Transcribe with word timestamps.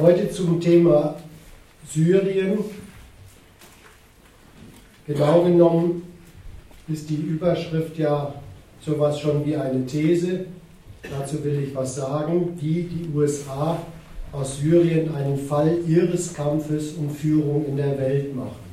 Heute 0.00 0.30
zum 0.30 0.58
Thema 0.58 1.16
Syrien. 1.86 2.60
Genau 5.06 5.42
genommen 5.42 6.04
ist 6.88 7.10
die 7.10 7.16
Überschrift 7.16 7.98
ja 7.98 8.34
sowas 8.80 9.20
schon 9.20 9.44
wie 9.44 9.54
eine 9.54 9.84
These. 9.84 10.46
Dazu 11.02 11.44
will 11.44 11.64
ich 11.64 11.74
was 11.74 11.96
sagen, 11.96 12.58
wie 12.58 12.84
die 12.84 13.10
USA 13.14 13.82
aus 14.32 14.60
Syrien 14.60 15.14
einen 15.14 15.36
Fall 15.36 15.80
ihres 15.86 16.32
Kampfes 16.32 16.94
um 16.94 17.10
Führung 17.10 17.66
in 17.66 17.76
der 17.76 17.98
Welt 17.98 18.34
machen. 18.34 18.71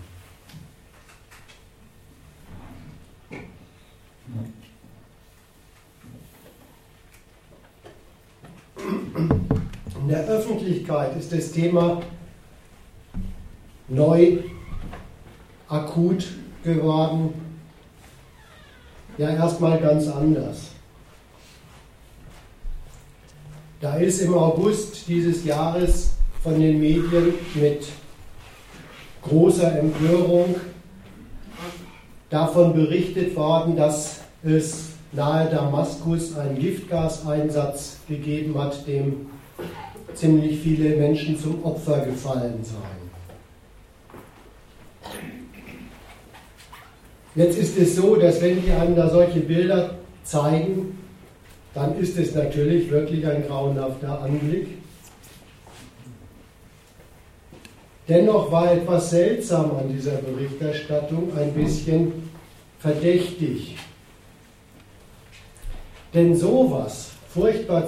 In 10.09 10.15
der 10.15 10.25
Öffentlichkeit 10.25 11.15
ist 11.17 11.31
das 11.31 11.51
Thema 11.51 12.01
neu, 13.87 14.39
akut 15.67 16.25
geworden, 16.63 17.31
ja 19.19 19.29
erstmal 19.29 19.79
ganz 19.79 20.07
anders. 20.07 20.69
Da 23.79 23.97
ist 23.97 24.21
im 24.21 24.33
August 24.33 25.07
dieses 25.07 25.45
Jahres 25.45 26.13
von 26.41 26.59
den 26.59 26.79
Medien 26.79 27.35
mit 27.53 27.85
großer 29.21 29.77
Empörung 29.77 30.55
davon 32.31 32.73
berichtet 32.73 33.35
worden, 33.35 33.75
dass 33.75 34.21
es 34.41 34.85
nahe 35.11 35.51
Damaskus 35.51 36.35
einen 36.35 36.57
Giftgaseinsatz 36.57 37.99
gegeben 38.07 38.57
hat, 38.57 38.87
dem 38.87 39.27
ziemlich 40.15 40.59
viele 40.59 40.95
Menschen 40.95 41.37
zum 41.39 41.63
Opfer 41.63 41.99
gefallen 41.99 42.63
seien. 42.63 43.09
Jetzt 47.35 47.57
ist 47.57 47.77
es 47.77 47.95
so, 47.95 48.15
dass 48.15 48.41
wenn 48.41 48.61
die 48.61 48.71
einem 48.71 48.95
da 48.95 49.09
solche 49.09 49.39
Bilder 49.39 49.95
zeigen, 50.23 50.97
dann 51.73 51.97
ist 51.97 52.17
es 52.17 52.33
natürlich 52.33 52.89
wirklich 52.89 53.25
ein 53.25 53.45
grauenhafter 53.47 54.21
Anblick. 54.21 54.67
Dennoch 58.07 58.51
war 58.51 58.71
etwas 58.71 59.11
seltsam 59.11 59.77
an 59.77 59.87
dieser 59.87 60.13
Berichterstattung, 60.13 61.31
ein 61.37 61.53
bisschen 61.53 62.11
verdächtig. 62.79 63.77
Denn 66.13 66.35
sowas, 66.35 67.11
furchtbar 67.31 67.87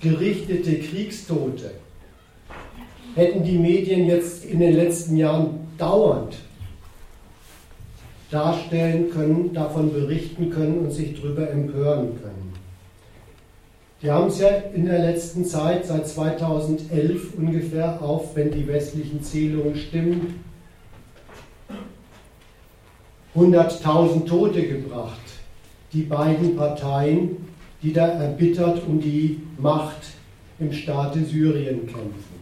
zugerichtete 0.00 0.78
Kriegstote, 0.78 1.70
hätten 3.14 3.42
die 3.42 3.58
Medien 3.58 4.06
jetzt 4.06 4.44
in 4.44 4.60
den 4.60 4.74
letzten 4.74 5.16
Jahren 5.16 5.66
dauernd 5.76 6.36
darstellen 8.30 9.10
können, 9.10 9.54
davon 9.54 9.92
berichten 9.92 10.50
können 10.50 10.80
und 10.80 10.90
sich 10.90 11.18
darüber 11.18 11.50
empören 11.50 12.20
können. 12.20 12.52
Die 14.02 14.10
haben 14.10 14.28
es 14.28 14.38
ja 14.38 14.48
in 14.48 14.84
der 14.84 14.98
letzten 14.98 15.44
Zeit, 15.44 15.86
seit 15.86 16.06
2011 16.06 17.34
ungefähr, 17.36 18.00
auf, 18.02 18.36
wenn 18.36 18.50
die 18.50 18.66
westlichen 18.66 19.22
Zählungen 19.22 19.76
stimmen, 19.76 20.44
100.000 23.34 24.26
Tote 24.26 24.62
gebracht. 24.68 25.18
Die 25.92 26.02
beiden 26.02 26.54
Parteien, 26.54 27.47
die 27.82 27.92
da 27.92 28.06
erbittert 28.06 28.82
um 28.86 29.00
die 29.00 29.40
Macht 29.58 30.08
im 30.58 30.72
Staate 30.72 31.24
Syrien 31.24 31.86
kämpfen. 31.86 32.38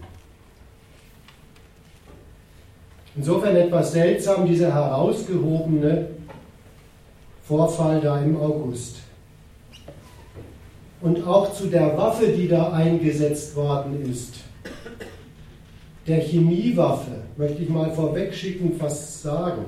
Insofern 3.16 3.56
etwas 3.56 3.92
seltsam, 3.92 4.46
dieser 4.46 4.72
herausgehobene 4.72 6.08
Vorfall 7.46 8.00
da 8.00 8.20
im 8.20 8.36
August. 8.36 8.96
Und 11.00 11.26
auch 11.26 11.52
zu 11.52 11.66
der 11.66 11.96
Waffe, 11.96 12.28
die 12.28 12.48
da 12.48 12.72
eingesetzt 12.72 13.54
worden 13.54 14.10
ist, 14.10 14.34
der 16.06 16.20
Chemiewaffe, 16.20 17.22
möchte 17.36 17.62
ich 17.62 17.68
mal 17.68 17.90
vorwegschicken, 17.90 18.76
fast 18.78 19.22
sagen. 19.22 19.64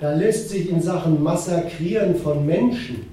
Da 0.00 0.14
lässt 0.14 0.48
sich 0.50 0.70
in 0.70 0.80
Sachen 0.80 1.22
Massakrieren 1.22 2.14
von 2.14 2.46
Menschen 2.46 3.06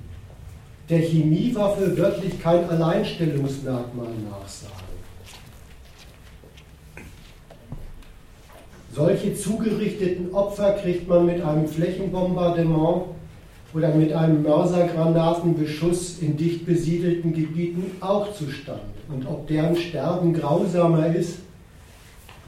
der 0.89 0.99
Chemiewaffe 0.99 1.97
wirklich 1.97 2.39
kein 2.39 2.69
Alleinstellungsmerkmal 2.69 4.13
nachsagen. 4.29 4.85
Solche 8.93 9.35
zugerichteten 9.35 10.33
Opfer 10.33 10.73
kriegt 10.73 11.09
man 11.09 11.25
mit 11.25 11.41
einem 11.43 11.67
Flächenbombardement 11.67 13.03
oder 13.73 13.93
mit 13.93 14.13
einem 14.13 14.43
Mörsergranatenbeschuss 14.43 16.19
in 16.19 16.37
dicht 16.37 16.65
besiedelten 16.65 17.33
Gebieten 17.33 17.91
auch 17.99 18.33
zustande. 18.33 18.81
Und 19.09 19.27
ob 19.27 19.47
deren 19.47 19.75
Sterben 19.75 20.33
grausamer 20.33 21.13
ist 21.13 21.39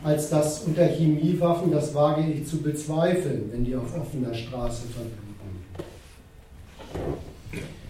als 0.04 0.30
das 0.30 0.62
unter 0.62 0.86
Chemiewaffen, 0.86 1.72
das 1.72 1.94
wage 1.94 2.22
ich 2.32 2.48
zu 2.48 2.62
bezweifeln, 2.62 3.50
wenn 3.52 3.66
die 3.66 3.76
auf 3.76 3.94
offener 4.00 4.34
Straße 4.34 4.84
verbluten. 4.88 5.28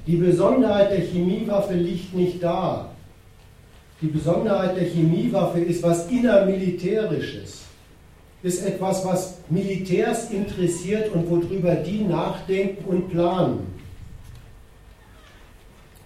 Die 0.07 0.15
Besonderheit 0.15 0.91
der 0.91 1.01
Chemiewaffe 1.01 1.73
liegt 1.73 2.13
nicht 2.15 2.41
da. 2.41 2.89
Die 4.01 4.07
Besonderheit 4.07 4.77
der 4.77 4.85
Chemiewaffe 4.85 5.59
ist 5.59 5.83
was 5.83 6.09
innermilitärisches 6.09 7.67
ist 8.43 8.65
etwas, 8.65 9.03
was 9.05 9.39
Militärs 9.49 10.31
interessiert 10.31 11.11
und 11.13 11.29
worüber 11.29 11.75
die 11.75 12.01
nachdenken 12.01 12.85
und 12.85 13.09
planen. 13.09 13.59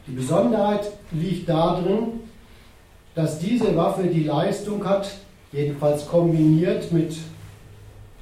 Die 0.07 0.13
Besonderheit 0.13 0.91
liegt 1.11 1.47
darin, 1.49 2.21
dass 3.13 3.39
diese 3.39 3.75
Waffe 3.75 4.07
die 4.07 4.23
Leistung 4.23 4.85
hat, 4.85 5.11
jedenfalls 5.51 6.07
kombiniert 6.07 6.91
mit 6.91 7.17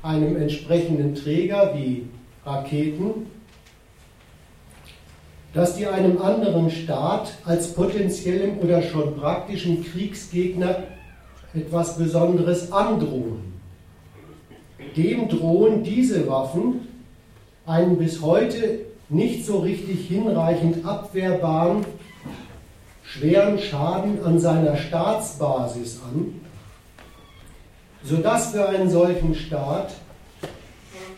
einem 0.01 0.35
entsprechenden 0.35 1.13
Träger 1.15 1.73
wie 1.75 2.07
Raketen, 2.45 3.27
dass 5.53 5.75
die 5.75 5.87
einem 5.87 6.21
anderen 6.21 6.69
Staat 6.69 7.31
als 7.45 7.73
potenziellem 7.73 8.59
oder 8.59 8.81
schon 8.81 9.17
praktischen 9.17 9.83
Kriegsgegner 9.83 10.83
etwas 11.53 11.97
Besonderes 11.97 12.71
androhen. 12.71 13.53
Dem 14.95 15.27
drohen 15.27 15.83
diese 15.83 16.27
Waffen 16.27 16.87
einen 17.65 17.97
bis 17.97 18.21
heute 18.21 18.79
nicht 19.09 19.45
so 19.45 19.59
richtig 19.59 20.07
hinreichend 20.07 20.85
abwehrbaren 20.85 21.85
schweren 23.03 23.57
Schaden 23.57 24.23
an 24.23 24.39
seiner 24.39 24.77
Staatsbasis 24.77 25.99
an, 26.11 26.41
sodass 28.03 28.51
für 28.51 28.69
einen 28.69 28.89
solchen 28.89 29.33
Staat, 29.33 29.93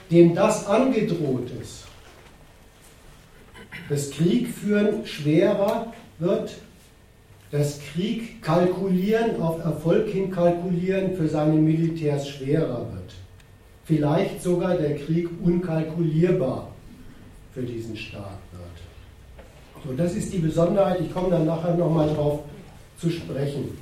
dem 0.09 0.33
das 0.33 0.67
angedroht 0.67 1.49
ist, 1.61 1.80
das 3.91 4.09
Kriegführen 4.11 5.05
schwerer 5.05 5.93
wird, 6.19 6.55
das 7.51 7.79
Krieg 7.91 8.41
kalkulieren, 8.41 9.41
auf 9.41 9.63
Erfolg 9.63 10.07
hin 10.07 10.31
kalkulieren 10.31 11.15
für 11.15 11.27
seine 11.27 11.55
Militärs 11.55 12.27
schwerer 12.27 12.87
wird 12.93 13.01
vielleicht 13.91 14.41
sogar 14.41 14.75
der 14.75 14.95
Krieg 14.95 15.27
unkalkulierbar 15.43 16.71
für 17.53 17.63
diesen 17.63 17.97
Staat 17.97 18.39
wird. 18.53 19.83
So, 19.85 19.93
das 19.93 20.13
ist 20.13 20.31
die 20.31 20.37
Besonderheit, 20.37 21.01
ich 21.01 21.13
komme 21.13 21.31
dann 21.31 21.45
nachher 21.45 21.75
nochmal 21.75 22.07
drauf 22.13 22.39
zu 22.97 23.09
sprechen. 23.09 23.77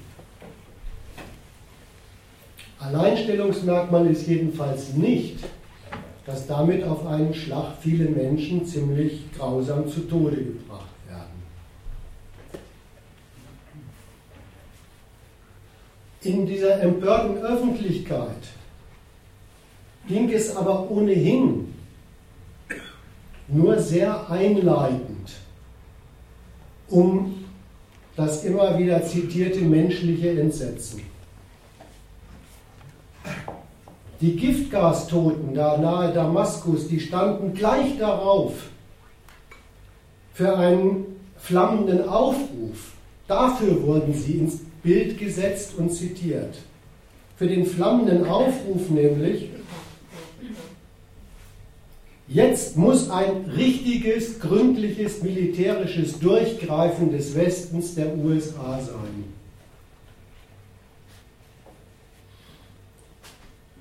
Alleinstellungsmerkmal 2.79 4.07
ist 4.07 4.27
jedenfalls 4.27 4.93
nicht, 4.93 5.43
dass 6.29 6.45
damit 6.45 6.83
auf 6.83 7.07
einen 7.07 7.33
Schlag 7.33 7.73
viele 7.81 8.07
Menschen 8.07 8.63
ziemlich 8.63 9.23
grausam 9.35 9.89
zu 9.89 10.01
Tode 10.01 10.35
gebracht 10.35 10.85
werden. 11.07 11.31
In 16.21 16.45
dieser 16.45 16.81
empörten 16.81 17.37
Öffentlichkeit 17.37 18.43
ging 20.07 20.29
es 20.29 20.55
aber 20.55 20.91
ohnehin 20.91 21.73
nur 23.47 23.79
sehr 23.79 24.29
einleitend 24.29 25.31
um 26.89 27.45
das 28.15 28.43
immer 28.43 28.77
wieder 28.77 29.03
zitierte 29.03 29.61
menschliche 29.61 30.39
Entsetzen. 30.39 31.01
Die 34.21 34.35
Giftgastoten 34.35 35.53
da 35.53 35.77
nahe 35.77 36.13
Damaskus, 36.13 36.87
die 36.87 36.99
standen 36.99 37.53
gleich 37.53 37.97
darauf 37.97 38.53
für 40.33 40.57
einen 40.57 41.05
flammenden 41.37 42.07
Aufruf 42.07 42.93
Dafür 43.29 43.83
wurden 43.83 44.11
sie 44.11 44.39
ins 44.39 44.59
Bild 44.81 45.19
gesetzt 45.19 45.75
und 45.77 45.93
zitiert. 45.93 46.55
Für 47.37 47.45
den 47.45 47.63
flammenden 47.63 48.25
Aufruf 48.25 48.89
nämlich, 48.89 49.51
jetzt 52.27 52.75
muss 52.75 53.11
ein 53.11 53.45
richtiges, 53.55 54.39
gründliches 54.39 55.21
militärisches 55.21 56.19
Durchgreifen 56.19 57.11
des 57.11 57.35
Westens 57.35 57.93
der 57.93 58.17
USA 58.17 58.81
sein. 58.81 59.28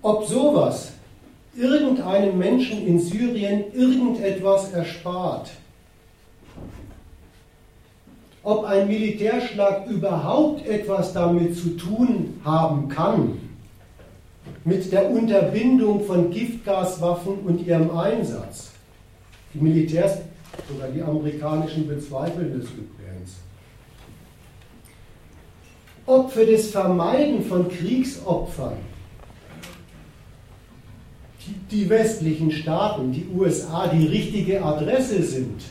Ob 0.09 0.25
sowas 0.25 0.93
irgendeinem 1.55 2.39
Menschen 2.39 2.87
in 2.87 2.99
Syrien 2.99 3.65
irgendetwas 3.75 4.73
erspart, 4.73 5.51
ob 8.43 8.65
ein 8.65 8.89
Militärschlag 8.89 9.87
überhaupt 9.87 10.67
etwas 10.67 11.13
damit 11.13 11.59
zu 11.59 11.77
tun 11.77 12.41
haben 12.43 12.89
kann, 12.89 13.39
mit 14.65 14.91
der 14.93 15.11
Unterbindung 15.11 16.03
von 16.07 16.31
Giftgaswaffen 16.31 17.41
und 17.41 17.67
ihrem 17.67 17.95
Einsatz. 17.95 18.71
Die 19.53 19.59
Militärs, 19.59 20.21
sogar 20.71 20.89
die 20.89 21.03
amerikanischen, 21.03 21.87
bezweifeln 21.87 22.59
das 22.59 22.71
übrigens. 22.71 23.37
Ob 26.07 26.33
für 26.33 26.47
das 26.47 26.69
Vermeiden 26.69 27.45
von 27.45 27.69
Kriegsopfern 27.69 28.79
die 31.71 31.89
westlichen 31.89 32.51
Staaten, 32.51 33.13
die 33.13 33.27
USA, 33.37 33.89
die 33.89 34.07
richtige 34.07 34.63
Adresse 34.63 35.23
sind, 35.23 35.63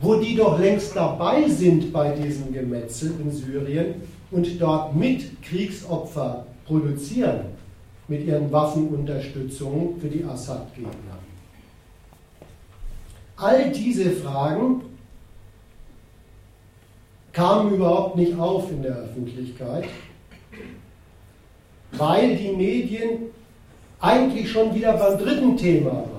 wo 0.00 0.16
die 0.16 0.36
doch 0.36 0.58
längst 0.58 0.94
dabei 0.94 1.48
sind 1.48 1.92
bei 1.92 2.14
diesem 2.14 2.52
Gemetzel 2.52 3.14
in 3.20 3.30
Syrien 3.30 3.94
und 4.30 4.60
dort 4.60 4.94
mit 4.94 5.42
Kriegsopfer 5.42 6.46
produzieren, 6.66 7.46
mit 8.08 8.26
ihren 8.26 8.50
Waffenunterstützungen 8.52 10.00
für 10.00 10.08
die 10.08 10.24
Assad-Gegner. 10.24 11.18
All 13.36 13.70
diese 13.70 14.10
Fragen 14.10 14.82
kamen 17.32 17.74
überhaupt 17.74 18.16
nicht 18.16 18.38
auf 18.38 18.70
in 18.70 18.82
der 18.82 18.96
Öffentlichkeit, 18.96 19.84
weil 21.92 22.36
die 22.36 22.52
Medien 22.52 23.30
eigentlich 24.00 24.50
schon 24.50 24.74
wieder 24.74 24.92
beim 24.94 25.18
dritten 25.18 25.56
Thema 25.56 25.90
waren. 25.90 26.16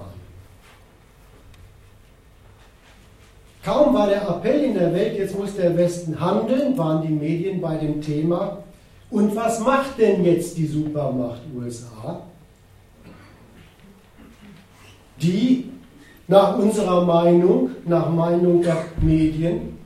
Kaum 3.64 3.94
war 3.94 4.08
der 4.08 4.28
Appell 4.28 4.64
in 4.64 4.74
der 4.76 4.94
Welt, 4.94 5.18
jetzt 5.18 5.38
muss 5.38 5.56
der 5.56 5.76
Westen 5.76 6.20
handeln, 6.20 6.78
waren 6.78 7.02
die 7.02 7.14
Medien 7.14 7.60
bei 7.60 7.76
dem 7.76 8.02
Thema. 8.02 8.60
Und 9.10 9.36
was 9.36 9.60
macht 9.60 9.98
denn 9.98 10.24
jetzt 10.24 10.58
die 10.58 10.68
Supermacht 10.68 11.42
USA? 11.56 12.22
Die 15.22 15.70
nach 16.28 16.58
unserer 16.58 17.06
Meinung, 17.06 17.72
nach 17.86 18.10
Meinung 18.10 18.62
der 18.62 18.86
Medien, 19.02 19.78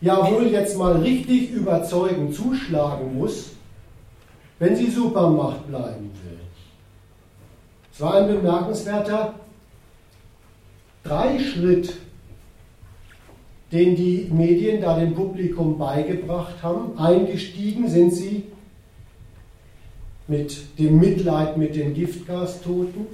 ja 0.00 0.30
wohl 0.30 0.46
jetzt 0.48 0.76
mal 0.76 0.96
richtig 0.96 1.50
überzeugend 1.50 2.34
zuschlagen 2.34 3.16
muss, 3.16 3.50
wenn 4.58 4.74
sie 4.74 4.90
Supermacht 4.90 5.66
bleiben 5.68 6.10
will. 6.24 6.35
Es 7.96 8.02
war 8.02 8.16
ein 8.16 8.26
bemerkenswerter 8.26 9.32
Dreischritt, 11.02 11.96
den 13.72 13.96
die 13.96 14.28
Medien 14.30 14.82
da 14.82 14.98
dem 14.98 15.14
Publikum 15.14 15.78
beigebracht 15.78 16.62
haben. 16.62 16.98
Eingestiegen 16.98 17.88
sind 17.88 18.12
sie 18.12 18.44
mit 20.28 20.78
dem 20.78 21.00
Mitleid 21.00 21.56
mit 21.56 21.74
den 21.74 21.94
Giftgastoten, 21.94 23.06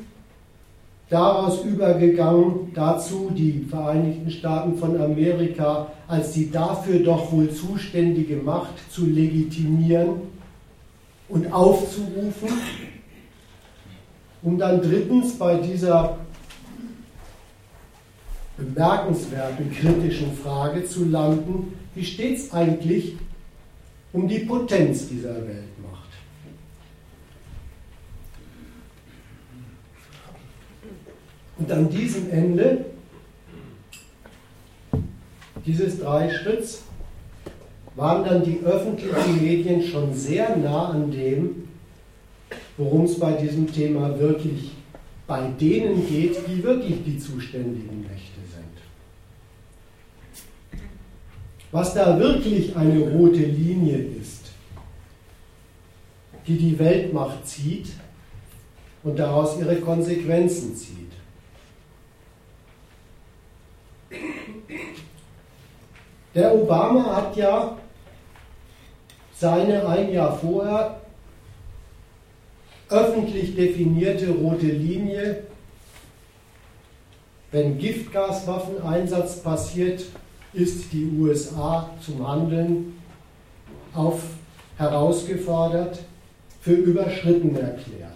daraus 1.10 1.64
übergegangen 1.64 2.72
dazu, 2.74 3.30
die 3.32 3.64
Vereinigten 3.70 4.32
Staaten 4.32 4.78
von 4.78 5.00
Amerika 5.00 5.92
als 6.08 6.32
die 6.32 6.50
dafür 6.50 6.98
doch 6.98 7.30
wohl 7.30 7.52
zuständige 7.52 8.34
Macht 8.34 8.90
zu 8.90 9.06
legitimieren 9.06 10.22
und 11.28 11.52
aufzurufen 11.52 12.48
um 14.42 14.58
dann 14.58 14.82
drittens 14.82 15.38
bei 15.38 15.56
dieser 15.56 16.18
bemerkenswerten 18.56 19.72
kritischen 19.72 20.36
Frage 20.36 20.84
zu 20.84 21.04
landen, 21.04 21.74
wie 21.94 22.04
steht 22.04 22.38
es 22.38 22.52
eigentlich 22.52 23.16
um 24.12 24.28
die 24.28 24.40
Potenz 24.40 25.08
dieser 25.08 25.34
Weltmacht? 25.34 26.08
Und 31.58 31.70
an 31.70 31.88
diesem 31.88 32.30
Ende 32.30 32.84
dieses 35.64 36.00
Dreischritts 36.00 36.82
waren 37.94 38.24
dann 38.24 38.42
die 38.42 38.60
öffentlichen 38.64 39.42
Medien 39.42 39.82
schon 39.82 40.12
sehr 40.14 40.56
nah 40.56 40.88
an 40.88 41.10
dem, 41.10 41.68
worum 42.76 43.04
es 43.04 43.18
bei 43.18 43.32
diesem 43.32 43.72
Thema 43.72 44.18
wirklich 44.18 44.72
bei 45.26 45.48
denen 45.60 46.06
geht, 46.08 46.36
die 46.48 46.62
wirklich 46.62 47.04
die 47.04 47.18
zuständigen 47.18 48.02
Mächte 48.02 48.40
sind. 48.52 48.72
Was 51.70 51.94
da 51.94 52.18
wirklich 52.18 52.76
eine 52.76 53.00
rote 53.10 53.40
Linie 53.40 53.96
ist, 53.96 54.50
die 56.46 56.58
die 56.58 56.78
Weltmacht 56.78 57.46
zieht 57.46 57.92
und 59.02 59.18
daraus 59.18 59.58
ihre 59.58 59.76
Konsequenzen 59.76 60.76
zieht. 60.76 61.12
Der 66.34 66.54
Obama 66.54 67.16
hat 67.16 67.36
ja 67.36 67.76
seine 69.34 69.86
ein 69.86 70.12
Jahr 70.12 70.36
vorher 70.36 71.01
öffentlich 72.92 73.56
definierte 73.56 74.30
rote 74.30 74.66
Linie, 74.66 75.44
wenn 77.50 77.78
Giftgaswaffeneinsatz 77.78 79.42
passiert, 79.42 80.04
ist 80.54 80.92
die 80.92 81.10
USA 81.18 81.90
zum 82.04 82.26
Handeln 82.26 82.94
auf, 83.94 84.22
herausgefordert, 84.78 85.98
für 86.60 86.72
überschritten 86.72 87.56
erklärt. 87.56 88.12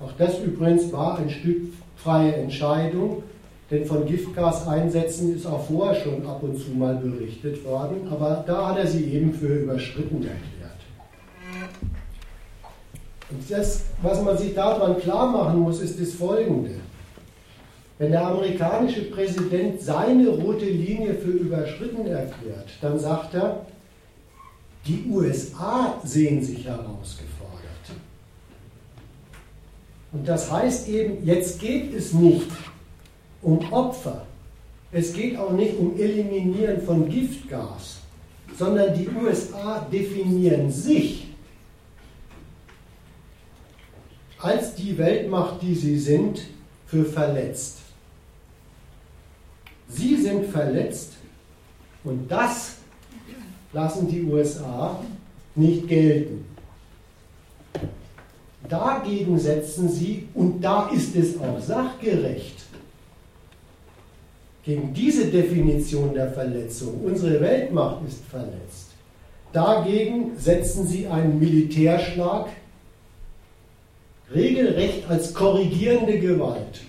Auch 0.00 0.12
das 0.18 0.38
übrigens 0.40 0.92
war 0.92 1.18
ein 1.18 1.30
Stück 1.30 1.72
freie 1.96 2.34
Entscheidung, 2.34 3.22
denn 3.70 3.86
von 3.86 4.06
Giftgaseinsätzen 4.06 5.34
ist 5.34 5.46
auch 5.46 5.66
vorher 5.66 5.94
schon 5.94 6.26
ab 6.26 6.42
und 6.42 6.58
zu 6.58 6.70
mal 6.72 6.96
berichtet 6.96 7.64
worden, 7.64 8.08
aber 8.10 8.44
da 8.46 8.68
hat 8.68 8.78
er 8.78 8.86
sie 8.86 9.04
eben 9.04 9.32
für 9.32 9.46
überschritten 9.46 10.16
erklärt. 10.16 10.55
Und 13.30 13.50
das, 13.50 13.82
was 14.02 14.22
man 14.22 14.38
sich 14.38 14.54
daran 14.54 14.98
klar 15.00 15.26
machen 15.26 15.60
muss, 15.60 15.80
ist 15.80 16.00
das 16.00 16.14
Folgende. 16.14 16.76
Wenn 17.98 18.12
der 18.12 18.26
amerikanische 18.26 19.02
Präsident 19.02 19.80
seine 19.80 20.28
rote 20.28 20.66
Linie 20.66 21.14
für 21.14 21.30
überschritten 21.30 22.06
erklärt, 22.06 22.68
dann 22.80 22.98
sagt 22.98 23.34
er, 23.34 23.66
die 24.86 25.04
USA 25.10 25.98
sehen 26.04 26.42
sich 26.42 26.64
herausgefordert. 26.66 27.56
Und 30.12 30.28
das 30.28 30.50
heißt 30.50 30.88
eben, 30.88 31.24
jetzt 31.26 31.58
geht 31.58 31.92
es 31.94 32.12
nicht 32.12 32.46
um 33.42 33.60
Opfer, 33.72 34.26
es 34.92 35.12
geht 35.12 35.36
auch 35.36 35.52
nicht 35.52 35.76
um 35.78 35.98
Eliminieren 35.98 36.82
von 36.82 37.08
Giftgas, 37.08 37.98
sondern 38.56 38.94
die 38.94 39.08
USA 39.08 39.86
definieren 39.90 40.70
sich 40.70 41.25
als 44.46 44.76
die 44.76 44.96
Weltmacht, 44.96 45.60
die 45.60 45.74
sie 45.74 45.98
sind, 45.98 46.40
für 46.86 47.04
verletzt. 47.04 47.78
Sie 49.88 50.16
sind 50.16 50.46
verletzt 50.46 51.14
und 52.04 52.30
das 52.30 52.76
lassen 53.72 54.06
die 54.06 54.22
USA 54.22 55.00
nicht 55.56 55.88
gelten. 55.88 56.44
Dagegen 58.68 59.36
setzen 59.38 59.88
sie, 59.88 60.28
und 60.34 60.60
da 60.60 60.90
ist 60.90 61.16
es 61.16 61.40
auch 61.40 61.60
sachgerecht, 61.60 62.64
gegen 64.64 64.94
diese 64.94 65.26
Definition 65.26 66.14
der 66.14 66.30
Verletzung, 66.32 67.00
unsere 67.04 67.40
Weltmacht 67.40 67.98
ist 68.06 68.24
verletzt, 68.24 68.90
dagegen 69.52 70.36
setzen 70.38 70.86
sie 70.86 71.06
einen 71.08 71.38
Militärschlag 71.38 72.48
regelrecht 74.34 75.08
als 75.08 75.32
korrigierende 75.32 76.18
Gewalt. 76.18 76.80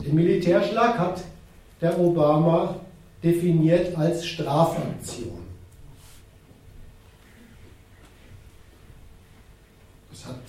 Den 0.00 0.14
Militärschlag 0.14 0.98
hat 0.98 1.24
der 1.80 1.98
Obama 1.98 2.78
definiert 3.22 3.96
als 3.96 4.26
Strafaktion. 4.26 5.40
Das 10.10 10.26
hat 10.26 10.42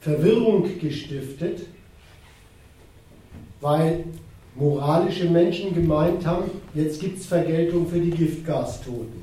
Verwirrung 0.00 0.78
gestiftet, 0.80 1.60
weil 3.60 4.04
moralische 4.54 5.28
Menschen 5.28 5.74
gemeint 5.74 6.26
haben, 6.26 6.50
jetzt 6.74 7.00
gibt 7.00 7.18
es 7.18 7.26
Vergeltung 7.26 7.88
für 7.88 8.00
die 8.00 8.10
Giftgastoten. 8.10 9.22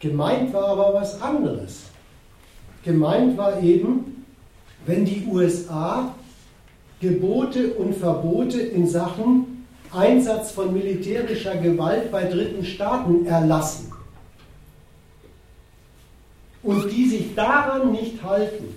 Gemeint 0.00 0.52
war 0.52 0.68
aber 0.68 0.94
was 0.94 1.20
anderes. 1.22 1.84
Gemeint 2.84 3.38
war 3.38 3.62
eben, 3.62 4.24
wenn 4.84 5.04
die 5.04 5.26
USA 5.30 6.14
Gebote 7.00 7.74
und 7.74 7.94
Verbote 7.94 8.60
in 8.60 8.88
Sachen 8.88 9.66
Einsatz 9.92 10.52
von 10.52 10.72
militärischer 10.72 11.56
Gewalt 11.56 12.10
bei 12.10 12.24
dritten 12.24 12.64
Staaten 12.64 13.26
erlassen 13.26 13.92
und 16.62 16.90
die 16.90 17.08
sich 17.08 17.34
daran 17.34 17.92
nicht 17.92 18.22
halten, 18.22 18.74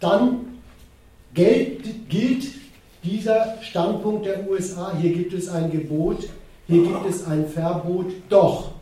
dann 0.00 0.51
gilt, 1.34 2.08
gilt 2.08 2.46
dieser 3.02 3.58
Standpunkt 3.62 4.26
der 4.26 4.48
USA, 4.48 4.96
hier 4.96 5.12
gibt 5.12 5.32
es 5.32 5.48
ein 5.48 5.70
Gebot, 5.70 6.28
hier 6.68 6.82
gibt 6.82 7.06
es 7.08 7.24
ein 7.24 7.48
Verbot, 7.48 8.12
doch. 8.28 8.72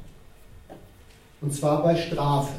Und 1.40 1.54
zwar 1.54 1.82
bei 1.82 1.96
Strafe. 1.96 2.52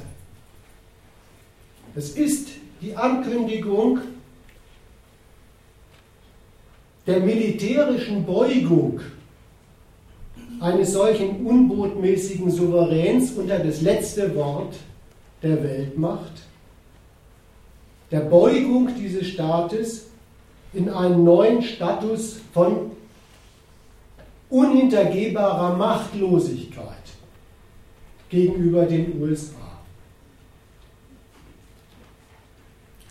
Es 1.95 2.11
ist 2.11 2.49
die 2.81 2.95
Ankündigung 2.95 3.99
der 7.05 7.19
militärischen 7.19 8.25
Beugung 8.25 9.01
eines 10.59 10.93
solchen 10.93 11.45
unbotmäßigen 11.45 12.49
Souveräns 12.49 13.31
unter 13.33 13.59
das 13.59 13.81
letzte 13.81 14.33
Wort 14.35 14.75
der 15.41 15.63
Weltmacht, 15.63 16.31
der 18.11 18.19
Beugung 18.21 18.93
dieses 18.95 19.27
Staates 19.27 20.07
in 20.73 20.89
einen 20.89 21.23
neuen 21.23 21.61
Status 21.61 22.37
von 22.53 22.91
unhintergehbarer 24.49 25.77
Machtlosigkeit 25.77 26.85
gegenüber 28.29 28.85
den 28.85 29.21
USA. 29.21 29.55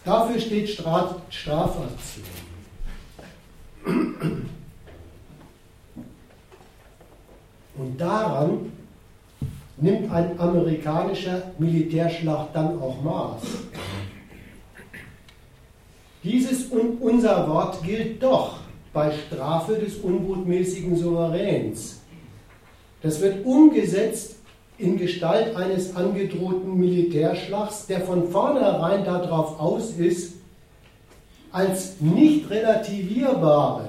Dafür 0.05 0.39
steht 0.41 0.69
Strafaktion. 0.69 2.25
Und 7.77 7.99
daran 7.99 8.73
nimmt 9.79 10.11
ein 10.11 10.39
amerikanischer 10.39 11.53
Militärschlacht 11.59 12.49
dann 12.55 12.81
auch 12.81 13.03
Maß. 13.03 13.43
Dieses 16.23 16.67
und 16.67 17.01
unser 17.01 17.49
Wort 17.49 17.83
gilt 17.83 18.23
doch 18.23 18.59
bei 18.93 19.11
Strafe 19.11 19.75
des 19.75 19.97
unbotmäßigen 19.97 20.97
Souveräns. 20.97 22.01
Das 23.03 23.21
wird 23.23 23.47
umgesetzt 23.47 24.37
in 24.77 24.99
Gestalt 24.99 25.57
eines 25.57 25.97
angedrohten 25.97 26.79
Militärschlags, 26.79 27.87
der 27.87 28.03
von 28.03 28.29
vornherein 28.29 29.05
darauf 29.05 29.59
aus 29.59 29.93
ist, 29.93 30.35
als 31.53 32.01
nicht 32.01 32.51
relativierbare, 32.51 33.89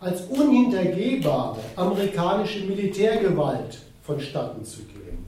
als 0.00 0.22
unhintergehbare 0.22 1.60
amerikanische 1.76 2.64
Militärgewalt 2.64 3.78
vonstatten 4.02 4.64
zu 4.64 4.82
gehen. 4.82 5.21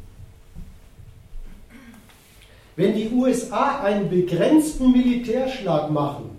Wenn 2.77 2.95
die 2.95 3.11
USA 3.11 3.83
einen 3.83 4.11
begrenzten 4.11 4.91
Militärschlag 4.91 5.91
machen, 5.91 6.31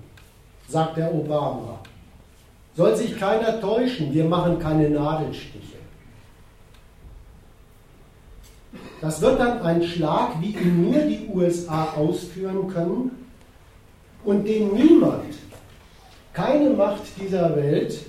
sagt 0.68 0.98
der 0.98 1.14
Obama, 1.14 1.80
soll 2.76 2.96
sich 2.96 3.18
keiner 3.18 3.62
täuschen, 3.62 4.14
wir 4.14 4.26
machen 4.26 4.60
keine 4.60 4.90
Nadelstiche. 4.90 5.76
Das 9.00 9.22
wird 9.22 9.40
dann 9.40 9.62
ein 9.62 9.84
Schlag, 9.84 10.42
wie 10.42 10.50
ihn 10.50 10.92
nur 10.92 11.02
die 11.02 11.30
USA 11.34 11.94
ausführen 11.96 12.68
können 12.68 13.12
und 14.26 14.46
den 14.46 14.74
niemand, 14.74 15.36
keine 16.34 16.72
Macht 16.72 17.04
dieser 17.22 17.56
Welt 17.56 18.06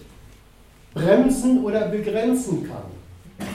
bremsen 0.94 1.62
oder 1.62 1.88
begrenzen 1.88 2.66
kann. 2.66 3.46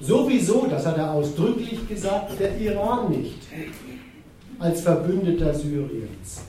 Sowieso, 0.00 0.66
das 0.66 0.86
hat 0.86 0.96
er 0.96 1.12
ausdrücklich 1.12 1.86
gesagt, 1.86 2.40
der 2.40 2.58
Iran 2.58 3.10
nicht 3.10 3.38
als 4.58 4.80
Verbündeter 4.80 5.54
Syriens. 5.54 6.42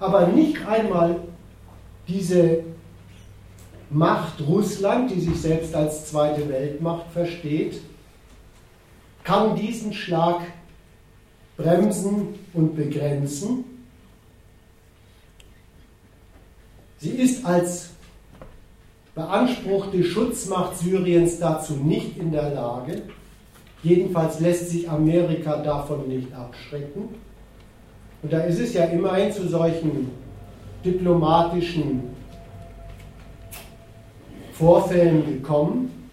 Aber 0.00 0.28
nicht 0.28 0.66
einmal 0.66 1.20
diese 2.08 2.64
Macht 3.90 4.40
Russland, 4.46 5.10
die 5.10 5.20
sich 5.20 5.40
selbst 5.40 5.74
als 5.74 6.06
zweite 6.06 6.48
Weltmacht 6.48 7.06
versteht, 7.12 7.80
kann 9.22 9.56
diesen 9.56 9.92
Schlag 9.92 10.40
bremsen 11.56 12.38
und 12.52 12.76
begrenzen. 12.76 13.64
Sie 16.98 17.10
ist 17.10 17.44
als 17.44 17.90
beanspruchte 19.14 20.02
Schutzmacht 20.02 20.78
Syriens 20.78 21.38
dazu 21.38 21.74
nicht 21.74 22.18
in 22.18 22.32
der 22.32 22.50
Lage. 22.50 23.02
Jedenfalls 23.82 24.40
lässt 24.40 24.70
sich 24.70 24.88
Amerika 24.88 25.58
davon 25.58 26.08
nicht 26.08 26.32
abschrecken. 26.34 27.10
Und 28.22 28.32
da 28.32 28.40
ist 28.40 28.58
es 28.58 28.72
ja 28.72 28.84
immerhin 28.84 29.30
zu 29.30 29.46
solchen 29.48 30.10
diplomatischen 30.84 32.14
Vorfällen 34.52 35.26
gekommen, 35.26 36.08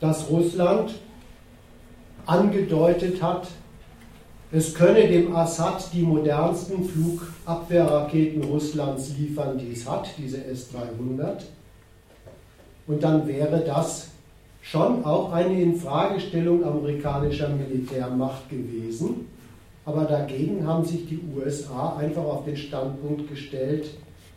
dass 0.00 0.28
Russland 0.28 0.94
angedeutet 2.26 3.22
hat, 3.22 3.48
es 4.50 4.74
könne 4.74 5.06
dem 5.06 5.34
Assad 5.36 5.90
die 5.92 6.02
modernsten 6.02 6.84
Flugabwehrraketen 6.84 8.42
Russlands 8.44 9.10
liefern, 9.18 9.58
die 9.58 9.72
es 9.72 9.88
hat, 9.88 10.08
diese 10.16 10.42
S-300. 10.44 11.42
Und 12.86 13.02
dann 13.02 13.26
wäre 13.26 13.60
das 13.60 14.08
schon 14.62 15.04
auch 15.04 15.32
eine 15.32 15.60
Infragestellung 15.60 16.64
amerikanischer 16.64 17.50
Militärmacht 17.50 18.48
gewesen. 18.48 19.26
Aber 19.84 20.04
dagegen 20.04 20.66
haben 20.66 20.84
sich 20.84 21.06
die 21.06 21.20
USA 21.36 21.96
einfach 21.96 22.24
auf 22.24 22.44
den 22.44 22.56
Standpunkt 22.56 23.28
gestellt, 23.28 23.90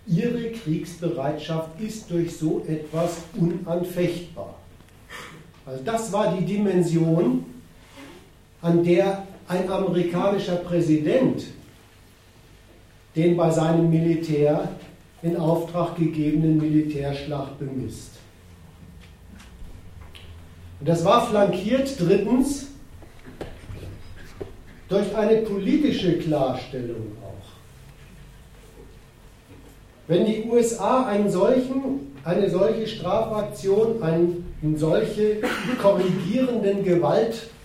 ihre 0.08 0.52
Kriegsbereitschaft 0.52 1.80
ist 1.80 2.10
durch 2.12 2.36
so 2.38 2.64
etwas 2.68 3.18
unanfechtbar. 3.38 4.56
Also 5.66 5.84
das 5.84 6.12
war 6.12 6.36
die 6.36 6.46
Dimension, 6.46 7.46
an 8.62 8.84
der 8.84 9.24
ein 9.52 9.70
amerikanischer 9.70 10.56
Präsident 10.56 11.44
den 13.16 13.36
bei 13.36 13.52
seinem 13.52 13.90
Militär 13.90 14.70
in 15.22 15.36
Auftrag 15.36 15.98
gegebenen 15.98 16.58
Militärschlag 16.58 17.60
bemisst. 17.60 18.12
Und 20.80 20.88
das 20.88 21.04
war 21.04 21.28
flankiert 21.28 22.00
drittens 22.00 22.68
durch 24.88 25.14
eine 25.16 25.42
politische 25.42 26.18
Klarstellung 26.20 27.18
auch. 27.22 27.50
Wenn 30.08 30.26
die 30.26 30.46
USA 30.50 31.06
einen 31.08 31.30
solchen, 31.30 32.16
eine 32.24 32.50
solche 32.50 32.88
Strafaktion, 32.88 34.02
einen 34.02 34.78
solche 34.78 35.42
korrigierenden 35.82 36.86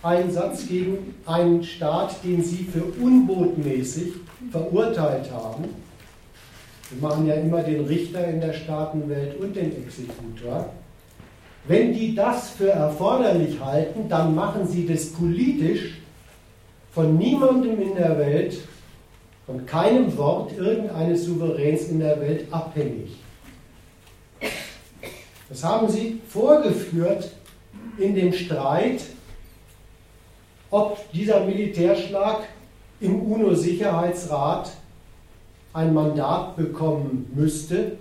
Gewalteinsatz 0.07 0.67
gegen 0.67 1.15
einen 1.25 1.63
Staat, 1.63 2.23
den 2.23 2.41
sie 2.41 2.63
für 2.63 2.83
unbotmäßig 3.01 4.13
verurteilt 4.51 5.29
haben, 5.31 5.65
wir 6.89 7.09
machen 7.09 7.27
ja 7.27 7.33
immer 7.35 7.61
den 7.63 7.85
Richter 7.85 8.25
in 8.27 8.39
der 8.39 8.53
Staatenwelt 8.53 9.37
und 9.41 9.53
den 9.53 9.75
Exekutor, 9.75 10.69
wenn 11.67 11.93
die 11.93 12.15
das 12.15 12.51
für 12.51 12.69
erforderlich 12.69 13.59
halten, 13.59 14.07
dann 14.07 14.33
machen 14.33 14.65
sie 14.65 14.87
das 14.87 15.07
politisch 15.07 15.97
von 16.93 17.17
niemandem 17.17 17.81
in 17.81 17.95
der 17.95 18.17
Welt, 18.17 18.59
von 19.45 19.65
keinem 19.65 20.15
Wort 20.17 20.57
irgendeines 20.57 21.25
Souveräns 21.25 21.89
in 21.89 21.99
der 21.99 22.21
Welt 22.21 22.45
abhängig. 22.51 23.17
Das 25.49 25.63
haben 25.63 25.89
sie 25.89 26.21
vorgeführt 26.29 27.31
in 27.97 28.15
dem 28.15 28.31
Streit, 28.31 29.01
ob 30.71 31.11
dieser 31.11 31.45
Militärschlag 31.45 32.43
im 32.99 33.21
UNO-Sicherheitsrat 33.21 34.71
ein 35.73 35.93
Mandat 35.93 36.55
bekommen 36.55 37.31
müsste 37.35 37.97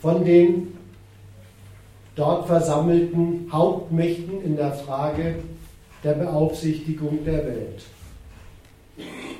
von 0.00 0.24
den 0.24 0.76
dort 2.14 2.46
versammelten 2.46 3.48
Hauptmächten 3.50 4.42
in 4.44 4.56
der 4.56 4.72
Frage 4.72 5.36
der 6.04 6.14
Beaufsichtigung 6.14 7.24
der 7.24 7.46
Welt. 7.46 7.82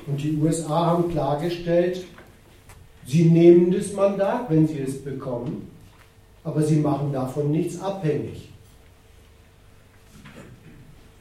Und 0.07 0.21
die 0.21 0.37
USA 0.37 0.87
haben 0.87 1.11
klargestellt, 1.11 2.03
sie 3.05 3.25
nehmen 3.25 3.71
das 3.71 3.93
Mandat, 3.93 4.49
wenn 4.49 4.67
sie 4.67 4.79
es 4.79 5.03
bekommen, 5.03 5.69
aber 6.43 6.61
sie 6.61 6.77
machen 6.77 7.13
davon 7.13 7.51
nichts 7.51 7.79
abhängig. 7.79 8.52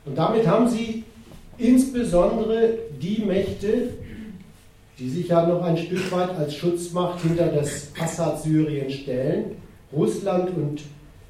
Und 0.05 0.17
damit 0.17 0.47
haben 0.47 0.69
sie 0.69 1.05
insbesondere 1.59 2.79
die 3.01 3.25
Mächte, 3.25 3.91
die 4.99 5.09
sich 5.09 5.29
ja 5.29 5.47
noch 5.47 5.63
ein 5.63 5.77
Stück 5.77 6.11
weit 6.13 6.31
als 6.31 6.55
Schutzmacht 6.55 7.21
hinter 7.21 7.47
das 7.47 7.89
Assad-Syrien 7.99 8.91
stellen, 8.91 9.57
Russland 9.93 10.51
und 10.57 10.83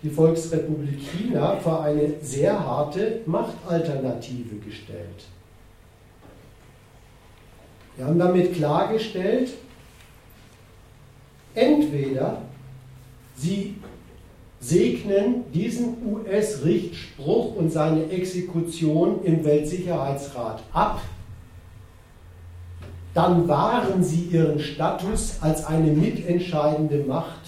die 0.02 0.11
Volksrepublik 0.11 0.99
China, 1.00 1.57
vor 1.57 1.83
eine 1.83 2.14
sehr 2.21 2.59
harte 2.59 3.21
Machtalternative 3.26 4.57
gestellt. 4.57 5.26
Wir 7.97 8.07
haben 8.07 8.19
damit 8.19 8.55
klargestellt, 8.55 9.50
entweder 11.55 12.43
sie 13.37 13.76
segnen 14.62 15.52
diesen 15.52 15.97
US-Richtspruch 16.07 17.57
und 17.57 17.73
seine 17.73 18.09
Exekution 18.11 19.25
im 19.25 19.45
Weltsicherheitsrat 19.45 20.62
ab, 20.73 21.02
dann 23.12 23.49
wahren 23.49 24.02
sie 24.04 24.28
ihren 24.31 24.61
Status 24.61 25.38
als 25.40 25.66
eine 25.66 25.90
mitentscheidende 25.90 26.99
Macht 26.99 27.40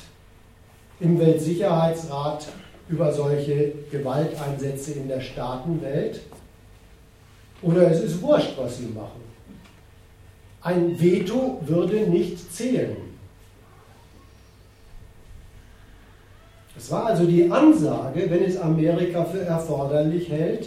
im 0.99 1.19
Weltsicherheitsrat 1.19 2.49
über 2.89 3.13
solche 3.13 3.73
Gewalteinsätze 3.91 4.93
in 4.93 5.09
der 5.09 5.21
Staatenwelt. 5.21 6.21
Oder 7.63 7.91
es 7.91 8.01
ist 8.01 8.21
wurscht, 8.21 8.59
was 8.59 8.79
sie 8.79 8.87
machen. 8.87 9.23
Ein 10.61 11.01
Veto 11.01 11.61
würde 11.65 12.09
nicht 12.09 12.53
zählen. 12.53 12.97
Es 16.85 16.91
war 16.91 17.07
also 17.07 17.25
die 17.25 17.51
Ansage, 17.51 18.27
wenn 18.29 18.45
es 18.45 18.59
Amerika 18.59 19.25
für 19.25 19.41
erforderlich 19.41 20.29
hält, 20.29 20.67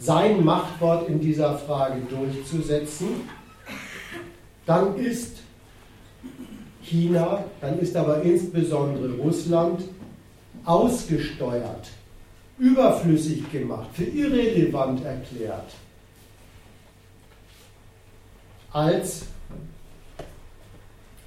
sein 0.00 0.44
Machtwort 0.44 1.08
in 1.08 1.20
dieser 1.20 1.56
Frage 1.56 2.00
durchzusetzen, 2.10 3.06
dann 4.66 4.96
ist 4.96 5.36
China, 6.82 7.44
dann 7.60 7.78
ist 7.78 7.94
aber 7.94 8.22
insbesondere 8.22 9.16
Russland 9.18 9.82
ausgesteuert, 10.64 11.88
überflüssig 12.58 13.48
gemacht, 13.52 13.90
für 13.92 14.06
irrelevant 14.06 15.04
erklärt, 15.04 15.70
als 18.72 19.22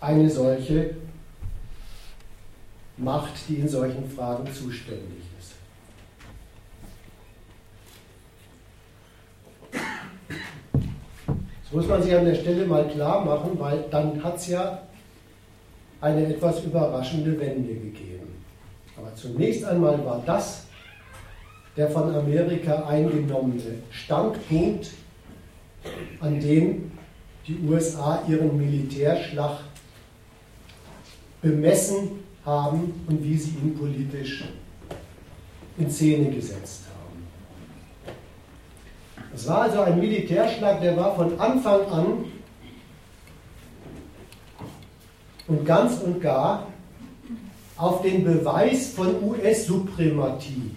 eine 0.02 0.30
solche 0.30 0.96
Macht, 2.98 3.34
die 3.48 3.56
in 3.56 3.68
solchen 3.68 4.10
Fragen 4.10 4.46
zuständig 4.54 5.24
ist. 5.40 5.54
Das 11.64 11.72
muss 11.72 11.88
man 11.88 12.04
sich 12.04 12.16
an 12.16 12.26
der 12.26 12.36
Stelle 12.36 12.68
mal 12.68 12.88
klar 12.88 13.26
machen, 13.26 13.60
weil 13.60 13.86
dann 13.90 14.24
hat 14.24 14.38
es 14.38 14.48
ja 14.48 14.84
eine 16.02 16.28
etwas 16.28 16.64
überraschende 16.64 17.40
Wende 17.40 17.74
gegeben. 17.74 18.44
Aber 18.96 19.16
zunächst 19.16 19.66
einmal 19.66 20.06
war 20.06 20.22
das 20.26 20.66
der 21.76 21.90
von 21.90 22.14
Amerika 22.16 22.86
eingenommene 22.86 23.80
Standpunkt, 23.90 24.92
an 26.20 26.40
dem 26.40 26.92
die 27.48 27.60
USA 27.68 28.24
ihren 28.28 28.56
Militärschlag 28.58 29.60
bemessen 31.42 32.23
haben 32.46 33.06
und 33.08 33.24
wie 33.24 33.38
sie 33.38 33.52
ihn 33.52 33.78
politisch 33.78 34.44
in 35.78 35.90
Szene 35.90 36.30
gesetzt 36.30 36.84
haben. 36.88 38.14
Es 39.34 39.48
war 39.48 39.62
also 39.62 39.82
ein 39.82 40.00
Militärschlag, 40.00 40.82
der 40.82 40.96
war 40.98 41.16
von 41.16 41.40
Anfang 41.40 41.86
an 41.88 42.26
und 45.48 45.66
ganz 45.66 46.00
und 46.02 46.22
gar 46.22 46.68
auf 47.78 48.02
den 48.02 48.24
Beweis 48.24 48.90
von 48.90 49.24
US-Suprematie, 49.24 50.72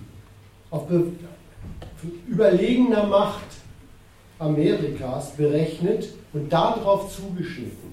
auf 0.71 0.87
Be 0.87 1.13
überlegener 2.29 3.07
Macht 3.07 3.47
Amerikas 4.39 5.33
berechnet 5.33 6.09
und 6.33 6.53
darauf 6.53 7.15
zugeschnitten. 7.15 7.86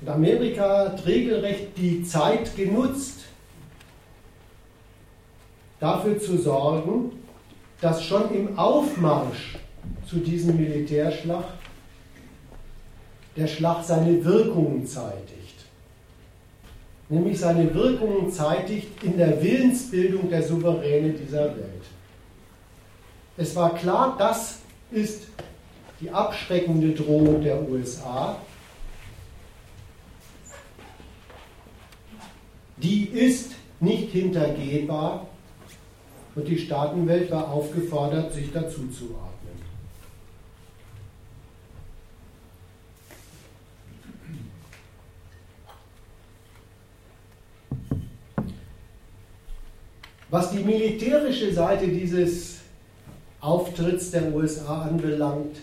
Und 0.00 0.08
Amerika 0.08 0.86
hat 0.86 1.06
regelrecht 1.06 1.76
die 1.76 2.02
Zeit 2.04 2.56
genutzt, 2.56 3.20
dafür 5.78 6.18
zu 6.18 6.38
sorgen, 6.38 7.12
dass 7.80 8.04
schon 8.04 8.34
im 8.34 8.58
Aufmarsch 8.58 9.56
zu 10.08 10.16
diesem 10.16 10.56
Militärschlag 10.56 11.44
der 13.36 13.46
Schlag 13.46 13.84
seine 13.84 14.24
Wirkungen 14.24 14.86
zeitigt. 14.86 15.64
Nämlich 17.08 17.40
seine 17.40 17.74
Wirkungen 17.74 18.30
zeitigt 18.30 19.02
in 19.02 19.16
der 19.16 19.42
Willensbildung 19.42 20.30
der 20.30 20.42
Souveräne 20.42 21.12
dieser 21.12 21.44
Welt. 21.56 21.84
Es 23.36 23.56
war 23.56 23.74
klar, 23.74 24.16
das 24.18 24.58
ist 24.90 25.28
die 26.00 26.10
abschreckende 26.10 26.92
Drohung 26.92 27.42
der 27.42 27.68
USA. 27.68 28.36
Die 32.82 33.04
ist 33.04 33.52
nicht 33.80 34.12
hintergehbar 34.12 35.26
und 36.34 36.48
die 36.48 36.58
Staatenwelt 36.58 37.30
war 37.30 37.50
aufgefordert, 37.50 38.32
sich 38.32 38.50
dazu 38.52 38.88
zu 38.88 39.14
atmen. 39.16 39.30
Was 50.30 50.52
die 50.52 50.62
militärische 50.62 51.52
Seite 51.52 51.88
dieses 51.88 52.60
Auftritts 53.40 54.10
der 54.12 54.32
USA 54.32 54.82
anbelangt, 54.82 55.56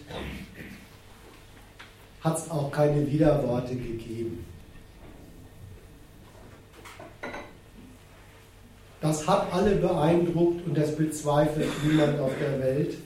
hat 2.22 2.38
es 2.38 2.52
auch 2.52 2.72
keine 2.72 3.10
Widerworte 3.10 3.76
gegeben. 3.76 4.47
Das 9.02 9.28
hat 9.28 9.54
alle 9.54 9.76
beeindruckt 9.76 10.66
und 10.66 10.76
das 10.78 10.96
bezweifelt 10.96 11.70
niemand 11.86 12.20
auf 12.20 12.32
der 12.40 12.60
Welt, 12.60 12.98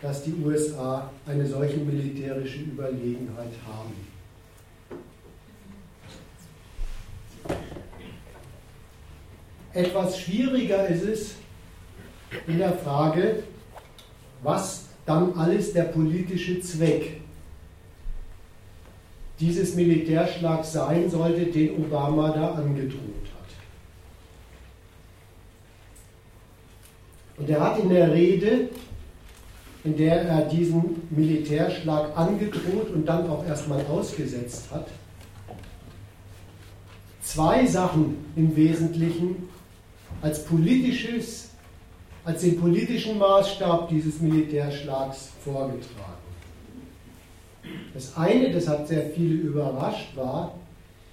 dass 0.00 0.22
die 0.22 0.34
USA 0.42 1.10
eine 1.26 1.46
solche 1.46 1.78
militärische 1.78 2.60
Überlegenheit 2.60 3.52
haben. 3.66 3.94
Etwas 9.74 10.18
schwieriger 10.18 10.88
ist 10.88 11.04
es 11.04 11.34
in 12.46 12.58
der 12.58 12.72
Frage, 12.72 13.42
was 14.42 14.86
dann 15.04 15.34
alles 15.34 15.72
der 15.72 15.84
politische 15.84 16.60
Zweck 16.60 17.20
dieses 19.40 19.74
Militärschlags 19.74 20.72
sein 20.72 21.08
sollte, 21.08 21.46
den 21.46 21.76
Obama 21.76 22.30
da 22.30 22.52
angedroht 22.52 23.26
hat. 23.32 23.38
Und 27.38 27.48
er 27.48 27.60
hat 27.60 27.78
in 27.78 27.88
der 27.88 28.12
Rede, 28.12 28.68
in 29.84 29.96
der 29.96 30.22
er 30.22 30.42
diesen 30.42 31.02
Militärschlag 31.10 32.16
angedroht 32.16 32.90
und 32.92 33.06
dann 33.06 33.28
auch 33.28 33.46
erstmal 33.46 33.84
ausgesetzt 33.86 34.64
hat, 34.72 34.88
zwei 37.22 37.64
Sachen 37.66 38.16
im 38.36 38.56
Wesentlichen 38.56 39.48
als 40.20 40.44
politisches, 40.44 41.50
als 42.24 42.40
den 42.40 42.58
politischen 42.60 43.18
Maßstab 43.18 43.88
dieses 43.88 44.20
Militärschlags 44.20 45.30
vorgetragen. 45.44 46.18
Das 47.94 48.16
eine, 48.16 48.50
das 48.50 48.66
hat 48.66 48.88
sehr 48.88 49.10
viele 49.10 49.34
überrascht, 49.34 50.16
war, 50.16 50.54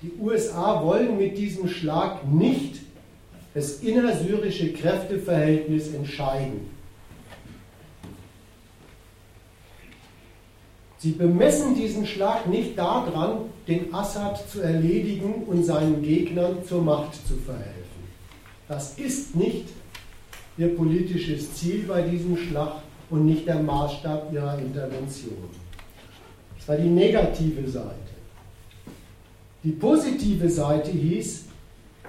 die 0.01 0.11
USA 0.19 0.83
wollen 0.83 1.17
mit 1.17 1.37
diesem 1.37 1.67
Schlag 1.67 2.27
nicht 2.27 2.84
das 3.55 3.79
innersyrische 3.79 4.73
Kräfteverhältnis 4.73 5.93
entscheiden. 5.93 6.69
Sie 10.97 11.11
bemessen 11.11 11.73
diesen 11.73 12.05
Schlag 12.05 12.47
nicht 12.47 12.77
daran, 12.77 13.45
den 13.67 13.93
Assad 13.93 14.49
zu 14.49 14.59
erledigen 14.59 15.43
und 15.47 15.63
seinen 15.63 16.03
Gegnern 16.03 16.65
zur 16.67 16.81
Macht 16.81 17.15
zu 17.27 17.35
verhelfen. 17.35 17.73
Das 18.67 18.97
ist 18.97 19.35
nicht 19.35 19.69
ihr 20.57 20.75
politisches 20.75 21.53
Ziel 21.53 21.85
bei 21.87 22.01
diesem 22.01 22.35
Schlag 22.35 22.81
und 23.09 23.25
nicht 23.25 23.47
der 23.47 23.61
Maßstab 23.61 24.33
ihrer 24.33 24.57
Intervention. 24.59 25.49
Das 26.57 26.67
war 26.67 26.77
die 26.77 26.89
negative 26.89 27.69
Seite. 27.69 27.95
Die 29.63 29.71
positive 29.71 30.49
Seite 30.49 30.91
hieß, 30.91 31.44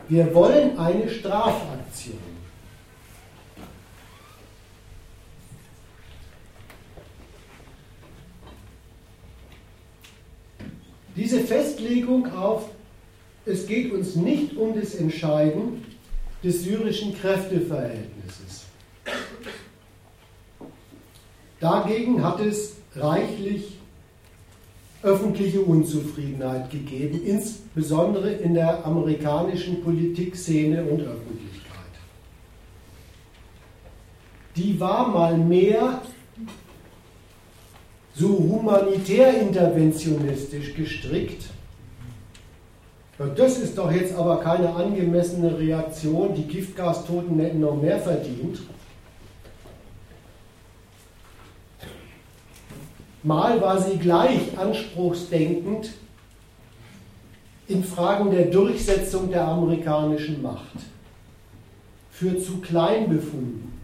wir 0.09 0.35
wollen 0.35 0.79
eine 0.79 1.09
Strafaktion. 1.09 2.37
Diese 11.16 11.40
Festlegung 11.40 12.31
auf, 12.35 12.69
es 13.47 13.66
geht 13.66 13.92
uns 13.92 14.16
nicht 14.16 14.57
um 14.57 14.79
das 14.79 14.95
Entscheiden 14.95 15.85
des 16.45 16.62
syrischen 16.62 17.19
Kräfteverhältnisses. 17.19 18.66
Dagegen 21.59 22.23
hat 22.23 22.40
es 22.40 22.77
reichlich 22.95 23.79
öffentliche 25.03 25.61
Unzufriedenheit 25.61 26.71
gegeben, 26.71 27.21
insbesondere 27.25 28.33
in 28.33 28.55
der 28.55 28.85
amerikanischen 28.85 29.83
Politikszene 29.83 30.83
und 30.85 31.03
Öffentlichkeit. 31.03 31.47
Die 34.57 34.81
war 34.81 35.09
mal 35.09 35.37
mehr 35.37 36.01
so 38.15 38.29
humanitär 38.29 39.41
interventionistisch 39.41 40.75
gestrickt. 40.75 41.45
Das 43.37 43.59
ist 43.59 43.79
doch 43.79 43.91
jetzt 43.91 44.15
aber 44.15 44.41
keine 44.41 44.75
angemessene 44.75 45.59
Reaktion. 45.59 46.35
Die 46.35 46.45
Giftgastoten 46.45 47.39
hätten 47.39 47.61
noch 47.61 47.81
mehr 47.81 47.99
verdient. 47.99 48.61
Mal 53.27 53.61
war 53.61 53.83
sie 53.83 53.99
gleich 53.99 54.57
anspruchsdenkend 54.57 55.91
in 57.67 57.83
Fragen 57.83 58.31
der 58.31 58.45
Durchsetzung 58.45 59.33
der 59.33 59.49
amerikanischen 59.49 60.41
Macht. 60.43 60.77
Für 62.12 62.39
zu 62.39 62.59
klein 62.59 63.09
befunden. 63.09 63.81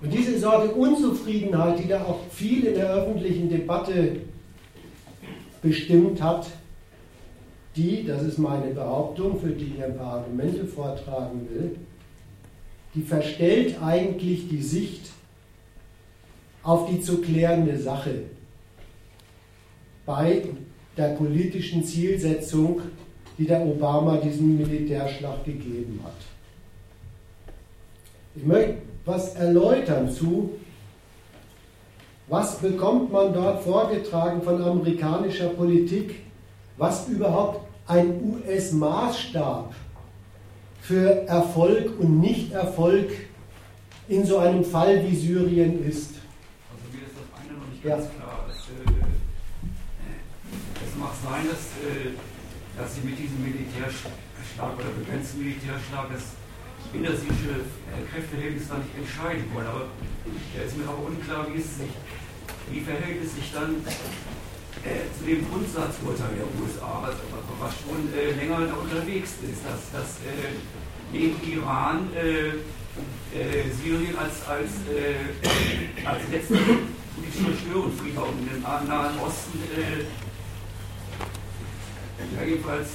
Und 0.00 0.12
diese 0.12 0.36
Sorte 0.36 0.72
Unzufriedenheit, 0.72 1.78
die 1.78 1.86
da 1.86 2.02
auch 2.02 2.18
viel 2.28 2.64
in 2.64 2.74
der 2.74 2.92
öffentlichen 2.92 3.48
Debatte 3.48 4.16
bestimmt 5.62 6.20
hat, 6.20 6.48
die, 7.76 8.04
das 8.04 8.24
ist 8.24 8.38
meine 8.38 8.74
Behauptung, 8.74 9.38
für 9.38 9.50
die 9.50 9.74
ich 9.76 9.84
ein 9.84 9.96
paar 9.96 10.14
Argumente 10.14 10.64
vortragen 10.64 11.46
will, 11.52 11.76
die 12.96 13.02
verstellt 13.02 13.80
eigentlich 13.80 14.48
die 14.48 14.60
Sicht 14.60 15.11
auf 16.62 16.88
die 16.88 17.00
zu 17.00 17.20
klärende 17.20 17.78
Sache 17.78 18.22
bei 20.06 20.42
der 20.96 21.08
politischen 21.14 21.84
Zielsetzung, 21.84 22.82
die 23.38 23.46
der 23.46 23.62
Obama 23.62 24.16
diesem 24.16 24.56
Militärschlag 24.58 25.44
gegeben 25.44 26.00
hat. 26.04 26.12
Ich 28.34 28.44
möchte 28.44 28.78
was 29.04 29.34
erläutern 29.34 30.10
zu, 30.10 30.50
was 32.28 32.58
bekommt 32.58 33.12
man 33.12 33.32
dort 33.32 33.62
vorgetragen 33.62 34.42
von 34.42 34.62
amerikanischer 34.62 35.48
Politik, 35.48 36.20
was 36.76 37.08
überhaupt 37.08 37.60
ein 37.86 38.38
US-Maßstab 38.46 39.74
für 40.80 41.26
Erfolg 41.26 41.98
und 41.98 42.20
Nichterfolg 42.20 43.10
in 44.08 44.24
so 44.24 44.38
einem 44.38 44.64
Fall 44.64 45.04
wie 45.08 45.14
Syrien 45.14 45.84
ist. 45.86 46.14
Also 46.70 46.84
mir 46.90 47.06
ist 47.06 47.14
das 47.16 47.40
eine 47.40 47.58
noch 47.58 47.66
nicht 47.68 47.71
ganz 47.82 48.04
ja. 48.04 48.10
klar. 48.10 48.46
Es, 48.48 48.70
äh, 48.70 49.02
es 50.86 50.94
mag 50.98 51.12
sein, 51.22 51.46
dass, 51.50 51.74
äh, 51.82 52.14
dass 52.78 52.94
Sie 52.94 53.02
mit 53.02 53.18
diesem 53.18 53.42
Militärschlag 53.42 54.78
oder 54.78 54.90
begrenzten 54.98 55.38
Militärschlag 55.42 56.06
das 56.12 56.38
innersiedische 56.92 57.64
Kräfteverhältnis 58.12 58.68
da 58.68 58.78
nicht 58.78 58.96
entscheiden 58.96 59.44
wollen. 59.54 59.66
Aber 59.66 59.86
da 60.54 60.62
ist 60.62 60.76
mir 60.76 60.88
auch 60.88 61.06
unklar, 61.06 61.46
wie, 61.52 61.60
es 61.60 61.78
sich, 61.78 61.94
wie 62.70 62.80
verhält 62.80 63.24
es 63.24 63.34
sich 63.34 63.50
dann 63.52 63.80
äh, 64.84 65.06
zu 65.16 65.24
dem 65.24 65.48
Grundsatzurteil 65.48 66.36
der 66.36 66.48
USA, 66.60 67.06
also, 67.06 67.22
was 67.58 67.72
schon 67.80 68.12
äh, 68.12 68.34
länger 68.34 68.58
unterwegs 68.76 69.38
ist, 69.42 69.62
dass, 69.64 69.90
dass 69.94 70.18
äh, 70.26 70.58
neben 71.12 71.38
Iran 71.48 72.10
äh, 72.14 72.60
äh, 73.32 73.70
Syrien 73.70 74.16
als, 74.18 74.44
als, 74.46 74.70
äh, 74.90 76.06
als 76.06 76.22
letzte 76.30 76.58
politische 77.14 77.56
Störungsfrieden 77.58 78.22
in 78.40 78.48
dem 78.48 78.62
Nahen 78.62 79.18
Osten 79.20 79.58
ja, 82.36 82.44
jedenfalls 82.44 82.88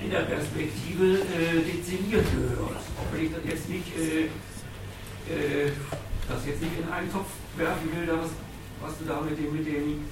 in 0.00 0.10
der 0.10 0.20
Perspektive 0.20 1.20
äh, 1.20 1.62
dezimiert 1.64 2.26
gehört. 2.30 2.82
Auch 2.98 3.12
wenn 3.12 3.26
ich 3.26 3.32
das 3.32 3.44
jetzt 3.44 3.68
nicht, 3.68 3.86
äh, 3.98 4.24
äh, 5.32 5.72
das 6.28 6.46
jetzt 6.46 6.60
nicht 6.60 6.78
in 6.78 6.92
einen 6.92 7.10
Topf 7.10 7.30
werfen 7.56 7.88
will, 7.92 8.08
was, 8.08 8.30
was 8.80 8.98
du 8.98 9.04
da 9.04 9.20
mit 9.22 9.38
dem, 9.38 9.52
mit 9.56 9.66
dem, 9.66 10.04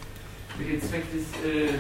mit 0.59 0.69
dem 0.69 0.81
Zweck 0.81 1.05
des 1.13 1.25
äh, 1.45 1.75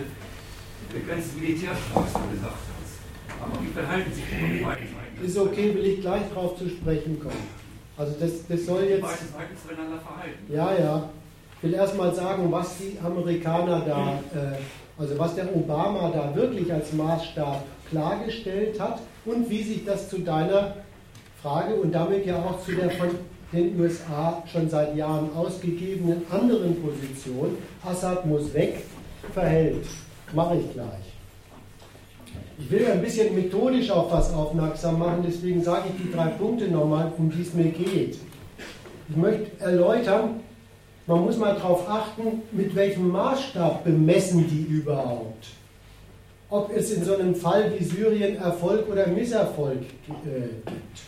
begrenzten 0.93 1.40
Militärstrafs 1.40 2.12
gesagt 2.12 2.43
hast. 2.43 3.43
Aber 3.43 3.62
wie 3.62 3.73
verhalten 3.73 4.12
sich 4.12 4.25
die 4.31 4.64
beiden? 4.64 4.88
Ist 5.23 5.38
okay, 5.38 5.75
will 5.75 5.87
ich 5.87 6.01
gleich 6.01 6.29
darauf 6.29 6.59
zu 6.59 6.69
sprechen 6.69 7.19
kommen. 7.19 7.63
Also 7.96 8.12
das, 8.18 8.30
das 8.48 8.66
soll 8.66 8.85
jetzt. 8.85 9.02
Beide 9.02 9.16
Seiten 9.16 9.57
zueinander 9.66 9.98
verhalten. 9.98 10.52
Ja, 10.52 10.72
ja. 10.78 11.09
Ich 11.57 11.62
will 11.62 11.74
erstmal 11.74 12.14
sagen, 12.14 12.50
was 12.50 12.76
die 12.78 12.98
Amerikaner 13.02 13.80
da, 13.87 14.20
äh, 14.38 14.59
also 14.98 15.18
was 15.18 15.35
der 15.35 15.54
Obama 15.54 16.11
da 16.11 16.35
wirklich 16.35 16.72
als 16.72 16.92
Maßstab 16.92 17.62
klargestellt 17.90 18.78
hat 18.80 19.00
und 19.24 19.48
wie 19.48 19.62
sich 19.62 19.85
das 19.85 20.09
zu 20.11 20.18
deiner 20.18 20.74
Frage 21.42 21.74
und 21.74 21.92
damit 21.92 22.26
ja 22.26 22.37
auch 22.37 22.62
zu 22.64 22.72
der 22.72 22.90
von 22.90 23.11
den 23.52 23.80
USA 23.80 24.42
schon 24.50 24.68
seit 24.68 24.96
Jahren 24.96 25.30
ausgegebenen 25.35 26.22
anderen 26.30 26.83
Position, 26.83 27.57
Assad 27.85 28.26
muss 28.26 28.52
weg, 28.52 28.85
verhält. 29.33 29.87
Mache 30.33 30.57
ich 30.57 30.72
gleich. 30.72 31.13
Ich 32.64 32.70
will 32.70 32.87
ein 32.87 33.03
bisschen 33.03 33.35
methodisch 33.35 33.90
auf 33.90 34.11
was 34.11 34.33
aufmerksam 34.33 34.98
machen, 34.98 35.24
deswegen 35.27 35.62
sage 35.62 35.90
ich 35.90 36.03
die 36.03 36.12
drei 36.12 36.29
Punkte 36.29 36.68
nochmal, 36.68 37.12
um 37.18 37.31
die 37.31 37.42
es 37.42 37.53
mir 37.53 37.70
geht. 37.70 38.18
Ich 39.09 39.16
möchte 39.16 39.61
erläutern, 39.61 40.40
man 41.07 41.20
muss 41.20 41.37
mal 41.37 41.55
darauf 41.55 41.88
achten, 41.88 42.42
mit 42.53 42.74
welchem 42.74 43.11
Maßstab 43.11 43.85
bemessen 43.85 44.48
die 44.48 44.62
überhaupt 44.74 45.46
ob 46.55 46.70
es 46.72 46.92
in 46.92 47.05
so 47.05 47.16
einem 47.16 47.35
Fall 47.35 47.72
wie 47.77 47.85
Syrien 47.85 48.37
Erfolg 48.37 48.88
oder 48.88 49.09
Misserfolg 49.09 49.81
äh, 49.83 50.70
gibt. 50.70 51.00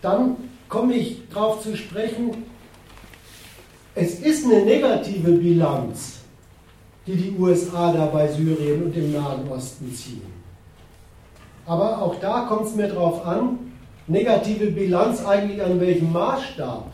Dann 0.00 0.36
komme 0.66 0.94
ich 0.94 1.18
darauf 1.28 1.62
zu 1.62 1.76
sprechen, 1.76 2.44
es 3.94 4.20
ist 4.20 4.46
eine 4.46 4.64
negative 4.64 5.32
Bilanz, 5.32 6.20
die 7.06 7.16
die 7.16 7.36
USA 7.38 7.92
da 7.92 8.06
bei 8.06 8.28
Syrien 8.28 8.84
und 8.84 8.96
im 8.96 9.12
Nahen 9.12 9.46
Osten 9.50 9.92
ziehen. 9.94 10.22
Aber 11.70 12.02
auch 12.02 12.16
da 12.16 12.46
kommt 12.48 12.66
es 12.66 12.74
mir 12.74 12.88
darauf 12.88 13.24
an, 13.24 13.70
negative 14.08 14.72
Bilanz 14.72 15.24
eigentlich 15.24 15.62
an 15.62 15.78
welchem 15.78 16.10
Maßstab. 16.10 16.90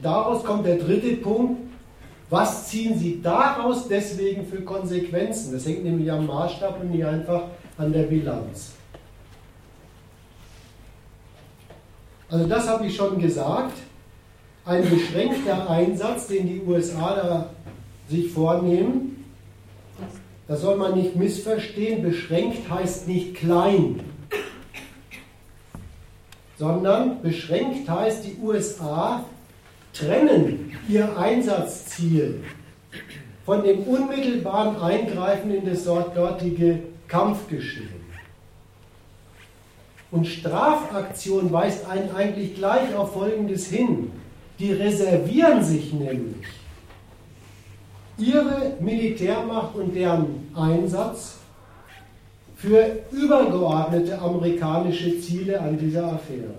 Daraus 0.00 0.44
kommt 0.44 0.64
der 0.64 0.76
dritte 0.76 1.16
Punkt, 1.16 1.62
was 2.30 2.68
ziehen 2.68 2.96
Sie 2.96 3.20
daraus 3.20 3.88
deswegen 3.88 4.46
für 4.46 4.62
Konsequenzen? 4.62 5.52
Das 5.52 5.66
hängt 5.66 5.82
nämlich 5.82 6.12
am 6.12 6.28
Maßstab 6.28 6.80
und 6.80 6.92
nicht 6.92 7.04
einfach 7.04 7.42
an 7.76 7.92
der 7.92 8.04
Bilanz. 8.04 8.74
Also 12.30 12.46
das 12.46 12.68
habe 12.68 12.86
ich 12.86 12.94
schon 12.94 13.20
gesagt. 13.20 13.78
Ein 14.64 14.88
beschränkter 14.88 15.68
Einsatz, 15.68 16.28
den 16.28 16.46
die 16.46 16.62
USA 16.64 17.16
da 17.16 17.50
sich 18.08 18.30
vornehmen, 18.30 19.17
das 20.48 20.62
soll 20.62 20.76
man 20.76 20.94
nicht 20.94 21.14
missverstehen. 21.14 22.02
Beschränkt 22.02 22.70
heißt 22.70 23.06
nicht 23.06 23.36
klein, 23.36 24.00
sondern 26.58 27.22
beschränkt 27.22 27.88
heißt, 27.88 28.24
die 28.24 28.38
USA 28.42 29.24
trennen 29.92 30.72
ihr 30.88 31.16
Einsatzziel 31.18 32.42
von 33.44 33.62
dem 33.62 33.82
unmittelbaren 33.82 34.76
Eingreifen 34.80 35.54
in 35.54 35.66
das 35.66 35.84
dortige 35.84 36.80
Kampfgeschehen. 37.06 37.98
Und 40.10 40.26
Strafaktion 40.26 41.52
weist 41.52 41.86
einen 41.86 42.14
eigentlich 42.14 42.54
gleich 42.54 42.94
auf 42.94 43.12
Folgendes 43.12 43.66
hin. 43.66 44.10
Die 44.58 44.72
reservieren 44.72 45.62
sich 45.62 45.92
nämlich 45.92 46.46
ihre 48.18 48.76
Militärmacht 48.80 49.74
und 49.74 49.94
deren 49.94 50.50
Einsatz 50.54 51.38
für 52.56 52.98
übergeordnete 53.12 54.18
amerikanische 54.18 55.20
Ziele 55.20 55.60
an 55.60 55.78
dieser 55.78 56.12
Affäre. 56.12 56.54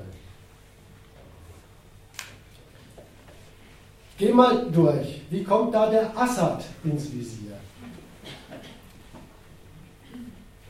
Geh 4.18 4.34
mal 4.34 4.70
durch. 4.72 5.22
Wie 5.30 5.44
kommt 5.44 5.74
da 5.74 5.90
der 5.90 6.18
Assad 6.18 6.64
ins 6.84 7.12
Visier? 7.12 7.58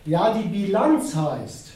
Ja, 0.06 0.34
die 0.34 0.47
Bilanz 0.47 1.15
heißt, 1.15 1.73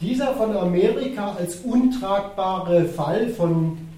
dieser 0.00 0.34
von 0.34 0.56
Amerika 0.56 1.34
als 1.38 1.56
untragbare 1.56 2.86
Fall 2.86 3.28
von 3.28 3.89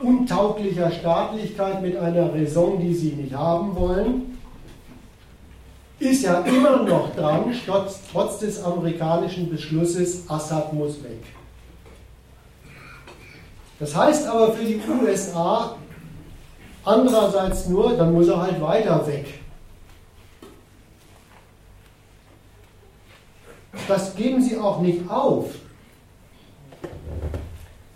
untauglicher 0.00 0.90
Staatlichkeit 0.90 1.82
mit 1.82 1.96
einer 1.96 2.32
Raison, 2.32 2.80
die 2.80 2.94
sie 2.94 3.12
nicht 3.12 3.34
haben 3.34 3.74
wollen, 3.74 4.38
ist 5.98 6.22
ja 6.22 6.40
immer 6.40 6.84
noch 6.84 7.14
dran, 7.16 7.52
trotz, 7.66 8.00
trotz 8.12 8.38
des 8.38 8.62
amerikanischen 8.62 9.50
Beschlusses, 9.50 10.28
Assad 10.28 10.72
muss 10.72 11.02
weg. 11.02 11.24
Das 13.80 13.94
heißt 13.94 14.26
aber 14.28 14.52
für 14.52 14.64
die 14.64 14.80
USA 15.02 15.76
andererseits 16.84 17.66
nur, 17.68 17.96
dann 17.96 18.12
muss 18.12 18.28
er 18.28 18.40
halt 18.40 18.60
weiter 18.60 19.06
weg. 19.06 19.26
Das 23.86 24.14
geben 24.14 24.42
sie 24.42 24.56
auch 24.58 24.80
nicht 24.80 25.08
auf. 25.10 25.54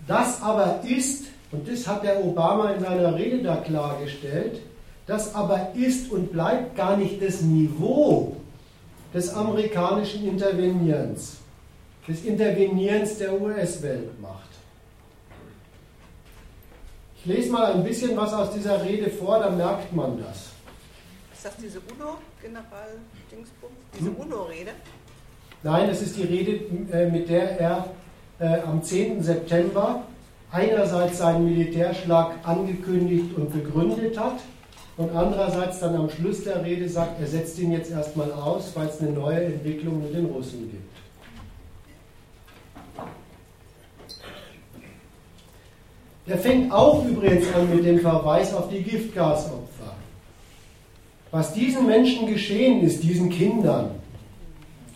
Das 0.06 0.42
aber 0.42 0.80
ist, 0.84 1.26
und 1.52 1.68
das 1.68 1.86
hat 1.86 2.02
der 2.02 2.24
Obama 2.24 2.70
in 2.70 2.80
seiner 2.80 3.14
Rede 3.14 3.42
da 3.42 3.56
klargestellt, 3.56 4.60
das 5.06 5.34
aber 5.34 5.72
ist 5.74 6.10
und 6.10 6.32
bleibt 6.32 6.76
gar 6.76 6.96
nicht 6.96 7.22
das 7.22 7.42
Niveau 7.42 8.36
des 9.12 9.32
amerikanischen 9.34 10.26
Intervenierens, 10.26 11.36
des 12.08 12.24
Intervenierens 12.24 13.18
der 13.18 13.40
US-Weltmacht. 13.40 14.48
Ich 17.18 17.26
lese 17.26 17.52
mal 17.52 17.74
ein 17.74 17.84
bisschen 17.84 18.16
was 18.16 18.32
aus 18.32 18.52
dieser 18.52 18.82
Rede 18.82 19.10
vor, 19.10 19.38
dann 19.38 19.56
merkt 19.56 19.92
man 19.94 20.18
das. 20.18 20.48
Ist 21.32 21.44
das 21.44 21.56
diese 21.56 21.78
UNO-General 21.78 22.88
Dingsbums? 23.30 23.74
Diese 23.96 24.10
hm? 24.10 24.16
UNO-Rede? 24.16 24.70
Nein, 25.62 25.90
es 25.90 26.02
ist 26.02 26.16
die 26.16 26.24
Rede, 26.24 26.52
äh, 26.92 27.10
mit 27.10 27.28
der 27.28 27.60
er 27.60 27.86
äh, 28.40 28.60
am 28.62 28.82
10. 28.82 29.22
September 29.22 30.02
einerseits 30.52 31.18
seinen 31.18 31.46
Militärschlag 31.46 32.34
angekündigt 32.42 33.34
und 33.36 33.52
begründet 33.52 34.18
hat 34.18 34.40
und 34.98 35.10
andererseits 35.16 35.80
dann 35.80 35.96
am 35.96 36.10
Schluss 36.10 36.44
der 36.44 36.62
Rede 36.62 36.88
sagt, 36.88 37.18
er 37.20 37.26
setzt 37.26 37.58
ihn 37.58 37.72
jetzt 37.72 37.90
erstmal 37.90 38.30
aus, 38.30 38.72
weil 38.74 38.86
es 38.88 39.00
eine 39.00 39.10
neue 39.10 39.44
Entwicklung 39.44 40.02
mit 40.02 40.14
den 40.14 40.26
Russen 40.26 40.70
gibt. 40.70 40.92
Er 46.26 46.38
fängt 46.38 46.70
auch 46.70 47.04
übrigens 47.04 47.52
an 47.52 47.74
mit 47.74 47.84
dem 47.84 47.98
Verweis 47.98 48.54
auf 48.54 48.68
die 48.68 48.82
Giftgasopfer. 48.82 49.96
Was 51.30 51.54
diesen 51.54 51.86
Menschen 51.86 52.26
geschehen 52.26 52.82
ist, 52.82 53.02
diesen 53.02 53.30
Kindern, 53.30 53.92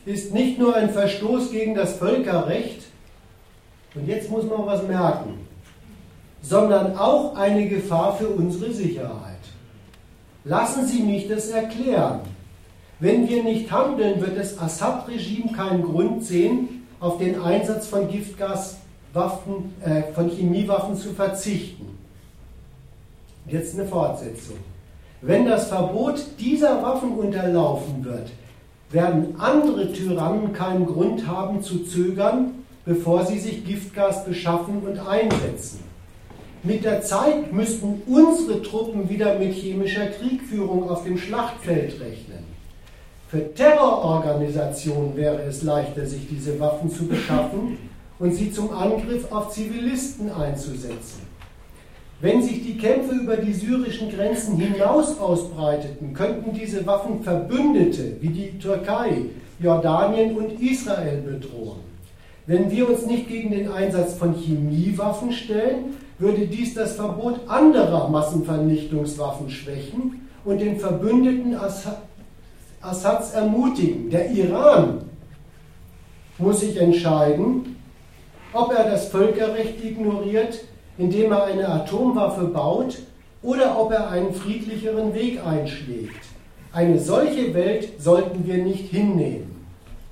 ist 0.05 0.33
nicht 0.33 0.59
nur 0.59 0.77
ein 0.77 0.90
Verstoß 0.90 1.51
gegen 1.51 1.75
das 1.75 1.97
Völkerrecht, 1.97 2.83
und 3.95 4.07
jetzt 4.07 4.31
muss 4.31 4.45
man 4.45 4.66
was 4.66 4.87
merken, 4.87 5.46
sondern 6.49 6.97
auch 6.97 7.35
eine 7.35 7.69
Gefahr 7.69 8.17
für 8.17 8.29
unsere 8.29 8.73
Sicherheit. 8.73 9.37
Lassen 10.45 10.87
Sie 10.87 11.03
mich 11.03 11.27
das 11.27 11.49
erklären. 11.49 12.21
Wenn 13.01 13.29
wir 13.29 13.43
nicht 13.43 13.71
handeln, 13.71 14.21
wird 14.21 14.39
das 14.39 14.59
Assad-Regime 14.59 15.53
keinen 15.53 15.83
Grund 15.83 16.25
sehen, 16.25 16.87
auf 17.01 17.19
den 17.19 17.41
Einsatz 17.41 17.89
von 17.89 18.09
Giftgaswaffen, 18.09 19.75
äh, 19.85 20.13
von 20.15 20.31
Chemiewaffen 20.31 20.97
zu 20.97 21.11
verzichten. 21.11 21.99
Jetzt 23.49 23.75
eine 23.75 23.87
Fortsetzung. 23.89 24.57
Wenn 25.21 25.47
das 25.47 25.69
Verbot 25.69 26.25
dieser 26.39 26.83
Waffen 26.83 27.13
unterlaufen 27.13 28.05
wird, 28.05 28.31
werden 28.91 29.35
andere 29.39 29.93
Tyrannen 29.93 30.53
keinen 30.53 30.87
Grund 30.87 31.27
haben 31.27 31.63
zu 31.63 31.85
zögern, 31.85 32.65
bevor 32.85 33.27
sie 33.27 33.41
sich 33.41 33.65
Giftgas 33.65 34.25
beschaffen 34.25 34.83
und 34.87 34.99
einsetzen. 35.01 35.86
Mit 36.66 36.85
der 36.85 37.00
Zeit 37.00 37.52
müssten 37.52 38.02
unsere 38.09 38.61
Truppen 38.61 39.09
wieder 39.09 39.38
mit 39.38 39.55
chemischer 39.55 40.07
Kriegführung 40.07 40.90
auf 40.90 41.05
dem 41.05 41.16
Schlachtfeld 41.16 42.00
rechnen. 42.00 42.42
Für 43.29 43.55
Terrororganisationen 43.55 45.16
wäre 45.16 45.42
es 45.42 45.62
leichter, 45.62 46.05
sich 46.07 46.26
diese 46.29 46.59
Waffen 46.59 46.90
zu 46.90 47.07
beschaffen 47.07 47.79
und 48.18 48.35
sie 48.35 48.50
zum 48.50 48.72
Angriff 48.72 49.31
auf 49.31 49.52
Zivilisten 49.52 50.29
einzusetzen. 50.33 51.22
Wenn 52.20 52.42
sich 52.42 52.64
die 52.64 52.79
Kämpfe 52.79 53.14
über 53.14 53.37
die 53.37 53.52
syrischen 53.52 54.11
Grenzen 54.11 54.57
hinaus 54.57 55.20
ausbreiteten, 55.20 56.14
könnten 56.14 56.52
diese 56.52 56.85
Waffen 56.85 57.22
Verbündete 57.22 58.16
wie 58.20 58.31
die 58.31 58.59
Türkei, 58.59 59.26
Jordanien 59.61 60.37
und 60.37 60.61
Israel 60.61 61.18
bedrohen. 61.18 61.79
Wenn 62.46 62.68
wir 62.72 62.88
uns 62.88 63.07
nicht 63.07 63.29
gegen 63.29 63.52
den 63.52 63.70
Einsatz 63.70 64.14
von 64.14 64.35
Chemiewaffen 64.35 65.31
stellen, 65.31 65.94
würde 66.18 66.46
dies 66.46 66.74
das 66.74 66.94
Verbot 66.96 67.40
anderer 67.48 68.09
Massenvernichtungswaffen 68.09 69.50
schwächen 69.50 70.29
und 70.44 70.61
den 70.61 70.79
Verbündeten 70.79 71.57
Assads 72.81 73.33
ermutigen. 73.33 74.11
Der 74.11 74.31
Iran 74.31 75.02
muss 76.38 76.61
sich 76.61 76.76
entscheiden, 76.76 77.76
ob 78.52 78.72
er 78.72 78.90
das 78.90 79.09
Völkerrecht 79.09 79.85
ignoriert 79.85 80.61
indem 80.98 81.33
er 81.33 81.44
eine 81.44 81.68
Atomwaffe 81.68 82.44
baut 82.44 82.98
oder 83.42 83.79
ob 83.79 83.92
er 83.92 84.11
einen 84.11 84.33
friedlicheren 84.33 85.14
Weg 85.14 85.44
einschlägt. 85.44 86.24
Eine 86.72 86.98
solche 86.98 87.55
Welt 87.55 88.00
sollten 88.00 88.46
wir 88.46 88.59
nicht 88.59 88.90
hinnehmen. 88.90 89.66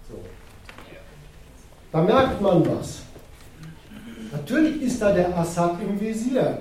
So. 0.08 0.18
Da 1.92 2.02
merkt 2.02 2.40
man 2.40 2.66
was. 2.66 3.02
Natürlich 4.37 4.83
ist 4.83 5.01
da 5.01 5.12
der 5.12 5.37
Assad 5.38 5.81
im 5.81 6.01
Visier. 6.01 6.59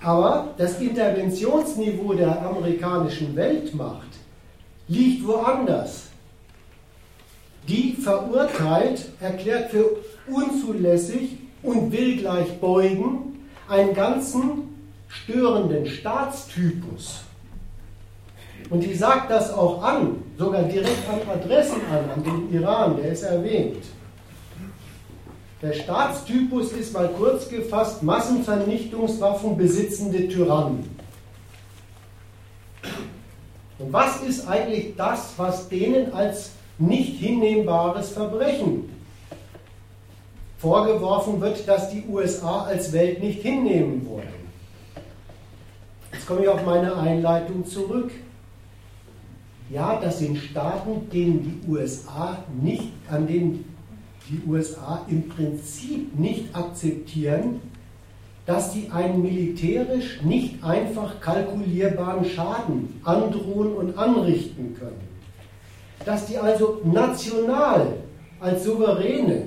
Aber 0.00 0.54
das 0.58 0.80
Interventionsniveau 0.80 2.14
der 2.14 2.42
amerikanischen 2.42 3.36
Weltmacht 3.36 4.08
liegt 4.88 5.24
woanders. 5.24 6.08
Die 7.68 7.92
verurteilt, 7.92 9.04
erklärt 9.20 9.70
für 9.70 9.84
unzulässig 10.26 11.38
und 11.62 11.92
will 11.92 12.16
gleich 12.16 12.58
beugen 12.58 13.46
einen 13.68 13.94
ganzen 13.94 14.74
störenden 15.06 15.86
Staatstypus. 15.86 17.20
Und 18.68 18.80
die 18.82 18.94
sagt 18.94 19.30
das 19.30 19.52
auch 19.52 19.80
an, 19.80 20.24
sogar 20.36 20.64
direkt 20.64 21.08
an 21.08 21.20
Adressen 21.30 21.80
an, 21.88 22.10
an 22.10 22.24
den 22.24 22.52
Iran, 22.52 22.96
der 22.96 23.12
ist 23.12 23.22
erwähnt. 23.22 23.84
Der 25.62 25.74
Staatstypus 25.74 26.72
ist 26.72 26.92
mal 26.92 27.08
kurz 27.16 27.48
gefasst 27.48 28.02
Massenvernichtungswaffen 28.02 29.56
besitzende 29.56 30.26
Tyrannen. 30.28 30.90
Und 33.78 33.92
was 33.92 34.20
ist 34.22 34.48
eigentlich 34.48 34.96
das, 34.96 35.34
was 35.36 35.68
denen 35.68 36.12
als 36.12 36.50
nicht 36.78 37.20
hinnehmbares 37.20 38.10
Verbrechen 38.10 38.90
vorgeworfen 40.58 41.40
wird, 41.40 41.66
dass 41.68 41.90
die 41.90 42.04
USA 42.08 42.62
als 42.62 42.92
Welt 42.92 43.22
nicht 43.22 43.42
hinnehmen 43.42 44.06
wollen. 44.08 44.42
Jetzt 46.12 46.26
komme 46.26 46.42
ich 46.42 46.48
auf 46.48 46.64
meine 46.64 46.96
Einleitung 46.96 47.64
zurück. 47.66 48.10
Ja, 49.70 49.98
das 50.00 50.18
sind 50.18 50.38
Staaten, 50.38 51.08
denen 51.10 51.62
die 51.64 51.70
USA 51.70 52.38
nicht, 52.60 52.92
an 53.08 53.26
denen 53.26 53.71
die 54.28 54.42
USA 54.48 55.04
im 55.08 55.28
Prinzip 55.28 56.18
nicht 56.18 56.54
akzeptieren, 56.54 57.60
dass 58.46 58.72
sie 58.72 58.90
einen 58.90 59.22
militärisch 59.22 60.20
nicht 60.22 60.62
einfach 60.64 61.20
kalkulierbaren 61.20 62.24
Schaden 62.24 63.00
androhen 63.04 63.72
und 63.74 63.98
anrichten 63.98 64.76
können. 64.78 65.08
Dass 66.04 66.26
die 66.26 66.38
also 66.38 66.80
national 66.84 67.98
als 68.40 68.64
Souveräne 68.64 69.44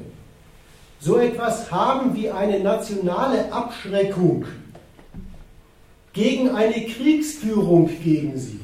so 1.00 1.18
etwas 1.18 1.70
haben 1.72 2.16
wie 2.16 2.30
eine 2.30 2.62
nationale 2.62 3.52
Abschreckung 3.52 4.46
gegen 6.14 6.50
eine 6.50 6.86
Kriegsführung 6.86 7.90
gegen 8.02 8.38
sie. 8.38 8.62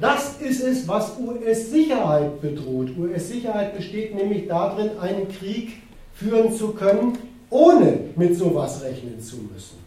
Das 0.00 0.40
ist 0.40 0.62
es, 0.62 0.88
was 0.88 1.12
US-Sicherheit 1.18 2.40
bedroht. 2.40 2.88
US-Sicherheit 2.98 3.76
besteht 3.76 4.14
nämlich 4.14 4.48
darin, 4.48 4.98
einen 4.98 5.28
Krieg 5.28 5.82
führen 6.14 6.52
zu 6.52 6.68
können, 6.72 7.18
ohne 7.50 7.98
mit 8.16 8.36
sowas 8.36 8.82
rechnen 8.82 9.20
zu 9.20 9.36
müssen. 9.36 9.78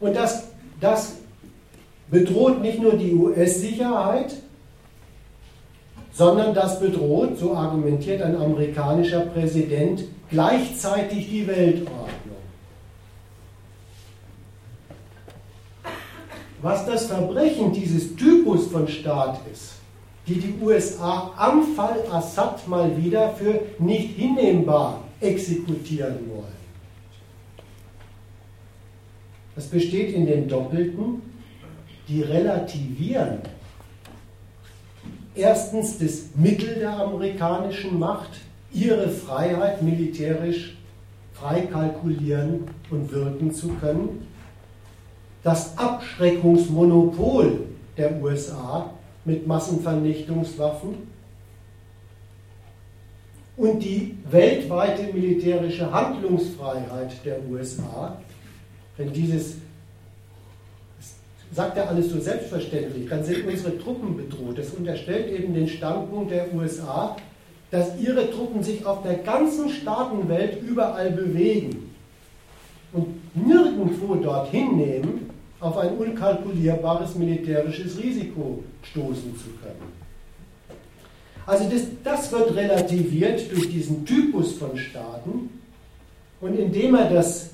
Und 0.00 0.16
das, 0.16 0.48
das 0.80 1.16
bedroht 2.10 2.60
nicht 2.60 2.80
nur 2.80 2.94
die 2.94 3.12
US-Sicherheit, 3.12 4.34
sondern 6.12 6.54
das 6.54 6.80
bedroht, 6.80 7.38
so 7.38 7.54
argumentiert 7.54 8.22
ein 8.22 8.36
amerikanischer 8.36 9.20
Präsident, 9.20 10.04
gleichzeitig 10.30 11.30
die 11.30 11.46
Weltordnung. 11.46 12.08
Was 16.62 16.86
das 16.86 17.06
Verbrechen 17.06 17.72
dieses 17.72 18.16
Typus 18.16 18.66
von 18.66 18.88
Staat 18.88 19.40
ist, 19.52 19.74
die 20.26 20.34
die 20.34 20.54
USA 20.60 21.32
am 21.36 21.74
Fall 21.74 22.04
Assad 22.10 22.66
mal 22.68 22.96
wieder 23.02 23.30
für 23.30 23.60
nicht 23.78 24.16
hinnehmbar 24.16 25.02
exekutieren 25.20 26.18
wollen. 26.28 26.58
Das 29.54 29.66
besteht 29.66 30.14
in 30.14 30.26
den 30.26 30.48
Doppelten, 30.48 31.22
die 32.08 32.22
relativieren 32.22 33.40
erstens 35.38 35.98
das 35.98 36.30
Mittel 36.34 36.76
der 36.76 36.98
amerikanischen 36.98 37.98
Macht, 37.98 38.30
ihre 38.72 39.08
Freiheit 39.08 39.82
militärisch 39.82 40.76
frei 41.32 41.62
kalkulieren 41.62 42.64
und 42.90 43.10
wirken 43.12 43.52
zu 43.52 43.68
können, 43.80 44.27
das 45.42 45.76
Abschreckungsmonopol 45.78 47.60
der 47.96 48.20
USA 48.22 48.90
mit 49.24 49.46
Massenvernichtungswaffen 49.46 51.08
und 53.56 53.80
die 53.80 54.16
weltweite 54.30 55.12
militärische 55.12 55.90
Handlungsfreiheit 55.90 57.12
der 57.24 57.38
USA, 57.48 58.16
wenn 58.96 59.12
dieses, 59.12 59.56
sagt 61.52 61.76
er 61.76 61.88
alles 61.88 62.10
so 62.10 62.20
selbstverständlich, 62.20 63.08
dann 63.08 63.24
sind 63.24 63.46
unsere 63.46 63.76
Truppen 63.78 64.16
bedroht. 64.16 64.58
Das 64.58 64.70
unterstellt 64.70 65.28
eben 65.32 65.54
den 65.54 65.68
Standpunkt 65.68 66.30
der 66.30 66.54
USA, 66.54 67.16
dass 67.70 67.98
ihre 68.00 68.30
Truppen 68.30 68.62
sich 68.62 68.86
auf 68.86 69.02
der 69.02 69.18
ganzen 69.18 69.68
Staatenwelt 69.68 70.62
überall 70.62 71.10
bewegen 71.10 71.87
und 72.92 73.06
nirgendwo 73.34 74.14
dorthin 74.14 74.76
nehmen, 74.76 75.30
auf 75.60 75.76
ein 75.76 75.96
unkalkulierbares 75.96 77.14
militärisches 77.16 77.98
Risiko 77.98 78.62
stoßen 78.82 79.36
zu 79.36 79.50
können. 79.62 79.92
Also 81.46 81.64
das, 81.68 81.82
das 82.04 82.30
wird 82.30 82.54
relativiert 82.54 83.50
durch 83.50 83.70
diesen 83.70 84.04
Typus 84.04 84.52
von 84.52 84.76
Staaten 84.76 85.50
und 86.40 86.58
indem 86.58 86.94
er 86.94 87.10
das 87.10 87.50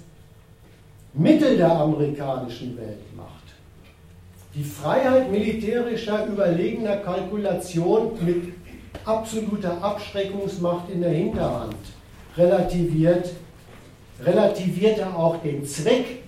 Mittel 1.15 1.57
der 1.57 1.73
amerikanischen 1.73 2.77
Welt 2.77 3.17
macht, 3.17 3.45
die 4.55 4.65
Freiheit 4.65 5.31
militärischer 5.31 6.27
überlegener 6.27 6.97
Kalkulation 6.97 8.13
mit 8.25 8.53
absoluter 9.05 9.83
Abschreckungsmacht 9.83 10.91
in 10.91 11.01
der 11.01 11.13
Hinterhand, 11.13 11.77
relativiert, 12.37 13.31
relativiert 14.21 14.99
er 14.99 15.17
auch 15.17 15.43
den 15.43 15.65
Zweck 15.65 16.23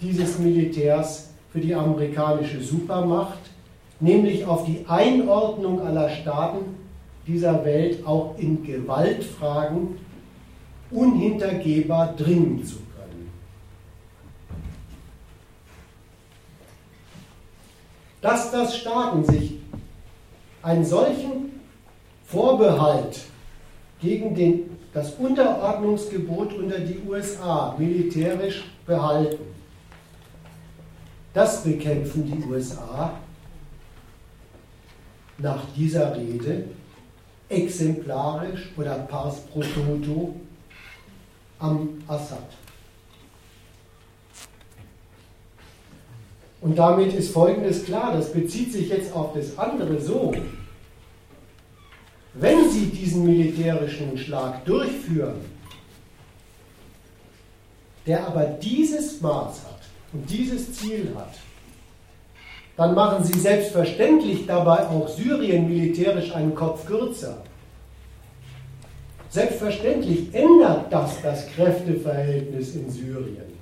dieses 0.00 0.38
Militärs 0.38 1.30
für 1.52 1.60
die 1.60 1.74
amerikanische 1.74 2.60
Supermacht, 2.60 3.38
nämlich 4.00 4.44
auf 4.44 4.64
die 4.64 4.84
Einordnung 4.88 5.80
aller 5.80 6.08
Staaten 6.10 6.76
dieser 7.26 7.64
Welt 7.64 8.04
auch 8.06 8.36
in 8.38 8.64
Gewaltfragen 8.64 9.98
unhintergehbar 10.90 12.14
dringen 12.16 12.64
zu 12.64 12.76
können. 12.76 13.30
Dass 18.20 18.50
das 18.50 18.76
Staaten 18.76 19.24
sich 19.24 19.58
einen 20.62 20.84
solchen 20.84 21.60
Vorbehalt 22.24 23.20
gegen 24.00 24.34
den, 24.34 24.71
das 24.92 25.14
Unterordnungsgebot 25.14 26.52
unter 26.54 26.78
die 26.78 27.00
USA 27.06 27.74
militärisch 27.78 28.64
behalten, 28.86 29.44
das 31.32 31.64
bekämpfen 31.64 32.26
die 32.26 32.44
USA 32.44 33.14
nach 35.38 35.64
dieser 35.74 36.14
Rede 36.16 36.64
exemplarisch 37.48 38.70
oder 38.76 38.94
pars 38.94 39.40
pro 39.46 39.62
toto 39.62 40.34
am 41.58 42.02
Assad. 42.06 42.38
Und 46.60 46.78
damit 46.78 47.12
ist 47.12 47.32
Folgendes 47.32 47.84
klar, 47.84 48.12
das 48.12 48.32
bezieht 48.32 48.72
sich 48.72 48.88
jetzt 48.88 49.12
auf 49.14 49.32
das 49.34 49.58
andere 49.58 50.00
so. 50.00 50.32
Wenn 52.34 52.70
Sie 52.70 52.86
diesen 52.86 53.24
militärischen 53.24 54.16
Schlag 54.16 54.64
durchführen, 54.64 55.44
der 58.06 58.26
aber 58.26 58.44
dieses 58.44 59.20
Maß 59.20 59.64
hat, 59.64 59.82
und 60.12 60.28
dieses 60.28 60.72
Ziel 60.74 61.12
hat, 61.16 61.34
dann 62.76 62.94
machen 62.94 63.24
sie 63.24 63.38
selbstverständlich 63.38 64.46
dabei 64.46 64.86
auch 64.88 65.08
Syrien 65.08 65.68
militärisch 65.68 66.34
einen 66.34 66.54
Kopf 66.54 66.86
kürzer. 66.86 67.42
Selbstverständlich 69.30 70.34
ändert 70.34 70.92
das 70.92 71.20
das 71.22 71.46
Kräfteverhältnis 71.52 72.74
in 72.74 72.90
Syrien. 72.90 73.52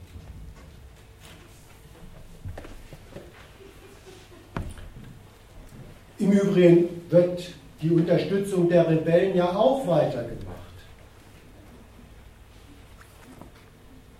Im 6.18 6.32
Übrigen 6.32 6.88
wird 7.08 7.52
die 7.82 7.90
Unterstützung 7.90 8.68
der 8.68 8.88
Rebellen 8.88 9.36
ja 9.36 9.54
auch 9.56 9.86
weitergemacht. 9.86 10.50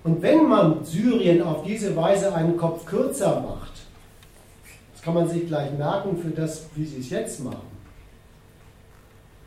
Und 0.02 0.22
wenn 0.22 0.48
man 0.48 0.84
Syrien 0.84 1.42
auf 1.42 1.62
diese 1.62 1.94
Weise 1.94 2.34
einen 2.34 2.56
Kopf 2.56 2.86
kürzer 2.86 3.40
macht, 3.40 3.72
das 4.92 5.02
kann 5.02 5.14
man 5.14 5.28
sich 5.28 5.46
gleich 5.46 5.72
merken 5.72 6.16
für 6.16 6.30
das, 6.30 6.66
wie 6.74 6.84
sie 6.84 7.00
es 7.00 7.10
jetzt 7.10 7.44
machen, 7.44 7.70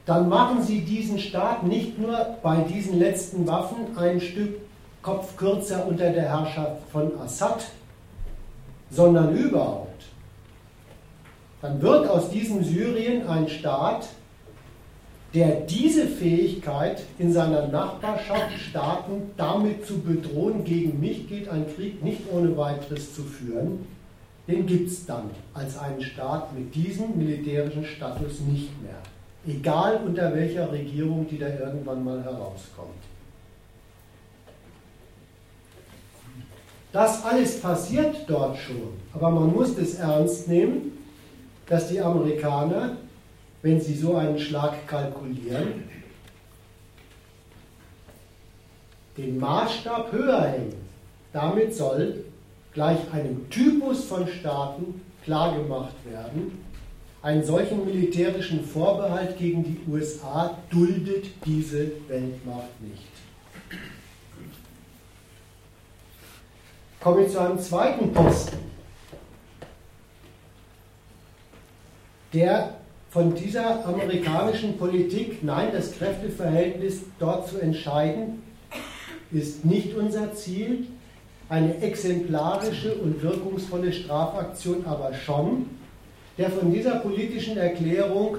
dann 0.05 0.29
machen 0.29 0.61
sie 0.61 0.81
diesen 0.81 1.17
Staat 1.17 1.63
nicht 1.63 1.97
nur 1.97 2.37
bei 2.43 2.57
diesen 2.57 2.99
letzten 2.99 3.47
Waffen 3.47 3.97
ein 3.97 4.19
Stück 4.19 4.59
Kopf 5.01 5.35
kürzer 5.35 5.85
unter 5.85 6.09
der 6.11 6.23
Herrschaft 6.23 6.81
von 6.91 7.11
Assad, 7.19 7.65
sondern 8.89 9.35
überhaupt. 9.35 9.92
Dann 11.63 11.81
wird 11.81 12.09
aus 12.09 12.29
diesem 12.29 12.61
Syrien 12.61 13.25
ein 13.25 13.47
Staat, 13.47 14.09
der 15.33 15.61
diese 15.61 16.07
Fähigkeit 16.07 17.01
in 17.17 17.31
seiner 17.31 17.69
Nachbarschaft 17.69 18.51
Staaten 18.59 19.31
damit 19.37 19.87
zu 19.87 20.01
bedrohen, 20.01 20.65
gegen 20.65 20.99
mich 20.99 21.29
geht 21.29 21.47
ein 21.47 21.65
Krieg 21.73 22.03
nicht 22.03 22.23
ohne 22.33 22.57
weiteres 22.57 23.15
zu 23.15 23.23
führen, 23.23 23.85
den 24.45 24.67
gibt 24.67 24.89
es 24.89 25.05
dann 25.05 25.29
als 25.53 25.77
einen 25.79 26.01
Staat 26.01 26.53
mit 26.53 26.75
diesem 26.75 27.17
militärischen 27.17 27.85
Status 27.85 28.41
nicht 28.41 28.69
mehr. 28.83 28.99
Egal 29.47 30.01
unter 30.05 30.35
welcher 30.35 30.69
Regierung 30.69 31.25
die 31.31 31.39
da 31.39 31.47
irgendwann 31.47 32.03
mal 32.03 32.21
herauskommt. 32.21 32.89
Das 36.91 37.23
alles 37.23 37.61
passiert 37.61 38.17
dort 38.27 38.57
schon, 38.57 38.89
aber 39.13 39.31
man 39.31 39.53
muss 39.53 39.77
es 39.77 39.95
ernst 39.95 40.49
nehmen, 40.49 40.92
dass 41.67 41.89
die 41.89 41.99
Amerikaner 41.99 42.97
wenn 43.63 43.79
Sie 43.79 43.95
so 43.95 44.17
einen 44.17 44.37
Schlag 44.37 44.85
kalkulieren, 44.87 45.85
den 49.17 49.39
Maßstab 49.39 50.11
höher 50.11 50.41
hängen. 50.41 50.75
Damit 51.31 51.73
soll 51.73 52.25
gleich 52.73 52.99
einem 53.11 53.49
Typus 53.49 54.03
von 54.03 54.27
Staaten 54.27 55.01
klargemacht 55.23 55.95
werden, 56.05 56.63
einen 57.21 57.43
solchen 57.43 57.85
militärischen 57.85 58.65
Vorbehalt 58.65 59.37
gegen 59.37 59.63
die 59.63 59.79
USA 59.89 60.57
duldet 60.69 61.27
diese 61.45 61.89
Weltmacht 62.09 62.81
nicht. 62.81 63.07
Kommen 66.99 67.19
wir 67.19 67.29
zu 67.29 67.39
einem 67.39 67.59
zweiten 67.59 68.11
Posten, 68.11 68.57
der 72.33 72.75
von 73.09 73.35
dieser 73.35 73.85
amerikanischen 73.85 74.77
Politik, 74.77 75.43
nein, 75.43 75.69
das 75.71 75.95
Kräfteverhältnis 75.97 77.01
dort 77.19 77.47
zu 77.47 77.59
entscheiden, 77.59 78.41
ist 79.31 79.63
nicht 79.65 79.95
unser 79.95 80.33
Ziel. 80.33 80.87
Eine 81.49 81.79
exemplarische 81.81 82.95
und 82.95 83.21
wirkungsvolle 83.21 83.93
Strafaktion 83.93 84.85
aber 84.85 85.13
schon, 85.13 85.67
der 86.37 86.49
von 86.49 86.73
dieser 86.73 86.95
politischen 86.95 87.57
Erklärung 87.57 88.37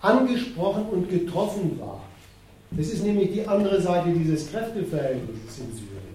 angesprochen 0.00 0.86
und 0.86 1.08
getroffen 1.08 1.80
war. 1.80 2.04
Das 2.70 2.88
ist 2.88 3.02
nämlich 3.02 3.32
die 3.32 3.46
andere 3.46 3.80
Seite 3.80 4.10
dieses 4.10 4.50
Kräfteverhältnisses 4.50 5.58
in 5.58 5.72
Syrien. 5.72 6.06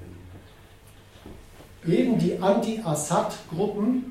Eben 1.87 2.17
die 2.19 2.37
Anti-Assad-Gruppen 2.39 4.10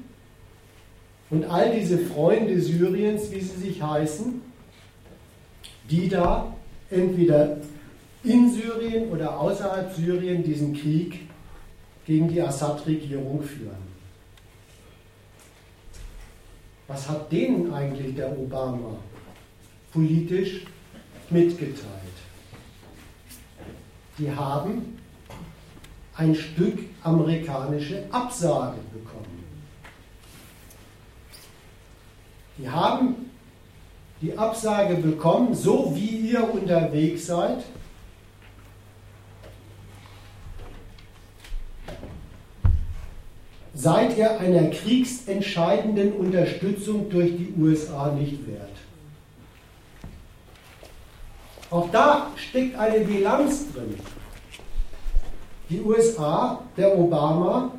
und 1.31 1.45
all 1.45 1.75
diese 1.79 1.99
Freunde 1.99 2.61
Syriens, 2.61 3.31
wie 3.31 3.41
sie 3.41 3.61
sich 3.61 3.83
heißen, 3.83 4.43
die 5.89 6.09
da 6.09 6.55
entweder 6.91 7.59
in 8.23 8.53
Syrien 8.53 9.11
oder 9.11 9.39
außerhalb 9.39 9.93
Syrien 9.95 10.43
diesen 10.43 10.75
Krieg 10.75 11.29
gegen 12.05 12.29
die 12.29 12.43
Assad-Regierung 12.43 13.43
führen. 13.43 13.91
Was 16.89 17.09
hat 17.09 17.31
denen 17.31 17.73
eigentlich 17.73 18.17
der 18.17 18.37
Obama 18.37 18.99
politisch 19.93 20.65
mitgeteilt? 21.31 21.77
Die 24.19 24.31
haben 24.31 24.99
ein 26.17 26.35
Stück 26.35 26.81
amerikanische 27.03 28.03
Absage 28.11 28.79
bekommen. 28.93 29.50
Die 32.61 32.69
haben 32.69 33.31
die 34.21 34.37
Absage 34.37 34.97
bekommen, 34.97 35.55
so 35.55 35.93
wie 35.95 36.31
ihr 36.31 36.53
unterwegs 36.53 37.27
seid, 37.27 37.65
seid 43.73 44.19
ihr 44.19 44.39
einer 44.39 44.69
kriegsentscheidenden 44.69 46.13
Unterstützung 46.13 47.09
durch 47.09 47.31
die 47.31 47.55
USA 47.59 48.13
nicht 48.13 48.47
wert. 48.47 48.69
Auch 51.71 51.89
da 51.91 52.31
steckt 52.37 52.77
eine 52.77 53.01
Bilanz 53.01 53.73
drin. 53.73 53.95
Die 55.71 55.81
USA, 55.81 56.63
der 56.77 56.99
Obama, 56.99 57.71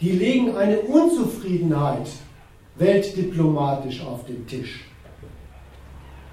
die 0.00 0.12
legen 0.12 0.56
eine 0.56 0.78
Unzufriedenheit 0.80 2.08
weltdiplomatisch 2.78 4.02
auf 4.02 4.24
den 4.26 4.46
Tisch. 4.46 4.84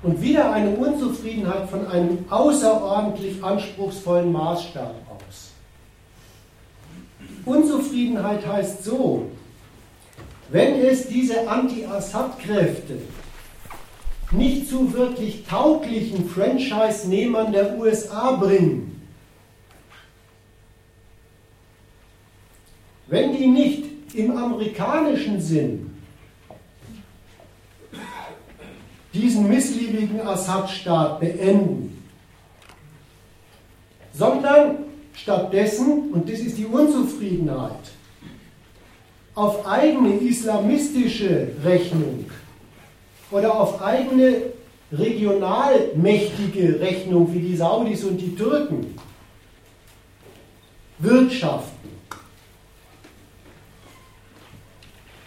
Und 0.02 0.22
wieder 0.22 0.52
eine 0.52 0.72
Unzufriedenheit 0.72 1.70
von 1.70 1.88
einem 1.88 2.26
außerordentlich 2.30 3.42
anspruchsvollen 3.44 4.32
Maßstab 4.32 4.94
aus. 5.10 5.52
Unzufriedenheit 7.46 8.46
heißt 8.46 8.84
so, 8.84 9.32
wenn 10.50 10.76
es 10.82 11.08
diese 11.08 11.48
Anti-Assad-Kräfte 11.48 13.00
nicht 14.32 14.68
zu 14.68 14.92
wirklich 14.94 15.46
tauglichen 15.46 16.28
Franchise-Nehmern 16.28 17.52
der 17.54 17.78
USA 17.78 18.32
bringen, 18.32 19.02
wenn 23.08 23.38
die 23.38 23.48
nicht 23.48 24.16
im 24.16 24.36
amerikanischen 24.36 25.40
Sinn 25.40 25.83
diesen 29.14 29.48
missliebigen 29.48 30.22
Assad-Staat 30.22 31.20
beenden, 31.20 32.04
sondern 34.14 34.78
stattdessen, 35.14 36.12
und 36.12 36.30
das 36.30 36.40
ist 36.40 36.58
die 36.58 36.66
Unzufriedenheit, 36.66 37.92
auf 39.36 39.66
eigene 39.68 40.16
islamistische 40.16 41.50
Rechnung 41.64 42.26
oder 43.32 43.60
auf 43.60 43.82
eigene 43.82 44.54
regionalmächtige 44.92 46.80
Rechnung 46.80 47.34
wie 47.34 47.40
die 47.40 47.56
Saudis 47.56 48.04
und 48.04 48.18
die 48.18 48.36
Türken 48.36 48.94
wirtschaften, 51.00 51.90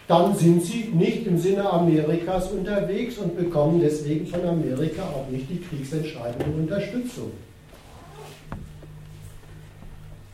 dann 0.09 0.37
sind 0.37 0.65
sie 0.65 0.91
nicht 0.93 1.27
im 1.27 1.39
Sinne 1.39 1.69
Amerikas 1.69 2.51
unterwegs 2.53 3.19
und 3.19 3.37
bekommen 3.37 3.81
deswegen 3.81 4.27
von 4.27 4.45
Amerika 4.47 5.03
auch 5.03 5.29
nicht 5.31 5.51
die 5.51 5.61
kriegsentscheidende 5.61 6.47
Unterstützung. 6.57 7.33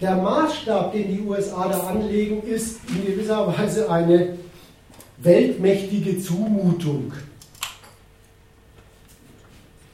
Der 0.00 0.16
Maßstab, 0.16 0.92
den 0.92 1.16
die 1.16 1.22
USA 1.22 1.68
da 1.68 1.78
anlegen, 1.86 2.42
ist 2.42 2.80
in 2.88 3.06
gewisser 3.06 3.46
Weise 3.46 3.88
eine 3.90 4.36
weltmächtige 5.18 6.20
Zumutung. 6.20 7.12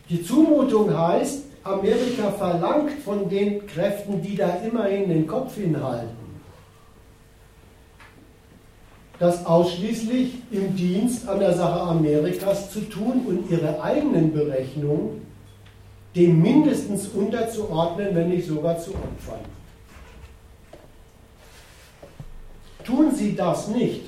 Die 0.08 0.24
Zumutung 0.24 0.96
heißt, 0.96 1.44
Amerika 1.62 2.30
verlangt 2.32 2.92
von 3.04 3.28
den 3.28 3.66
Kräften, 3.66 4.22
die 4.22 4.34
da 4.34 4.48
immerhin 4.66 5.10
den 5.10 5.26
Kopf 5.26 5.56
hinhalten, 5.56 6.16
das 9.18 9.44
ausschließlich 9.44 10.34
im 10.50 10.74
Dienst 10.76 11.28
an 11.28 11.40
der 11.40 11.52
Sache 11.54 11.80
Amerikas 11.80 12.70
zu 12.70 12.80
tun 12.82 13.22
und 13.26 13.50
ihre 13.50 13.82
eigenen 13.82 14.32
Berechnungen 14.32 15.26
dem 16.14 16.40
mindestens 16.40 17.08
unterzuordnen, 17.08 18.14
wenn 18.14 18.28
nicht 18.30 18.46
sogar 18.46 18.78
zu 18.78 18.94
opfern. 18.94 19.40
Tun 22.84 23.12
Sie 23.14 23.36
das 23.36 23.68
nicht, 23.68 24.04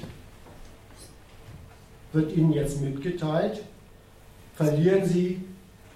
wird 2.13 2.35
Ihnen 2.35 2.53
jetzt 2.53 2.81
mitgeteilt, 2.81 3.61
verlieren 4.55 5.05
Sie 5.05 5.43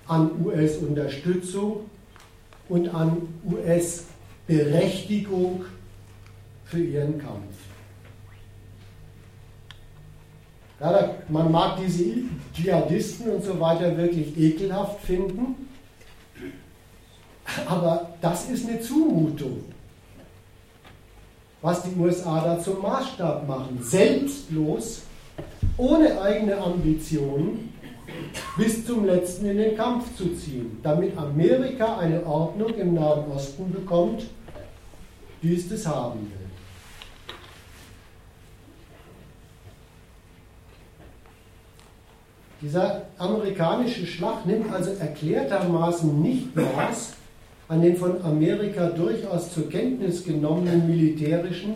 an 0.07 0.31
US-Unterstützung 0.45 1.89
und 2.69 2.95
an 2.95 3.27
US-Berechtigung 3.51 5.65
für 6.65 6.81
Ihren 6.81 7.19
Kampf. 7.19 7.64
Ja, 10.81 11.11
man 11.29 11.53
mag 11.53 11.79
diese 11.85 12.05
Dschihadisten 12.55 13.31
und 13.31 13.45
so 13.45 13.59
weiter 13.61 13.97
wirklich 13.97 14.37
ekelhaft 14.39 15.01
finden, 15.01 15.69
aber 17.67 18.11
das 18.21 18.51
ist 18.51 18.69
eine 18.69 18.81
Zumutung 18.81 19.65
was 21.65 21.83
die 21.83 21.99
USA 21.99 22.43
da 22.45 22.61
zum 22.61 22.83
Maßstab 22.83 23.49
machen. 23.49 23.79
Selbstlos, 23.81 25.01
ohne 25.79 26.21
eigene 26.21 26.59
Ambitionen, 26.59 27.73
bis 28.59 28.85
zum 28.85 29.07
letzten 29.07 29.47
in 29.47 29.57
den 29.57 29.75
Kampf 29.75 30.15
zu 30.15 30.35
ziehen, 30.35 30.79
damit 30.83 31.17
Amerika 31.17 31.97
eine 31.97 32.25
Ordnung 32.27 32.75
im 32.75 32.93
Nahen 32.93 33.33
Osten 33.33 33.73
bekommt, 33.73 34.27
wie 35.41 35.55
es 35.55 35.67
das 35.67 35.87
haben 35.87 36.21
will. 36.21 36.44
Dieser 42.65 43.03
amerikanische 43.19 44.07
Schlag 44.07 44.47
nimmt 44.47 44.73
also 44.73 44.93
erklärtermaßen 44.93 46.23
nicht 46.23 46.57
Maß 46.57 47.13
an 47.69 47.83
den 47.83 47.95
von 47.95 48.25
Amerika 48.25 48.87
durchaus 48.87 49.53
zur 49.53 49.69
Kenntnis 49.69 50.25
genommenen 50.25 50.89
militärischen 50.89 51.75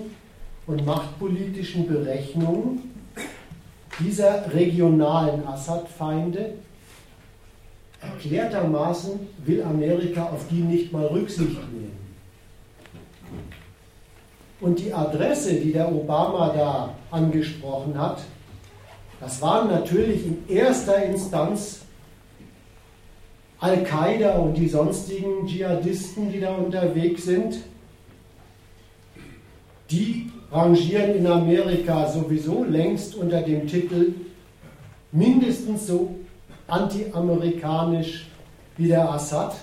und 0.67 0.87
machtpolitischen 0.87 1.87
Berechnungen 1.87 2.91
dieser 4.01 4.51
regionalen 4.55 5.47
Assad-Feinde 5.47 6.55
erklärtermaßen 8.01 9.21
will 9.45 9.63
Amerika 9.63 10.31
auf 10.31 10.49
die 10.49 10.63
nicht 10.63 10.91
mal 10.91 11.05
Rücksicht 11.05 11.71
nehmen. 11.71 11.99
Und 14.63 14.79
die 14.79 14.95
Adresse, 14.95 15.53
die 15.57 15.73
der 15.73 15.95
Obama 15.95 16.49
da 16.57 16.95
angesprochen 17.11 18.01
hat, 18.01 18.21
das 19.21 19.43
waren 19.43 19.69
natürlich 19.69 20.27
in 20.27 20.49
erster 20.49 21.03
Instanz 21.05 21.81
Al-Qaida 23.61 24.37
und 24.39 24.55
die 24.55 24.69
sonstigen 24.69 25.47
Dschihadisten, 25.47 26.31
die 26.31 26.41
da 26.41 26.55
unterwegs 26.55 27.25
sind, 27.25 27.59
die 29.91 30.31
rangieren 30.53 31.17
in 31.17 31.27
Amerika 31.27 32.09
sowieso 32.09 32.65
längst 32.65 33.17
unter 33.17 33.43
dem 33.43 33.67
Titel 33.67 34.15
mindestens 35.11 35.87
so 35.89 36.15
anti-amerikanisch 36.69 38.29
wie 38.77 38.89
der 38.89 39.11
Assad. 39.11 39.57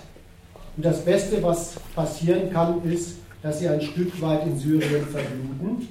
Und 0.76 0.84
das 0.84 1.04
Beste, 1.04 1.42
was 1.42 1.74
passieren 1.94 2.52
kann, 2.52 2.84
ist, 2.84 3.16
dass 3.42 3.60
sie 3.60 3.68
ein 3.68 3.80
Stück 3.80 4.20
weit 4.20 4.46
in 4.46 4.58
Syrien 4.58 5.06
verbluten. 5.06 5.88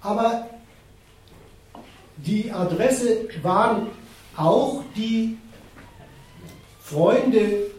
Aber 0.00 0.46
die 2.26 2.50
Adresse 2.50 3.28
waren 3.42 3.88
auch 4.36 4.82
die 4.96 5.36
Freunde 6.80 7.70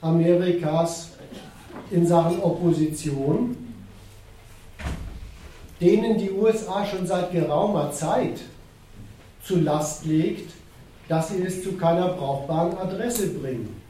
Amerikas 0.00 1.10
in 1.90 2.06
Sachen 2.06 2.40
Opposition, 2.40 3.56
denen 5.80 6.18
die 6.18 6.30
USA 6.30 6.84
schon 6.86 7.06
seit 7.06 7.32
geraumer 7.32 7.90
Zeit 7.92 8.40
zu 9.42 9.60
Last 9.60 10.04
legt, 10.04 10.52
dass 11.08 11.30
sie 11.30 11.42
es 11.42 11.62
zu 11.62 11.72
keiner 11.72 12.08
brauchbaren 12.08 12.76
Adresse 12.76 13.28
bringen. 13.34 13.80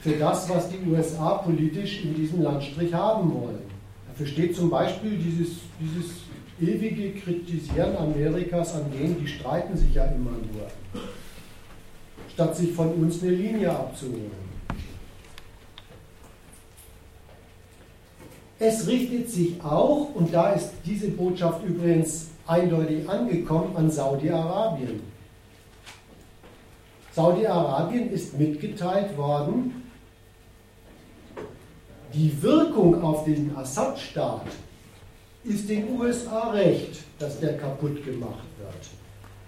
Für 0.00 0.12
das, 0.12 0.48
was 0.48 0.68
die 0.70 0.80
USA 0.90 1.34
politisch 1.34 2.02
in 2.04 2.14
diesem 2.14 2.42
Landstrich 2.42 2.92
haben 2.92 3.32
wollen. 3.32 3.60
Dafür 4.08 4.26
steht 4.26 4.56
zum 4.56 4.70
Beispiel 4.70 5.18
dieses, 5.18 5.58
dieses 5.78 6.10
ewige 6.60 7.18
Kritisieren 7.18 7.96
Amerikas 7.96 8.74
an 8.74 8.90
denen, 8.92 9.18
die 9.18 9.26
streiten 9.26 9.76
sich 9.76 9.94
ja 9.94 10.04
immer 10.04 10.32
nur, 10.32 11.02
statt 12.32 12.56
sich 12.56 12.72
von 12.72 12.92
uns 12.94 13.22
eine 13.22 13.32
Linie 13.32 13.70
abzuholen. 13.70 14.50
Es 18.58 18.86
richtet 18.86 19.30
sich 19.30 19.62
auch, 19.64 20.14
und 20.14 20.34
da 20.34 20.52
ist 20.52 20.70
diese 20.84 21.08
Botschaft 21.08 21.64
übrigens 21.64 22.28
eindeutig 22.46 23.08
angekommen, 23.08 23.74
an 23.74 23.90
Saudi-Arabien. 23.90 25.00
Saudi-Arabien 27.12 28.10
ist 28.10 28.38
mitgeteilt 28.38 29.16
worden, 29.16 29.90
die 32.12 32.42
Wirkung 32.42 33.02
auf 33.02 33.24
den 33.24 33.56
Assad-Staat 33.56 34.46
ist 35.44 35.68
den 35.68 35.98
USA 35.98 36.50
recht, 36.50 37.00
dass 37.18 37.40
der 37.40 37.56
kaputt 37.56 38.04
gemacht 38.04 38.46
wird. 38.58 38.88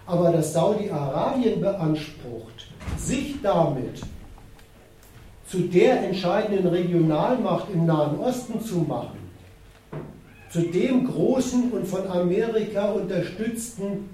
Aber 0.07 0.32
dass 0.32 0.53
Saudi-Arabien 0.53 1.61
beansprucht, 1.61 2.68
sich 2.97 3.36
damit 3.43 4.01
zu 5.47 5.61
der 5.61 6.03
entscheidenden 6.05 6.66
Regionalmacht 6.66 7.68
im 7.72 7.86
Nahen 7.86 8.18
Osten 8.18 8.61
zu 8.61 8.78
machen, 8.78 9.18
zu 10.51 10.62
dem 10.62 11.07
großen 11.07 11.70
und 11.70 11.86
von 11.86 12.07
Amerika 12.07 12.90
unterstützten 12.93 14.11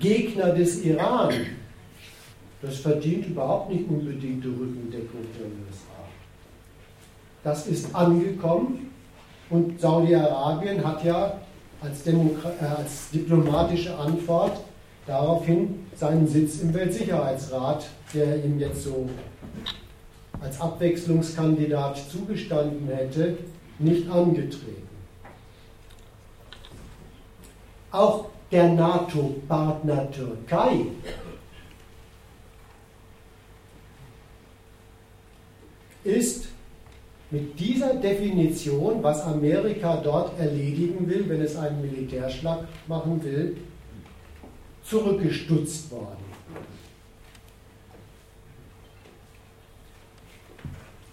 Gegner 0.00 0.50
des 0.50 0.82
Iran, 0.84 1.34
das 2.60 2.78
verdient 2.78 3.26
überhaupt 3.26 3.70
nicht 3.70 3.88
unbedingt 3.88 4.42
die 4.42 4.48
Rückendeckung 4.48 5.20
der 5.38 5.46
USA. 5.46 5.98
Das 7.44 7.66
ist 7.68 7.94
angekommen 7.94 8.87
und 9.50 9.80
Saudi-Arabien 9.80 10.84
hat 10.84 11.04
ja 11.04 11.38
als, 11.80 12.06
äh, 12.06 12.14
als 12.64 13.10
diplomatische 13.10 13.96
Antwort 13.96 14.60
daraufhin 15.06 15.86
seinen 15.94 16.26
Sitz 16.26 16.60
im 16.60 16.74
Weltsicherheitsrat, 16.74 17.86
der 18.12 18.44
ihm 18.44 18.58
jetzt 18.58 18.84
so 18.84 19.08
als 20.40 20.60
Abwechslungskandidat 20.60 21.98
zugestanden 22.10 22.88
hätte, 22.88 23.38
nicht 23.78 24.08
angetreten. 24.10 24.88
Auch 27.90 28.26
der 28.52 28.68
NATO-Partner 28.68 30.10
Türkei 30.10 30.86
ist 36.04 36.47
mit 37.30 37.58
dieser 37.60 37.94
Definition, 37.94 39.02
was 39.02 39.22
Amerika 39.22 39.96
dort 39.96 40.38
erledigen 40.38 41.08
will, 41.08 41.28
wenn 41.28 41.42
es 41.42 41.56
einen 41.56 41.80
Militärschlag 41.82 42.66
machen 42.86 43.22
will, 43.22 43.56
zurückgestutzt 44.82 45.90
worden. 45.90 46.28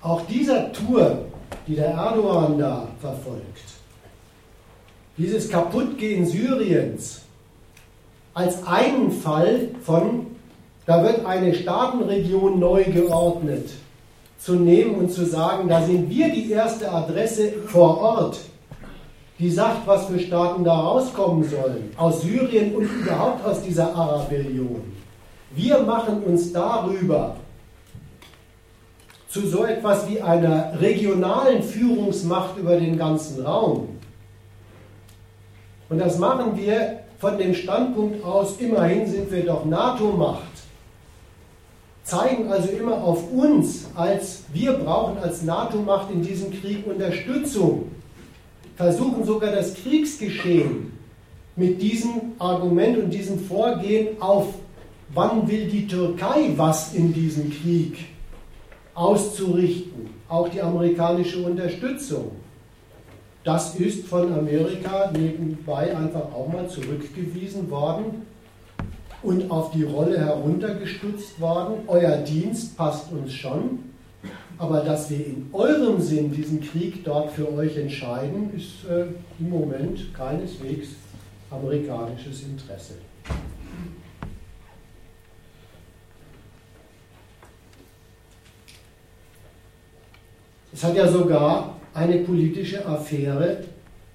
Auch 0.01 0.25
dieser 0.27 0.71
Tour, 0.71 1.25
die 1.67 1.75
der 1.75 1.89
Erdogan 1.89 2.59
da 2.59 2.87
verfolgt, 3.01 3.63
dieses 5.17 5.49
Kaputtgehen 5.49 6.25
Syriens 6.25 7.21
als 8.33 8.65
einen 8.67 9.11
Fall 9.11 9.69
von, 9.81 10.27
da 10.85 11.03
wird 11.03 11.25
eine 11.25 11.53
Staatenregion 11.53 12.59
neu 12.59 12.83
geordnet, 12.83 13.69
zu 14.45 14.53
nehmen 14.53 14.93
und 14.93 15.11
zu 15.11 15.25
sagen, 15.25 15.67
da 15.67 15.81
sind 15.81 16.07
wir 16.07 16.29
die 16.29 16.51
erste 16.51 16.91
Adresse 16.91 17.51
vor 17.65 17.97
Ort, 17.99 18.37
die 19.39 19.49
sagt, 19.49 19.87
was 19.87 20.05
für 20.05 20.19
Staaten 20.19 20.63
da 20.63 20.81
rauskommen 20.81 21.43
sollen, 21.43 21.89
aus 21.97 22.21
Syrien 22.21 22.75
und 22.75 22.83
überhaupt 22.83 23.43
aus 23.43 23.63
dieser 23.63 23.95
Arabellion. 23.95 24.83
Wir 25.55 25.79
machen 25.79 26.21
uns 26.23 26.53
darüber 26.53 27.37
zu 29.27 29.47
so 29.47 29.65
etwas 29.65 30.07
wie 30.07 30.21
einer 30.21 30.79
regionalen 30.79 31.63
Führungsmacht 31.63 32.55
über 32.57 32.75
den 32.75 32.99
ganzen 32.99 33.43
Raum. 33.43 33.97
Und 35.89 35.97
das 35.97 36.19
machen 36.19 36.55
wir 36.55 36.99
von 37.17 37.39
dem 37.39 37.55
Standpunkt 37.55 38.23
aus, 38.23 38.57
immerhin 38.59 39.07
sind 39.07 39.31
wir 39.31 39.43
doch 39.43 39.65
NATO-Macht, 39.65 40.44
zeigen 42.05 42.51
also 42.51 42.69
immer 42.69 43.03
auf 43.03 43.31
uns, 43.31 43.87
als 43.95 44.43
wir 44.53 44.73
brauchen 44.73 45.17
als 45.17 45.41
NATO-Macht 45.41 46.11
in 46.11 46.21
diesem 46.21 46.51
Krieg 46.51 46.85
Unterstützung, 46.85 47.91
versuchen 48.75 49.25
sogar 49.25 49.51
das 49.51 49.73
Kriegsgeschehen 49.73 50.93
mit 51.55 51.81
diesem 51.81 52.33
Argument 52.37 52.97
und 52.99 53.09
diesem 53.09 53.39
Vorgehen 53.39 54.21
auf, 54.21 54.53
wann 55.13 55.47
will 55.47 55.67
die 55.67 55.87
Türkei 55.87 56.51
was 56.55 56.93
in 56.93 57.11
diesem 57.11 57.49
Krieg 57.49 58.05
auszurichten, 58.93 60.09
auch 60.29 60.47
die 60.49 60.61
amerikanische 60.61 61.43
Unterstützung. 61.43 62.31
Das 63.43 63.75
ist 63.75 64.07
von 64.07 64.31
Amerika 64.31 65.11
nebenbei 65.11 65.95
einfach 65.95 66.31
auch 66.33 66.51
mal 66.51 66.67
zurückgewiesen 66.69 67.69
worden 67.69 68.25
und 69.25 69.49
auf 69.49 69.71
die 69.71 69.83
Rolle 69.83 70.19
heruntergestützt 70.19 71.39
worden. 71.39 71.79
Euer 71.87 72.17
Dienst 72.17 72.77
passt 72.77 73.11
uns 73.11 73.33
schon, 73.33 73.79
aber 74.57 74.81
dass 74.81 75.09
wir 75.09 75.25
in 75.25 75.49
eurem 75.51 75.99
Sinn 75.99 76.31
diesen 76.31 76.61
Krieg 76.61 77.03
dort 77.03 77.31
für 77.31 77.51
euch 77.53 77.75
entscheiden, 77.75 78.51
ist 78.55 78.89
äh, 78.89 79.05
im 79.39 79.49
Moment 79.49 80.13
keineswegs 80.13 80.89
amerikanisches 81.49 82.43
Interesse. 82.43 82.93
Es 90.71 90.83
hat 90.83 90.95
ja 90.95 91.07
sogar 91.07 91.77
eine 91.93 92.17
politische 92.19 92.85
Affäre 92.85 93.63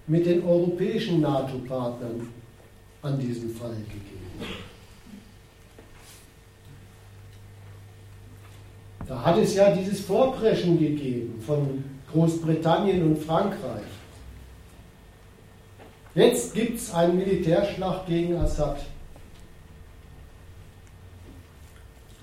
mit 0.06 0.26
den 0.26 0.44
europäischen 0.44 1.20
NATO-Partnern 1.22 2.28
an 3.02 3.18
diesem 3.18 3.50
Fall 3.50 3.70
gegeben. 3.70 4.69
Da 9.10 9.24
hat 9.24 9.38
es 9.38 9.56
ja 9.56 9.74
dieses 9.74 10.02
Vorpreschen 10.02 10.78
gegeben 10.78 11.42
von 11.44 11.82
Großbritannien 12.12 13.02
und 13.02 13.18
Frankreich. 13.18 13.82
Jetzt 16.14 16.54
gibt 16.54 16.78
es 16.78 16.94
einen 16.94 17.16
Militärschlag 17.16 18.06
gegen 18.06 18.36
Assad. 18.36 18.78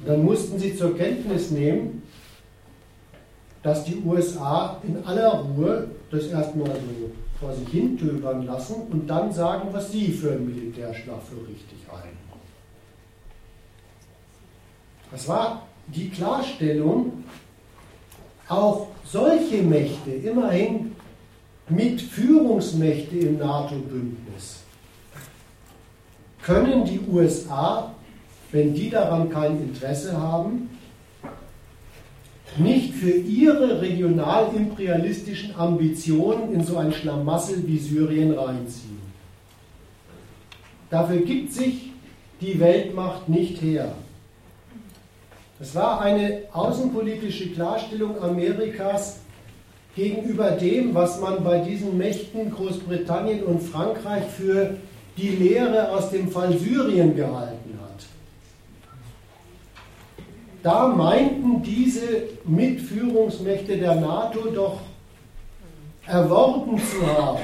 Dann 0.05 0.23
mussten 0.23 0.57
sie 0.57 0.77
zur 0.77 0.95
Kenntnis 0.95 1.51
nehmen, 1.51 2.03
dass 3.63 3.83
die 3.83 4.01
USA 4.05 4.81
in 4.87 5.03
aller 5.03 5.41
Ruhe 5.41 5.89
das 6.09 6.27
erstmal 6.27 6.67
so 6.67 7.11
vor 7.37 7.53
sich 7.53 7.67
hin 7.67 7.97
töbern 7.97 8.45
lassen 8.45 8.83
und 8.89 9.07
dann 9.07 9.33
sagen, 9.33 9.67
was 9.73 9.91
sie 9.91 10.07
für 10.13 10.31
einen 10.31 10.45
Militärschlag 10.45 11.21
für 11.21 11.49
richtig 11.49 11.79
halten. 11.91 12.17
Das 15.11 15.27
war 15.27 15.67
die 15.87 16.09
Klarstellung, 16.09 17.23
auch 18.47 18.87
solche 19.05 19.61
Mächte, 19.63 20.11
immerhin 20.11 20.95
Mitführungsmächte 21.69 23.17
im 23.17 23.37
NATO-Bündnis, 23.39 24.63
können 26.43 26.85
die 26.85 26.99
USA, 27.11 27.93
wenn 28.51 28.73
die 28.73 28.89
daran 28.89 29.29
kein 29.29 29.61
Interesse 29.61 30.17
haben, 30.17 30.69
nicht 32.57 32.93
für 32.93 33.11
ihre 33.11 33.81
regional-imperialistischen 33.81 35.55
Ambitionen 35.55 36.53
in 36.53 36.63
so 36.63 36.77
ein 36.77 36.91
Schlamassel 36.91 37.67
wie 37.67 37.77
Syrien 37.77 38.31
reinziehen. 38.31 38.97
Dafür 40.89 41.17
gibt 41.17 41.53
sich 41.53 41.91
die 42.39 42.59
Weltmacht 42.59 43.27
nicht 43.29 43.61
her. 43.61 43.93
Es 45.59 45.73
war 45.73 46.01
eine 46.01 46.43
außenpolitische 46.53 47.49
Klarstellung 47.49 48.21
Amerikas 48.21 49.17
gegenüber 49.95 50.51
dem, 50.51 50.93
was 50.93 51.19
man 51.19 51.43
bei 51.43 51.59
diesen 51.59 51.97
Mächten 51.97 52.51
Großbritannien 52.51 53.43
und 53.43 53.63
Frankreich 53.63 54.25
für 54.25 54.75
die 55.17 55.29
Lehre 55.29 55.91
aus 55.91 56.11
dem 56.11 56.29
Fall 56.29 56.55
Syrien 56.55 57.15
gehalten 57.15 57.79
hat. 57.81 58.05
Da 60.61 60.87
meinten 60.89 61.63
diese 61.63 62.23
Mitführungsmächte 62.45 63.77
der 63.77 63.95
NATO 63.95 64.51
doch 64.53 64.81
erworben 66.05 66.77
zu 66.77 67.05
haben, 67.07 67.39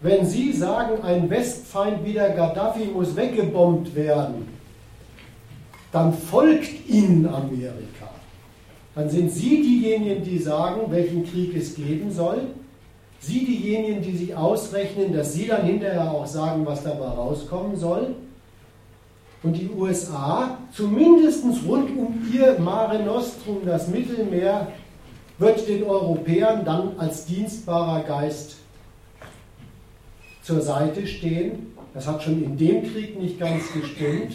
wenn 0.00 0.26
Sie 0.26 0.52
sagen, 0.52 1.00
ein 1.04 1.30
Westfeind 1.30 2.04
wie 2.04 2.14
der 2.14 2.30
Gaddafi 2.30 2.86
muss 2.86 3.14
weggebombt 3.14 3.94
werden, 3.94 4.48
dann 5.92 6.12
folgt 6.12 6.88
Ihnen 6.88 7.26
Amerika. 7.26 8.10
Dann 8.94 9.08
sind 9.08 9.30
Sie 9.30 9.62
diejenigen, 9.62 10.24
die 10.24 10.38
sagen, 10.38 10.90
welchen 10.90 11.24
Krieg 11.24 11.54
es 11.56 11.74
geben 11.74 12.10
soll. 12.10 12.40
Sie 13.20 13.44
diejenigen, 13.44 14.02
die 14.02 14.16
sich 14.16 14.34
ausrechnen, 14.34 15.12
dass 15.12 15.34
Sie 15.34 15.46
dann 15.46 15.64
hinterher 15.64 16.10
auch 16.10 16.26
sagen, 16.26 16.66
was 16.66 16.82
dabei 16.82 17.06
rauskommen 17.06 17.76
soll. 17.76 18.16
Und 19.42 19.54
die 19.54 19.70
USA, 19.70 20.58
zumindest 20.72 21.44
rund 21.66 21.96
um 21.96 22.26
ihr 22.32 22.58
Mare 22.58 23.02
Nostrum, 23.02 23.58
das 23.64 23.88
Mittelmeer, 23.88 24.68
wird 25.38 25.66
den 25.68 25.84
Europäern 25.84 26.64
dann 26.64 26.98
als 26.98 27.26
dienstbarer 27.26 28.02
Geist 28.02 28.56
zur 30.42 30.60
Seite 30.60 31.06
stehen. 31.06 31.74
Das 31.94 32.06
hat 32.06 32.22
schon 32.22 32.42
in 32.42 32.56
dem 32.56 32.82
Krieg 32.92 33.20
nicht 33.20 33.38
ganz 33.38 33.72
gestimmt. 33.72 34.34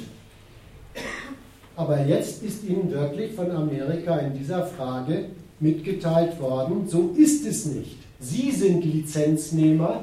Aber 1.78 2.04
jetzt 2.06 2.42
ist 2.44 2.64
ihnen 2.64 2.92
wirklich 2.92 3.34
von 3.34 3.52
Amerika 3.52 4.18
in 4.18 4.34
dieser 4.34 4.66
Frage 4.66 5.26
mitgeteilt 5.60 6.40
worden, 6.42 6.88
so 6.88 7.14
ist 7.16 7.46
es 7.46 7.68
nicht. 7.68 7.98
Sie 8.20 8.52
sind 8.52 8.84
Lizenznehmer 8.84 10.02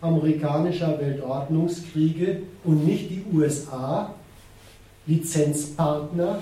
amerikanischer 0.00 0.98
Weltordnungskriege 0.98 2.42
und 2.64 2.86
nicht 2.86 3.10
die 3.10 3.24
USA, 3.32 4.14
Lizenzpartner 5.06 6.40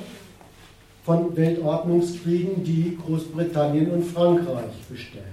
von 1.05 1.37
Weltordnungskriegen, 1.37 2.63
die 2.63 2.97
Großbritannien 3.05 3.91
und 3.91 4.05
Frankreich 4.05 4.73
bestellen. 4.89 5.32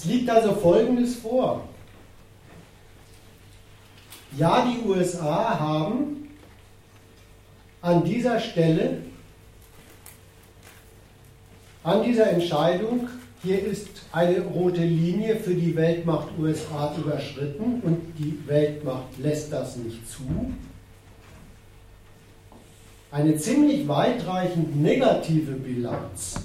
Es 0.00 0.06
liegt 0.06 0.30
also 0.30 0.54
Folgendes 0.54 1.16
vor. 1.16 1.68
Ja, 4.38 4.66
die 4.66 4.88
USA 4.88 5.60
haben 5.60 6.30
an 7.82 8.02
dieser 8.02 8.40
Stelle, 8.40 9.02
an 11.84 12.02
dieser 12.02 12.30
Entscheidung, 12.30 13.08
hier 13.42 13.62
ist 13.62 13.88
eine 14.10 14.40
rote 14.40 14.82
Linie 14.82 15.36
für 15.36 15.54
die 15.54 15.76
Weltmacht 15.76 16.28
USA 16.38 16.94
überschritten 16.96 17.82
und 17.82 18.00
die 18.18 18.38
Weltmacht 18.46 19.18
lässt 19.18 19.52
das 19.52 19.76
nicht 19.76 20.10
zu, 20.10 20.50
eine 23.10 23.36
ziemlich 23.36 23.86
weitreichend 23.86 24.80
negative 24.80 25.52
Bilanz 25.52 26.36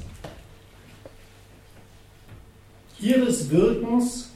ihres 3.00 3.50
Wirkens 3.50 4.32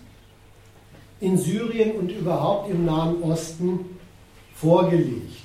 in 1.19 1.37
Syrien 1.37 1.91
und 1.91 2.11
überhaupt 2.11 2.69
im 2.69 2.85
Nahen 2.85 3.21
Osten 3.23 3.97
vorgelegt. 4.55 5.43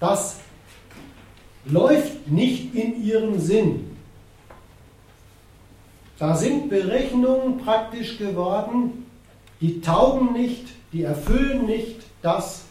Das 0.00 0.36
läuft 1.64 2.28
nicht 2.28 2.74
in 2.74 3.02
ihrem 3.02 3.38
Sinn. 3.38 3.96
Da 6.18 6.36
sind 6.36 6.68
Berechnungen 6.70 7.58
praktisch 7.58 8.18
geworden, 8.18 9.06
die 9.60 9.80
taugen 9.80 10.32
nicht, 10.32 10.66
die 10.92 11.02
erfüllen 11.02 11.66
nicht 11.66 12.00
das, 12.22 12.64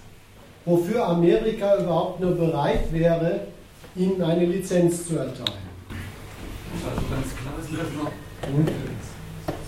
wofür 0.65 1.07
Amerika 1.07 1.77
überhaupt 1.77 2.19
nur 2.19 2.35
bereit 2.35 2.91
wäre, 2.91 3.47
ihnen 3.95 4.21
eine 4.21 4.45
Lizenz 4.45 5.07
zu 5.07 5.17
erteilen. 5.17 5.63
Also 6.85 7.01
ganz 7.09 7.35
klar 7.53 7.59
ist 7.59 7.69
das 7.71 7.93
noch 7.93 8.11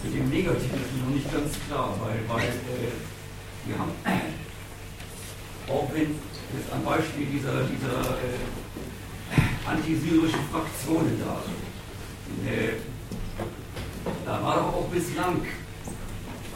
mit 0.04 0.14
dem 0.14 0.30
Negativen 0.30 0.80
noch 1.04 1.14
nicht 1.14 1.32
ganz 1.32 1.52
klar, 1.68 1.98
weil, 2.02 2.20
weil 2.28 2.48
äh, 2.48 2.92
wir 3.66 3.80
haben 3.80 3.92
auch 5.68 5.90
wenn 5.94 6.12
jetzt 6.54 6.72
am 6.72 6.84
Beispiel 6.84 7.26
dieser, 7.26 7.64
dieser 7.64 8.18
äh, 8.22 9.68
antisyrischen 9.68 10.40
Fraktionen 10.52 11.20
da, 11.20 11.42
äh, 12.50 12.74
da 14.26 14.44
war 14.44 14.56
doch 14.58 14.74
auch 14.74 14.88
bislang 14.90 15.42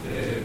äh, 0.06 0.42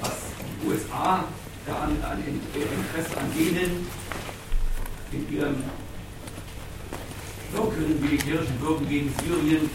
was 0.00 0.16
die 0.62 0.68
USA 0.68 1.24
da 1.66 1.74
an, 1.74 1.96
an 2.02 2.24
Interesse 2.26 3.18
an 3.18 3.30
denen 3.36 3.86
in 5.12 5.36
ihrem 5.36 5.62
Wirken, 7.52 8.00
militärischen 8.00 8.60
Wirken 8.60 8.88
gegen 8.88 9.14
Syrien 9.24 9.70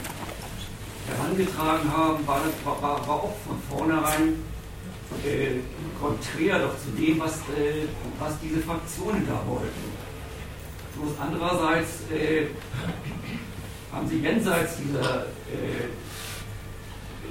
herangetragen 1.08 1.92
haben, 1.92 2.28
war, 2.28 2.42
war, 2.64 3.08
war 3.08 3.24
auch 3.24 3.36
von 3.46 3.58
vornherein 3.70 4.36
äh, 5.26 5.60
konträr 6.00 6.60
doch 6.60 6.78
zu 6.80 6.90
dem, 6.92 7.20
was, 7.20 7.38
äh, 7.58 7.88
was 8.20 8.40
diese 8.40 8.62
Fraktionen 8.62 9.28
da 9.28 9.42
wollten. 9.48 9.94
Bloß 10.96 11.14
andererseits 11.20 12.02
äh, 12.12 12.48
haben 13.92 14.08
sie 14.08 14.18
jenseits 14.20 14.78
dieser 14.78 15.26
äh, 15.52 15.90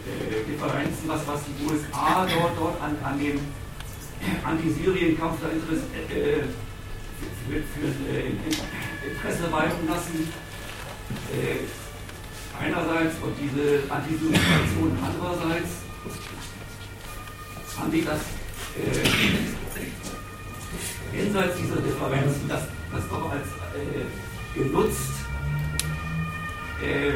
äh, 0.03 0.45
Differenzen, 0.49 1.09
was, 1.09 1.27
was 1.27 1.41
die 1.45 1.65
USA 1.67 2.27
dort, 2.27 2.59
dort 2.59 2.83
an, 2.83 2.97
an 3.05 3.19
dem 3.19 3.41
Anti-Syrien-Kampf 4.45 5.41
da 5.43 5.49
interessiert, 5.49 6.11
äh, 6.11 6.43
für, 7.47 7.63
für 7.63 7.89
Interesse 9.05 9.51
walten 9.51 9.87
lassen. 9.89 10.33
Äh, 11.33 11.67
einerseits 12.59 13.17
und 13.23 13.35
diese 13.41 13.83
Antisemitisation 13.91 14.99
andererseits 15.03 15.69
haben 17.79 17.91
die 17.91 18.05
das 18.05 18.21
äh, 18.77 19.03
jenseits 21.17 21.57
dieser 21.57 21.77
Differenzen 21.77 22.49
das, 22.49 22.63
das 22.93 23.09
doch 23.09 23.31
als 23.31 23.47
äh, 23.75 24.59
genutzt 24.59 25.13
äh, 26.83 27.13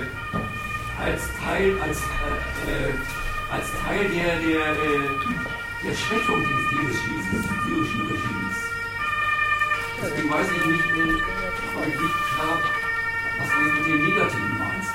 als 0.99 1.22
Teil 1.45 1.78
als, 1.80 1.99
äh, 1.99 2.70
äh, 2.70 2.93
als 3.51 3.66
Teil 3.84 4.09
der, 4.09 4.39
der, 4.41 4.74
der 5.84 5.95
Schwächung 5.95 6.43
dieses, 6.70 7.03
syrischen 7.66 8.01
Regimes. 8.03 8.45
Deswegen 10.03 10.30
weiß 10.30 10.47
ich 10.47 10.66
nicht, 10.66 10.84
äh, 10.84 11.86
nicht 11.86 12.16
klar, 12.34 12.59
was 13.38 13.49
du 13.51 13.59
mit 13.61 13.86
dem 13.86 14.09
Negativen 14.09 14.59
meinst. 14.59 14.90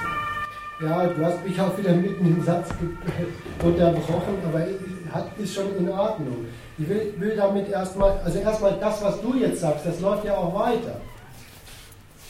Ja, 0.81 1.07
du 1.07 1.25
hast 1.25 1.45
mich 1.45 1.61
auch 1.61 1.77
wieder 1.77 1.93
mitten 1.93 2.25
im 2.25 2.43
Satz 2.43 2.69
unterbrochen, 3.63 4.37
aber 4.47 4.65
ist 5.37 5.53
schon 5.53 5.75
in 5.77 5.89
Ordnung. 5.89 6.45
Ich 6.77 6.87
will, 6.87 7.13
will 7.17 7.35
damit 7.35 7.69
erstmal, 7.69 8.19
also 8.23 8.39
erstmal 8.39 8.77
das, 8.79 9.01
was 9.03 9.21
du 9.21 9.35
jetzt 9.35 9.61
sagst, 9.61 9.85
das 9.85 9.99
läuft 9.99 10.25
ja 10.25 10.35
auch 10.35 10.53
weiter. 10.53 11.01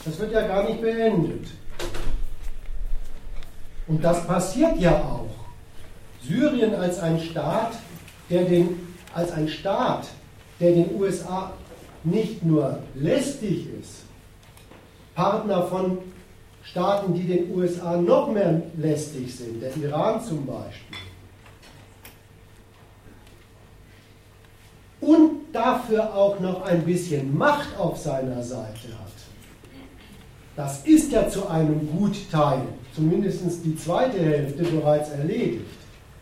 Das 0.04 0.20
wird 0.20 0.32
ja 0.32 0.48
gar 0.48 0.64
nicht 0.64 0.82
beendet. 0.82 1.48
Und 3.88 4.04
das 4.04 4.26
passiert 4.26 4.78
ja 4.78 4.92
auch. 4.92 5.30
Syrien 6.24 6.76
als 6.76 7.00
ein 7.00 7.20
Staat, 7.20 7.74
der 8.30 8.44
den, 8.44 8.96
als 9.14 9.32
ein 9.32 9.48
Staat, 9.48 10.08
der 10.60 10.72
den 10.72 10.96
USA 11.00 11.52
nicht 12.04 12.44
nur 12.44 12.80
lästig 12.96 13.68
ist, 13.80 14.04
Partner 15.16 15.64
von 15.64 16.00
Staaten, 16.64 17.14
die 17.14 17.24
den 17.24 17.56
USA 17.56 17.98
noch 17.98 18.32
mehr 18.32 18.62
lästig 18.78 19.36
sind, 19.36 19.62
der 19.62 19.76
Iran 19.78 20.24
zum 20.24 20.46
Beispiel, 20.46 20.98
und 25.02 25.32
dafür 25.52 26.16
auch 26.16 26.40
noch 26.40 26.64
ein 26.64 26.84
bisschen 26.86 27.36
Macht 27.36 27.78
auf 27.78 27.98
seiner 27.98 28.42
Seite 28.44 28.88
hat. 29.00 29.12
Das 30.56 30.86
ist 30.86 31.12
ja 31.12 31.28
zu 31.28 31.48
einem 31.48 31.90
Gutteil, 31.98 32.62
zumindest 32.94 33.42
die 33.66 33.76
zweite 33.76 34.20
Hälfte 34.20 34.64
bereits 34.64 35.10
erledigt. 35.10 35.66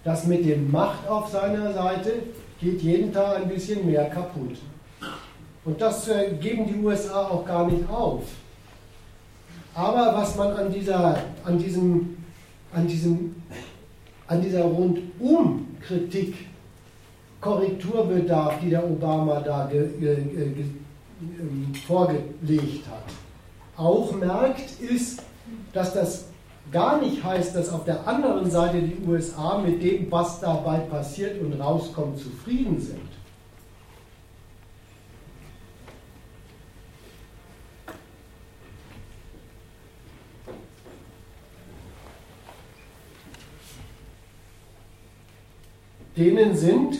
Das 0.03 0.25
mit 0.25 0.45
dem 0.45 0.71
Macht 0.71 1.07
auf 1.07 1.29
seiner 1.29 1.73
Seite 1.73 2.13
geht 2.61 2.81
jeden 2.81 3.11
Tag 3.11 3.37
ein 3.37 3.49
bisschen 3.49 3.85
mehr 3.85 4.05
kaputt. 4.05 4.57
Und 5.65 5.81
das 5.81 6.07
äh, 6.07 6.31
geben 6.39 6.65
die 6.67 6.83
USA 6.83 7.27
auch 7.27 7.45
gar 7.45 7.69
nicht 7.69 7.87
auf. 7.89 8.23
Aber 9.73 10.13
was 10.15 10.35
man 10.35 10.51
an 10.53 10.71
dieser, 10.71 11.17
an 11.43 11.57
diesem, 11.57 12.17
an 12.73 12.87
diesem, 12.87 13.35
an 14.27 14.41
dieser 14.41 14.63
Rundum-Kritik, 14.63 16.35
Korrekturbedarf, 17.41 18.59
die 18.61 18.69
der 18.69 18.83
Obama 18.83 19.39
da 19.39 19.65
ge, 19.71 19.87
ge, 19.99 20.15
ge, 20.15 20.65
ähm, 21.21 21.73
vorgelegt 21.87 22.85
hat, 22.87 23.05
auch 23.77 24.11
merkt, 24.13 24.81
ist, 24.81 25.23
dass 25.71 25.93
das 25.93 26.25
gar 26.71 27.01
nicht 27.01 27.23
heißt, 27.23 27.55
dass 27.55 27.69
auf 27.69 27.85
der 27.85 28.05
anderen 28.07 28.49
Seite 28.51 28.81
die 28.81 28.97
USA 29.07 29.59
mit 29.59 29.81
dem, 29.81 30.11
was 30.11 30.39
dabei 30.41 30.79
passiert 30.79 31.41
und 31.41 31.59
rauskommt, 31.59 32.19
zufrieden 32.19 32.79
sind. 32.79 33.08
Denen 46.19 46.55
sind 46.55 46.97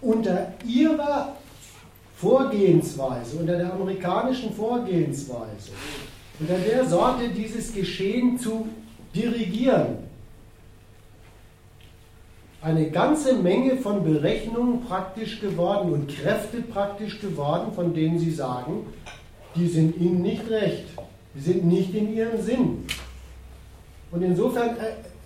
unter 0.00 0.52
ihrer 0.66 1.36
Vorgehensweise, 2.16 3.38
unter 3.38 3.56
der 3.56 3.72
amerikanischen 3.72 4.52
Vorgehensweise, 4.52 5.72
unter 6.38 6.58
der 6.58 6.84
Sorte 6.84 7.28
dieses 7.30 7.72
Geschehen 7.72 8.38
zu 8.38 8.68
dirigieren, 9.14 9.98
eine 12.60 12.90
ganze 12.90 13.34
Menge 13.34 13.76
von 13.76 14.04
Berechnungen 14.04 14.84
praktisch 14.84 15.40
geworden 15.40 15.92
und 15.92 16.08
Kräfte 16.08 16.62
praktisch 16.62 17.20
geworden, 17.20 17.72
von 17.74 17.92
denen 17.92 18.20
Sie 18.20 18.30
sagen, 18.30 18.86
die 19.56 19.66
sind 19.66 19.96
Ihnen 19.96 20.22
nicht 20.22 20.48
recht, 20.48 20.84
die 21.34 21.40
sind 21.40 21.64
nicht 21.64 21.92
in 21.92 22.14
Ihrem 22.14 22.40
Sinn. 22.40 22.86
Und 24.12 24.22
insofern 24.22 24.76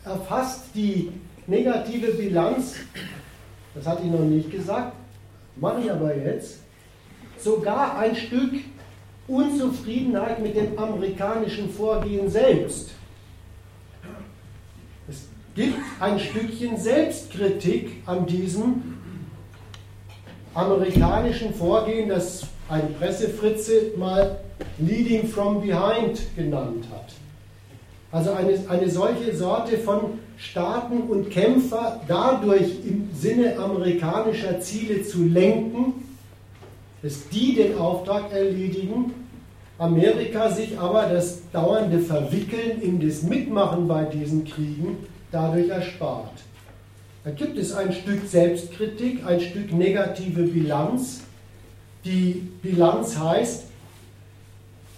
erfasst 0.07 0.63
die 0.75 1.11
negative 1.47 2.13
Bilanz, 2.13 2.77
das 3.75 3.87
hat 3.87 4.01
ich 4.03 4.11
noch 4.11 4.21
nicht 4.21 4.51
gesagt, 4.51 4.93
mache 5.57 5.81
ich 5.81 5.91
aber 5.91 6.17
jetzt, 6.17 6.61
sogar 7.39 7.99
ein 7.99 8.15
Stück 8.15 8.55
Unzufriedenheit 9.29 10.41
mit 10.41 10.57
dem 10.57 10.79
amerikanischen 10.79 11.69
Vorgehen 11.69 12.31
selbst. 12.31 12.93
Es 15.09 15.27
gibt 15.57 15.79
ein 15.99 16.21
Stückchen 16.21 16.77
Selbstkritik 16.77 18.03
an 18.07 18.25
diesem 18.25 18.99
amerikanischen 20.55 21.53
Vorgehen, 21.53 22.09
das 22.09 22.47
ein 22.69 22.95
Pressefritze 22.95 23.93
mal 23.97 24.39
Leading 24.79 25.27
from 25.27 25.61
Behind 25.61 26.21
genannt 26.37 26.87
hat. 26.93 27.26
Also 28.17 28.33
eine, 28.33 28.59
eine 28.71 28.89
solche 28.89 29.37
Sorte 29.37 29.77
von 29.77 30.19
Staaten 30.39 31.03
und 31.03 31.29
Kämpfer 31.29 32.01
dadurch 32.09 32.83
im 32.83 33.11
Sinne 33.15 33.59
amerikanischer 33.59 34.59
Ziele 34.59 35.03
zu 35.03 35.25
lenken, 35.25 35.93
dass 37.03 37.29
die 37.29 37.57
den 37.57 37.77
Auftrag 37.77 38.33
erledigen, 38.33 39.13
Amerika 39.77 40.51
sich 40.51 40.79
aber 40.79 41.03
das 41.03 41.51
dauernde 41.53 41.99
Verwickeln 41.99 42.81
in 42.81 43.07
das 43.07 43.23
Mitmachen 43.23 43.87
bei 43.87 44.05
diesen 44.05 44.47
Kriegen 44.47 44.97
dadurch 45.31 45.69
erspart. 45.69 46.33
Da 47.23 47.33
gibt 47.33 47.59
es 47.59 47.75
ein 47.75 47.93
Stück 47.93 48.27
Selbstkritik, 48.27 49.27
ein 49.27 49.43
Stück 49.43 49.75
negative 49.75 50.45
Bilanz. 50.45 51.21
Die 52.07 52.49
Bilanz 52.63 53.19
heißt, 53.19 53.65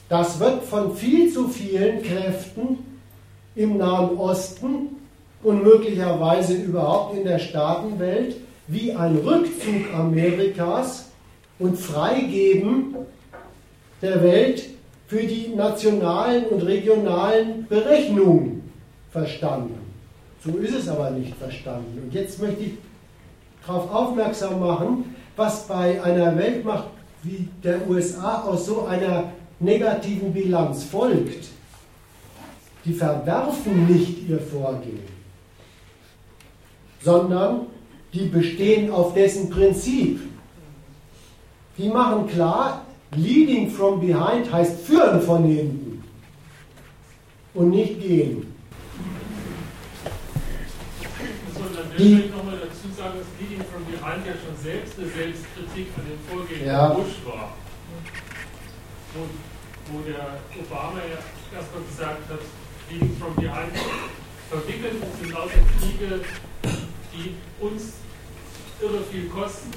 das 0.09 0.39
wird 0.39 0.63
von 0.63 0.95
viel 0.95 1.33
zu 1.33 1.49
vielen 1.49 2.01
Kräften 2.05 2.87
im 3.59 3.77
Nahen 3.77 4.17
Osten 4.17 4.97
und 5.43 5.65
möglicherweise 5.65 6.55
überhaupt 6.55 7.17
in 7.17 7.25
der 7.25 7.41
Staatenwelt 7.41 8.37
wie 8.69 8.93
ein 8.93 9.17
Rückzug 9.17 9.93
Amerikas 9.93 11.07
und 11.59 11.77
Freigeben 11.77 12.95
der 14.01 14.23
Welt 14.23 14.65
für 15.09 15.25
die 15.25 15.49
nationalen 15.57 16.45
und 16.47 16.63
regionalen 16.63 17.67
Berechnungen 17.69 18.71
verstanden. 19.11 19.79
So 20.45 20.57
ist 20.59 20.75
es 20.75 20.89
aber 20.89 21.11
nicht 21.11 21.35
verstanden. 21.35 22.01
Und 22.05 22.15
jetzt 22.15 22.41
möchte 22.41 22.63
ich 22.63 22.73
darauf 23.67 23.93
aufmerksam 23.93 24.61
machen, 24.61 25.17
was 25.35 25.67
bei 25.67 26.01
einer 26.01 26.37
Weltmacht 26.37 26.89
wie 27.25 27.49
der 27.65 27.89
USA 27.89 28.43
aus 28.43 28.67
so 28.67 28.85
einer 28.85 29.33
negativen 29.59 30.33
Bilanz 30.33 30.85
folgt. 30.85 31.58
Die 32.89 32.95
verwerfen 32.95 33.87
nicht 33.87 34.27
ihr 34.27 34.41
Vorgehen, 34.41 35.03
sondern 37.03 37.67
die 38.15 38.29
bestehen 38.29 38.91
auf 38.91 39.13
dessen 39.13 39.51
Prinzip. 39.51 40.21
Die 41.77 41.89
machen 41.91 42.27
klar, 42.29 42.87
leading 43.15 43.71
from 43.71 44.01
behind 44.01 44.51
heißt 44.51 44.81
führen 44.87 45.21
von 45.21 45.45
hinten 45.45 46.03
und 47.53 47.71
nicht 47.71 48.01
gehen. 48.01 48.55
Man 51.61 51.75
dann 51.75 51.99
die, 51.99 52.31
nochmal 52.35 52.57
dazu 52.57 52.89
sagen, 52.97 53.19
dass 53.19 53.29
leading 53.39 53.65
from 53.67 53.85
behind 53.85 54.25
ja 54.25 54.33
schon 54.33 54.57
selbst 54.63 54.99
eine 54.99 55.09
Selbstkritik 55.09 55.89
an 55.95 56.05
dem 56.09 56.19
Vorgehen 56.27 56.67
ja. 56.67 56.89
Bush 56.95 57.21
war. 57.27 57.53
Wo, 59.13 59.93
wo 59.93 60.01
der 60.09 60.41
Obama 60.59 61.01
ja 61.01 61.19
erstmal 61.59 61.83
gesagt 61.83 62.31
hat, 62.31 62.41
leading 62.91 63.15
from 63.17 63.35
behind 63.35 63.73
verwickeln 64.51 64.97
uns 65.03 65.23
in 65.23 65.33
lauter 65.33 65.61
Kriege, 65.79 66.21
die 67.13 67.35
uns 67.61 67.95
irre 68.81 69.03
viel 69.11 69.29
kosten 69.29 69.73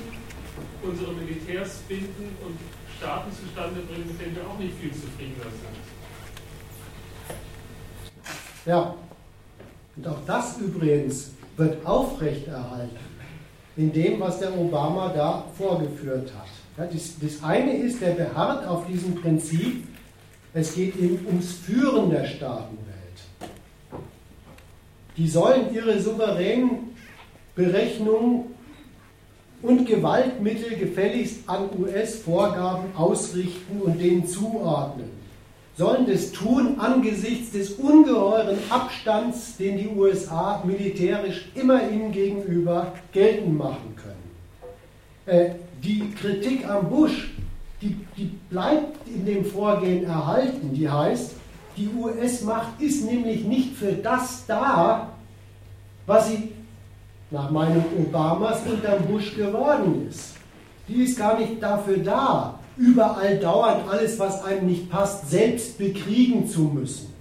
unsere 0.84 1.14
Militärs 1.14 1.82
finden 1.88 2.36
und 2.46 2.58
Staaten 2.98 3.32
zustande 3.32 3.82
bringen, 3.82 4.08
mit 4.08 4.22
denen 4.22 4.36
wir 4.36 4.48
auch 4.48 4.58
nicht 4.60 4.74
viel 4.80 4.92
zufriedener 4.92 5.44
sind. 5.44 5.78
Ja, 8.66 8.96
und 9.96 10.08
auch 10.08 10.20
das 10.26 10.58
übrigens 10.60 11.32
wird 11.58 11.86
aufrechterhalten 11.86 12.98
in 13.78 13.92
dem, 13.92 14.20
was 14.20 14.40
der 14.40 14.58
Obama 14.58 15.10
da 15.10 15.46
vorgeführt 15.58 16.32
hat. 16.34 16.48
Ja, 16.78 16.86
das, 16.86 17.20
das 17.20 17.44
eine 17.44 17.76
ist, 17.78 18.02
der 18.02 18.12
beharrt 18.12 18.68
auf 18.68 18.86
diesem 18.88 19.16
Prinzip, 19.16 19.88
es 20.54 20.76
geht 20.76 20.96
ihm 20.98 21.26
ums 21.26 21.54
Führen 21.54 22.10
der 22.10 22.26
Staatenwelt. 22.26 22.91
Die 25.18 25.28
sollen 25.28 25.74
ihre 25.74 26.00
souveränen 26.00 26.96
Berechnungen 27.56 28.46
und 29.62 29.86
Gewaltmittel 29.86 30.78
gefälligst 30.78 31.48
an 31.48 31.70
US-Vorgaben 31.80 32.96
ausrichten 32.96 33.82
und 33.82 34.00
denen 34.00 34.26
zuordnen, 34.26 35.10
sollen 35.78 36.06
das 36.08 36.32
tun 36.32 36.80
angesichts 36.80 37.52
des 37.52 37.72
ungeheuren 37.72 38.58
Abstands, 38.70 39.58
den 39.58 39.78
die 39.78 39.88
USA 39.88 40.64
militärisch 40.66 41.50
immer 41.56 41.90
ihnen 41.90 42.12
gegenüber 42.12 42.94
geltend 43.12 43.58
machen 43.58 43.96
können. 43.96 44.22
Äh, 45.26 45.56
die 45.84 46.12
Kritik 46.12 46.68
am 46.68 46.90
Bush, 46.90 47.32
die, 47.82 47.96
die 48.18 48.32
bleibt 48.50 49.08
in 49.08 49.26
dem 49.26 49.46
Vorgehen 49.46 50.04
erhalten, 50.04 50.74
die 50.74 50.90
heißt, 50.90 51.36
die 51.78 51.90
US-Macht 51.90 52.82
ist 52.82 53.06
nämlich 53.06 53.44
nicht 53.46 53.76
für 53.76 53.94
das 53.94 54.46
da, 54.46 55.10
was 56.06 56.30
sie 56.30 56.52
nach 57.30 57.50
Meinung 57.50 57.86
Obamas 57.98 58.60
unter 58.66 58.98
Bush 58.98 59.36
geworden 59.36 60.08
ist. 60.10 60.36
Die 60.88 61.04
ist 61.04 61.18
gar 61.18 61.40
nicht 61.40 61.62
dafür 61.64 61.98
da, 61.98 62.60
überall 62.76 63.38
dauernd 63.38 63.88
alles, 63.90 64.20
was 64.20 64.44
einem 64.44 64.68
nicht 64.68 64.90
passt, 64.90 65.30
selbst 65.30 65.78
bekriegen 65.78 66.48
zu 66.48 66.62
müssen. 66.62 67.14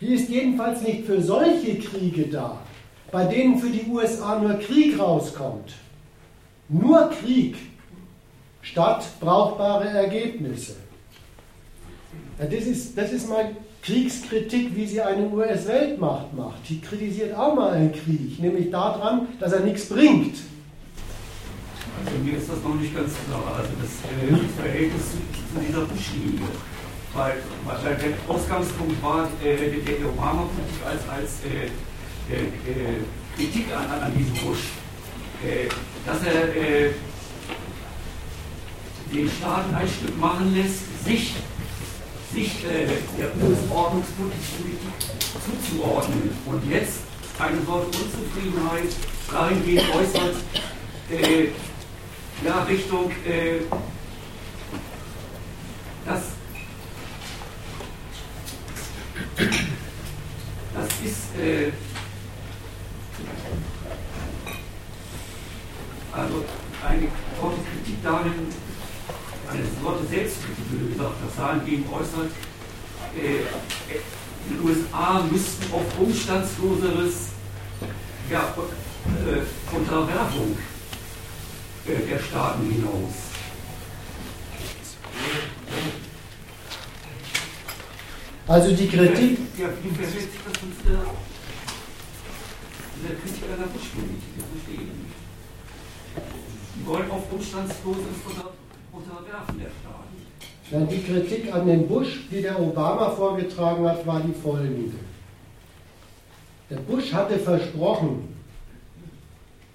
Die 0.00 0.14
ist 0.14 0.28
jedenfalls 0.28 0.82
nicht 0.82 1.04
für 1.04 1.20
solche 1.22 1.78
Kriege 1.78 2.26
da, 2.28 2.58
bei 3.10 3.24
denen 3.24 3.58
für 3.58 3.70
die 3.70 3.90
USA 3.90 4.38
nur 4.38 4.54
Krieg 4.54 4.98
rauskommt. 4.98 5.72
Nur 6.68 7.10
Krieg 7.10 7.56
statt 8.60 9.04
brauchbare 9.20 9.88
Ergebnisse. 9.88 10.76
Ja, 12.38 12.44
das, 12.44 12.64
ist, 12.64 12.98
das 12.98 13.12
ist 13.12 13.28
mal 13.28 13.50
Kriegskritik, 13.82 14.74
wie 14.74 14.86
sie 14.86 15.00
eine 15.00 15.28
US-Weltmacht 15.28 16.34
macht. 16.34 16.68
Die 16.68 16.80
kritisiert 16.80 17.34
auch 17.34 17.54
mal 17.54 17.72
einen 17.72 17.92
Krieg, 17.92 18.38
nämlich 18.38 18.70
daran, 18.70 19.28
dass 19.40 19.52
er 19.52 19.60
nichts 19.60 19.88
bringt. 19.88 20.36
Also 22.04 22.18
mir 22.22 22.36
ist 22.36 22.50
das 22.50 22.62
noch 22.62 22.74
nicht 22.74 22.94
ganz 22.94 23.12
klar, 23.26 23.56
also 23.56 23.70
das, 23.80 23.90
äh, 24.10 24.60
Verhältnis 24.60 25.02
zu, 25.12 25.60
dieser 25.66 25.80
Bush-Linie. 25.80 26.46
Weil, 27.14 27.36
weil, 27.64 27.96
der 27.96 28.34
Ausgangspunkt 28.34 29.02
war 29.02 29.28
äh, 29.42 29.56
der 29.56 30.06
Obama-Politik 30.06 30.84
als, 30.84 31.08
als 31.08 31.40
äh, 31.46 31.70
äh, 32.28 32.42
äh, 32.42 33.00
Kritik 33.34 33.66
an, 33.74 34.02
an 34.02 34.12
diesem 34.14 34.34
Bush, 34.34 34.72
äh, 35.42 35.68
dass 36.04 36.22
er 36.24 36.92
den 39.14 39.30
Staat 39.30 39.64
ein 39.72 39.88
Stück 39.88 40.18
machen 40.18 40.54
lässt, 40.54 41.04
sich 41.04 41.34
sich 42.36 42.64
äh, 42.66 42.86
der 43.18 43.30
Ordnungspolitik 43.74 44.78
zuzuordnen. 45.42 46.30
Und 46.44 46.70
jetzt 46.70 46.98
eine 47.38 47.66
Wort 47.66 47.86
Unzufriedenheit 47.86 48.92
dahingehend 49.32 49.94
äußert, 49.94 50.36
äh, 51.10 51.48
ja, 52.44 52.62
Richtung, 52.64 53.10
äh, 53.26 53.60
das, 56.04 56.22
das 60.74 60.88
ist, 61.04 61.40
äh, 61.40 61.72
also 66.12 66.44
eine 66.86 67.08
Kritik 67.08 68.02
darin, 68.02 68.65
eine 69.50 69.62
Sorte 69.82 70.06
Selbstkritik, 70.06 70.64
wie 70.70 70.78
du 70.78 70.92
gesagt 70.92 71.14
hast, 71.24 71.38
dahingehend 71.38 71.86
äußert, 71.92 72.30
äh, 73.16 73.46
die 74.48 74.58
USA 74.64 75.22
müssten 75.30 75.72
auf 75.72 75.98
umstandsloseres 75.98 77.30
ja, 78.30 78.54
äh, 79.26 79.74
Unterwerfung 79.76 80.56
äh, 81.86 82.08
der 82.08 82.18
Staaten 82.18 82.70
hinaus. 82.70 83.14
Also 88.48 88.76
die 88.76 88.88
Kritik. 88.88 89.38
Ja, 89.58 89.68
wie 89.82 89.90
verhält 89.90 90.32
sich 90.32 90.40
das 90.44 90.62
uns 90.62 90.76
der, 90.86 91.02
der 93.02 93.16
Kritik 93.16 93.42
einer 93.44 93.66
Buschpolitik? 93.66 94.38
Das 94.38 94.46
verstehe 94.52 94.86
ich 94.86 94.92
nicht. 95.02 95.16
Die 96.76 96.86
wollen 96.86 97.10
auf 97.10 97.32
umstandsloses 97.32 98.22
Unterwerfen 98.96 99.60
die 100.90 101.02
Kritik 101.02 101.54
an 101.54 101.66
den 101.66 101.86
Bush, 101.86 102.26
die 102.30 102.42
der 102.42 102.60
Obama 102.60 103.10
vorgetragen 103.10 103.88
hat, 103.88 104.06
war 104.06 104.20
die 104.20 104.32
folgende. 104.32 104.96
Der 106.70 106.76
Bush 106.76 107.12
hatte 107.12 107.38
versprochen, 107.38 108.34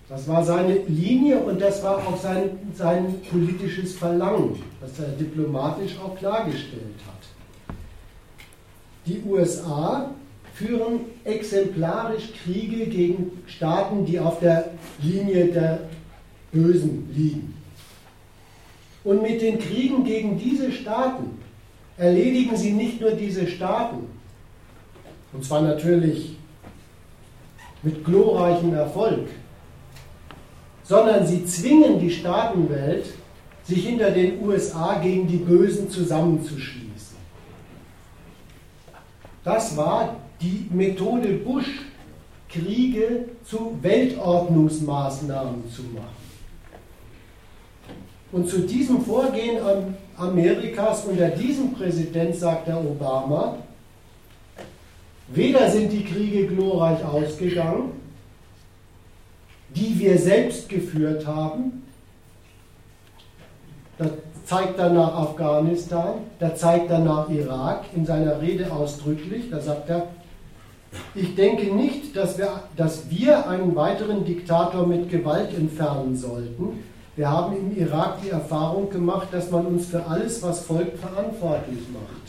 das 0.09 0.27
war 0.27 0.43
seine 0.43 0.75
Linie 0.87 1.39
und 1.39 1.61
das 1.61 1.81
war 1.83 1.97
auch 1.97 2.17
sein, 2.17 2.59
sein 2.73 3.21
politisches 3.31 3.95
Verlangen, 3.95 4.61
das 4.81 4.99
er 4.99 5.13
diplomatisch 5.13 5.97
auch 6.03 6.17
klargestellt 6.17 6.99
hat. 7.07 7.75
Die 9.05 9.23
USA 9.25 10.11
führen 10.53 11.01
exemplarisch 11.23 12.33
Kriege 12.43 12.87
gegen 12.87 13.43
Staaten, 13.47 14.05
die 14.05 14.19
auf 14.19 14.39
der 14.39 14.71
Linie 15.01 15.45
der 15.45 15.79
Bösen 16.51 17.09
liegen. 17.15 17.60
Und 19.03 19.21
mit 19.21 19.41
den 19.41 19.59
Kriegen 19.59 20.03
gegen 20.03 20.37
diese 20.37 20.71
Staaten 20.71 21.39
erledigen 21.97 22.55
sie 22.55 22.71
nicht 22.71 23.01
nur 23.01 23.11
diese 23.11 23.47
Staaten, 23.47 24.07
und 25.33 25.43
zwar 25.43 25.61
natürlich 25.61 26.35
mit 27.83 28.03
glorreichem 28.05 28.73
Erfolg, 28.73 29.27
sondern 30.83 31.25
sie 31.25 31.45
zwingen 31.45 31.99
die 31.99 32.11
Staatenwelt, 32.11 33.05
sich 33.63 33.85
hinter 33.87 34.11
den 34.11 34.43
USA 34.43 34.99
gegen 34.99 35.27
die 35.27 35.37
Bösen 35.37 35.89
zusammenzuschließen. 35.89 37.15
Das 39.43 39.77
war 39.77 40.17
die 40.41 40.67
Methode 40.71 41.29
Bush, 41.29 41.85
Kriege 42.49 43.25
zu 43.45 43.77
Weltordnungsmaßnahmen 43.81 45.71
zu 45.71 45.83
machen. 45.83 46.20
Und 48.31 48.49
zu 48.49 48.59
diesem 48.59 49.01
Vorgehen 49.01 49.57
Amerikas 50.17 51.05
unter 51.05 51.29
diesem 51.29 51.73
Präsident 51.73 52.35
sagt 52.35 52.67
der 52.67 52.79
Obama, 52.79 53.57
weder 55.27 55.69
sind 55.69 55.91
die 55.91 56.03
Kriege 56.03 56.47
glorreich 56.47 57.03
ausgegangen, 57.03 57.91
die 59.75 59.97
wir 59.99 60.17
selbst 60.17 60.69
geführt 60.69 61.25
haben, 61.25 61.83
da 63.97 64.09
zeigt 64.45 64.79
er 64.79 64.89
nach 64.89 65.13
Afghanistan, 65.13 66.15
da 66.39 66.55
zeigt 66.55 66.89
er 66.89 66.99
nach 66.99 67.29
Irak 67.29 67.85
in 67.95 68.05
seiner 68.05 68.41
Rede 68.41 68.71
ausdrücklich, 68.71 69.49
da 69.49 69.59
sagt 69.59 69.89
er, 69.89 70.07
ich 71.15 71.35
denke 71.35 71.73
nicht, 71.73 72.17
dass 72.17 72.37
wir, 72.37 72.63
dass 72.75 73.09
wir 73.09 73.47
einen 73.47 73.75
weiteren 73.75 74.25
Diktator 74.25 74.85
mit 74.85 75.09
Gewalt 75.09 75.53
entfernen 75.57 76.17
sollten, 76.17 76.83
wir 77.15 77.29
haben 77.29 77.55
im 77.57 77.77
Irak 77.77 78.21
die 78.23 78.29
Erfahrung 78.29 78.89
gemacht, 78.89 79.27
dass 79.31 79.51
man 79.51 79.65
uns 79.65 79.87
für 79.87 80.05
alles, 80.05 80.41
was 80.41 80.61
folgt, 80.61 80.97
verantwortlich 80.99 81.79
macht. 81.91 82.21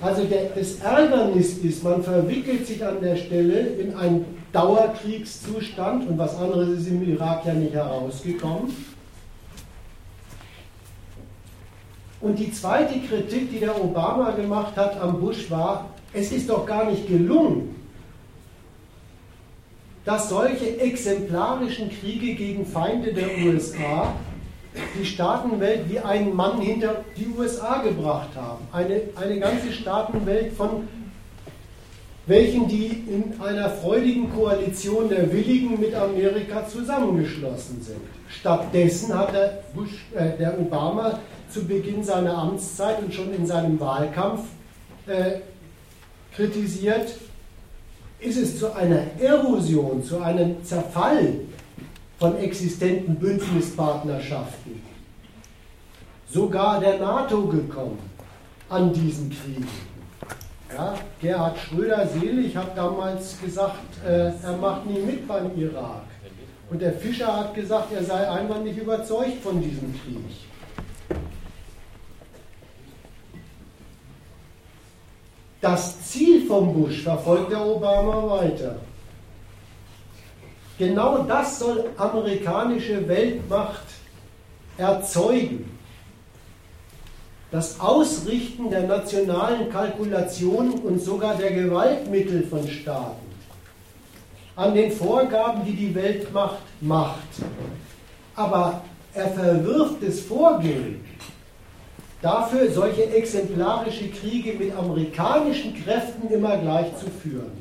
Also 0.00 0.24
der, 0.24 0.50
das 0.50 0.80
Ärgernis 0.80 1.58
ist, 1.58 1.82
man 1.82 2.02
verwickelt 2.02 2.66
sich 2.66 2.84
an 2.84 3.00
der 3.00 3.16
Stelle 3.16 3.60
in 3.60 3.94
einen 3.94 4.24
Dauerkriegszustand 4.52 6.08
und 6.08 6.18
was 6.18 6.36
anderes 6.36 6.80
ist 6.80 6.88
im 6.88 7.02
Irak 7.08 7.46
ja 7.46 7.54
nicht 7.54 7.72
herausgekommen. 7.72 8.72
Und 12.20 12.38
die 12.38 12.52
zweite 12.52 12.98
Kritik, 13.00 13.50
die 13.50 13.60
der 13.60 13.82
Obama 13.82 14.30
gemacht 14.32 14.76
hat 14.76 15.00
am 15.00 15.20
Bush 15.20 15.50
war, 15.50 15.90
es 16.12 16.32
ist 16.32 16.48
doch 16.48 16.66
gar 16.66 16.90
nicht 16.90 17.06
gelungen, 17.08 17.74
dass 20.06 20.28
solche 20.30 20.80
exemplarischen 20.80 21.90
Kriege 21.90 22.34
gegen 22.34 22.64
Feinde 22.64 23.12
der 23.12 23.26
USA 23.44 24.14
die 24.98 25.04
Staatenwelt 25.04 25.90
wie 25.90 25.98
einen 25.98 26.34
Mann 26.34 26.60
hinter 26.60 27.04
die 27.16 27.26
USA 27.36 27.82
gebracht 27.82 28.28
haben. 28.36 28.66
Eine, 28.72 29.02
eine 29.16 29.40
ganze 29.40 29.72
Staatenwelt 29.72 30.52
von 30.52 30.88
welchen 32.26 32.68
die 32.68 33.04
in 33.08 33.40
einer 33.40 33.70
freudigen 33.70 34.32
Koalition 34.32 35.08
der 35.08 35.32
Willigen 35.32 35.80
mit 35.80 35.94
Amerika 35.94 36.66
zusammengeschlossen 36.66 37.82
sind. 37.82 38.00
Stattdessen 38.28 39.16
hat 39.16 39.32
der, 39.32 39.62
Bush, 39.74 40.06
äh, 40.14 40.36
der 40.36 40.58
Obama 40.58 41.20
zu 41.48 41.64
Beginn 41.64 42.02
seiner 42.02 42.36
Amtszeit 42.36 43.00
und 43.00 43.14
schon 43.14 43.32
in 43.32 43.46
seinem 43.46 43.78
Wahlkampf 43.78 44.42
äh, 45.06 45.38
kritisiert, 46.34 47.14
ist 48.26 48.38
es 48.38 48.58
zu 48.58 48.74
einer 48.74 49.02
Erosion, 49.20 50.02
zu 50.02 50.20
einem 50.20 50.62
Zerfall 50.64 51.34
von 52.18 52.36
existenten 52.38 53.14
Bündnispartnerschaften, 53.16 54.82
sogar 56.28 56.80
der 56.80 56.98
NATO 56.98 57.46
gekommen 57.46 57.98
an 58.68 58.92
diesen 58.92 59.30
Kriegen. 59.30 59.68
Ja, 60.74 60.94
Gerhard 61.20 61.56
Schröder 61.58 62.08
selig 62.08 62.56
hat 62.56 62.76
damals 62.76 63.40
gesagt, 63.40 64.04
äh, 64.04 64.32
er 64.42 64.56
macht 64.60 64.86
nie 64.86 64.98
mit 64.98 65.26
beim 65.28 65.56
Irak. 65.56 66.02
Und 66.68 66.82
der 66.82 66.92
Fischer 66.92 67.34
hat 67.34 67.54
gesagt, 67.54 67.92
er 67.92 68.02
sei 68.02 68.28
einfach 68.28 68.60
nicht 68.60 68.76
überzeugt 68.76 69.40
von 69.42 69.62
diesem 69.62 69.94
Krieg. 70.02 70.24
Das 75.66 76.00
Ziel 76.00 76.46
vom 76.46 76.72
Bush 76.72 77.02
verfolgt 77.02 77.50
der 77.50 77.66
Obama 77.66 78.38
weiter. 78.38 78.76
Genau 80.78 81.24
das 81.24 81.58
soll 81.58 81.86
amerikanische 81.96 83.08
Weltmacht 83.08 83.82
erzeugen. 84.78 85.76
Das 87.50 87.80
Ausrichten 87.80 88.70
der 88.70 88.82
nationalen 88.82 89.68
Kalkulationen 89.68 90.74
und 90.74 91.00
sogar 91.00 91.34
der 91.34 91.50
Gewaltmittel 91.50 92.44
von 92.46 92.68
Staaten 92.68 93.26
an 94.54 94.72
den 94.72 94.92
Vorgaben, 94.92 95.64
die 95.64 95.74
die 95.74 95.92
Weltmacht 95.96 96.62
macht. 96.80 97.42
Aber 98.36 98.82
er 99.14 99.30
verwirft 99.30 99.96
das 100.00 100.20
Vorgehen 100.20 101.04
dafür, 102.22 102.70
solche 102.70 103.14
exemplarische 103.14 104.08
Kriege 104.08 104.54
mit 104.54 104.74
amerikanischen 104.74 105.74
Kräften 105.82 106.28
immer 106.32 106.56
gleich 106.58 106.96
zu 106.96 107.06
führen. 107.06 107.52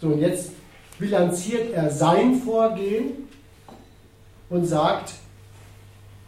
So, 0.00 0.08
und 0.08 0.20
jetzt 0.20 0.52
bilanziert 0.98 1.72
er 1.72 1.90
sein 1.90 2.40
Vorgehen 2.40 3.28
und 4.48 4.64
sagt, 4.64 5.14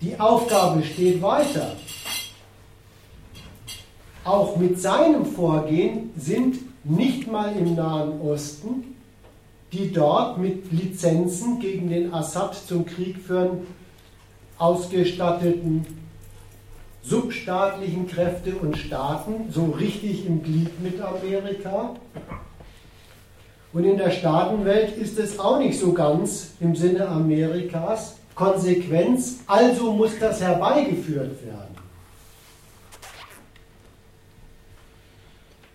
die 0.01 0.19
Aufgabe 0.19 0.83
steht 0.83 1.23
weiter. 1.23 1.77
Auch 4.25 4.57
mit 4.57 4.81
seinem 4.81 5.25
Vorgehen 5.25 6.11
sind 6.17 6.59
nicht 6.85 7.31
mal 7.31 7.55
im 7.57 7.75
Nahen 7.75 8.21
Osten 8.21 8.91
die 9.73 9.93
dort 9.93 10.39
mit 10.39 10.73
Lizenzen 10.73 11.61
gegen 11.61 11.89
den 11.91 12.13
Assad 12.13 12.55
zum 12.55 12.85
Krieg 12.85 13.19
führen 13.19 13.67
ausgestatteten 14.61 15.87
substaatlichen 17.03 18.07
Kräfte 18.07 18.55
und 18.57 18.77
Staaten 18.77 19.51
so 19.51 19.65
richtig 19.67 20.27
im 20.27 20.43
Glied 20.43 20.81
mit 20.83 21.01
Amerika. 21.01 21.97
Und 23.73 23.85
in 23.85 23.97
der 23.97 24.11
Staatenwelt 24.11 24.97
ist 24.97 25.19
es 25.19 25.39
auch 25.39 25.59
nicht 25.59 25.79
so 25.79 25.93
ganz 25.93 26.53
im 26.61 26.77
Sinne 26.77 27.09
Amerikas 27.09 28.17
Konsequenz, 28.35 29.41
also 29.47 29.93
muss 29.93 30.19
das 30.19 30.41
herbeigeführt 30.41 31.45
werden. 31.45 31.77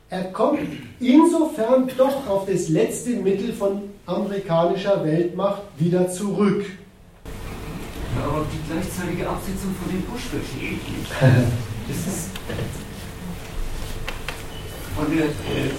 Er 0.09 0.25
kommt 0.25 0.59
insofern 0.99 1.89
doch 1.97 2.27
auf 2.27 2.45
das 2.47 2.69
letzte 2.69 3.11
Mittel 3.11 3.53
von 3.53 3.81
amerikanischer 4.05 5.03
Weltmacht 5.03 5.63
wieder 5.77 6.09
zurück. 6.09 6.65
Aber 8.25 8.45
die 8.51 8.61
gleichzeitige 8.65 9.29
Absetzung 9.29 9.75
von 9.77 9.87
dem 9.93 10.01
Bush 10.09 10.25
verstehe 10.33 10.73
ich 10.73 10.85
nicht. 10.89 11.11
Das 11.87 11.97
ist 11.97 12.31
von 14.95 15.05
der, 15.15 15.25
äh, 15.25 15.69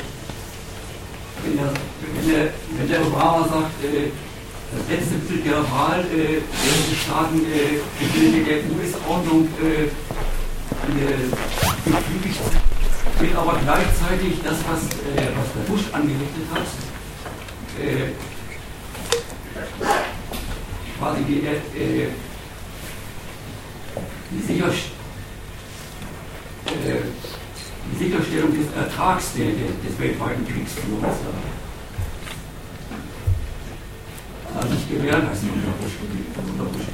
wenn, 1.42 1.57
der, 1.57 1.72
wenn, 2.14 2.28
der, 2.30 2.53
wenn 2.78 2.88
der 2.88 3.01
Obama 3.05 3.42
sagt, 3.49 3.82
äh, 3.82 4.11
das 4.70 4.88
letzte 4.88 5.14
Mittel 5.14 5.51
der 5.51 5.62
Wahl 5.70 6.07
äh, 6.14 6.42
der 6.47 6.97
Staaten 6.97 7.40
äh, 7.42 7.82
der 8.47 8.59
US-Ordnung 8.70 9.49
äh, 9.59 9.90
gefügigt 11.84 12.40
wird 13.18 13.36
aber 13.36 13.59
gleichzeitig 13.64 14.42
das, 14.44 14.59
was, 14.68 14.82
äh, 15.16 15.28
was 15.36 15.53
der 15.55 15.72
Bush 15.72 15.84
angerichtet 15.92 16.47
hat, 16.53 16.66
äh, 17.80 18.12
quasi 20.99 21.22
die, 21.24 21.47
äh, 21.47 22.09
äh, 26.66 26.97
die, 27.93 27.97
Sicherstellung 27.97 28.53
des 28.53 28.66
Ertrags 28.74 29.33
des 29.35 29.99
weltweiten 29.99 30.47
Kriegsführers 30.47 31.16
also 34.57 34.74
nicht 34.74 34.91
gewährleistet 34.91 35.51
unter 35.55 36.64
Bush 36.64 36.87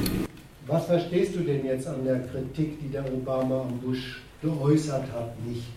Was 0.67 0.87
verstehst 0.87 1.37
du 1.37 1.41
denn 1.41 1.65
jetzt 1.65 1.87
an 1.87 2.05
der 2.05 2.21
Kritik, 2.21 2.81
die 2.81 2.89
der 2.89 3.05
Obama 3.13 3.63
am 3.63 3.79
Bush 3.79 4.21
geäußert 4.43 5.05
hat, 5.13 5.33
nicht? 5.47 5.73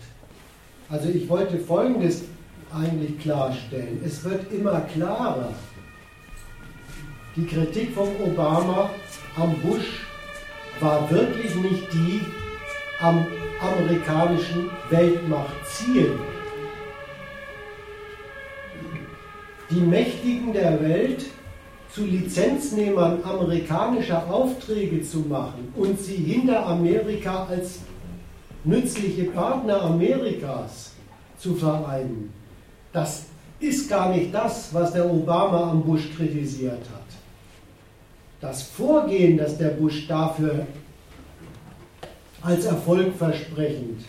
Also 0.88 1.08
ich 1.08 1.28
wollte 1.28 1.58
Folgendes 1.58 2.24
eigentlich 2.72 3.18
klarstellen. 3.20 4.00
Es 4.04 4.24
wird 4.24 4.52
immer 4.52 4.80
klarer. 4.80 5.52
Die 7.36 7.46
Kritik 7.46 7.92
von 7.94 8.08
Obama 8.24 8.90
am 9.36 9.54
Bush 9.60 10.05
war 10.80 11.10
wirklich 11.10 11.54
nicht 11.56 11.92
die 11.92 12.20
am 13.00 13.26
amerikanischen 13.60 14.70
Weltmachtziel. 14.90 16.18
Die 19.70 19.80
Mächtigen 19.80 20.52
der 20.52 20.80
Welt 20.80 21.24
zu 21.92 22.04
Lizenznehmern 22.04 23.22
amerikanischer 23.24 24.30
Aufträge 24.30 25.02
zu 25.02 25.20
machen 25.20 25.72
und 25.74 25.98
sie 25.98 26.16
hinter 26.16 26.66
Amerika 26.66 27.46
als 27.48 27.80
nützliche 28.64 29.24
Partner 29.24 29.82
Amerikas 29.82 30.92
zu 31.38 31.54
vereinen, 31.54 32.32
das 32.92 33.26
ist 33.60 33.88
gar 33.88 34.10
nicht 34.10 34.34
das, 34.34 34.72
was 34.74 34.92
der 34.92 35.10
Obama 35.10 35.70
am 35.70 35.82
Bush 35.82 36.10
kritisiert 36.16 36.82
hat. 36.92 36.95
Das 38.40 38.62
Vorgehen, 38.62 39.38
das 39.38 39.56
der 39.56 39.70
Bush 39.70 40.06
dafür 40.06 40.66
als 42.42 42.64
erfolgversprechend 42.66 44.02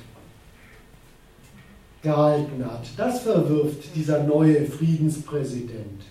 gehalten 2.03 2.65
hat, 2.65 2.87
das 2.97 3.21
verwirft 3.21 3.95
dieser 3.95 4.23
neue 4.23 4.65
Friedenspräsident. 4.65 6.03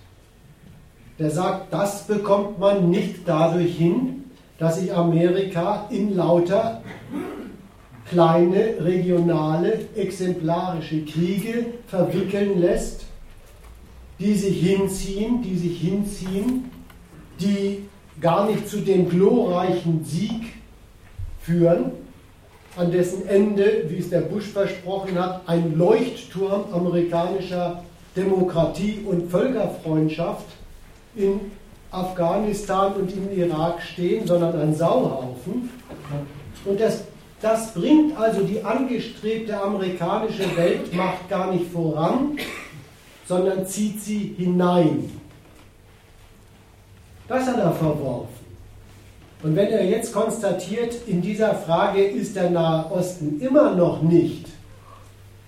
Der 1.19 1.31
sagt, 1.31 1.73
das 1.73 2.07
bekommt 2.07 2.59
man 2.59 2.91
nicht 2.91 3.21
dadurch 3.27 3.77
hin, 3.77 4.25
dass 4.59 4.81
sich 4.81 4.93
Amerika 4.93 5.87
in 5.91 6.17
lauter 6.17 6.83
kleine, 8.11 8.77
regionale, 8.81 9.89
exemplarische 9.95 11.05
Kriege 11.05 11.67
verwickeln 11.87 12.61
lässt, 12.61 13.05
die 14.19 14.35
sich 14.35 14.61
hinziehen, 14.61 15.43
die 15.43 15.57
sich 15.57 15.81
hinziehen, 15.81 16.71
die 17.41 17.85
gar 18.21 18.47
nicht 18.49 18.69
zu 18.69 18.79
dem 18.79 19.09
glorreichen 19.09 20.05
Sieg 20.05 20.55
führen, 21.41 21.93
an 22.77 22.91
dessen 22.91 23.27
Ende, 23.27 23.85
wie 23.89 23.99
es 23.99 24.11
der 24.11 24.21
Bush 24.21 24.47
versprochen 24.47 25.19
hat, 25.19 25.43
ein 25.47 25.77
Leuchtturm 25.79 26.65
amerikanischer 26.73 27.83
Demokratie 28.15 29.05
und 29.07 29.31
Völkerfreundschaft 29.31 30.47
in 31.15 31.41
Afghanistan 31.91 32.93
und 32.95 33.13
im 33.13 33.39
Irak 33.39 33.81
stehen, 33.83 34.27
sondern 34.27 34.61
ein 34.61 34.75
Sauhaufen. 34.75 35.71
Und 36.65 36.81
das 36.81 37.05
das 37.41 37.75
bringt 37.75 38.19
also 38.19 38.43
die 38.43 38.63
angestrebte 38.63 39.61
amerikanische 39.61 40.57
Weltmacht 40.57 41.29
gar 41.29 41.53
nicht 41.53 41.71
voran, 41.71 42.39
sondern 43.29 43.67
zieht 43.67 44.01
sie 44.01 44.35
hinein. 44.39 45.16
Das 47.29 47.47
hat 47.47 47.59
er 47.59 47.73
verworfen. 47.73 48.47
Und 49.43 49.55
wenn 49.55 49.69
er 49.69 49.85
jetzt 49.85 50.13
konstatiert, 50.13 50.95
in 51.07 51.21
dieser 51.21 51.55
Frage 51.55 52.03
ist 52.03 52.37
der 52.37 52.51
Nahe 52.51 52.91
Osten 52.91 53.41
immer 53.41 53.75
noch 53.75 54.03
nicht 54.03 54.47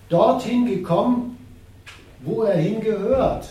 dorthin 0.08 0.66
gekommen, 0.66 1.38
wo 2.20 2.42
er 2.42 2.58
hingehört, 2.58 3.48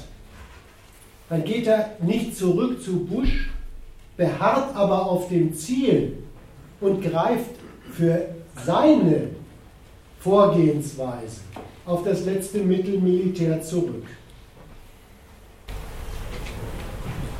dann 1.30 1.44
geht 1.44 1.68
er 1.68 1.92
nicht 2.00 2.38
zurück 2.38 2.82
zu 2.82 3.06
Bush, 3.06 3.50
beharrt 4.16 4.76
aber 4.76 5.06
auf 5.06 5.30
dem 5.30 5.54
Ziel 5.54 6.18
und 6.80 7.02
greift 7.02 7.56
für 7.92 8.30
seine 8.66 9.30
Vorgehensweise 10.20 11.42
auf 11.86 12.04
das 12.04 12.26
letzte 12.26 12.60
Mittel 12.60 13.00
Militär 13.00 13.62
zurück. 13.62 14.06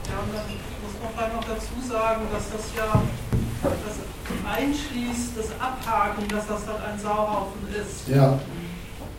Ja, 0.08 0.20
und 0.20 0.34
dann 0.34 0.46
muss 0.84 0.94
man 1.02 1.07
vielleicht 1.18 1.34
noch 1.34 1.44
dazu 1.44 1.76
sagen, 1.82 2.22
dass 2.32 2.46
das 2.52 2.66
ja 2.78 3.02
das 3.64 3.98
einschließt, 4.46 5.34
das 5.36 5.50
Abhaken, 5.60 6.28
dass 6.30 6.48
das 6.48 6.66
dann 6.66 6.82
ein 6.84 7.00
Sauhaufen 7.00 7.68
ist. 7.74 8.08
Ja. 8.08 8.40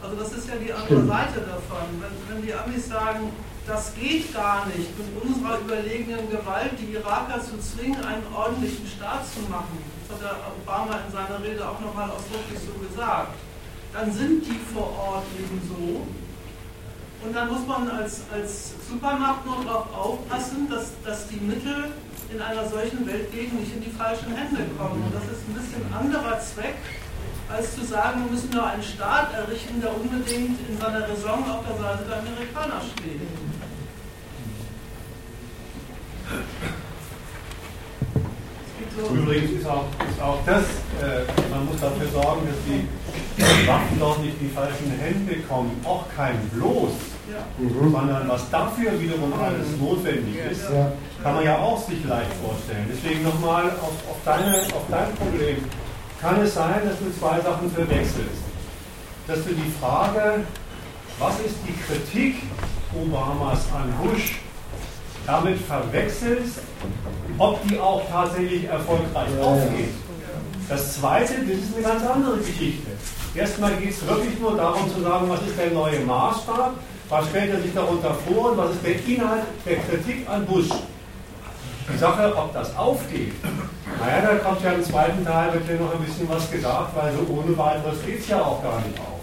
Also 0.00 0.14
das 0.14 0.32
ist 0.32 0.48
ja 0.48 0.54
die 0.56 0.72
andere 0.72 1.02
Stimmt. 1.02 1.08
Seite 1.08 1.40
davon. 1.40 1.82
Wenn, 1.98 2.14
wenn 2.36 2.46
die 2.46 2.54
Amis 2.54 2.88
sagen, 2.88 3.32
das 3.66 3.92
geht 3.94 4.32
gar 4.32 4.66
nicht, 4.66 4.94
mit 4.96 5.10
unserer 5.22 5.58
überlegenen 5.58 6.30
Gewalt 6.30 6.72
die 6.78 6.94
Iraker 6.94 7.42
zu 7.42 7.58
zwingen, 7.58 8.02
einen 8.04 8.22
ordentlichen 8.32 8.86
Staat 8.86 9.26
zu 9.26 9.40
machen. 9.50 9.82
Das 10.06 10.16
hat 10.16 10.22
der 10.22 10.36
Obama 10.54 11.02
in 11.04 11.12
seiner 11.12 11.42
Rede 11.42 11.68
auch 11.68 11.80
nochmal 11.80 12.08
ausdrücklich 12.10 12.60
so 12.62 12.72
gesagt. 12.78 13.34
Dann 13.92 14.12
sind 14.12 14.46
die 14.46 14.60
vor 14.72 14.88
Ort 14.96 15.26
eben 15.36 15.60
so. 15.66 16.06
Und 17.28 17.34
dann 17.34 17.48
muss 17.48 17.66
man 17.66 17.90
als, 17.90 18.22
als 18.32 18.72
Supermacht 18.88 19.44
nur 19.44 19.62
darauf 19.62 19.92
aufpassen, 19.92 20.66
dass, 20.70 20.92
dass 21.04 21.28
die 21.28 21.36
Mittel 21.36 21.92
in 22.32 22.40
einer 22.40 22.66
solchen 22.66 23.06
Weltgegend 23.06 23.60
nicht 23.60 23.74
in 23.74 23.84
die 23.84 23.90
falschen 23.90 24.34
Hände 24.34 24.64
kommen. 24.78 25.02
Und 25.04 25.14
das 25.14 25.24
ist 25.24 25.44
ein 25.46 25.52
bisschen 25.52 25.84
anderer 25.92 26.40
Zweck, 26.40 26.76
als 27.52 27.74
zu 27.74 27.84
sagen, 27.84 28.24
wir 28.24 28.32
müssen 28.32 28.48
nur 28.48 28.66
einen 28.66 28.82
Staat 28.82 29.34
errichten, 29.34 29.78
der 29.82 29.94
unbedingt 29.94 30.56
in 30.70 30.78
seiner 30.80 31.06
Raison 31.06 31.44
auf 31.50 31.66
der 31.68 31.76
Seite 31.76 32.04
der 32.08 32.16
Amerikaner 32.16 32.80
steht. 32.96 33.20
Übrigens 39.12 39.50
ist 39.50 39.66
auch, 39.66 39.84
ist 40.08 40.22
auch 40.22 40.38
das, 40.46 40.64
äh, 40.64 41.50
man 41.50 41.66
muss 41.66 41.78
dafür 41.78 42.08
sorgen, 42.08 42.48
dass 42.48 42.56
die 42.64 43.68
Waffen 43.68 43.98
dort 44.00 44.17
in 44.38 44.48
die 44.48 44.54
falschen 44.54 44.90
Hände 44.98 45.42
kommen. 45.48 45.80
Auch 45.84 46.04
kein 46.16 46.38
Bloß, 46.50 46.90
ja. 47.30 47.44
mhm. 47.58 47.92
sondern 47.92 48.28
was 48.28 48.48
dafür 48.50 48.98
wiederum 49.00 49.32
alles 49.32 49.68
notwendig 49.80 50.36
ist, 50.50 50.64
ja. 50.64 50.92
kann 51.22 51.34
man 51.34 51.44
ja 51.44 51.58
auch 51.58 51.78
sich 51.78 52.04
leicht 52.04 52.32
vorstellen. 52.44 52.86
Deswegen 52.90 53.24
nochmal 53.24 53.70
auf, 53.80 53.96
auf, 54.10 54.18
deine, 54.24 54.62
auf 54.74 54.84
dein 54.90 55.14
Problem. 55.14 55.56
Kann 56.20 56.40
es 56.40 56.54
sein, 56.54 56.80
dass 56.84 56.98
du 56.98 57.12
zwei 57.18 57.40
Sachen 57.40 57.70
verwechselst? 57.70 58.42
Dass 59.26 59.44
du 59.44 59.50
die 59.54 59.72
Frage, 59.80 60.40
was 61.18 61.34
ist 61.40 61.56
die 61.66 61.74
Kritik 61.86 62.42
Obamas 62.94 63.60
an 63.72 63.92
Bush, 64.02 64.40
damit 65.26 65.58
verwechselst, 65.60 66.60
ob 67.36 67.62
die 67.68 67.78
auch 67.78 68.02
tatsächlich 68.10 68.64
erfolgreich 68.64 69.28
ja, 69.38 69.44
aufgeht. 69.44 69.90
Das 70.68 70.94
zweite, 70.94 71.34
das 71.46 71.58
ist 71.58 71.76
eine 71.76 71.82
ganz 71.86 72.02
andere 72.06 72.38
Geschichte. 72.38 72.90
Erstmal 73.38 73.76
geht 73.76 73.90
es 73.90 74.04
wirklich 74.04 74.36
nur 74.40 74.56
darum 74.56 74.92
zu 74.92 75.00
sagen, 75.00 75.30
was 75.30 75.40
ist 75.42 75.56
der 75.56 75.70
neue 75.70 76.00
Maßstab, 76.00 76.72
was 77.08 77.28
stellt 77.28 77.54
er 77.54 77.60
sich 77.60 77.72
darunter 77.72 78.12
vor 78.26 78.50
und 78.50 78.58
was 78.58 78.72
ist 78.72 78.84
der 78.84 78.96
Inhalt 79.06 79.44
der 79.64 79.76
Kritik 79.76 80.28
an 80.28 80.44
Bush. 80.44 80.68
Die 81.92 81.96
Sache, 81.96 82.34
ob 82.36 82.52
das 82.52 82.76
aufgeht, 82.76 83.34
naja, 84.00 84.22
da 84.22 84.34
kommt 84.38 84.60
ja 84.62 84.72
im 84.72 84.82
zweiten 84.82 85.24
Teil 85.24 85.52
wird 85.54 85.68
ja 85.68 85.76
noch 85.76 85.94
ein 85.94 86.04
bisschen 86.04 86.28
was 86.28 86.50
gesagt, 86.50 86.96
weil 86.96 87.12
so 87.12 87.32
ohne 87.32 87.56
weiteres 87.56 88.04
geht 88.04 88.18
es 88.18 88.28
ja 88.28 88.42
auch 88.42 88.60
gar 88.60 88.80
nicht 88.80 88.98
auf. 88.98 89.22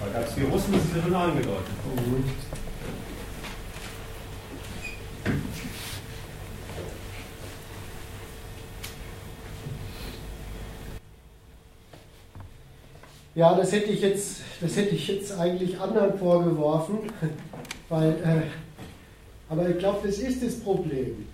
Weil 0.00 0.10
ganz 0.12 0.34
die 0.34 0.42
Russen 0.42 0.72
das 0.72 0.82
ist 0.82 1.04
schon 1.04 1.14
angedeutet. 1.14 1.76
Ja, 13.36 13.54
das 13.54 13.70
hätte 13.70 13.90
ich 13.90 14.00
jetzt, 14.00 14.40
das 14.62 14.76
hätte 14.76 14.94
ich 14.94 15.06
jetzt 15.08 15.38
eigentlich 15.38 15.78
anderen 15.78 16.18
vorgeworfen, 16.18 17.00
weil, 17.90 18.12
äh, 18.12 19.52
aber 19.52 19.68
ich 19.68 19.78
glaube, 19.78 20.08
das 20.08 20.18
ist 20.18 20.42
das 20.42 20.58
Problem. 20.58 21.26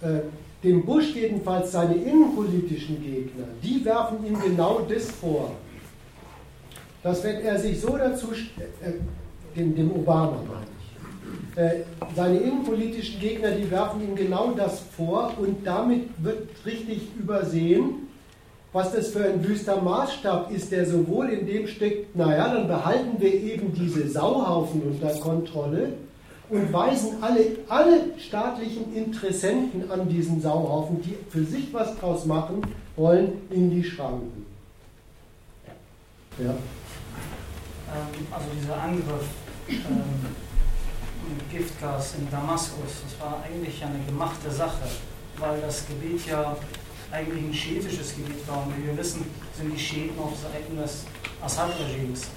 Äh, 0.00 0.20
dem 0.62 0.84
Bush 0.84 1.16
jedenfalls 1.16 1.72
seine 1.72 1.96
innenpolitischen 1.96 3.02
Gegner, 3.02 3.46
die 3.60 3.84
werfen 3.84 4.24
ihm 4.24 4.40
genau 4.40 4.86
das 4.88 5.10
vor, 5.10 5.50
dass 7.02 7.24
wenn 7.24 7.40
er 7.40 7.58
sich 7.58 7.80
so 7.80 7.96
dazu, 7.96 8.28
äh, 8.30 8.92
dem, 9.56 9.74
dem 9.74 9.90
Obama 9.90 10.44
meine 10.46 10.66
ich, 10.78 11.58
äh, 11.58 11.84
seine 12.14 12.38
innenpolitischen 12.38 13.18
Gegner, 13.18 13.50
die 13.50 13.68
werfen 13.68 14.00
ihm 14.00 14.14
genau 14.14 14.52
das 14.52 14.78
vor 14.96 15.32
und 15.38 15.66
damit 15.66 16.04
wird 16.18 16.50
richtig 16.64 17.08
übersehen, 17.18 18.11
was 18.72 18.92
das 18.92 19.08
für 19.08 19.24
ein 19.24 19.46
wüster 19.46 19.80
Maßstab 19.80 20.50
ist, 20.50 20.72
der 20.72 20.86
sowohl 20.86 21.28
in 21.28 21.46
dem 21.46 21.66
steckt, 21.66 22.16
naja, 22.16 22.54
dann 22.54 22.68
behalten 22.68 23.20
wir 23.20 23.32
eben 23.32 23.74
diese 23.74 24.08
Sauhaufen 24.08 24.82
unter 24.82 25.12
Kontrolle 25.20 25.92
und 26.48 26.72
weisen 26.72 27.22
alle, 27.22 27.58
alle 27.68 28.18
staatlichen 28.18 28.94
Interessenten 28.94 29.90
an 29.90 30.08
diesen 30.08 30.40
Sauhaufen, 30.40 31.02
die 31.02 31.16
für 31.28 31.44
sich 31.44 31.72
was 31.72 31.98
draus 31.98 32.24
machen 32.24 32.62
wollen, 32.96 33.32
in 33.50 33.70
die 33.70 33.84
Schranken. 33.84 34.46
Ja. 36.38 36.50
Ähm, 36.50 38.26
also 38.30 38.46
dieser 38.58 38.82
Angriff 38.82 39.28
ähm, 39.68 40.02
mit 41.28 41.50
Giftgas 41.50 42.14
in 42.18 42.30
Damaskus, 42.30 43.02
das 43.04 43.20
war 43.20 43.42
eigentlich 43.44 43.84
eine 43.84 44.02
gemachte 44.06 44.50
Sache, 44.50 44.88
weil 45.38 45.60
das 45.60 45.86
Gebiet 45.86 46.26
ja 46.26 46.56
eigentlich 47.12 47.44
ein 47.44 47.54
schiitisches 47.54 48.16
Gebiet 48.16 48.46
war. 48.48 48.66
Und 48.66 48.76
wie 48.78 48.86
wir 48.86 48.96
wissen, 48.96 49.24
sind 49.56 49.72
die 49.72 49.78
Schiiten 49.78 50.18
auf 50.18 50.32
Seiten 50.40 50.76
des 50.76 51.04
Assad-Regimes. 51.42 52.28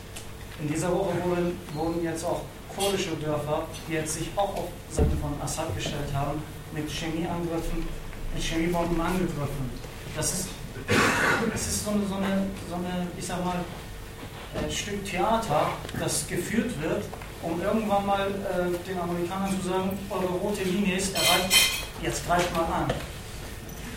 In 0.59 0.67
dieser 0.67 0.91
Woche 0.91 1.13
wurden, 1.23 1.57
wurden 1.73 2.03
jetzt 2.03 2.23
auch 2.23 2.41
kurdische 2.76 3.15
Dörfer, 3.15 3.67
die 3.88 3.93
jetzt 3.93 4.15
sich 4.15 4.30
auch 4.36 4.55
auf 4.55 4.69
Seiten 4.91 5.17
von 5.19 5.34
Assad 5.41 5.73
gestellt 5.76 6.13
haben, 6.13 6.41
mit 6.73 6.89
Chemieangriffen, 6.89 7.88
mit 8.34 8.43
Chemiebomben 8.43 8.99
angegriffen. 8.99 9.69
Das 10.15 10.34
ist, 10.34 10.47
das 11.51 11.67
ist 11.67 11.86
so, 11.86 11.91
eine, 11.91 12.05
so, 12.07 12.15
eine, 12.15 12.47
so 12.69 12.76
eine, 12.76 13.07
ich 13.17 13.26
sag 13.26 13.43
mal, 13.43 13.63
ein 14.61 14.71
Stück 14.71 15.03
Theater, 15.05 15.69
das 15.99 16.28
geführt 16.28 16.71
wird, 16.82 17.03
um 17.41 17.61
irgendwann 17.61 18.05
mal 18.05 18.28
äh, 18.28 18.88
den 18.88 18.99
Amerikanern 18.99 19.61
zu 19.61 19.69
sagen, 19.69 19.97
eure 20.09 20.28
rote 20.28 20.63
Linie 20.63 20.97
ist 20.97 21.13
erreicht, 21.13 21.84
jetzt 22.01 22.26
greift 22.26 22.53
mal 22.55 22.63
an. 22.63 22.93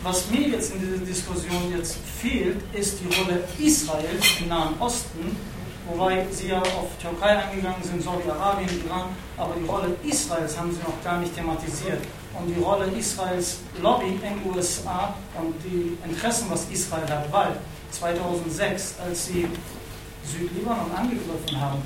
Was 0.03 0.31
mir 0.31 0.49
jetzt 0.49 0.73
in 0.75 0.81
dieser 0.81 1.05
Diskussion 1.05 1.75
jetzt 1.77 1.97
fehlt, 2.21 2.59
ist 2.73 2.99
die 3.01 3.13
Rolle 3.15 3.43
Israels 3.59 4.25
im 4.41 4.49
Nahen 4.49 4.75
Osten, 4.79 5.37
wobei 5.89 6.25
Sie 6.31 6.49
ja 6.49 6.61
auf 6.61 6.91
Türkei 7.03 7.37
eingegangen 7.37 7.83
sind, 7.83 8.03
Saudi-Arabien, 8.03 8.69
Iran, 8.87 9.09
aber 9.37 9.55
die 9.61 9.67
Rolle 9.67 9.97
Israels 10.05 10.57
haben 10.57 10.71
Sie 10.71 10.79
noch 10.79 11.03
gar 11.03 11.19
nicht 11.19 11.35
thematisiert. 11.35 12.01
Und 12.39 12.55
die 12.55 12.63
Rolle 12.63 12.87
Israels 12.97 13.59
Lobby 13.83 14.07
in 14.07 14.21
den 14.21 14.55
USA 14.55 15.15
und 15.37 15.55
die 15.65 15.99
Interessen, 16.09 16.47
was 16.49 16.67
Israel 16.71 17.09
hat, 17.09 17.33
weil 17.33 17.57
2006, 17.91 18.95
als 19.05 19.27
sie 19.27 19.49
Südlibanon 20.25 20.93
angegriffen 20.95 21.61
haben, 21.61 21.83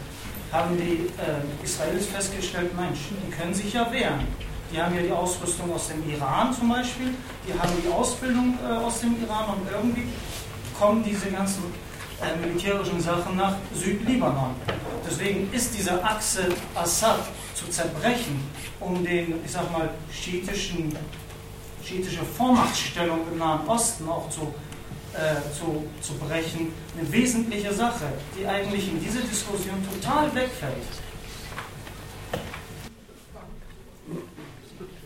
haben 0.50 0.76
die 0.76 1.08
äh, 1.18 1.64
Israelis 1.64 2.06
festgestellt, 2.06 2.76
Mensch, 2.76 2.98
die 3.10 3.30
können 3.30 3.54
sich 3.54 3.72
ja 3.72 3.90
wehren. 3.90 4.26
Die 4.72 4.80
haben 4.80 4.94
ja 4.94 5.02
die 5.02 5.12
Ausrüstung 5.12 5.72
aus 5.74 5.88
dem 5.88 6.08
Iran 6.10 6.54
zum 6.54 6.70
Beispiel, 6.70 7.14
die 7.46 7.52
haben 7.52 7.72
die 7.84 7.92
Ausbildung 7.92 8.58
äh, 8.64 8.72
aus 8.72 9.00
dem 9.00 9.22
Iran 9.22 9.56
und 9.56 9.70
irgendwie 9.70 10.08
kommen 10.78 11.04
diese 11.04 11.30
ganzen 11.30 11.64
äh, 12.22 12.36
militärischen 12.46 13.00
Sachen 13.00 13.36
nach 13.36 13.54
Südlibanon. 13.74 14.54
Deswegen 15.06 15.52
ist 15.52 15.76
diese 15.76 16.02
Achse 16.02 16.48
Assad 16.74 17.20
zu 17.54 17.68
zerbrechen, 17.68 18.40
um 18.80 19.04
den, 19.04 19.34
ich 19.44 19.52
sag 19.52 19.70
mal, 19.70 19.90
schiitischen, 20.10 20.96
schiitische 21.84 22.24
Vormachtstellung 22.24 23.20
im 23.30 23.38
Nahen 23.38 23.68
Osten 23.68 24.08
auch 24.08 24.30
zu, 24.30 24.54
äh, 25.12 25.34
zu, 25.58 25.84
zu 26.00 26.14
brechen, 26.14 26.72
eine 26.98 27.12
wesentliche 27.12 27.74
Sache, 27.74 28.06
die 28.38 28.46
eigentlich 28.46 28.88
in 28.88 29.02
dieser 29.02 29.20
Diskussion 29.20 29.76
total 29.92 30.34
wegfällt. 30.34 31.11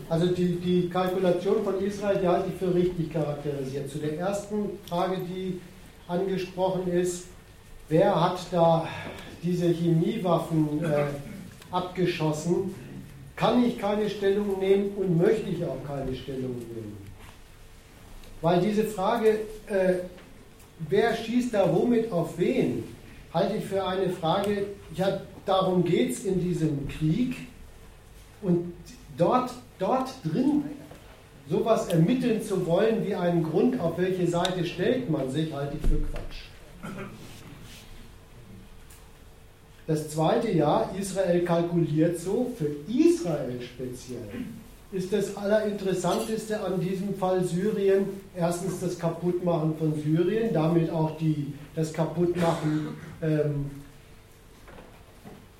Also 0.09 0.27
die, 0.27 0.55
die 0.55 0.89
Kalkulation 0.89 1.63
von 1.63 1.83
Israel, 1.83 2.19
die 2.21 2.27
halte 2.27 2.49
ich 2.49 2.55
für 2.55 2.73
richtig 2.73 3.11
charakterisiert. 3.11 3.89
Zu 3.89 3.97
der 3.97 4.17
ersten 4.17 4.79
Frage, 4.87 5.17
die 5.17 5.59
angesprochen 6.07 6.91
ist, 6.91 7.25
wer 7.89 8.19
hat 8.19 8.39
da 8.51 8.87
diese 9.43 9.67
Chemiewaffen 9.67 10.83
äh, 10.83 11.05
abgeschossen, 11.71 12.73
kann 13.35 13.63
ich 13.65 13.77
keine 13.77 14.09
Stellung 14.09 14.59
nehmen 14.59 14.91
und 14.95 15.17
möchte 15.17 15.49
ich 15.49 15.63
auch 15.63 15.85
keine 15.85 16.15
Stellung 16.15 16.55
nehmen. 16.55 16.97
Weil 18.41 18.61
diese 18.61 18.85
Frage, 18.85 19.39
äh, 19.67 19.95
wer 20.87 21.15
schießt 21.15 21.53
da 21.53 21.73
womit 21.73 22.11
auf 22.11 22.37
wen, 22.37 22.83
halte 23.33 23.57
ich 23.57 23.65
für 23.65 23.85
eine 23.85 24.09
Frage, 24.09 24.67
ja, 24.95 25.21
darum 25.45 25.83
geht 25.83 26.11
es 26.11 26.23
in 26.23 26.39
diesem 26.39 26.87
Krieg. 26.87 27.35
Und 28.41 28.73
dort 29.17 29.51
dort 29.79 30.09
drin 30.23 30.63
sowas 31.49 31.87
ermitteln 31.87 32.41
zu 32.41 32.65
wollen 32.65 33.05
wie 33.05 33.15
einen 33.15 33.43
Grund, 33.43 33.79
auf 33.79 33.97
welche 33.97 34.27
Seite 34.27 34.65
stellt 34.65 35.09
man 35.09 35.29
sich, 35.29 35.53
halte 35.53 35.77
ich 35.81 35.89
für 35.89 35.97
Quatsch. 35.97 36.91
Das 39.87 40.09
zweite 40.09 40.51
Jahr, 40.51 40.93
Israel 40.99 41.43
kalkuliert 41.45 42.19
so, 42.19 42.51
für 42.57 42.67
Israel 42.91 43.61
speziell, 43.61 44.27
ist 44.91 45.13
das 45.13 45.35
Allerinteressanteste 45.37 46.59
an 46.61 46.79
diesem 46.79 47.13
Fall 47.15 47.43
Syrien 47.43 48.05
erstens 48.35 48.81
das 48.81 48.99
Kaputtmachen 48.99 49.77
von 49.77 49.93
Syrien, 50.01 50.53
damit 50.53 50.89
auch 50.89 51.17
die, 51.17 51.53
das 51.75 51.93
Kaputtmachen 51.93 52.89
ähm, 53.21 53.71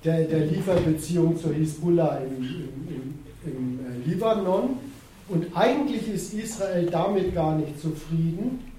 der, 0.04 0.24
der 0.24 0.46
Lieferbeziehung 0.46 1.38
zur 1.38 1.54
Hisbollah 1.54 2.18
im, 2.18 2.44
im, 2.44 3.18
im 3.56 3.80
äh, 3.80 4.08
Libanon. 4.08 4.78
Und 5.28 5.46
eigentlich 5.54 6.08
ist 6.08 6.32
Israel 6.32 6.86
damit 6.86 7.34
gar 7.34 7.56
nicht 7.56 7.80
zufrieden, 7.80 8.72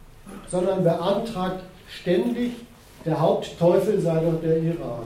sondern 0.50 0.84
beantragt 0.84 1.64
ständig, 1.88 2.52
der 3.06 3.20
Hauptteufel 3.20 4.00
sei 4.00 4.20
doch 4.20 4.42
der 4.42 4.58
Iran. 4.58 5.06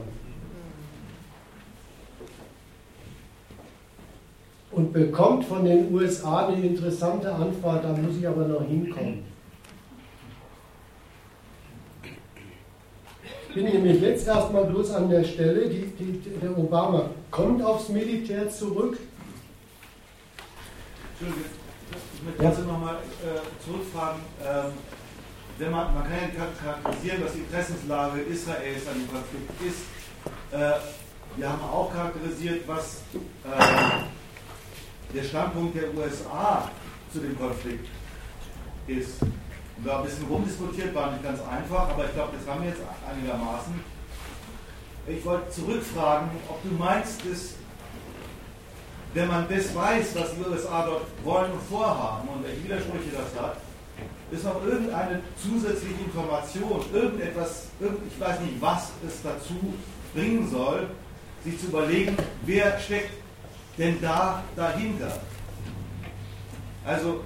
Und 4.71 4.91
bekommt 4.91 5.45
von 5.45 5.65
den 5.65 5.93
USA 5.93 6.47
eine 6.47 6.65
interessante 6.65 7.31
Antwort, 7.31 7.83
da 7.83 7.89
muss 7.89 8.17
ich 8.17 8.27
aber 8.27 8.47
noch 8.47 8.65
hinkommen. 8.65 9.33
Ich 13.49 13.61
bin 13.61 13.65
nämlich 13.65 14.01
jetzt 14.01 14.27
erstmal 14.27 14.65
bloß 14.65 14.95
an 14.95 15.11
der 15.11 15.23
Stelle, 15.23 15.69
die, 15.69 15.85
die, 15.85 16.19
der 16.41 16.57
Obama 16.57 17.11
kommt 17.29 17.61
aufs 17.63 17.89
Militär 17.89 18.49
zurück, 18.49 18.97
Entschuldigung, 21.19 21.51
ich 22.15 22.23
möchte 22.23 22.43
trotzdem 22.43 22.67
nochmal 22.67 22.95
äh, 22.95 23.63
zurückfragen. 23.63 24.21
Ähm, 24.43 24.71
wenn 25.59 25.71
man, 25.71 25.93
man 25.93 26.03
kann 26.03 26.13
ja 26.13 26.47
charakterisieren, 26.59 27.23
was 27.23 27.33
die 27.33 27.39
Interessenslage 27.39 28.21
Israels 28.21 28.87
an 28.87 28.95
dem 28.95 29.11
Konflikt 29.11 29.51
ist. 29.61 29.81
Äh, 30.51 30.79
wir 31.37 31.49
haben 31.49 31.61
auch 31.61 31.93
charakterisiert, 31.93 32.67
was 32.67 33.01
äh, 33.13 35.13
der 35.13 35.23
Standpunkt 35.23 35.75
der 35.75 35.93
USA 35.93 36.71
zu 37.11 37.19
dem 37.19 37.37
Konflikt 37.37 37.87
ist. 38.87 39.21
Und 39.21 39.85
da 39.85 39.99
ein 39.99 40.05
bisschen 40.05 40.25
rumdiskutiert, 40.25 40.95
war 40.95 41.11
nicht 41.11 41.23
ganz 41.23 41.39
einfach, 41.41 41.89
aber 41.89 42.05
ich 42.05 42.13
glaube, 42.13 42.33
das 42.37 42.47
haben 42.47 42.63
wir 42.63 42.69
jetzt 42.69 42.81
einigermaßen. 43.07 43.79
Ich 45.07 45.23
wollte 45.25 45.51
zurückfragen, 45.51 46.29
ob 46.49 46.63
du 46.63 46.69
meinst, 46.69 47.21
dass 47.21 47.55
wenn 49.13 49.27
man 49.27 49.47
das 49.47 49.75
weiß, 49.75 50.15
was 50.15 50.35
die 50.35 50.49
USA 50.49 50.85
dort 50.85 51.05
wollen 51.23 51.51
und 51.51 51.61
vorhaben 51.63 52.27
und 52.29 52.43
welche 52.43 52.63
Widersprüche 52.63 53.11
das 53.11 53.41
hat, 53.41 53.57
ist 54.31 54.43
noch 54.43 54.65
irgendeine 54.65 55.21
zusätzliche 55.37 56.03
Information, 56.05 56.81
irgendetwas, 56.91 57.67
ich 57.79 58.19
weiß 58.19 58.39
nicht, 58.39 58.59
was 58.59 58.91
es 59.05 59.21
dazu 59.21 59.73
bringen 60.13 60.49
soll, 60.49 60.87
sich 61.43 61.59
zu 61.59 61.67
überlegen, 61.67 62.17
wer 62.45 62.79
steckt 62.79 63.13
denn 63.77 64.01
da 64.01 64.43
dahinter? 64.55 65.19
Also, 66.85 67.23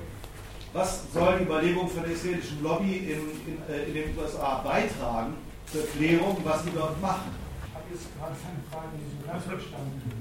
was 0.73 1.11
soll 1.13 1.39
die 1.39 1.43
Überlegung 1.45 1.89
von 1.89 2.03
der 2.03 2.11
israelischen 2.11 2.61
Lobby 2.61 2.97
in, 2.97 3.19
in, 3.47 3.73
äh, 3.73 3.85
in 3.85 3.93
den 3.93 4.17
USA 4.17 4.61
beitragen 4.63 5.35
zur 5.71 5.81
Erklärung, 5.81 6.37
was 6.43 6.63
sie 6.63 6.71
dort 6.75 7.01
machen? 7.01 7.31
Ich 7.65 7.73
habe 7.73 7.85
jetzt 7.91 8.05
gerade 8.17 8.35
keine 8.43 8.61
Frage 8.69 8.97
nicht 8.97 9.09
so 9.17 9.27
ganz 9.27 9.43
verstanden. 9.43 10.16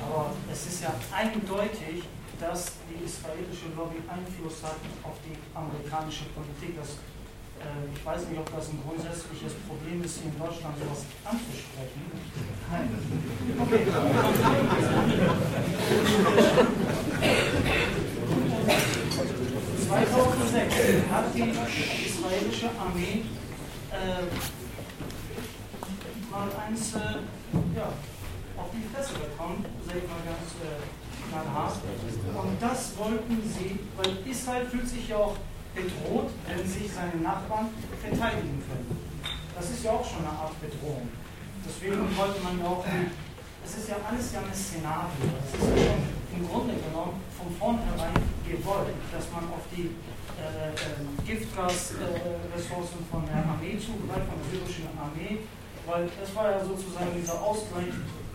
Aber 0.00 0.32
es 0.50 0.66
ist 0.66 0.82
ja 0.82 0.94
eindeutig, 1.12 2.04
dass 2.40 2.72
die 2.88 3.04
israelische 3.04 3.72
Lobby 3.76 3.96
Einfluss 4.08 4.62
hat 4.62 4.76
auf 5.02 5.16
die 5.24 5.36
amerikanische 5.54 6.24
Politik. 6.36 6.76
Das, 6.76 7.00
äh, 7.64 7.88
ich 7.94 8.04
weiß 8.04 8.28
nicht, 8.28 8.38
ob 8.38 8.54
das 8.54 8.68
ein 8.68 8.80
grundsätzliches 8.84 9.54
Problem 9.66 10.04
ist, 10.04 10.20
hier 10.20 10.30
in 10.30 10.38
Deutschland 10.38 10.76
sowas 10.76 11.04
anzusprechen. 11.24 12.12
Nein. 12.70 12.92
Okay. 13.58 13.86
2006 19.86 20.74
hat 21.10 21.34
die 21.34 21.50
israelische 22.06 22.70
Armee 22.78 23.22
äh, 23.92 24.26
mal 26.30 26.48
eins 26.66 26.94
äh, 26.94 26.98
ja, 27.76 27.92
die 28.76 28.88
Fresse 28.92 29.14
bekommen, 29.14 29.64
sage 29.86 30.00
ich 30.04 30.08
mal 30.08 30.22
ganz 30.24 30.52
äh, 30.60 30.84
knallhart. 31.28 31.76
Und 31.80 32.56
das 32.60 32.92
wollten 32.96 33.42
sie, 33.42 33.80
weil 33.96 34.10
Israel 34.28 34.66
fühlt 34.66 34.88
sich 34.88 35.08
ja 35.08 35.16
auch 35.16 35.36
bedroht, 35.74 36.30
wenn 36.46 36.66
sich 36.66 36.92
seine 36.92 37.20
Nachbarn 37.20 37.68
verteidigen 38.00 38.62
können. 38.64 38.88
Das 39.54 39.70
ist 39.70 39.84
ja 39.84 39.92
auch 39.92 40.04
schon 40.04 40.20
eine 40.20 40.36
Art 40.36 40.56
Bedrohung. 40.60 41.08
Deswegen 41.64 42.04
wollte 42.16 42.40
man 42.40 42.60
ja 42.60 42.66
auch, 42.66 42.84
es 43.64 43.76
ist 43.76 43.88
ja 43.88 43.96
alles 44.04 44.32
ja 44.32 44.40
ein 44.40 44.54
Szenario. 44.54 45.24
Das 45.40 45.50
ist 45.52 45.68
ja 45.68 45.92
schon 45.92 46.16
im 46.36 46.48
Grunde 46.48 46.74
genommen 46.76 47.20
von 47.32 47.48
vornherein 47.56 48.14
gewollt, 48.44 48.96
dass 49.10 49.26
man 49.32 49.44
auf 49.50 49.64
die 49.72 49.90
äh, 50.36 50.68
äh, 50.76 51.24
Giftgasressourcen 51.24 53.00
äh, 53.00 53.10
von 53.10 53.24
der 53.24 53.40
Armee 53.40 53.80
zugreift, 53.80 54.28
von 54.28 54.36
der 54.36 54.48
syrischen 54.52 54.92
Armee, 54.92 55.40
weil 55.86 56.08
das 56.20 56.34
war 56.36 56.50
ja 56.50 56.60
sozusagen 56.60 57.16
dieser 57.16 57.40
Ausgleich 57.40 57.88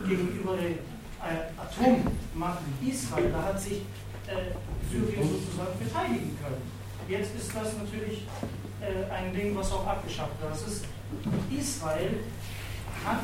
gegenüber 0.07 0.55
der 0.57 0.69
äh, 0.69 1.49
Atommacht 1.57 2.59
Israel. 2.85 3.31
Da 3.31 3.43
hat 3.43 3.61
sich 3.61 3.81
äh, 4.27 4.53
Syrien 4.89 5.27
sozusagen 5.27 5.77
verteidigen 5.79 6.37
können. 6.41 6.61
Jetzt 7.07 7.35
ist 7.35 7.55
das 7.55 7.77
natürlich 7.77 8.25
äh, 8.81 9.11
ein 9.11 9.33
Ding, 9.33 9.55
was 9.55 9.71
auch 9.71 9.85
abgeschafft 9.85 10.39
wird. 10.41 10.51
Das 10.51 10.67
ist, 10.67 10.85
Israel 11.51 12.19
hat 13.05 13.23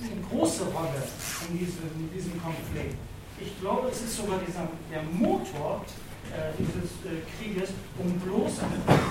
eine 0.00 0.20
große 0.28 0.64
Rolle 0.64 1.02
in 1.48 1.58
diesem, 1.58 1.90
in 1.96 2.12
diesem 2.12 2.42
Konflikt. 2.42 2.96
Ich 3.40 3.60
glaube, 3.60 3.88
es 3.88 4.02
ist 4.02 4.16
sogar 4.16 4.38
dieser, 4.46 4.68
der 4.90 5.02
Motor 5.02 5.84
äh, 6.30 6.52
dieses 6.58 6.90
äh, 7.04 7.22
Krieges, 7.36 7.70
um 7.98 8.12
bloß, 8.20 8.52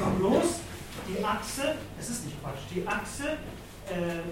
um 0.06 0.20
bloß 0.20 0.60
die 1.08 1.24
Achse, 1.24 1.76
es 2.00 2.10
ist 2.10 2.26
nicht 2.26 2.42
Quatsch, 2.42 2.60
die 2.74 2.88
Achse 2.88 3.38
äh, 3.92 4.24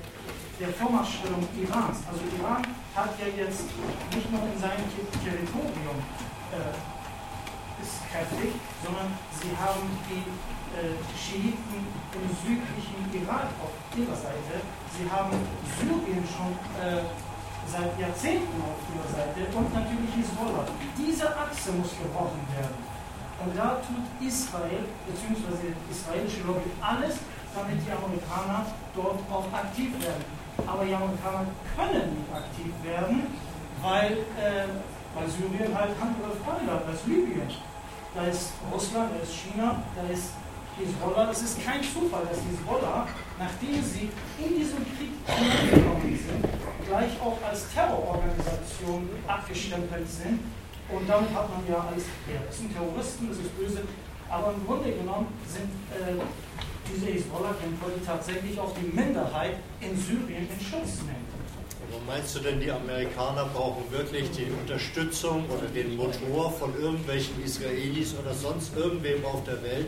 der 0.59 0.69
Vormachtstellung 0.73 1.43
Irans. 1.55 1.99
Also 2.07 2.23
Iran 2.39 2.63
hat 2.95 3.11
ja 3.19 3.27
jetzt 3.27 3.67
nicht 4.15 4.31
nur 4.31 4.43
in 4.47 4.59
seinem 4.59 4.87
Territorium 5.23 5.99
äh, 6.51 6.75
ist 7.79 8.03
kräftig, 8.11 8.59
sondern 8.83 9.07
sie 9.39 9.55
haben 9.55 9.87
die 10.07 10.27
äh, 10.75 10.99
Schiiten 11.15 11.79
im 12.11 12.27
südlichen 12.43 12.99
Irak 13.15 13.47
auf 13.63 13.71
ihrer 13.95 14.15
Seite. 14.15 14.59
Sie 14.91 15.07
haben 15.07 15.31
Syrien 15.79 16.23
schon 16.27 16.51
äh, 16.75 17.07
seit 17.67 17.95
Jahrzehnten 17.99 18.59
auf 18.59 18.79
ihrer 18.91 19.09
Seite 19.15 19.47
und 19.55 19.67
natürlich 19.73 20.11
Hezbollah. 20.17 20.67
Diese 20.97 21.29
Achse 21.29 21.71
muss 21.71 21.95
gebrochen 21.95 22.43
werden. 22.51 22.75
Und 23.39 23.55
da 23.55 23.79
tut 23.79 24.03
Israel 24.19 24.83
bzw. 25.07 25.71
israelische 25.87 26.43
Lobby 26.43 26.69
alles, 26.81 27.23
damit 27.55 27.79
die 27.85 27.91
Amerikaner 27.91 28.65
dort 28.95 29.19
auch 29.31 29.47
aktiv 29.53 29.93
werden. 30.01 30.25
Aber 30.67 30.85
die 30.85 30.93
Amerikaner 30.93 31.47
können 31.75 32.19
nicht 32.19 32.31
aktiv 32.33 32.71
werden, 32.83 33.27
weil, 33.81 34.11
äh, 34.35 34.67
weil 35.15 35.27
Syrien 35.29 35.73
halt 35.73 35.91
Hand 35.99 36.15
oder 36.19 36.35
Freunde 36.43 36.71
hat, 36.71 36.87
da 36.87 36.91
ist 36.93 37.07
Libyen, 37.07 37.49
da 38.13 38.23
ist 38.25 38.51
Russland, 38.71 39.11
da 39.15 39.23
ist 39.23 39.33
China, 39.33 39.81
da 39.95 40.13
ist 40.13 40.33
Hezbollah. 40.77 41.29
Es 41.31 41.41
ist 41.41 41.63
kein 41.63 41.83
Zufall, 41.83 42.23
dass 42.29 42.39
Hezbollah, 42.43 43.07
nachdem 43.37 43.83
sie 43.83 44.09
in 44.39 44.55
diesen 44.55 44.83
Krieg 44.95 45.11
hineingekommen 45.25 46.17
sind, 46.17 46.43
gleich 46.87 47.13
auch 47.21 47.37
als 47.47 47.71
Terrororganisation 47.73 49.09
abgestempelt 49.27 50.09
sind 50.09 50.39
und 50.89 51.07
damit 51.07 51.29
hat 51.33 51.49
man 51.49 51.61
ja 51.69 51.85
alles 51.85 52.03
geklärt. 52.03 52.49
Das 52.49 52.57
sind 52.57 52.73
Terroristen, 52.73 53.29
das 53.29 53.37
ist 53.37 53.57
böse. 53.57 53.83
Aber 54.29 54.53
im 54.53 54.65
Grunde 54.65 54.91
genommen 54.91 55.27
sind 55.45 55.69
äh, 55.93 56.17
diese 56.93 57.11
Hisbollah-Kämpfer, 57.11 57.87
die 57.95 58.05
tatsächlich 58.05 58.59
auch 58.59 58.73
die 58.75 58.95
Minderheit 58.95 59.55
in 59.81 59.97
Syrien 59.97 60.47
in 60.49 60.65
Schutz 60.65 61.01
nehmen. 61.05 61.27
Aber 61.91 62.01
meinst 62.05 62.35
du 62.35 62.39
denn, 62.39 62.59
die 62.59 62.71
Amerikaner 62.71 63.45
brauchen 63.45 63.83
wirklich 63.91 64.29
die 64.31 64.45
Unterstützung 64.61 65.45
oder 65.49 65.67
den 65.67 65.95
Motor 65.95 66.51
von 66.51 66.79
irgendwelchen 66.79 67.43
Israelis 67.43 68.13
oder 68.13 68.33
sonst 68.33 68.75
irgendwem 68.75 69.25
auf 69.25 69.43
der 69.43 69.61
Welt, 69.63 69.87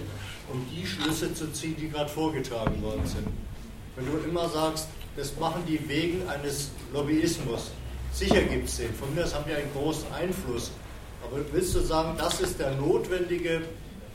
um 0.51 0.65
die 0.73 0.85
Schlüsse 0.85 1.33
zu 1.33 1.51
ziehen, 1.51 1.75
die 1.79 1.89
gerade 1.89 2.09
vorgetragen 2.09 2.81
worden 2.81 3.05
sind? 3.05 3.27
Wenn 3.95 4.05
du 4.05 4.17
immer 4.27 4.49
sagst, 4.49 4.87
das 5.15 5.37
machen 5.37 5.63
die 5.67 5.87
wegen 5.87 6.27
eines 6.27 6.71
Lobbyismus. 6.93 7.71
Sicher 8.13 8.41
gibt 8.41 8.67
es 8.67 8.77
den. 8.77 8.93
Von 8.93 9.13
mir 9.13 9.25
aus 9.25 9.35
haben 9.35 9.45
die 9.47 9.53
einen 9.53 9.71
großen 9.73 10.11
Einfluss. 10.13 10.71
Aber 11.23 11.39
willst 11.51 11.75
du 11.75 11.81
sagen, 11.81 12.15
das 12.17 12.41
ist 12.41 12.59
der 12.59 12.71
notwendige 12.71 13.61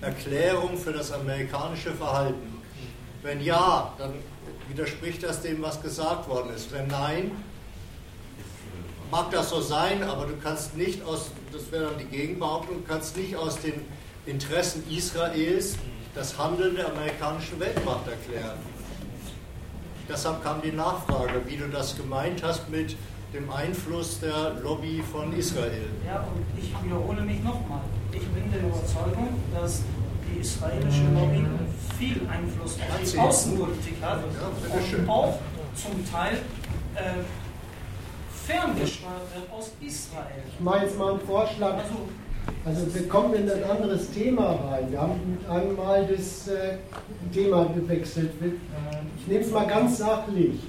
Erklärung 0.00 0.76
für 0.76 0.92
das 0.92 1.12
amerikanische 1.12 1.92
Verhalten? 1.92 2.55
Wenn 3.26 3.42
ja, 3.42 3.92
dann 3.98 4.12
widerspricht 4.68 5.24
das 5.24 5.42
dem, 5.42 5.60
was 5.60 5.82
gesagt 5.82 6.28
worden 6.28 6.54
ist. 6.54 6.70
Wenn 6.70 6.86
nein, 6.86 7.32
mag 9.10 9.32
das 9.32 9.50
so 9.50 9.60
sein, 9.60 10.04
aber 10.04 10.26
du 10.26 10.36
kannst 10.36 10.76
nicht 10.76 11.04
aus, 11.04 11.32
das 11.52 11.72
wäre 11.72 11.86
dann 11.86 11.98
die 11.98 12.04
Gegenbehauptung, 12.04 12.84
kannst 12.86 13.16
nicht 13.16 13.34
aus 13.34 13.58
den 13.60 13.82
Interessen 14.26 14.84
Israels 14.88 15.74
das 16.14 16.38
Handeln 16.38 16.76
der 16.76 16.92
amerikanischen 16.92 17.58
Weltmacht 17.58 18.06
erklären. 18.06 18.58
Deshalb 20.08 20.44
kam 20.44 20.62
die 20.62 20.70
Nachfrage, 20.70 21.42
wie 21.46 21.56
du 21.56 21.66
das 21.66 21.96
gemeint 21.96 22.44
hast 22.44 22.70
mit 22.70 22.94
dem 23.34 23.50
Einfluss 23.50 24.20
der 24.20 24.54
Lobby 24.62 25.02
von 25.02 25.36
Israel. 25.36 25.88
Ja, 26.06 26.20
und 26.20 26.44
ich 26.56 26.72
wiederhole 26.80 27.22
mich 27.22 27.42
nochmal. 27.42 27.80
Ich 28.12 28.24
bin 28.28 28.52
der 28.52 28.60
Überzeugung, 28.60 29.30
dass 29.52 29.82
die 30.32 30.40
israelische 30.40 31.02
Lobby 31.12 31.44
viel 31.98 32.20
Einfluss 32.28 32.74
auf 32.74 33.12
die 33.12 33.18
Außenpolitik 33.18 33.94
hat 34.02 34.20
und 34.24 35.08
auch 35.08 35.38
zum 35.74 36.10
Teil 36.10 36.38
äh, 36.94 37.22
ferngesteuert 38.46 39.34
wird 39.34 39.50
aus 39.52 39.72
Israel. 39.80 40.42
Ich 40.48 40.60
mache 40.60 40.84
jetzt 40.84 40.98
mal 40.98 41.12
einen 41.12 41.20
Vorschlag. 41.20 41.74
Also, 41.74 41.94
also 42.64 42.94
wir 42.94 43.08
kommen 43.08 43.34
in 43.34 43.50
ein 43.50 43.64
anderes 43.64 44.10
Thema 44.10 44.52
rein. 44.70 44.90
Wir 44.90 45.00
haben 45.00 45.38
einmal 45.48 46.06
das 46.06 46.48
äh, 46.48 46.78
Thema 47.32 47.66
gewechselt. 47.66 48.32
Ich 49.18 49.26
nehme 49.26 49.44
es 49.44 49.50
mal 49.50 49.66
ganz 49.66 49.98
sachlich. 49.98 50.60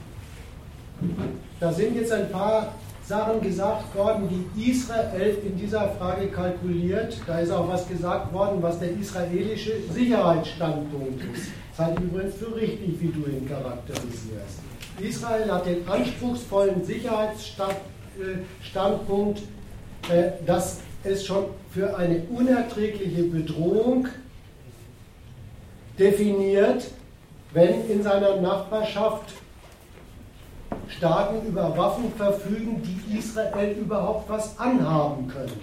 Da 1.60 1.72
sind 1.72 1.96
jetzt 1.96 2.12
ein 2.12 2.32
paar 2.32 2.74
Sachen 3.08 3.42
gesagt 3.42 3.96
worden, 3.96 4.28
die 4.54 4.70
Israel 4.70 5.38
in 5.46 5.58
dieser 5.58 5.88
Frage 5.92 6.28
kalkuliert. 6.28 7.18
Da 7.26 7.40
ist 7.40 7.52
auch 7.52 7.70
was 7.70 7.88
gesagt 7.88 8.34
worden, 8.34 8.62
was 8.62 8.80
der 8.80 8.92
israelische 8.92 9.76
Sicherheitsstandpunkt 9.90 11.24
ist. 11.34 11.48
Das 11.70 11.80
halte 11.86 12.04
ich 12.04 12.10
übrigens 12.10 12.36
für 12.36 12.54
richtig, 12.54 13.00
wie 13.00 13.08
du 13.08 13.20
ihn 13.30 13.48
charakterisierst. 13.48 14.60
Israel 15.00 15.50
hat 15.50 15.66
den 15.66 15.88
anspruchsvollen 15.88 16.84
Sicherheitsstandpunkt, 16.84 19.40
äh, 20.10 20.32
dass 20.46 20.82
es 21.06 21.26
schon 21.26 21.46
für 21.72 21.96
eine 21.96 22.24
unerträgliche 22.24 23.24
Bedrohung 23.24 24.10
definiert, 25.98 26.92
wenn 27.54 27.90
in 27.90 28.04
seiner 28.04 28.36
Nachbarschaft 28.42 29.32
Staaten 30.90 31.48
über 31.48 31.78
Waffen 31.78 32.12
verfügen, 32.16 32.82
die 32.84 33.18
Israel 33.18 33.76
überhaupt 33.78 34.30
was 34.30 34.58
anhaben 34.60 35.28
können. 35.28 35.60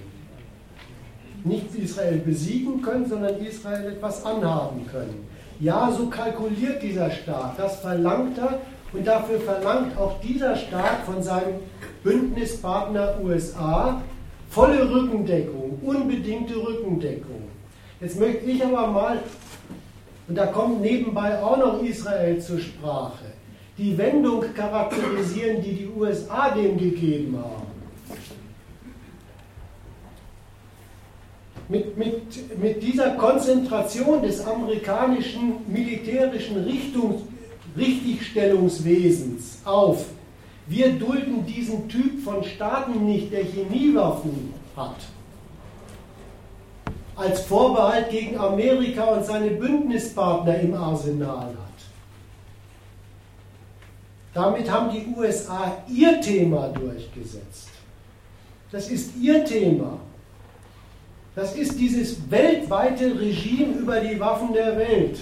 Nicht 1.44 1.74
Israel 1.74 2.18
besiegen 2.18 2.82
können, 2.82 3.06
sondern 3.06 3.38
Israel 3.38 3.92
etwas 3.92 4.24
anhaben 4.24 4.86
können. 4.90 5.26
Ja, 5.60 5.90
so 5.96 6.06
kalkuliert 6.06 6.82
dieser 6.82 7.10
Staat, 7.10 7.58
das 7.58 7.76
verlangt 7.80 8.38
er 8.38 8.60
und 8.92 9.06
dafür 9.06 9.40
verlangt 9.40 9.96
auch 9.96 10.20
dieser 10.20 10.56
Staat 10.56 11.04
von 11.04 11.22
seinem 11.22 11.60
Bündnispartner 12.02 13.18
USA 13.22 14.02
volle 14.50 14.90
Rückendeckung, 14.90 15.78
unbedingte 15.82 16.56
Rückendeckung. 16.56 17.42
Jetzt 18.00 18.18
möchte 18.18 18.44
ich 18.44 18.64
aber 18.64 18.86
mal, 18.88 19.18
und 20.28 20.36
da 20.36 20.46
kommt 20.46 20.80
nebenbei 20.80 21.42
auch 21.42 21.56
noch 21.56 21.82
Israel 21.82 22.40
zur 22.40 22.58
Sprache, 22.58 23.24
die 23.76 23.98
Wendung 23.98 24.44
charakterisieren, 24.54 25.62
die 25.62 25.72
die 25.72 25.88
USA 25.88 26.50
dem 26.50 26.78
gegeben 26.78 27.38
haben. 27.38 27.74
Mit, 31.68 31.96
mit, 31.96 32.58
mit 32.60 32.82
dieser 32.82 33.12
Konzentration 33.12 34.22
des 34.22 34.44
amerikanischen 34.46 35.54
militärischen 35.66 36.62
Richtungs, 36.62 37.22
Richtigstellungswesens 37.76 39.58
auf, 39.64 40.04
wir 40.66 40.92
dulden 40.92 41.44
diesen 41.46 41.88
Typ 41.88 42.22
von 42.22 42.44
Staaten 42.44 43.04
nicht, 43.04 43.32
der 43.32 43.44
Chemiewaffen 43.44 44.54
hat, 44.76 44.96
als 47.16 47.40
Vorbehalt 47.40 48.10
gegen 48.10 48.38
Amerika 48.38 49.04
und 49.04 49.24
seine 49.24 49.50
Bündnispartner 49.50 50.60
im 50.60 50.74
Arsenal 50.74 51.48
hat. 51.48 51.63
Damit 54.34 54.68
haben 54.68 54.90
die 54.90 55.06
USA 55.16 55.78
ihr 55.88 56.20
Thema 56.20 56.68
durchgesetzt. 56.68 57.68
Das 58.72 58.90
ist 58.90 59.16
ihr 59.20 59.44
Thema. 59.44 60.00
Das 61.36 61.54
ist 61.56 61.78
dieses 61.78 62.30
weltweite 62.30 63.18
Regime 63.18 63.74
über 63.78 64.00
die 64.00 64.18
Waffen 64.18 64.52
der 64.52 64.76
Welt. 64.76 65.20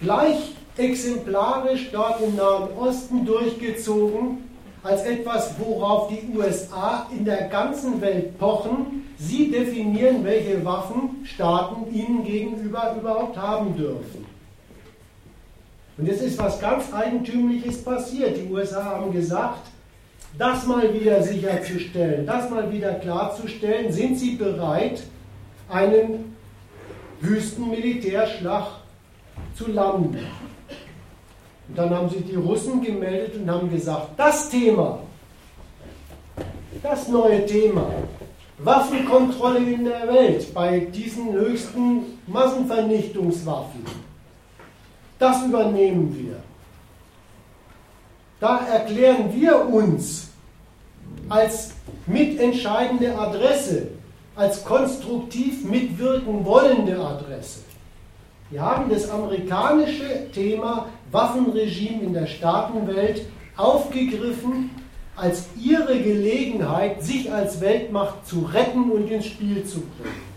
Gleich 0.00 0.54
exemplarisch 0.76 1.90
dort 1.92 2.20
im 2.20 2.34
Nahen 2.34 2.76
Osten 2.76 3.24
durchgezogen, 3.24 4.50
als 4.82 5.04
etwas, 5.04 5.54
worauf 5.60 6.08
die 6.08 6.36
USA 6.36 7.06
in 7.16 7.24
der 7.24 7.48
ganzen 7.48 8.00
Welt 8.00 8.36
pochen. 8.38 9.06
Sie 9.16 9.50
definieren, 9.50 10.24
welche 10.24 10.64
Waffen 10.64 11.24
Staaten 11.24 11.94
ihnen 11.94 12.24
gegenüber 12.24 12.96
überhaupt 12.98 13.36
haben 13.36 13.76
dürfen. 13.76 14.26
Und 15.98 16.06
jetzt 16.06 16.22
ist 16.22 16.38
was 16.38 16.60
ganz 16.60 16.92
Eigentümliches 16.92 17.82
passiert. 17.84 18.36
Die 18.36 18.50
USA 18.50 18.82
haben 18.84 19.12
gesagt, 19.12 19.68
das 20.38 20.66
mal 20.66 20.92
wieder 20.94 21.22
sicherzustellen, 21.22 22.26
das 22.26 22.48
mal 22.48 22.72
wieder 22.72 22.94
klarzustellen, 22.94 23.92
sind 23.92 24.18
sie 24.18 24.36
bereit, 24.36 25.02
einen 25.68 26.34
Wüstenmilitärschlag 27.20 28.66
zu 29.54 29.70
landen. 29.70 30.18
Und 31.68 31.78
dann 31.78 31.90
haben 31.90 32.08
sich 32.08 32.24
die 32.24 32.34
Russen 32.34 32.82
gemeldet 32.82 33.36
und 33.36 33.50
haben 33.50 33.70
gesagt, 33.70 34.08
das 34.16 34.48
Thema, 34.50 35.00
das 36.82 37.08
neue 37.08 37.46
Thema, 37.46 37.86
Waffenkontrolle 38.58 39.58
in 39.58 39.84
der 39.84 40.08
Welt 40.08 40.52
bei 40.54 40.80
diesen 40.80 41.32
höchsten 41.32 42.18
Massenvernichtungswaffen, 42.26 43.84
das 45.22 45.44
übernehmen 45.44 46.16
wir. 46.18 46.36
Da 48.40 48.66
erklären 48.66 49.32
wir 49.32 49.68
uns 49.68 50.30
als 51.28 51.74
mitentscheidende 52.06 53.16
Adresse, 53.16 53.88
als 54.34 54.64
konstruktiv 54.64 55.64
mitwirken 55.64 56.44
wollende 56.44 56.98
Adresse. 56.98 57.60
Wir 58.50 58.62
haben 58.62 58.90
das 58.90 59.08
amerikanische 59.08 60.30
Thema 60.32 60.88
Waffenregime 61.12 62.02
in 62.02 62.14
der 62.14 62.26
Staatenwelt 62.26 63.24
aufgegriffen 63.56 64.70
als 65.14 65.44
ihre 65.56 66.00
Gelegenheit, 66.00 67.02
sich 67.02 67.32
als 67.32 67.60
Weltmacht 67.60 68.26
zu 68.26 68.40
retten 68.40 68.90
und 68.90 69.08
ins 69.08 69.26
Spiel 69.26 69.64
zu 69.64 69.80
bringen. 69.80 70.32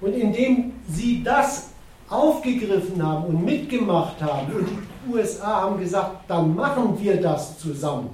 Und 0.00 0.12
indem 0.12 0.72
sie 0.88 1.24
das 1.24 1.70
aufgegriffen 2.08 3.02
haben 3.02 3.24
und 3.24 3.44
mitgemacht 3.44 4.20
haben 4.22 4.52
und 4.52 4.68
die 4.68 5.12
USA 5.12 5.62
haben 5.62 5.78
gesagt, 5.78 6.28
dann 6.28 6.54
machen 6.54 6.98
wir 7.00 7.20
das 7.20 7.58
zusammen, 7.58 8.10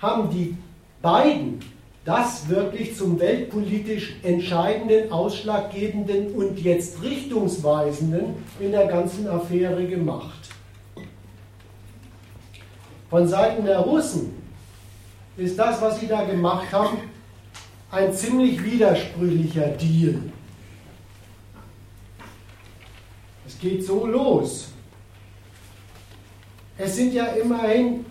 haben 0.00 0.30
die 0.30 0.56
beiden 1.00 1.60
das 2.04 2.48
wirklich 2.48 2.96
zum 2.96 3.20
weltpolitisch 3.20 4.16
entscheidenden, 4.24 5.12
ausschlaggebenden 5.12 6.32
und 6.34 6.58
jetzt 6.58 7.00
richtungsweisenden 7.02 8.34
in 8.58 8.72
der 8.72 8.86
ganzen 8.86 9.28
Affäre 9.28 9.86
gemacht. 9.86 10.48
Von 13.08 13.28
Seiten 13.28 13.64
der 13.64 13.80
Russen 13.80 14.32
ist 15.36 15.58
das, 15.58 15.80
was 15.80 16.00
sie 16.00 16.08
da 16.08 16.24
gemacht 16.24 16.72
haben, 16.72 16.98
ein 17.90 18.12
ziemlich 18.12 18.64
widersprüchlicher 18.64 19.68
Deal. 19.68 20.18
Es 23.46 23.51
geht 23.62 23.86
so 23.86 24.06
los. 24.06 24.68
Es 26.76 26.96
sind 26.96 27.14
ja 27.14 27.26
immerhin, 27.26 28.04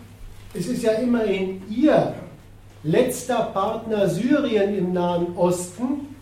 es 0.53 0.65
ist 0.67 0.81
ja 0.81 0.93
immerhin 0.93 1.61
ihr 1.69 2.15
letzter 2.83 3.43
Partner 3.53 4.09
Syrien 4.09 4.75
im 4.75 4.93
Nahen 4.93 5.35
Osten, 5.35 6.15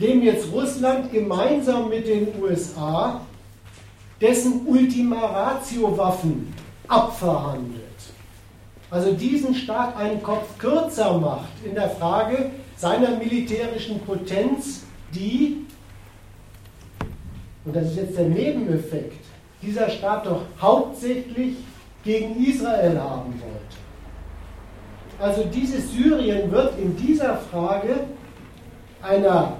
dem 0.00 0.22
jetzt 0.22 0.52
Russland 0.52 1.12
gemeinsam 1.12 1.88
mit 1.88 2.06
den 2.06 2.28
USA 2.40 3.20
dessen 4.20 4.66
Ultima 4.66 5.18
Ratio-Waffen 5.26 6.52
abverhandelt. 6.86 7.82
Also 8.90 9.12
diesen 9.12 9.54
Staat 9.54 9.96
einen 9.96 10.22
Kopf 10.22 10.56
kürzer 10.58 11.18
macht 11.18 11.52
in 11.64 11.74
der 11.74 11.90
Frage 11.90 12.50
seiner 12.76 13.16
militärischen 13.16 14.00
Potenz, 14.00 14.84
die, 15.14 15.66
und 17.64 17.76
das 17.76 17.90
ist 17.90 17.96
jetzt 17.96 18.18
der 18.18 18.28
Nebeneffekt, 18.28 19.24
dieser 19.62 19.90
Staat 19.90 20.26
doch 20.26 20.42
hauptsächlich 20.60 21.56
gegen 22.04 22.42
Israel 22.44 22.98
haben 23.00 23.34
wollte. 23.40 23.78
Also 25.18 25.44
dieses 25.44 25.92
Syrien 25.92 26.50
wird 26.50 26.78
in 26.78 26.96
dieser 26.96 27.36
Frage 27.36 28.06
einer 29.02 29.56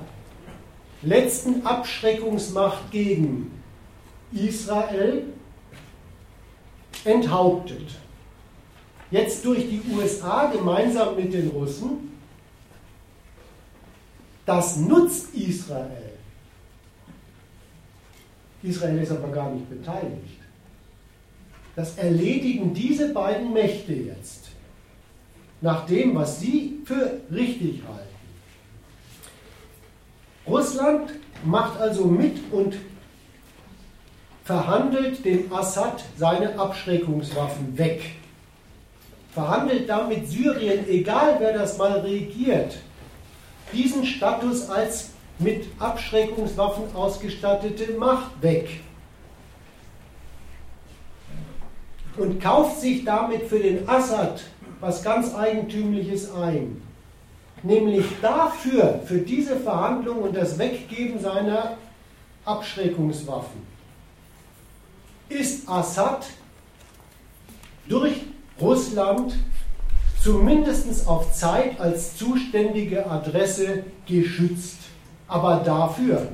letzten 1.02 1.66
Abschreckungsmacht 1.66 2.90
gegen 2.90 3.50
Israel 4.32 5.24
enthauptet. 7.04 7.88
Jetzt 9.10 9.44
durch 9.44 9.68
die 9.68 9.82
USA 9.92 10.46
gemeinsam 10.46 11.16
mit 11.16 11.32
den 11.32 11.48
Russen. 11.48 12.12
Das 14.44 14.76
nutzt 14.76 15.34
Israel. 15.34 15.97
Israel 18.62 18.98
ist 18.98 19.12
aber 19.12 19.28
gar 19.28 19.50
nicht 19.50 19.68
beteiligt. 19.70 20.40
Das 21.76 21.96
erledigen 21.96 22.74
diese 22.74 23.12
beiden 23.12 23.52
Mächte 23.52 23.92
jetzt 23.92 24.48
nach 25.60 25.86
dem, 25.86 26.14
was 26.14 26.40
sie 26.40 26.80
für 26.84 27.20
richtig 27.30 27.82
halten. 27.86 28.08
Russland 30.46 31.10
macht 31.44 31.80
also 31.80 32.06
mit 32.06 32.38
und 32.52 32.76
verhandelt 34.44 35.24
dem 35.24 35.52
Assad 35.52 36.02
seine 36.16 36.58
Abschreckungswaffen 36.58 37.76
weg. 37.76 38.02
Verhandelt 39.32 39.88
damit 39.88 40.26
Syrien, 40.28 40.88
egal 40.88 41.36
wer 41.38 41.52
das 41.52 41.76
mal 41.76 42.00
regiert, 42.00 42.76
diesen 43.72 44.06
Status 44.06 44.68
als 44.70 45.10
mit 45.38 45.66
Abschreckungswaffen 45.78 46.94
ausgestattete 46.94 47.92
Macht 47.92 48.42
weg. 48.42 48.80
Und 52.16 52.40
kauft 52.40 52.80
sich 52.80 53.04
damit 53.04 53.44
für 53.44 53.60
den 53.60 53.88
Assad 53.88 54.42
was 54.80 55.02
ganz 55.02 55.34
Eigentümliches 55.34 56.32
ein. 56.32 56.82
Nämlich 57.62 58.06
dafür, 58.22 59.00
für 59.04 59.18
diese 59.18 59.56
Verhandlung 59.56 60.18
und 60.18 60.36
das 60.36 60.58
Weggeben 60.58 61.18
seiner 61.18 61.76
Abschreckungswaffen, 62.44 63.66
ist 65.28 65.68
Assad 65.68 66.26
durch 67.88 68.22
Russland 68.60 69.34
zumindest 70.22 71.06
auf 71.06 71.32
Zeit 71.32 71.80
als 71.80 72.16
zuständige 72.16 73.08
Adresse 73.10 73.84
geschützt. 74.06 74.78
Aber 75.28 75.56
dafür, 75.56 76.28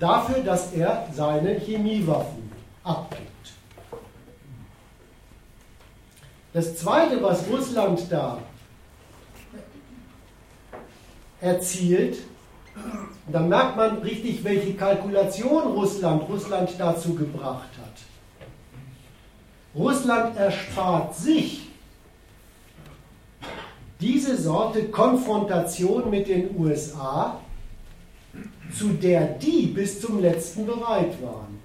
dafür, 0.00 0.42
dass 0.42 0.72
er 0.72 1.06
seine 1.12 1.60
Chemiewaffen 1.60 2.50
abgibt. 2.82 3.28
Das 6.54 6.76
Zweite, 6.76 7.22
was 7.22 7.46
Russland 7.48 8.10
da 8.10 8.38
erzielt, 11.40 12.18
da 13.30 13.40
merkt 13.40 13.76
man 13.76 13.98
richtig, 13.98 14.42
welche 14.42 14.74
Kalkulation 14.74 15.72
Russland, 15.72 16.28
Russland 16.28 16.74
dazu 16.78 17.14
gebracht 17.14 17.68
hat. 17.78 17.88
Russland 19.74 20.36
erspart 20.36 21.14
sich 21.14 21.68
diese 24.00 24.36
Sorte 24.40 24.88
Konfrontation 24.88 26.08
mit 26.08 26.28
den 26.28 26.58
USA, 26.58 27.40
zu 28.76 28.88
der 28.88 29.26
die 29.26 29.66
bis 29.66 30.00
zum 30.00 30.20
letzten 30.20 30.66
bereit 30.66 31.20
waren. 31.22 31.58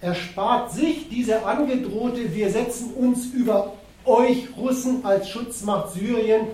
Erspart 0.00 0.72
sich 0.72 1.08
diese 1.08 1.44
angedrohte, 1.44 2.34
wir 2.34 2.50
setzen 2.50 2.92
uns 2.94 3.26
über 3.26 3.72
euch 4.04 4.48
Russen 4.56 5.04
als 5.04 5.28
Schutzmacht 5.28 5.92
Syrien 5.92 6.48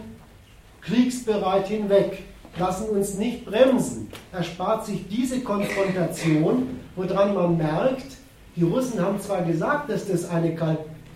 kriegsbereit 0.81 1.69
hinweg, 1.69 2.23
lassen 2.59 2.89
uns 2.91 3.15
nicht 3.15 3.45
bremsen, 3.45 4.09
erspart 4.33 4.87
sich 4.87 5.07
diese 5.09 5.41
Konfrontation, 5.41 6.81
woran 6.97 7.35
man 7.35 7.57
merkt, 7.57 8.17
die 8.57 8.65
Russen 8.65 9.01
haben 9.01 9.21
zwar 9.21 9.43
gesagt, 9.43 9.91
dass 9.91 10.07
das 10.07 10.29
eine 10.29 10.57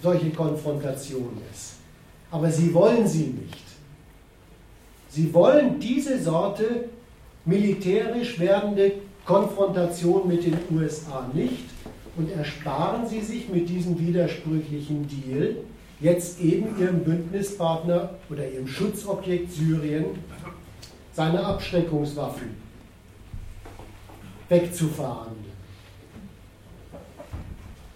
solche 0.02 0.30
Konfrontation 0.30 1.38
ist, 1.52 1.74
aber 2.30 2.50
sie 2.50 2.72
wollen 2.72 3.06
sie 3.06 3.26
nicht. 3.26 3.65
Sie 5.16 5.32
wollen 5.32 5.80
diese 5.80 6.22
Sorte 6.22 6.90
militärisch 7.46 8.38
werdende 8.38 8.92
Konfrontation 9.24 10.28
mit 10.28 10.44
den 10.44 10.58
USA 10.70 11.26
nicht 11.32 11.70
und 12.18 12.30
ersparen 12.36 13.06
Sie 13.08 13.22
sich 13.22 13.48
mit 13.48 13.66
diesem 13.66 13.98
widersprüchlichen 13.98 15.08
Deal 15.08 15.56
jetzt 16.00 16.38
eben 16.42 16.78
Ihrem 16.78 17.02
Bündnispartner 17.02 18.10
oder 18.28 18.46
Ihrem 18.46 18.68
Schutzobjekt 18.68 19.52
Syrien 19.52 20.04
seine 21.14 21.42
Abschreckungswaffen 21.46 22.50
wegzuverhandeln. 24.50 25.46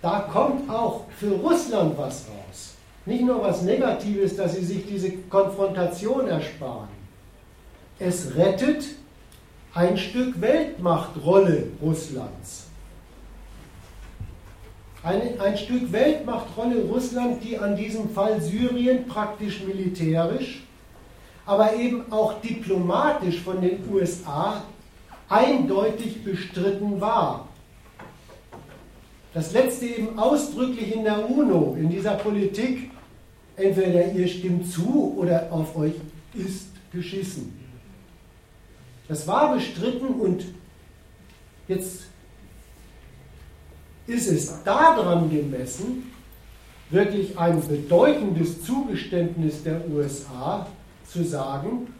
da 0.00 0.20
kommt 0.20 0.70
auch 0.70 1.04
für 1.18 1.32
Russland 1.32 1.98
was 1.98 2.24
raus. 2.28 2.76
Nicht 3.04 3.24
nur 3.24 3.42
was 3.42 3.60
Negatives, 3.60 4.36
dass 4.36 4.56
sie 4.56 4.64
sich 4.64 4.86
diese 4.86 5.12
Konfrontation 5.28 6.26
ersparen. 6.26 6.99
Es 8.02 8.34
rettet 8.34 8.82
ein 9.74 9.98
Stück 9.98 10.40
Weltmachtrolle 10.40 11.66
Russlands. 11.82 12.68
Ein, 15.02 15.38
ein 15.38 15.58
Stück 15.58 15.92
Weltmachtrolle 15.92 16.82
Russland, 16.84 17.44
die 17.44 17.58
an 17.58 17.76
diesem 17.76 18.08
Fall 18.08 18.40
Syrien 18.40 19.06
praktisch 19.06 19.62
militärisch, 19.64 20.62
aber 21.44 21.74
eben 21.74 22.10
auch 22.10 22.40
diplomatisch 22.40 23.40
von 23.40 23.60
den 23.60 23.86
USA 23.92 24.64
eindeutig 25.28 26.24
bestritten 26.24 27.02
war. 27.02 27.48
Das 29.34 29.52
letzte 29.52 29.84
eben 29.84 30.18
ausdrücklich 30.18 30.94
in 30.94 31.04
der 31.04 31.28
UNO, 31.28 31.76
in 31.78 31.90
dieser 31.90 32.14
Politik, 32.14 32.90
entweder 33.56 34.10
ihr 34.12 34.26
stimmt 34.26 34.72
zu 34.72 35.14
oder 35.18 35.48
auf 35.52 35.76
euch 35.76 35.94
ist 36.32 36.68
geschissen. 36.92 37.59
Das 39.10 39.26
war 39.26 39.52
bestritten 39.56 40.06
und 40.06 40.44
jetzt 41.66 42.02
ist 44.06 44.28
es 44.28 44.62
daran 44.62 45.28
gemessen, 45.28 46.12
wirklich 46.90 47.36
ein 47.36 47.60
bedeutendes 47.66 48.62
Zugeständnis 48.64 49.64
der 49.64 49.82
USA 49.90 50.64
zu 51.08 51.24
sagen, 51.24 51.92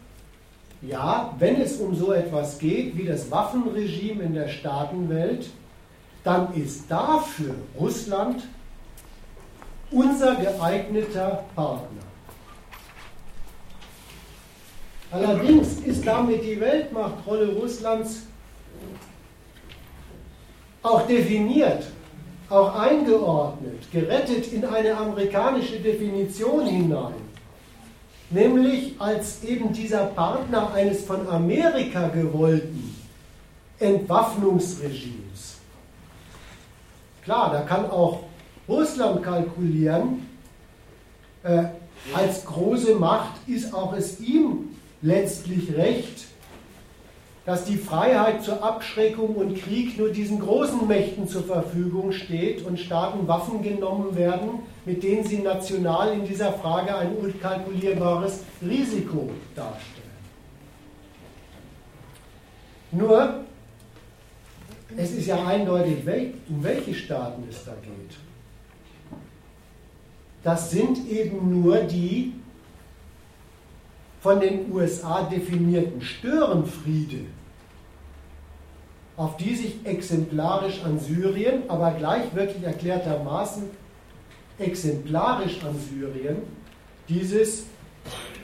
ja, 0.81 1.35
wenn 1.37 1.59
es 1.59 1.81
um 1.81 1.93
so 1.93 2.13
etwas 2.13 2.57
geht 2.57 2.97
wie 2.97 3.03
das 3.03 3.29
Waffenregime 3.29 4.23
in 4.23 4.33
der 4.33 4.47
Staatenwelt, 4.47 5.49
dann 6.23 6.53
ist 6.53 6.89
dafür 6.89 7.55
Russland 7.77 8.41
unser 9.91 10.35
geeigneter 10.35 11.43
Partner. 11.55 12.10
Allerdings 15.11 15.79
ist 15.85 16.07
damit 16.07 16.43
die 16.43 16.59
Weltmachtrolle 16.59 17.53
Russlands 17.53 18.21
auch 20.81 21.05
definiert, 21.05 21.83
auch 22.49 22.73
eingeordnet, 22.79 23.91
gerettet 23.91 24.51
in 24.53 24.63
eine 24.63 24.95
amerikanische 24.95 25.79
Definition 25.79 26.65
hinein, 26.65 27.13
nämlich 28.29 28.95
als 28.99 29.43
eben 29.43 29.73
dieser 29.73 30.05
Partner 30.05 30.73
eines 30.73 31.03
von 31.03 31.27
Amerika 31.27 32.07
gewollten 32.07 32.95
Entwaffnungsregimes. 33.79 35.57
Klar, 37.23 37.51
da 37.51 37.61
kann 37.61 37.89
auch 37.91 38.23
Russland 38.67 39.21
kalkulieren, 39.23 40.25
äh, 41.43 41.63
als 42.13 42.45
große 42.45 42.95
Macht 42.95 43.47
ist 43.47 43.73
auch 43.73 43.93
es 43.93 44.19
ihm 44.21 44.69
letztlich 45.01 45.75
recht, 45.75 46.25
dass 47.45 47.65
die 47.65 47.77
Freiheit 47.77 48.43
zur 48.43 48.63
Abschreckung 48.63 49.35
und 49.35 49.57
Krieg 49.57 49.97
nur 49.97 50.09
diesen 50.09 50.39
großen 50.39 50.87
Mächten 50.87 51.27
zur 51.27 51.43
Verfügung 51.43 52.11
steht 52.11 52.63
und 52.63 52.79
Staaten 52.79 53.27
Waffen 53.27 53.63
genommen 53.63 54.15
werden, 54.15 54.59
mit 54.85 55.01
denen 55.01 55.23
sie 55.23 55.39
national 55.39 56.13
in 56.13 56.25
dieser 56.25 56.53
Frage 56.53 56.95
ein 56.95 57.15
unkalkulierbares 57.15 58.43
Risiko 58.61 59.31
darstellen. 59.55 60.01
Nur, 62.91 63.43
es 64.95 65.11
ist 65.11 65.25
ja 65.25 65.43
eindeutig, 65.45 66.05
um 66.49 66.63
welche 66.63 66.93
Staaten 66.93 67.43
es 67.49 67.63
da 67.65 67.71
geht. 67.81 68.17
Das 70.43 70.71
sind 70.71 71.09
eben 71.09 71.61
nur 71.61 71.77
die 71.77 72.33
von 74.21 74.39
den 74.39 74.71
USA 74.71 75.23
definierten 75.23 76.01
Störenfriede, 76.01 77.25
auf 79.17 79.35
die 79.37 79.55
sich 79.55 79.83
exemplarisch 79.83 80.83
an 80.83 80.99
Syrien, 80.99 81.63
aber 81.67 81.91
gleich 81.91 82.33
wirklich 82.33 82.63
erklärtermaßen 82.63 83.63
exemplarisch 84.59 85.63
an 85.63 85.75
Syrien, 85.75 86.37
dieses 87.09 87.65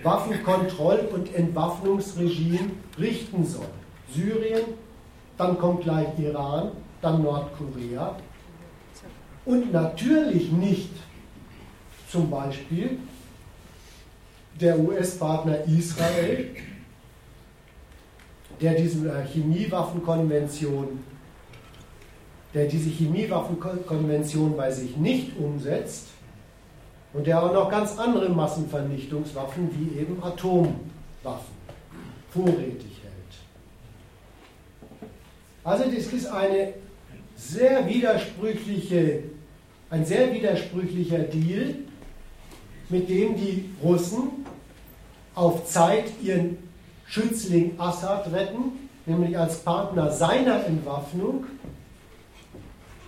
Waffenkontroll- 0.04 1.08
und 1.14 1.34
Entwaffnungsregime 1.34 2.72
richten 3.00 3.46
soll. 3.46 3.70
Syrien, 4.12 4.64
dann 5.38 5.60
kommt 5.60 5.84
gleich 5.84 6.08
Iran, 6.18 6.72
dann 7.02 7.22
Nordkorea 7.22 8.16
und 9.46 9.72
natürlich 9.72 10.52
nicht 10.52 10.90
zum 12.10 12.32
Beispiel 12.32 12.98
der 14.60 14.80
US-Partner 14.80 15.60
Israel, 15.66 16.56
der 18.60 18.74
diese 18.74 19.08
äh, 19.08 19.26
Chemiewaffenkonvention, 19.26 21.00
der 22.54 22.66
diese 22.66 22.90
Chemiewaffenkonvention 22.90 24.58
bei 24.58 24.72
sich 24.72 24.98
nicht 24.98 25.38
umsetzt 25.38 26.08
und 27.14 27.28
der 27.28 27.44
auch 27.44 27.54
noch 27.54 27.70
ganz 27.70 27.98
andere 27.98 28.30
Massenvernichtungswaffen 28.30 29.70
wie 29.78 30.00
eben 30.00 30.22
Atomwaffen 30.24 31.58
vorrätig 32.32 33.02
hält. 33.04 33.34
Also 35.64 35.84
das 35.84 36.08
ist 36.08 36.28
eine 36.28 36.74
sehr 37.36 37.88
widersprüchliche, 37.88 39.24
ein 39.92 40.04
sehr 40.06 40.34
widersprüchlicher 40.34 41.20
Deal, 41.20 41.76
mit 42.90 43.10
dem 43.10 43.36
die 43.36 43.70
Russen 43.84 44.46
auf 45.36 45.66
Zeit 45.66 46.06
ihren 46.22 46.58
Schützling 47.06 47.80
Assad 47.80 48.32
retten, 48.32 48.90
nämlich 49.06 49.38
als 49.38 49.60
Partner 49.60 50.12
seiner 50.12 50.66
Entwaffnung, 50.66 51.46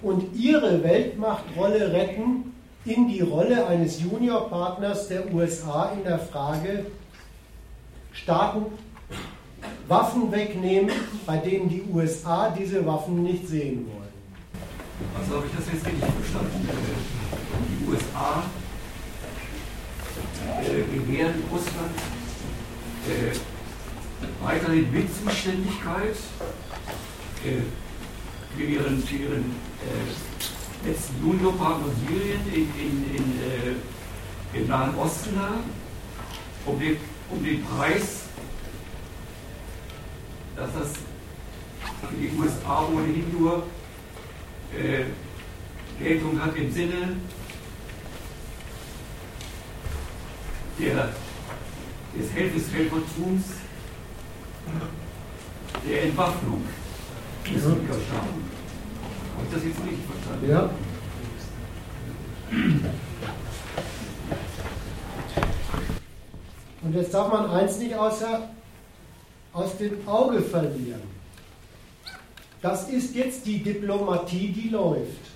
und 0.02 0.34
ihre 0.34 0.82
Weltmachtrolle 0.84 1.92
retten 1.92 2.54
in 2.86 3.10
die 3.10 3.20
Rolle 3.20 3.68
eines 3.68 4.00
Juniorpartners 4.02 5.10
der 5.10 5.34
USA 5.34 5.92
in 5.92 6.04
der 6.04 6.20
Frage, 6.20 6.86
Staaten 8.14 8.66
Waffen 9.88 10.32
wegnehmen, 10.32 10.92
bei 11.26 11.38
denen 11.38 11.68
die 11.68 11.84
USA 11.92 12.50
diese 12.58 12.86
Waffen 12.86 13.24
nicht 13.24 13.48
sehen 13.48 13.88
wollen. 13.88 14.00
Also 15.20 15.36
habe 15.38 15.48
ich 15.48 15.56
das 15.56 15.74
jetzt 15.74 15.86
richtig 15.86 16.10
verstanden? 16.10 16.70
Die 17.70 17.92
USA 17.92 18.44
gewähren 20.94 21.44
Russland 21.52 21.96
äh, 23.08 23.36
weiterhin 24.44 24.92
Mitzuständigkeit 24.92 26.16
äh, 27.46 27.62
für 28.56 28.64
ihren, 28.64 29.04
für 29.04 29.16
ihren 29.16 29.56
äh, 29.82 30.88
letzten 30.88 31.22
Juniorpartner 31.22 31.88
Syrien 32.08 32.42
in, 32.54 32.62
in, 32.80 33.16
in, 33.16 33.40
äh, 33.40 34.58
im 34.58 34.68
Nahen 34.68 34.96
Osten 34.96 35.36
da, 35.36 35.52
um 36.66 36.80
den, 36.80 36.98
um 37.30 37.44
den 37.44 37.64
Preis, 37.66 38.24
dass 40.56 40.74
das 40.74 40.92
für 42.10 42.16
die 42.16 42.32
USA 42.38 42.86
ohnehin 42.86 43.26
nur 43.38 43.64
äh, 44.78 45.06
Geltung 46.02 46.42
hat 46.42 46.56
im 46.56 46.72
Sinne 46.72 47.18
der, 50.80 51.10
des 52.18 52.34
Helfertums 52.74 53.44
der 55.88 56.04
Entwaffnung 56.04 56.64
des 57.46 57.64
ja. 57.64 57.70
Habe 57.70 59.48
ich 59.48 59.54
das 59.54 59.64
jetzt 59.64 59.80
richtig 59.80 60.06
verstanden? 60.06 60.50
Ja. 60.50 60.70
Und 66.82 66.96
jetzt 66.96 67.14
darf 67.14 67.32
man 67.32 67.50
eins 67.52 67.78
nicht 67.78 67.96
außer, 67.96 68.50
aus 69.54 69.78
dem 69.78 70.08
Auge 70.08 70.42
verlieren. 70.42 71.02
Das 72.62 72.90
ist 72.90 73.16
jetzt 73.16 73.46
die 73.46 73.64
Diplomatie, 73.64 74.50
die 74.50 74.70
läuft. 74.70 75.30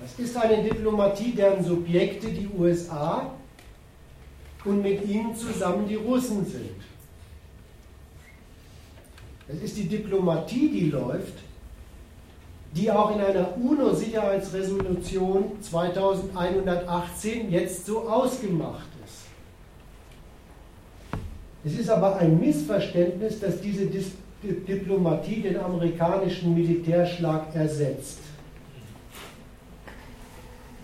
Das 0.00 0.18
ist 0.18 0.36
eine 0.36 0.62
Diplomatie, 0.62 1.32
deren 1.32 1.62
Subjekte 1.62 2.28
die 2.28 2.48
USA 2.56 3.34
und 4.64 4.82
mit 4.82 5.06
ihnen 5.06 5.34
zusammen 5.34 5.86
die 5.86 5.96
Russen 5.96 6.46
sind. 6.46 6.80
Es 9.46 9.60
ist 9.62 9.76
die 9.76 9.88
Diplomatie, 9.88 10.70
die 10.70 10.88
läuft, 10.90 11.34
die 12.72 12.90
auch 12.90 13.14
in 13.14 13.20
einer 13.20 13.54
UNO-Sicherheitsresolution 13.58 15.60
2118 15.60 17.50
jetzt 17.50 17.84
so 17.84 18.08
ausgemacht 18.08 18.88
ist. 19.04 19.26
Es 21.64 21.78
ist 21.78 21.90
aber 21.90 22.16
ein 22.16 22.40
Missverständnis, 22.40 23.38
dass 23.40 23.60
diese 23.60 23.84
Diplomatie 24.42 25.42
den 25.42 25.58
amerikanischen 25.58 26.54
Militärschlag 26.54 27.54
ersetzt. 27.54 28.20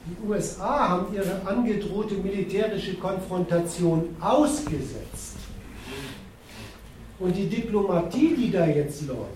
Die 0.07 0.29
USA 0.29 0.89
haben 0.89 1.15
ihre 1.15 1.41
angedrohte 1.45 2.15
militärische 2.15 2.95
Konfrontation 2.95 4.15
ausgesetzt. 4.21 5.35
Und 7.19 7.37
die 7.37 7.49
Diplomatie, 7.49 8.37
die 8.37 8.53
da 8.53 8.67
jetzt 8.67 9.07
läuft, 9.09 9.27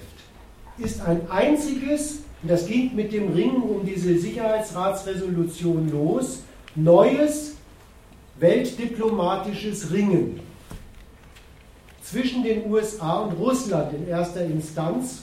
ist 0.79 1.01
ein 1.01 1.29
einziges, 1.29 2.21
und 2.43 2.51
das 2.51 2.67
ging 2.67 2.95
mit 2.95 3.13
dem 3.13 3.33
Ringen 3.33 3.63
um 3.63 3.85
diese 3.85 4.17
Sicherheitsratsresolution 4.17 5.91
los, 5.91 6.43
neues 6.77 7.55
weltdiplomatisches 8.39 9.93
Ringen 9.93 10.41
zwischen 12.03 12.45
den 12.45 12.71
USA 12.71 13.21
und 13.21 13.33
Russland 13.33 13.93
in 13.93 14.09
erster 14.09 14.45
Instanz 14.45 15.23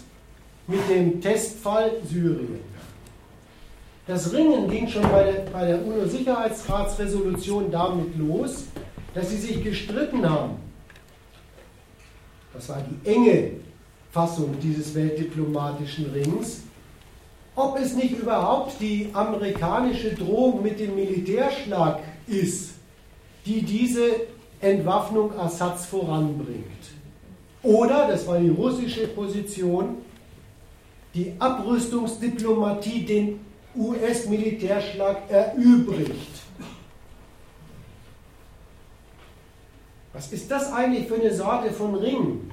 mit 0.67 0.79
dem 0.89 1.21
Testfall 1.21 1.91
Syrien. 2.05 2.59
Das 4.07 4.31
Ringen 4.31 4.69
ging 4.69 4.87
schon 4.87 5.01
bei 5.03 5.23
der, 5.23 5.41
bei 5.51 5.65
der 5.65 5.85
UNO-Sicherheitsratsresolution 5.85 7.69
damit 7.69 8.17
los, 8.17 8.63
dass 9.13 9.29
sie 9.29 9.37
sich 9.37 9.61
gestritten 9.61 10.27
haben. 10.27 10.55
Das 12.53 12.69
war 12.69 12.81
die 12.89 13.09
enge 13.09 13.51
Fassung 14.11 14.55
dieses 14.61 14.95
weltdiplomatischen 14.95 16.09
Rings, 16.11 16.61
ob 17.53 17.77
es 17.77 17.95
nicht 17.95 18.17
überhaupt 18.17 18.79
die 18.79 19.09
amerikanische 19.11 20.13
Drohung 20.13 20.63
mit 20.63 20.79
dem 20.79 20.95
Militärschlag 20.95 21.99
ist, 22.27 22.75
die 23.45 23.61
diese 23.61 24.11
Entwaffnung 24.61 25.37
Assads 25.37 25.85
voranbringt. 25.85 26.63
Oder, 27.61 28.07
das 28.07 28.25
war 28.25 28.39
die 28.39 28.49
russische 28.49 29.07
Position, 29.07 29.97
die 31.13 31.33
Abrüstungsdiplomatie 31.39 33.05
den 33.05 33.39
US-Militärschlag 33.77 35.29
erübrigt. 35.29 36.41
Was 40.13 40.31
ist 40.33 40.49
das 40.49 40.73
eigentlich 40.73 41.07
für 41.07 41.15
eine 41.15 41.33
Sorte 41.33 41.71
von 41.71 41.95
Ring? 41.95 42.49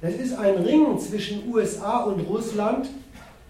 Das 0.00 0.14
ist 0.14 0.36
ein 0.38 0.56
Ring 0.56 0.98
zwischen 0.98 1.52
USA 1.52 2.04
und 2.04 2.20
Russland. 2.20 2.88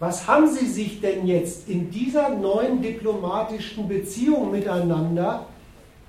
Was 0.01 0.27
haben 0.27 0.51
sie 0.51 0.67
sich 0.67 1.01
denn 1.01 1.27
jetzt 1.27 1.69
in 1.69 1.91
dieser 1.91 2.31
neuen 2.31 2.83
diplomatischen 2.83 3.87
Beziehung 3.87 4.51
miteinander 4.51 5.47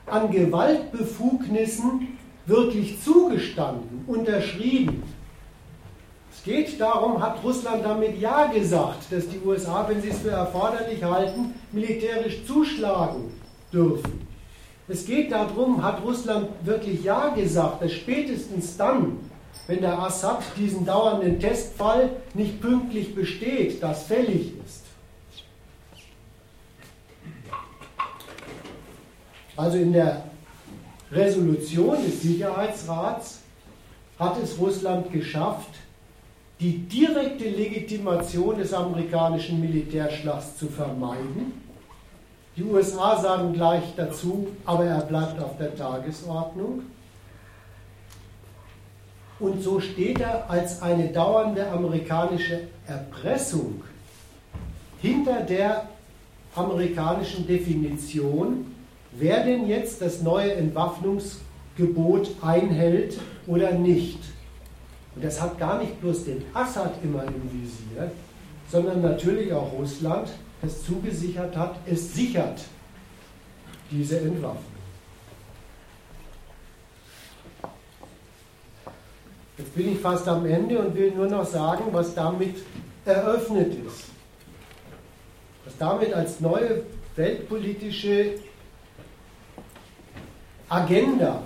an 0.08 0.32
Gewaltbefugnissen 0.32 2.18
wirklich 2.48 3.00
zugestanden, 3.02 4.04
unterschrieben? 4.08 5.04
Es 6.46 6.52
geht 6.52 6.82
darum, 6.82 7.22
hat 7.22 7.42
Russland 7.42 7.86
damit 7.86 8.20
Ja 8.20 8.48
gesagt, 8.48 9.10
dass 9.10 9.30
die 9.30 9.40
USA, 9.46 9.86
wenn 9.88 10.02
sie 10.02 10.10
es 10.10 10.20
für 10.20 10.32
erforderlich 10.32 11.02
halten, 11.02 11.54
militärisch 11.72 12.46
zuschlagen 12.46 13.32
dürfen. 13.72 14.28
Es 14.90 15.06
geht 15.06 15.32
darum, 15.32 15.82
hat 15.82 16.04
Russland 16.04 16.50
wirklich 16.64 17.02
Ja 17.02 17.30
gesagt, 17.30 17.82
dass 17.82 17.94
spätestens 17.94 18.76
dann, 18.76 19.20
wenn 19.68 19.80
der 19.80 19.98
Assad 19.98 20.44
diesen 20.58 20.86
dauernden 20.86 21.40
Testfall 21.40 22.10
nicht 22.34 22.60
pünktlich 22.60 23.16
besteht, 23.16 23.82
das 23.82 24.04
fällig 24.04 24.52
ist. 24.66 24.84
Also 29.56 29.78
in 29.78 29.94
der 29.94 30.26
Resolution 31.10 32.04
des 32.04 32.22
Sicherheitsrats 32.22 33.40
hat 34.20 34.44
es 34.44 34.60
Russland 34.60 35.10
geschafft, 35.14 35.70
die 36.60 36.80
direkte 36.80 37.50
Legitimation 37.50 38.58
des 38.58 38.74
amerikanischen 38.74 39.60
Militärschlags 39.60 40.58
zu 40.58 40.68
vermeiden. 40.68 41.64
Die 42.56 42.64
USA 42.64 43.20
sagen 43.20 43.54
gleich 43.54 43.84
dazu, 43.96 44.48
aber 44.66 44.86
er 44.86 45.02
bleibt 45.02 45.42
auf 45.42 45.58
der 45.58 45.76
Tagesordnung. 45.76 46.84
Und 49.40 49.62
so 49.64 49.80
steht 49.80 50.22
er 50.22 50.50
als 50.50 50.82
eine 50.82 51.08
dauernde 51.10 51.68
amerikanische 51.70 52.62
Erpressung 52.88 53.84
hinter 55.02 55.42
der 55.42 55.90
amerikanischen 56.56 57.48
Definition, 57.48 58.68
wer 59.12 59.44
denn 59.44 59.68
jetzt 59.68 60.02
das 60.02 60.22
neue 60.22 60.54
Entwaffnungsgebot 60.54 62.30
einhält 62.42 63.20
oder 63.48 63.72
nicht. 63.72 64.20
Und 65.16 65.24
das 65.24 65.40
hat 65.40 65.60
gar 65.60 65.80
nicht 65.80 66.00
bloß 66.02 66.26
den 66.26 66.44
Assad 66.54 66.96
immer 67.04 67.24
im 67.24 67.52
Visier, 67.52 68.12
sondern 68.70 69.02
natürlich 69.02 69.54
auch 69.54 69.72
Russland, 69.74 70.30
das 70.62 70.84
zugesichert 70.84 71.56
hat, 71.56 71.76
es 71.86 72.14
sichert 72.14 72.62
diese 73.92 74.20
Entwaffnung. 74.20 74.74
Jetzt 79.58 79.76
bin 79.76 79.94
ich 79.94 80.00
fast 80.00 80.28
am 80.28 80.46
Ende 80.46 80.80
und 80.80 80.96
will 80.96 81.12
nur 81.12 81.28
noch 81.28 81.46
sagen, 81.46 81.84
was 81.92 82.16
damit 82.16 82.56
eröffnet 83.06 83.76
ist. 83.86 84.06
Was 85.66 85.78
damit 85.78 86.14
als 86.14 86.40
neue 86.40 86.84
weltpolitische 87.16 88.40
Agenda 90.70 91.44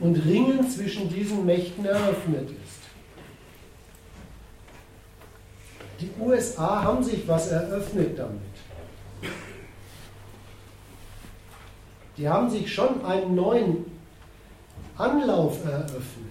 und 0.00 0.14
Ringen 0.24 0.68
zwischen 0.70 1.08
diesen 1.08 1.44
Mächten 1.44 1.84
eröffnet 1.84 2.50
ist. 2.50 2.78
Die 6.00 6.10
USA 6.20 6.82
haben 6.82 7.02
sich 7.02 7.26
was 7.26 7.48
eröffnet 7.48 8.18
damit. 8.18 8.40
Die 12.16 12.28
haben 12.28 12.50
sich 12.50 12.72
schon 12.72 13.04
einen 13.04 13.34
neuen 13.34 13.84
Anlauf 14.96 15.64
eröffnet. 15.64 16.28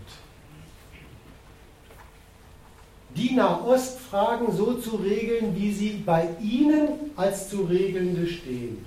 Die 3.15 3.34
Nahostfragen 3.34 4.56
so 4.56 4.76
zu 4.76 4.98
regeln, 4.98 5.56
wie 5.56 5.73
sie 5.73 6.03
bei 6.06 6.30
ihnen 6.41 6.89
als 7.15 7.49
zu 7.49 7.64
regelnde 7.64 8.27
stehen. 8.27 8.85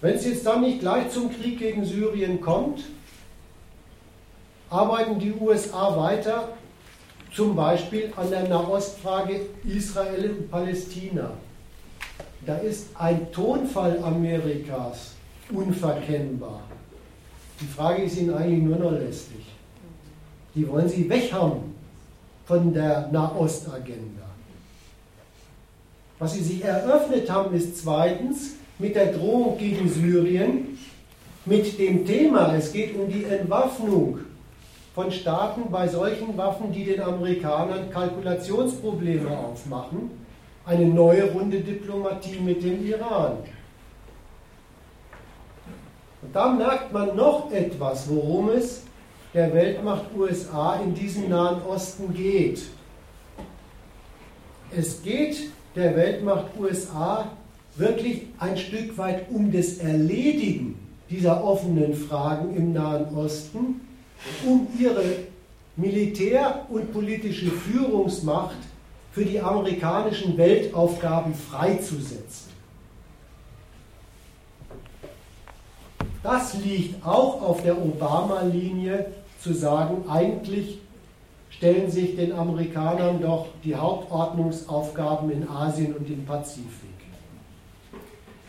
Wenn 0.00 0.14
es 0.14 0.26
jetzt 0.26 0.46
dann 0.46 0.60
nicht 0.60 0.80
gleich 0.80 1.10
zum 1.10 1.30
Krieg 1.32 1.58
gegen 1.58 1.84
Syrien 1.84 2.40
kommt, 2.40 2.84
arbeiten 4.68 5.18
die 5.18 5.32
USA 5.32 5.96
weiter, 5.96 6.48
zum 7.34 7.56
Beispiel 7.56 8.12
an 8.16 8.30
der 8.30 8.48
Nahostfrage 8.48 9.46
Israel 9.64 10.30
und 10.30 10.50
Palästina. 10.50 11.32
Da 12.44 12.56
ist 12.58 12.88
ein 12.94 13.30
Tonfall 13.32 14.02
Amerikas 14.02 15.12
unverkennbar. 15.50 16.60
Die 17.60 17.66
Frage 17.66 18.02
ist 18.02 18.18
ihnen 18.18 18.34
eigentlich 18.34 18.62
nur 18.62 18.78
noch 18.78 18.92
lästig. 18.92 19.46
Die 20.54 20.68
wollen 20.68 20.88
sie 20.88 21.08
weghaben 21.08 21.74
von 22.46 22.72
der 22.72 23.08
Nahostagenda. 23.08 24.22
Was 26.18 26.34
sie 26.34 26.42
sich 26.42 26.64
eröffnet 26.64 27.30
haben, 27.30 27.54
ist 27.54 27.78
zweitens, 27.78 28.52
mit 28.78 28.94
der 28.94 29.12
Drohung 29.12 29.56
gegen 29.58 29.88
Syrien, 29.88 30.78
mit 31.44 31.78
dem 31.78 32.04
Thema, 32.04 32.54
es 32.54 32.72
geht 32.72 32.94
um 32.96 33.08
die 33.08 33.24
Entwaffnung 33.24 34.18
von 34.94 35.10
Staaten 35.12 35.70
bei 35.70 35.86
solchen 35.86 36.36
Waffen, 36.36 36.72
die 36.72 36.84
den 36.84 37.00
Amerikanern 37.00 37.90
Kalkulationsprobleme 37.90 39.30
aufmachen, 39.30 40.10
eine 40.64 40.86
neue 40.86 41.30
Runde 41.32 41.60
Diplomatie 41.60 42.40
mit 42.40 42.62
dem 42.62 42.84
Iran. 42.84 43.38
Und 46.22 46.34
da 46.34 46.48
merkt 46.48 46.92
man 46.92 47.14
noch 47.14 47.52
etwas, 47.52 48.08
worum 48.08 48.48
es 48.48 48.82
der 49.32 49.52
Weltmacht 49.54 50.06
USA 50.16 50.80
in 50.82 50.94
diesem 50.94 51.28
Nahen 51.28 51.62
Osten 51.62 52.12
geht. 52.12 52.62
Es 54.76 55.02
geht 55.02 55.50
der 55.76 55.94
Weltmacht 55.94 56.46
USA 56.58 57.30
wirklich 57.76 58.22
ein 58.38 58.56
Stück 58.56 58.96
weit 58.98 59.30
um 59.30 59.52
das 59.52 59.78
Erledigen 59.78 60.78
dieser 61.10 61.44
offenen 61.44 61.94
Fragen 61.94 62.56
im 62.56 62.72
Nahen 62.72 63.14
Osten, 63.16 63.80
um 64.46 64.66
ihre 64.78 65.04
Militär- 65.76 66.66
und 66.68 66.92
politische 66.92 67.50
Führungsmacht 67.50 68.56
für 69.12 69.24
die 69.24 69.40
amerikanischen 69.40 70.36
Weltaufgaben 70.36 71.34
freizusetzen. 71.34 72.46
Das 76.22 76.54
liegt 76.54 77.06
auch 77.06 77.40
auf 77.40 77.62
der 77.62 77.80
Obama-Linie 77.80 79.12
zu 79.40 79.52
sagen, 79.52 80.08
eigentlich 80.08 80.80
stellen 81.50 81.90
sich 81.90 82.16
den 82.16 82.32
Amerikanern 82.32 83.22
doch 83.22 83.46
die 83.62 83.76
Hauptordnungsaufgaben 83.76 85.30
in 85.30 85.48
Asien 85.48 85.94
und 85.94 86.08
im 86.10 86.24
Pazifik. 86.24 86.95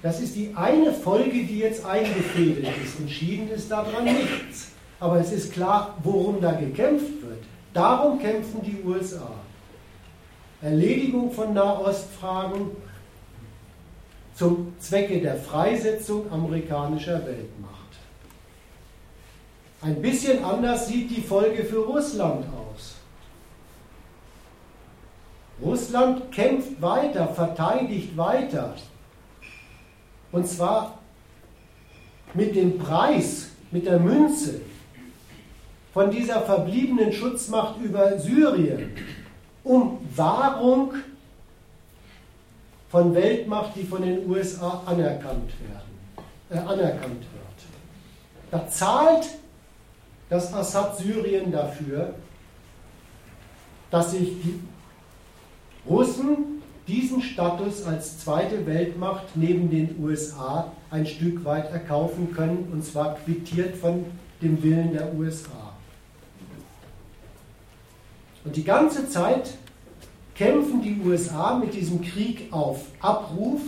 Das 0.01 0.21
ist 0.21 0.35
die 0.35 0.53
eine 0.55 0.93
Folge, 0.93 1.43
die 1.43 1.59
jetzt 1.59 1.85
eingefädelt 1.85 2.67
ist. 2.83 2.99
Entschieden 2.99 3.49
ist 3.49 3.71
daran 3.71 4.03
nichts. 4.03 4.71
Aber 4.99 5.19
es 5.19 5.31
ist 5.31 5.53
klar, 5.53 5.97
worum 6.03 6.39
da 6.41 6.51
gekämpft 6.51 7.21
wird. 7.21 7.43
Darum 7.73 8.19
kämpfen 8.19 8.61
die 8.63 8.81
USA. 8.83 9.31
Erledigung 10.61 11.31
von 11.31 11.53
Nahostfragen 11.53 12.71
zum 14.35 14.73
Zwecke 14.79 15.19
der 15.19 15.35
Freisetzung 15.35 16.31
amerikanischer 16.31 17.25
Weltmacht. 17.25 17.73
Ein 19.81 20.01
bisschen 20.01 20.43
anders 20.43 20.87
sieht 20.87 21.09
die 21.11 21.21
Folge 21.21 21.63
für 21.63 21.79
Russland 21.79 22.45
aus. 22.45 22.95
Russland 25.61 26.31
kämpft 26.31 26.81
weiter, 26.81 27.27
verteidigt 27.27 28.15
weiter. 28.15 28.75
Und 30.31 30.47
zwar 30.47 30.99
mit 32.33 32.55
dem 32.55 32.77
Preis, 32.77 33.49
mit 33.71 33.85
der 33.85 33.99
Münze 33.99 34.61
von 35.93 36.11
dieser 36.11 36.41
verbliebenen 36.41 37.11
Schutzmacht 37.11 37.79
über 37.81 38.19
Syrien 38.19 38.91
um 39.63 39.99
Wahrung 40.15 40.93
von 42.89 43.13
Weltmacht, 43.13 43.71
die 43.75 43.83
von 43.83 44.01
den 44.01 44.29
USA 44.29 44.83
anerkannt, 44.85 45.51
werden, 45.59 46.21
äh, 46.49 46.57
anerkannt 46.57 47.21
wird. 47.21 47.47
Da 48.51 48.67
zahlt 48.69 49.27
das 50.29 50.53
Assad 50.53 50.97
Syrien 50.97 51.51
dafür, 51.51 52.13
dass 53.91 54.11
sich 54.11 54.41
die 54.41 54.59
Russen 55.87 56.56
diesen 56.87 57.21
Status 57.21 57.83
als 57.83 58.19
zweite 58.19 58.65
Weltmacht 58.65 59.25
neben 59.35 59.69
den 59.69 59.95
USA 60.01 60.71
ein 60.89 61.05
Stück 61.05 61.43
weit 61.43 61.71
erkaufen 61.71 62.33
können, 62.33 62.69
und 62.71 62.85
zwar 62.85 63.15
quittiert 63.15 63.75
von 63.75 64.05
dem 64.41 64.63
Willen 64.63 64.93
der 64.93 65.13
USA. 65.13 65.73
Und 68.45 68.55
die 68.55 68.63
ganze 68.63 69.09
Zeit 69.09 69.55
kämpfen 70.35 70.81
die 70.81 71.01
USA 71.05 71.57
mit 71.57 71.73
diesem 71.73 72.01
Krieg 72.01 72.47
auf 72.51 72.85
Abruf 73.01 73.61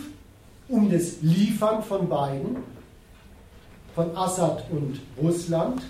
um 0.69 0.89
das 0.89 1.21
Liefern 1.21 1.83
von 1.83 2.07
beiden, 2.07 2.57
von 3.95 4.15
Assad 4.15 4.63
und 4.69 5.01
Russland, 5.21 5.81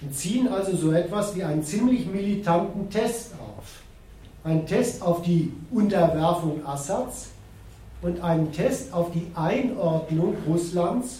und 0.00 0.14
ziehen 0.14 0.46
also 0.46 0.76
so 0.76 0.92
etwas 0.92 1.34
wie 1.34 1.42
einen 1.42 1.64
ziemlich 1.64 2.06
militanten 2.06 2.88
Test 2.88 3.32
Ein 4.48 4.66
Test 4.66 5.02
auf 5.02 5.20
die 5.20 5.52
Unterwerfung 5.70 6.64
Assads 6.64 7.28
und 8.00 8.22
einen 8.22 8.50
Test 8.50 8.94
auf 8.94 9.12
die 9.12 9.30
Einordnung 9.34 10.34
Russlands 10.46 11.18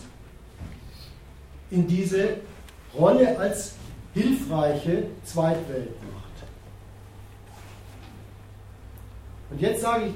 in 1.70 1.86
diese 1.86 2.38
Rolle 2.98 3.38
als 3.38 3.74
hilfreiche 4.14 5.09
Zweitweltmacht. 5.26 6.24
Und 9.50 9.60
jetzt 9.60 9.82
sage 9.82 10.06
ich, 10.06 10.12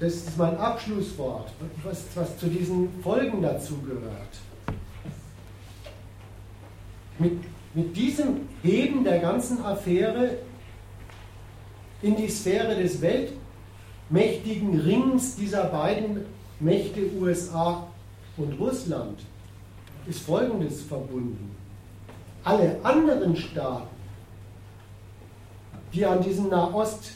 das 0.00 0.14
ist 0.14 0.36
mein 0.36 0.56
Abschlusswort, 0.56 1.52
was, 1.84 2.02
was 2.16 2.36
zu 2.36 2.48
diesen 2.48 3.00
Folgen 3.00 3.42
dazu 3.42 3.78
gehört. 3.78 4.40
Mit, 7.20 7.38
mit 7.74 7.96
diesem 7.96 8.48
Heben 8.64 9.04
der 9.04 9.20
ganzen 9.20 9.64
Affäre 9.64 10.38
in 12.04 12.16
die 12.16 12.28
Sphäre 12.28 12.76
des 12.76 13.00
weltmächtigen 13.00 14.78
Rings 14.78 15.36
dieser 15.36 15.64
beiden 15.64 16.26
Mächte 16.60 17.10
USA 17.18 17.86
und 18.36 18.52
Russland 18.60 19.20
ist 20.06 20.20
Folgendes 20.20 20.82
verbunden. 20.82 21.56
Alle 22.44 22.78
anderen 22.82 23.34
Staaten, 23.34 23.88
die 25.94 26.04
an 26.04 26.22
diesem 26.22 26.50
Nahostkampf 26.50 27.14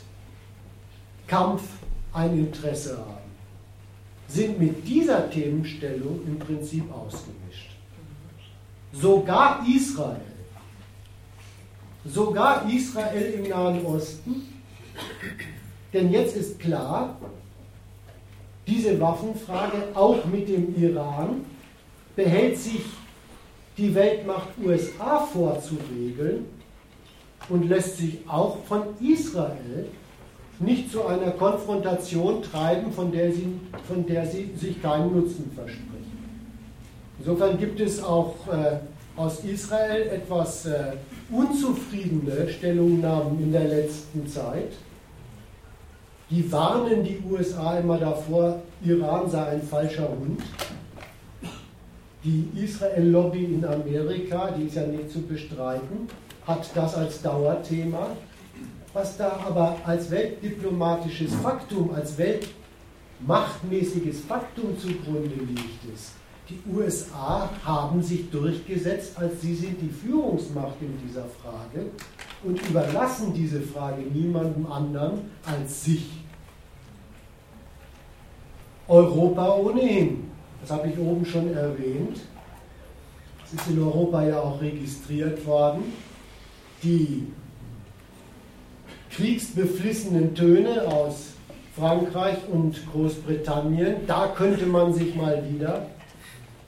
ein 2.14 2.38
Interesse 2.38 2.96
haben, 2.96 3.28
sind 4.26 4.58
mit 4.58 4.88
dieser 4.88 5.28
Themenstellung 5.28 6.20
im 6.26 6.38
Prinzip 6.38 6.90
ausgemischt. 6.90 7.76
Sogar 8.92 9.62
Israel, 9.68 10.22
sogar 12.06 12.66
Israel 12.70 13.32
im 13.34 13.50
Nahen 13.50 13.84
Osten, 13.84 14.57
denn 15.92 16.10
jetzt 16.12 16.36
ist 16.36 16.58
klar, 16.58 17.16
diese 18.66 19.00
Waffenfrage 19.00 19.76
auch 19.94 20.24
mit 20.26 20.48
dem 20.48 20.74
Iran 20.80 21.44
behält 22.14 22.58
sich 22.58 22.82
die 23.78 23.94
Weltmacht 23.94 24.48
USA 24.62 25.20
vorzuregeln 25.20 26.44
und 27.48 27.68
lässt 27.68 27.96
sich 27.96 28.18
auch 28.26 28.64
von 28.64 28.82
Israel 29.00 29.86
nicht 30.60 30.90
zu 30.90 31.06
einer 31.06 31.30
Konfrontation 31.30 32.42
treiben, 32.42 32.92
von 32.92 33.12
der 33.12 33.32
sie, 33.32 33.46
von 33.86 34.04
der 34.06 34.26
sie 34.26 34.50
sich 34.56 34.82
keinen 34.82 35.14
Nutzen 35.14 35.50
verspricht. 35.54 35.86
Insofern 37.20 37.58
gibt 37.58 37.80
es 37.80 38.02
auch 38.02 38.34
äh, 38.48 38.78
aus 39.16 39.44
Israel 39.44 40.08
etwas 40.08 40.66
äh, 40.66 40.92
unzufriedene 41.30 42.48
Stellungnahmen 42.48 43.42
in 43.42 43.52
der 43.52 43.68
letzten 43.68 44.26
Zeit. 44.28 44.72
Die 46.30 46.50
warnen 46.52 47.04
die 47.04 47.22
USA 47.30 47.78
immer 47.78 47.98
davor, 47.98 48.60
Iran 48.84 49.30
sei 49.30 49.46
ein 49.46 49.62
falscher 49.62 50.08
Hund 50.08 50.42
die 52.24 52.48
Israel-Lobby 52.62 53.44
in 53.44 53.64
Amerika, 53.64 54.50
die 54.50 54.64
ist 54.64 54.76
ja 54.76 54.86
nicht 54.86 55.10
zu 55.10 55.22
bestreiten, 55.22 56.08
hat 56.46 56.68
das 56.74 56.94
als 56.94 57.22
Dauerthema. 57.22 58.08
Was 58.92 59.16
da 59.16 59.40
aber 59.46 59.76
als 59.84 60.10
weltdiplomatisches 60.10 61.34
Faktum, 61.34 61.92
als 61.94 62.14
weltmachtmäßiges 62.18 64.20
Faktum 64.20 64.76
zugrunde 64.78 65.36
liegt, 65.36 65.84
ist, 65.94 66.12
die 66.48 66.58
USA 66.72 67.50
haben 67.62 68.02
sich 68.02 68.30
durchgesetzt, 68.30 69.18
als 69.18 69.42
sie 69.42 69.54
sind 69.54 69.80
die 69.82 69.90
Führungsmacht 69.90 70.80
in 70.80 70.98
dieser 71.06 71.24
Frage 71.24 71.90
und 72.42 72.66
überlassen 72.68 73.34
diese 73.34 73.60
Frage 73.60 74.02
niemandem 74.02 74.66
anderen 74.72 75.30
als 75.44 75.84
sich. 75.84 76.06
Europa 78.88 79.56
ohnehin. 79.56 80.30
Das 80.62 80.70
habe 80.70 80.88
ich 80.88 80.98
oben 80.98 81.24
schon 81.24 81.54
erwähnt. 81.54 82.20
Es 83.44 83.52
ist 83.52 83.68
in 83.70 83.82
Europa 83.82 84.24
ja 84.24 84.40
auch 84.40 84.60
registriert 84.60 85.44
worden. 85.46 85.84
Die 86.82 87.32
kriegsbeflissenen 89.10 90.34
Töne 90.34 90.86
aus 90.86 91.34
Frankreich 91.76 92.38
und 92.50 92.76
Großbritannien, 92.92 94.06
da 94.06 94.28
könnte 94.28 94.66
man 94.66 94.92
sich 94.92 95.14
mal 95.14 95.42
wieder 95.48 95.86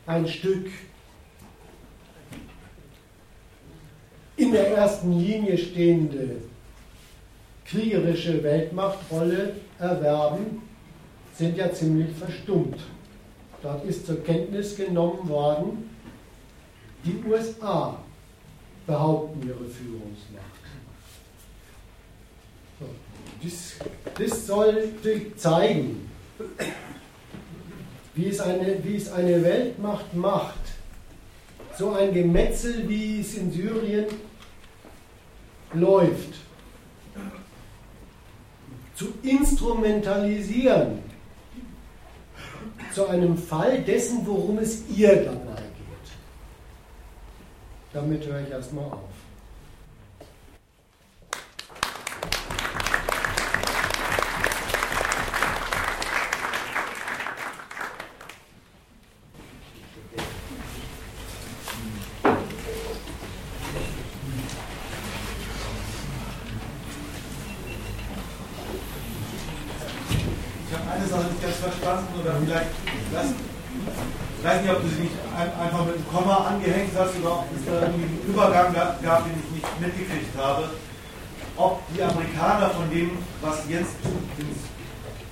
ein 0.07 0.27
Stück 0.27 0.71
in 4.37 4.53
der 4.53 4.69
ersten 4.77 5.13
Linie 5.13 5.59
stehende 5.59 6.37
kriegerische 7.67 8.43
Weltmachtrolle 8.43 9.53
erwerben, 9.79 10.63
sind 11.41 11.57
ja 11.57 11.73
ziemlich 11.73 12.15
verstummt. 12.15 12.79
Dort 13.63 13.85
ist 13.87 14.05
zur 14.07 14.23
Kenntnis 14.23 14.77
genommen 14.77 15.27
worden, 15.27 15.91
die 17.03 17.17
USA 17.27 17.99
behaupten 18.87 19.49
ihre 19.49 19.65
Führungsmacht. 19.65 20.45
Das, 23.43 23.73
das 24.19 24.47
sollte 24.47 25.35
zeigen, 25.37 26.11
wie 28.15 28.29
es, 28.29 28.41
eine, 28.41 28.85
wie 28.85 28.97
es 28.97 29.11
eine 29.11 29.43
Weltmacht 29.43 30.15
macht, 30.15 30.61
so 31.79 31.93
ein 31.93 32.13
Gemetzel, 32.13 32.87
wie 32.87 33.21
es 33.21 33.35
in 33.35 33.51
Syrien 33.51 34.05
läuft, 35.73 36.35
zu 38.95 39.15
instrumentalisieren 39.23 41.10
zu 42.93 43.07
einem 43.07 43.37
Fall 43.37 43.83
dessen, 43.83 44.27
worum 44.27 44.59
es 44.59 44.89
ihr 44.89 45.15
dabei 45.17 45.63
geht. 45.63 46.13
Damit 47.93 48.27
höre 48.27 48.41
ich 48.41 48.51
erstmal 48.51 48.85
auf. 48.85 49.10
Eine 71.01 71.09
Sache 71.09 71.33
nicht 71.33 71.41
ganz 71.41 71.57
verstanden 71.57 72.13
oder 72.21 72.37
vielleicht 72.45 72.77
lassen 73.15 73.35
Ich 74.37 74.45
weiß 74.45 74.61
nicht, 74.61 74.71
ob 74.71 74.83
du 74.83 74.89
sie 74.89 75.09
nicht 75.09 75.17
einfach 75.33 75.87
mit 75.87 75.95
einem 75.97 76.09
Komma 76.13 76.37
angehängt 76.45 76.93
hast 76.93 77.17
oder 77.17 77.41
ob 77.41 77.47
es 77.57 77.65
da 77.65 77.89
irgendwie 77.89 78.05
einen 78.05 78.21
Übergang 78.29 78.75
gab, 78.75 79.25
den 79.25 79.33
ich 79.33 79.49
nicht 79.49 79.81
mitgekriegt 79.81 80.37
habe. 80.37 80.69
Ob 81.57 81.81
die 81.89 82.03
Amerikaner 82.03 82.69
von 82.69 82.91
dem, 82.91 83.17
was 83.41 83.65
jetzt 83.67 83.97
in 84.37 84.53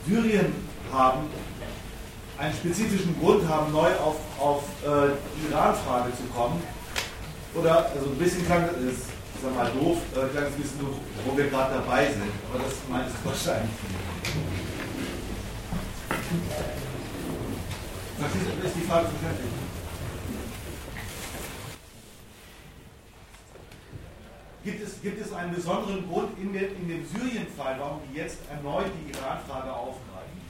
Syrien 0.09 0.55
haben, 0.91 1.29
einen 2.39 2.55
spezifischen 2.55 3.21
Grund 3.21 3.47
haben, 3.47 3.71
neu 3.71 3.93
auf, 4.01 4.17
auf 4.41 4.63
äh, 4.81 5.13
die 5.37 5.53
Iran-Frage 5.53 6.17
zu 6.17 6.25
kommen. 6.33 6.63
Oder, 7.55 7.93
also 7.93 8.09
ein 8.09 8.17
bisschen 8.17 8.47
klang 8.47 8.65
es, 8.65 9.05
ich 9.05 9.43
sag 9.43 9.55
mal 9.55 9.71
doof, 9.79 9.99
äh, 10.17 10.33
klang 10.33 10.45
es 10.45 10.55
ein 10.55 10.63
bisschen 10.63 10.81
doof, 10.81 10.97
wo 11.27 11.37
wir 11.37 11.49
gerade 11.49 11.75
dabei 11.75 12.07
sind. 12.07 12.33
Aber 12.49 12.65
das 12.65 12.73
meinst 12.89 13.17
du 13.21 13.29
wahrscheinlich. 13.29 14.68
Ist 18.65 18.77
die 18.77 18.87
Frage 18.87 19.09
verständlich? 19.09 19.51
Gibt 24.65 24.83
es, 24.83 25.01
gibt 25.01 25.21
es 25.25 25.33
einen 25.33 25.55
besonderen 25.55 26.07
Grund 26.09 26.39
in, 26.39 26.53
der, 26.53 26.69
in 26.69 26.89
dem 26.89 27.07
Syrien-Fall, 27.07 27.77
warum 27.79 28.01
die 28.11 28.19
jetzt 28.19 28.39
erneut 28.51 28.87
die 28.87 29.13
Iran-Frage 29.13 29.73
aufgreifen? 29.73 30.43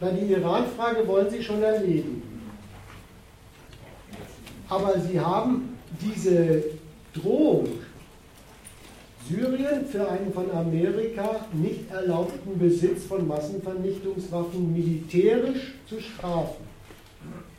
Na, 0.00 0.10
die 0.10 0.32
Iran-Frage 0.32 1.06
wollen 1.08 1.28
sie 1.30 1.42
schon 1.42 1.62
erledigen. 1.62 2.22
Aber 4.68 5.00
sie 5.00 5.18
haben 5.18 5.78
diese 6.00 6.64
Drohung 7.14 7.66
Syrien 9.28 9.86
für 9.86 10.08
einen 10.08 10.32
von 10.32 10.50
Amerika 10.52 11.46
nicht 11.52 11.90
erlaubten 11.90 12.58
Besitz 12.58 13.04
von 13.04 13.26
Massenvernichtungswaffen 13.26 14.72
militärisch 14.72 15.74
zu 15.88 16.00
strafen 16.00 16.64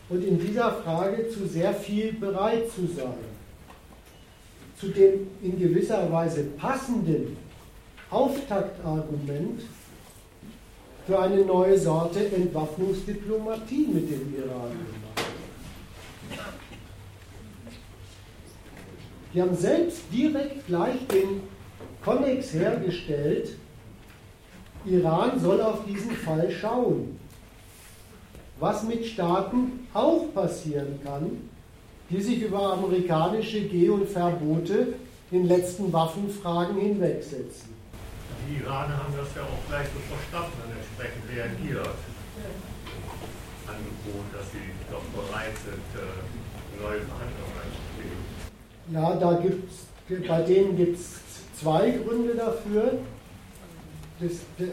und 0.10 0.24
in 0.24 0.40
dieser 0.40 0.72
Frage 0.72 1.30
zu 1.30 1.46
sehr 1.46 1.74
viel 1.74 2.14
bereit 2.14 2.72
zu 2.72 2.88
sein. 2.88 3.38
Zu 4.80 4.90
dem 4.90 5.28
in 5.42 5.60
gewisser 5.60 6.10
Weise 6.12 6.44
passenden 6.44 7.36
Auftaktargument 8.10 9.62
für 11.06 11.20
eine 11.20 11.44
neue 11.44 11.78
Sorte 11.78 12.28
Entwaffnungsdiplomatie 12.28 13.88
mit 13.92 14.10
dem 14.10 14.34
Iran 14.38 14.72
gemacht. 14.72 15.08
Die 19.34 19.42
haben 19.42 19.56
selbst 19.56 20.02
direkt 20.12 20.68
gleich 20.68 21.06
den 21.08 21.42
Connex 22.08 22.54
hergestellt, 22.54 23.50
Iran 24.86 25.38
soll 25.42 25.62
auf 25.62 25.84
diesen 25.86 26.12
Fall 26.12 26.50
schauen. 26.50 27.20
Was 28.62 28.84
mit 28.84 29.06
Staaten 29.06 29.86
auch 29.94 30.34
passieren 30.34 31.02
kann, 31.04 31.50
die 32.10 32.22
sich 32.22 32.42
über 32.42 32.72
amerikanische 32.74 33.60
Geh- 33.60 33.90
und 33.90 34.08
Verbote 34.08 34.94
in 35.32 35.48
letzten 35.50 35.92
Waffenfragen 35.92 36.78
hinwegsetzen. 36.80 37.76
Die 38.48 38.64
Iraner 38.64 39.04
haben 39.04 39.14
das 39.18 39.28
ja 39.36 39.42
auch 39.42 39.68
gleich 39.68 39.88
so 39.88 40.00
verstanden 40.16 40.62
und 40.64 40.78
entsprechend 40.78 41.30
reagiert. 41.30 41.94
Angebot, 43.68 44.24
dass 44.32 44.50
sie 44.54 44.72
doch 44.90 45.04
bereit 45.12 45.58
sind, 45.58 45.84
äh, 46.02 46.82
neue 46.82 47.02
Verhandlungen 47.02 47.58
einzugehen. 47.60 48.24
Ja, 48.94 49.14
da 49.18 49.42
gibt's, 49.42 49.88
bei 50.26 50.42
denen 50.44 50.78
gibt 50.78 50.98
es 50.98 51.27
zwei 51.60 51.92
Gründe 51.92 52.36
dafür. 52.36 53.00
Das, 54.20 54.32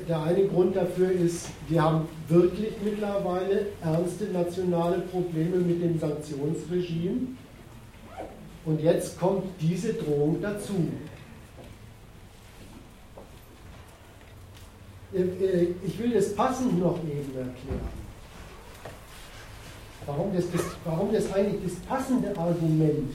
der 0.09 0.23
eine 0.23 0.47
Grund 0.47 0.75
dafür 0.75 1.11
ist, 1.11 1.49
wir 1.69 1.83
haben 1.83 2.09
wirklich 2.29 2.73
mittlerweile 2.83 3.67
ernste 3.83 4.25
nationale 4.27 5.01
Probleme 5.01 5.57
mit 5.59 5.83
dem 5.83 5.99
Sanktionsregime. 5.99 7.37
Und 8.65 8.81
jetzt 8.81 9.21
kommt 9.21 9.45
diese 9.61 9.93
Drohung 9.93 10.41
dazu. 10.41 10.89
Äh, 15.13 15.21
äh, 15.21 15.75
ich 15.87 15.99
will 15.99 16.13
das 16.13 16.35
passend 16.35 16.81
noch 16.81 16.99
eben 17.01 17.37
erklären. 17.37 17.55
Warum 20.07 20.35
das, 20.35 20.51
das, 20.51 20.63
warum 20.85 21.13
das 21.13 21.33
eigentlich 21.33 21.63
das 21.65 21.75
passende 21.87 22.37
Argument 22.37 23.13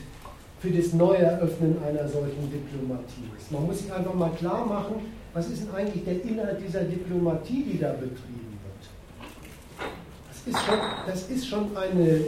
für 0.59 0.69
das 0.69 0.93
Neueröffnen 0.93 1.77
einer 1.83 2.07
solchen 2.07 2.51
Diplomatie 2.51 3.29
ist. 3.37 3.51
Man 3.51 3.65
muss 3.65 3.79
sich 3.79 3.91
einfach 3.91 4.13
mal 4.13 4.31
klar 4.31 4.65
machen, 4.65 4.95
was 5.33 5.49
ist 5.49 5.63
denn 5.63 5.73
eigentlich 5.73 6.03
der 6.03 6.21
Inhalt 6.23 6.57
dieser 6.65 6.83
Diplomatie, 6.83 7.63
die 7.63 7.79
da 7.79 7.91
betrieben 7.93 8.59
wird. 8.63 9.89
Das 10.27 10.47
ist 10.47 10.65
schon, 10.65 10.79
das 11.07 11.29
ist 11.29 11.47
schon 11.47 11.77
eine, 11.77 12.19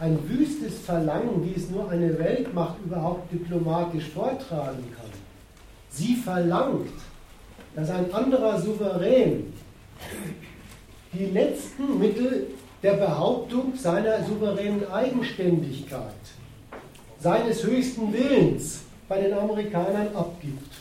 ein 0.00 0.18
wüstes 0.28 0.80
Verlangen, 0.80 1.44
wie 1.44 1.54
es 1.58 1.70
nur 1.70 1.88
eine 1.90 2.18
Weltmacht 2.18 2.76
überhaupt 2.84 3.32
diplomatisch 3.32 4.08
vortragen 4.08 4.84
kann. 4.96 5.10
Sie 5.90 6.16
verlangt, 6.16 6.90
dass 7.76 7.90
ein 7.90 8.12
anderer 8.12 8.60
Souverän 8.60 9.52
die 11.12 11.26
letzten 11.26 11.98
Mittel 11.98 12.48
der 12.82 12.94
Behauptung 12.94 13.74
seiner 13.76 14.22
souveränen 14.24 14.90
Eigenständigkeit 14.90 16.14
seines 17.26 17.64
höchsten 17.64 18.12
Willens 18.12 18.82
bei 19.08 19.20
den 19.20 19.34
Amerikanern 19.36 20.14
abgibt. 20.14 20.72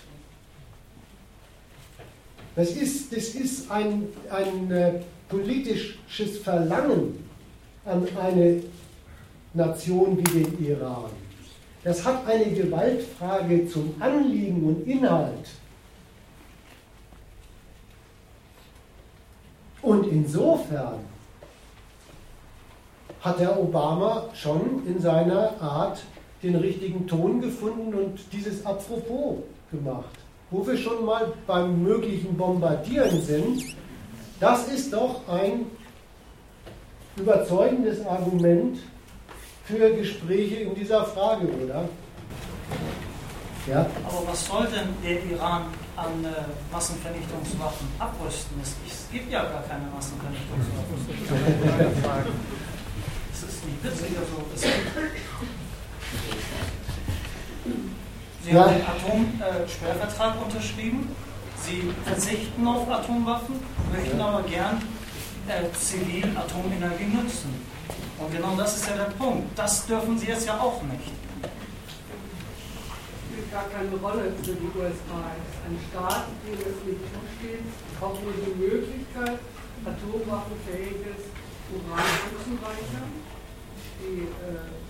Das 2.56 2.70
ist, 2.70 3.12
das 3.12 3.30
ist 3.30 3.72
ein, 3.72 4.10
ein 4.30 4.72
äh, 4.72 4.92
politisches 5.28 6.38
Verlangen 6.44 7.28
an 7.84 8.08
eine 8.22 8.62
Nation 9.56 10.20
wie 10.20 10.44
den 10.44 10.64
Iran. 10.64 11.10
Das 11.84 12.06
hat 12.06 12.28
eine 12.28 12.46
Gewaltfrage 12.52 13.68
zum 13.68 13.96
Anliegen 14.00 14.68
und 14.68 14.88
Inhalt. 14.88 15.48
Und 19.82 20.06
insofern 20.12 21.00
hat 23.22 23.40
Herr 23.40 23.60
Obama 23.60 24.30
schon 24.36 24.86
in 24.86 25.00
seiner 25.02 25.60
Art 25.60 26.04
den 26.46 26.56
richtigen 26.56 27.08
Ton 27.08 27.42
gefunden 27.42 27.94
und 27.94 28.20
dieses 28.32 28.66
Apropos 28.66 29.38
gemacht. 29.72 30.16
Wo 30.52 30.66
wir 30.66 30.78
schon 30.78 31.06
mal 31.06 31.34
beim 31.48 31.82
möglichen 31.82 32.38
Bombardieren 32.38 33.20
sind, 33.22 33.76
das 34.40 34.68
ist 34.68 34.94
doch 34.94 35.28
ein 35.28 35.66
überzeugendes 37.18 38.06
Argument 38.06 38.78
für 39.64 39.92
Gespräche 39.96 40.56
in 40.56 40.76
dieser 40.76 41.06
Frage, 41.06 41.48
oder? 41.48 41.90
Ja. 43.68 43.88
Aber 44.06 44.28
was 44.28 44.46
soll 44.46 44.68
denn 44.68 44.90
der 45.04 45.24
Iran 45.26 45.64
an 45.96 46.24
äh, 46.24 46.28
Massenvernichtungswaffen 46.72 47.88
abrüsten? 47.98 48.62
Es, 48.62 48.76
es, 48.88 49.10
gibt 49.12 49.32
ja 49.32 49.42
gar 49.44 49.64
keine 49.64 49.88
Massenvernichtungswaffen. 49.96 52.34
Es 53.34 53.42
ist 53.44 53.66
nicht 53.66 53.84
witzig, 53.84 54.18
also 54.18 54.46
es 54.56 54.62
gibt 54.62 54.96
Sie 58.46 58.52
ja. 58.52 58.62
haben 58.62 58.76
den 58.76 58.86
Atomsperrvertrag 58.86 60.36
unterschrieben. 60.46 61.10
Sie 61.64 61.92
verzichten 62.06 62.68
auf 62.68 62.88
Atomwaffen, 62.88 63.56
möchten 63.92 64.22
aber 64.22 64.44
gern 64.44 64.84
äh, 65.48 65.74
zivil 65.74 66.26
Atomenergie 66.38 67.06
nutzen. 67.06 67.50
Und 68.20 68.32
genau 68.32 68.56
das 68.56 68.78
ist 68.78 68.88
ja 68.88 68.98
der 68.98 69.12
Punkt. 69.18 69.58
Das 69.58 69.88
dürfen 69.88 70.20
Sie 70.20 70.28
jetzt 70.28 70.46
ja 70.46 70.60
auch 70.60 70.80
nicht. 70.84 71.10
Spielt 73.26 73.52
gar 73.52 73.66
keine 73.70 73.96
Rolle 73.98 74.32
für 74.44 74.54
die 74.54 74.70
USA. 74.78 75.26
Ein 75.66 75.80
Staat, 75.90 76.26
dem 76.46 76.54
es 76.54 76.86
nicht 76.86 77.02
zusteht, 77.02 77.66
auch 78.00 78.14
nur 78.22 78.34
die 78.46 78.62
Möglichkeit, 78.62 79.40
atomwaffenfähiges 79.84 81.34
Uran 81.74 82.06
anzureichern. 82.30 83.10
Die 84.02 84.22
äh, 84.22 84.85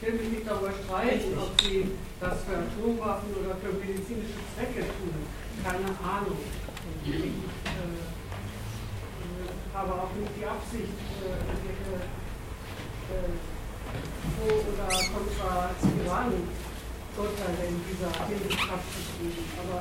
will 0.00 0.12
mich 0.14 0.28
nicht 0.28 0.46
darüber 0.46 0.72
streiten, 0.72 1.38
ob 1.38 1.60
sie 1.60 1.90
das 2.20 2.44
für 2.44 2.58
Atomwaffen 2.58 3.34
oder 3.40 3.56
für 3.56 3.72
medizinische 3.72 4.40
Zwecke 4.54 4.80
tun. 4.80 5.14
Keine 5.64 5.88
Ahnung. 6.04 6.38
Ich 7.04 7.14
äh, 7.14 7.30
habe 9.74 9.92
auch 9.92 10.12
nicht 10.18 10.32
die 10.38 10.46
Absicht, 10.46 10.96
äh, 11.24 11.40
äh, 13.06 13.30
pro 14.36 14.48
oder 14.52 14.88
kontra 14.88 15.70
Iran 16.04 16.32
Urteile 17.16 17.64
in 17.68 17.80
dieser 17.88 18.12
Hinsicht 18.28 18.60
abzugeben. 18.68 19.44
Aber, 19.56 19.80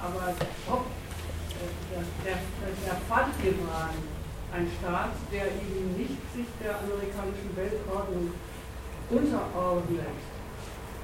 aber 0.00 0.32
ob 0.72 0.86
äh, 0.88 1.68
der, 1.92 2.04
der, 2.24 2.72
der 2.86 2.96
fand 3.04 3.34
Iran 3.44 3.92
ein 4.52 4.66
Staat, 4.80 5.12
der 5.30 5.46
eben 5.46 5.92
nicht 5.98 6.16
sich 6.32 6.48
der 6.62 6.80
amerikanischen 6.80 7.52
Weltordnung 7.54 8.32
unterordnet, 9.10 10.18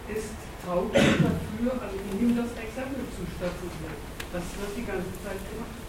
ist 0.08 0.34
tauglich 0.64 1.02
dafür, 1.02 1.72
also 1.80 1.96
ihm 2.20 2.36
das 2.36 2.50
Exempel 2.62 3.04
zu 3.16 3.22
statuieren. 3.36 3.98
Das 4.32 4.42
wird 4.42 4.76
die 4.76 4.84
ganze 4.84 5.12
Zeit 5.24 5.40
gemacht. 5.48 5.84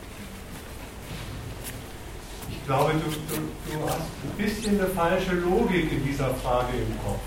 Ich 2.49 2.65
glaube, 2.65 2.93
du, 2.93 3.09
du, 3.09 3.41
du 3.71 3.85
hast 3.85 4.09
ein 4.23 4.37
bisschen 4.37 4.79
eine 4.79 4.89
falsche 4.89 5.33
Logik 5.35 5.91
in 5.91 6.05
dieser 6.05 6.33
Frage 6.35 6.77
im 6.77 6.97
Kopf. 7.03 7.21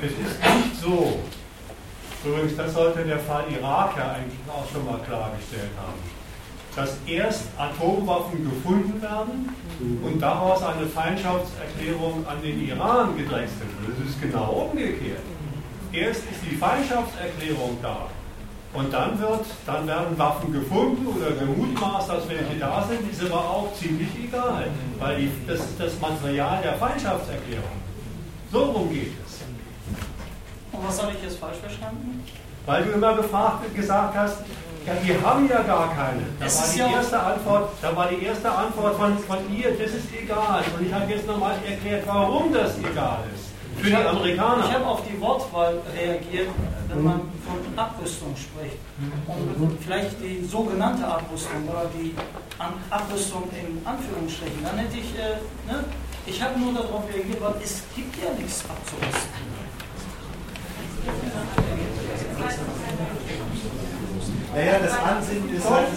Es 0.00 0.12
ist 0.12 0.40
nicht 0.40 0.80
so, 0.80 1.18
übrigens, 2.24 2.56
das 2.56 2.72
sollte 2.72 3.04
der 3.04 3.18
Fall 3.18 3.44
Irak 3.50 3.96
ja 3.96 4.12
eigentlich 4.12 4.38
auch 4.48 4.70
schon 4.70 4.84
mal 4.84 5.00
klargestellt 5.00 5.70
haben, 5.76 5.98
dass 6.76 6.96
erst 7.06 7.44
Atomwaffen 7.56 8.44
gefunden 8.44 9.00
werden 9.00 9.54
und 10.02 10.20
daraus 10.20 10.62
eine 10.62 10.86
Feindschaftserklärung 10.86 12.26
an 12.26 12.42
den 12.42 12.68
Iran 12.68 13.16
gedrechselt 13.16 13.70
wird. 13.84 13.98
Das 13.98 14.08
ist 14.08 14.20
genau 14.20 14.68
umgekehrt. 14.70 15.22
Erst 15.92 16.20
ist 16.20 16.40
die 16.48 16.56
Feindschaftserklärung 16.56 17.78
da 17.82 18.08
und 18.74 18.92
dann, 18.92 19.18
wird, 19.18 19.46
dann 19.64 19.86
werden 19.86 20.18
Waffen 20.18 20.52
gefunden 20.52 21.06
oder 21.06 21.30
gemutmaßt, 21.30 22.10
dass 22.10 22.28
welche 22.28 22.58
da 22.58 22.86
sind, 22.86 23.10
ist 23.10 23.24
aber 23.24 23.40
auch 23.40 23.72
ziemlich 23.74 24.08
egal, 24.22 24.66
weil 24.98 25.16
die, 25.16 25.30
das 25.46 25.60
ist 25.60 25.80
das 25.80 25.98
Material 25.98 26.60
der 26.62 26.74
Feindschaftserklärung. 26.74 27.64
So 28.52 28.64
rum 28.64 28.92
geht 28.92 29.12
es. 29.26 29.40
Und 30.72 30.86
was 30.86 31.02
habe 31.02 31.12
ich 31.12 31.22
jetzt 31.22 31.38
falsch 31.38 31.56
verstanden? 31.58 32.22
Weil 32.66 32.84
du 32.84 32.92
immer 32.92 33.14
gefragt, 33.14 33.74
gesagt 33.74 34.14
hast, 34.14 34.38
ja, 34.86 34.92
wir 35.02 35.22
haben 35.22 35.48
ja 35.48 35.62
gar 35.62 35.94
keine. 35.94 36.22
Da 36.38 36.46
war 36.46 36.72
die, 36.72 36.78
ja 36.78 36.88
erste 36.88 37.20
Antwort, 37.20 37.70
da 37.82 37.96
war 37.96 38.08
die 38.08 38.24
erste 38.24 38.50
Antwort 38.50 38.96
von, 38.96 39.18
von 39.18 39.38
ihr, 39.54 39.70
das 39.72 39.92
ist 39.92 40.08
egal. 40.20 40.62
Und 40.76 40.86
ich 40.86 40.92
habe 40.92 41.10
jetzt 41.12 41.26
nochmal 41.26 41.56
erklärt, 41.66 42.06
warum 42.06 42.52
das 42.52 42.78
egal 42.78 43.24
ist. 43.34 43.48
Für 43.80 43.90
die 43.90 43.96
Amerikaner. 43.96 44.64
Ich 44.64 44.74
habe 44.74 44.86
auf 44.86 45.02
die 45.06 45.20
Wortwahl 45.20 45.80
reagiert, 45.94 46.48
wenn 46.88 47.04
man 47.04 47.20
von 47.46 47.78
Abrüstung 47.78 48.34
spricht. 48.34 48.78
Und 49.58 49.78
vielleicht 49.82 50.20
die 50.20 50.44
sogenannte 50.44 51.06
Abrüstung 51.06 51.68
oder 51.68 51.86
die 51.94 52.14
Abrüstung 52.90 53.44
in 53.52 53.86
Anführungsstrichen. 53.86 54.64
Dann 54.64 54.78
hätte 54.78 54.98
ich, 54.98 55.14
äh, 55.16 55.72
ne? 55.72 55.84
ich 56.26 56.42
habe 56.42 56.58
nur 56.58 56.74
darauf 56.74 57.04
reagiert, 57.12 57.40
weil 57.40 57.54
es 57.62 57.82
gibt 57.94 58.16
ja 58.22 58.30
nichts 58.36 58.64
abzurüsten. 58.68 59.48
Naja, 64.54 64.78
das 64.78 64.98
Ansinnen 64.98 65.54
ist 65.54 65.68
halt. 65.68 65.88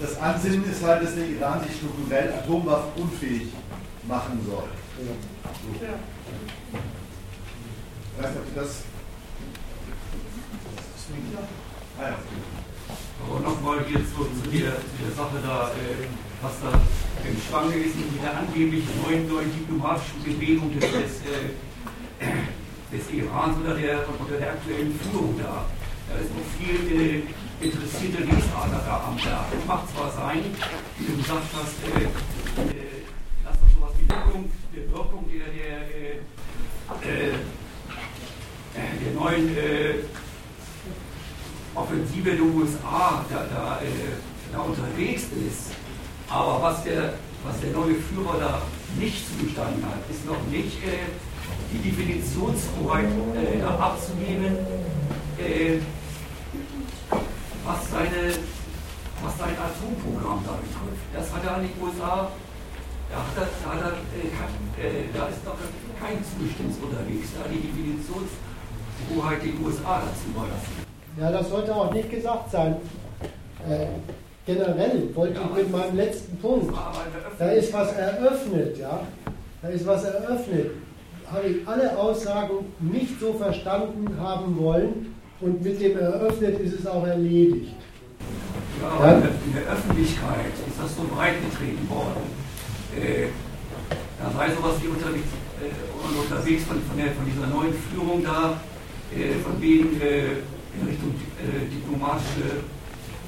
Das 0.00 0.18
Ansinnen 0.20 0.70
ist 0.70 0.82
halt, 0.84 1.02
dass 1.02 1.14
der 1.14 1.26
Iran 1.26 1.62
sich 1.62 1.76
strukturell 1.76 2.32
atomwaffenunfähig 2.32 3.48
machen 4.06 4.40
soll. 4.46 4.68
So. 4.96 5.14
Ich 8.16 8.22
weiß 8.22 8.30
nicht, 8.30 8.40
ob 8.40 8.54
das. 8.54 8.82
Ah, 11.98 12.08
ja. 12.08 12.16
Aber 13.26 13.40
nochmal 13.40 13.84
hier 13.86 13.98
zu, 13.98 14.24
zu, 14.24 14.50
der, 14.50 14.76
zu 14.76 14.96
der 15.04 15.14
Sache 15.16 15.38
da, 15.42 15.70
äh, 15.70 16.06
was 16.42 16.52
da 16.60 16.72
im 17.28 17.38
Schwange 17.40 17.74
ist 17.76 17.94
mit 17.96 18.22
der 18.22 18.36
angeblich 18.36 18.84
neuen, 19.00 19.28
neuen 19.28 19.50
diplomatischen 19.52 20.22
Bewegung 20.24 20.72
des, 20.72 20.90
des, 20.90 21.12
äh, 21.30 21.54
des 22.90 23.10
Irans 23.12 23.56
oder 23.62 23.74
der, 23.74 24.04
oder 24.20 24.38
der 24.38 24.50
aktuellen 24.50 24.98
Führung 24.98 25.38
da. 25.38 25.64
Da 26.10 26.18
ist 26.18 26.34
noch 26.34 26.50
viel 26.58 26.82
äh, 26.90 27.64
interessierte 27.64 28.24
Leser 28.24 28.66
da 28.68 29.04
am 29.06 29.16
Werk. 29.24 29.46
Es 29.56 29.66
mag 29.66 29.82
zwar 29.94 30.10
sein, 30.10 30.42
wie 30.98 31.06
du 31.06 31.16
gesagt 31.16 31.46
hast, 31.54 31.78
äh, 31.86 32.02
äh, 32.02 33.06
dass 33.44 33.54
das 33.60 33.74
sowas 33.74 33.92
wie 33.98 34.08
Wirkung, 34.08 34.50
die 34.74 34.90
Wirkung 34.90 35.30
der, 35.30 35.46
der, 35.46 35.78
äh, 35.94 37.28
äh, 37.28 37.34
der 39.04 39.12
neuen 39.14 39.56
Offensive 41.74 42.30
der 42.32 42.42
USA 42.42 43.24
da, 43.30 43.46
da, 43.46 43.80
da 44.52 44.58
unterwegs 44.58 45.22
ist. 45.22 45.81
Aber 46.32 46.62
was 46.62 46.82
der, 46.84 47.12
was 47.44 47.60
der 47.60 47.72
neue 47.72 47.94
Führer 47.96 48.40
da 48.40 48.62
nicht 48.98 49.20
zugestanden 49.28 49.84
hat, 49.84 50.00
ist 50.08 50.24
noch 50.24 50.40
nicht 50.50 50.80
äh, 50.80 51.12
die 51.70 51.90
Definitionshoheit 51.90 53.04
äh, 53.36 53.62
abzugeben, 53.62 54.56
äh, 55.36 55.76
was, 57.66 57.90
seine, 57.90 58.32
was 59.22 59.36
sein 59.36 59.56
Atomprogramm 59.60 60.42
da 60.46 60.56
betrifft. 60.56 61.04
Das 61.12 61.30
hat 61.34 61.44
er 61.44 61.56
an 61.56 61.68
die 61.68 61.82
USA, 61.82 62.32
da, 63.10 63.16
hat 63.16 63.36
er, 63.36 63.48
da, 63.62 63.70
hat 63.76 63.92
er, 63.92 64.84
äh, 64.84 65.04
da 65.12 65.26
ist 65.26 65.44
noch 65.44 65.56
kein 66.00 66.16
Zustimmung 66.24 66.72
unterwegs, 66.80 67.28
da 67.36 67.44
die 67.46 67.60
Definitionshoheit 67.60 69.44
die 69.44 69.52
USA 69.62 70.00
dazu 70.00 70.32
überlassen. 70.32 70.80
Ja, 71.20 71.30
das 71.30 71.50
sollte 71.50 71.76
auch 71.76 71.92
nicht 71.92 72.08
gesagt 72.08 72.50
sein. 72.50 72.76
Äh, 74.46 74.54
generell 74.54 75.08
wollte 75.14 75.40
ich 75.40 75.56
mit 75.56 75.72
meinem 75.72 75.96
letzten 75.96 76.36
Punkt, 76.38 76.74
da 77.38 77.50
ist 77.50 77.72
was 77.72 77.92
eröffnet, 77.92 78.78
ja, 78.78 79.00
da 79.60 79.68
ist 79.68 79.86
was 79.86 80.04
eröffnet, 80.04 80.70
habe 81.30 81.46
ich 81.46 81.68
alle 81.68 81.96
Aussagen 81.98 82.66
nicht 82.80 83.18
so 83.20 83.32
verstanden 83.34 84.08
haben 84.18 84.58
wollen 84.58 85.14
und 85.40 85.62
mit 85.62 85.80
dem 85.80 85.98
eröffnet 85.98 86.60
ist 86.60 86.80
es 86.80 86.86
auch 86.86 87.06
erledigt. 87.06 87.74
Ja, 88.80 88.88
aber 88.88 89.06
ja? 89.06 89.16
in 89.46 89.52
der 89.54 89.72
Öffentlichkeit 89.72 90.52
ist 90.68 90.80
das 90.80 90.96
so 90.96 91.02
breit 91.14 91.34
getreten 91.50 91.88
worden. 91.88 92.22
Äh, 92.96 93.28
da 94.20 94.30
sei 94.36 94.54
sowas 94.54 94.74
wie 94.82 94.88
unterwegs, 94.88 95.28
äh, 95.60 96.32
unterwegs 96.32 96.64
von, 96.64 96.76
von, 96.82 96.96
der, 96.96 97.12
von, 97.12 97.24
dieser 97.24 97.46
neuen 97.46 97.74
Führung 97.74 98.22
da, 98.22 98.60
äh, 99.14 99.38
von 99.42 99.60
wegen 99.60 100.00
äh, 100.00 100.42
in 100.78 100.88
Richtung 100.88 101.14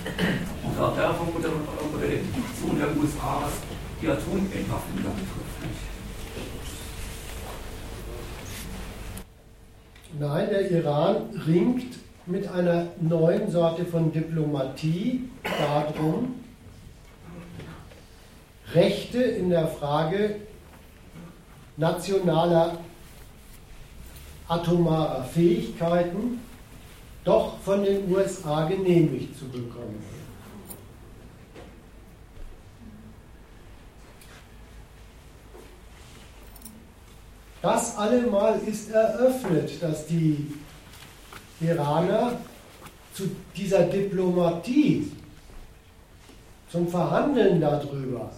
äh, 0.06 0.74
diplomatische 0.74 0.82
Unterwerfung 0.84 1.28
unter, 1.34 1.48
unter 1.48 2.06
der 2.06 2.18
Diktion 2.18 2.78
der 2.78 2.88
USA, 2.96 3.42
was 3.42 3.52
die 4.00 4.08
Atomentwaffnung 4.08 5.02
betrifft. 5.02 5.44
Nein, 10.18 10.48
der 10.48 10.70
Iran 10.70 11.16
ringt 11.46 11.96
mit 12.26 12.48
einer 12.48 12.86
neuen 13.00 13.50
Sorte 13.50 13.84
von 13.84 14.12
Diplomatie 14.12 15.28
darum, 15.42 16.36
Rechte 18.72 19.22
in 19.22 19.50
der 19.50 19.66
Frage 19.66 20.36
nationaler 21.76 22.78
atomarer 24.48 25.24
Fähigkeiten 25.24 26.40
doch 27.24 27.58
von 27.60 27.82
den 27.82 28.12
USA 28.12 28.66
genehmigt 28.66 29.38
zu 29.38 29.46
bekommen. 29.48 30.02
Das 37.62 37.96
allemal 37.96 38.60
ist 38.66 38.90
eröffnet, 38.90 39.82
dass 39.82 40.06
die 40.06 40.52
Iraner 41.62 42.38
zu 43.14 43.30
dieser 43.56 43.84
Diplomatie, 43.84 45.10
zum 46.70 46.88
Verhandeln 46.88 47.60
darüber, 47.60 48.30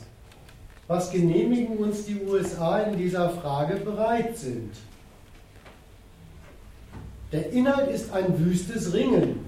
was 0.86 1.10
genehmigen 1.10 1.76
uns 1.78 2.04
die 2.04 2.22
USA 2.22 2.80
in 2.80 2.98
dieser 2.98 3.30
Frage 3.30 3.76
bereit 3.76 4.36
sind. 4.36 4.70
Der 7.32 7.50
Inhalt 7.50 7.90
ist 7.90 8.12
ein 8.12 8.38
wüstes 8.38 8.92
Ringen. 8.92 9.40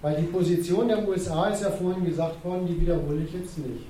Weil 0.00 0.20
die 0.20 0.26
Position 0.26 0.86
der 0.86 1.06
USA 1.06 1.48
ist 1.48 1.62
ja 1.62 1.70
vorhin 1.70 2.04
gesagt 2.04 2.44
worden, 2.44 2.68
die 2.68 2.80
wiederhole 2.80 3.24
ich 3.24 3.32
jetzt 3.32 3.58
nicht. 3.58 3.86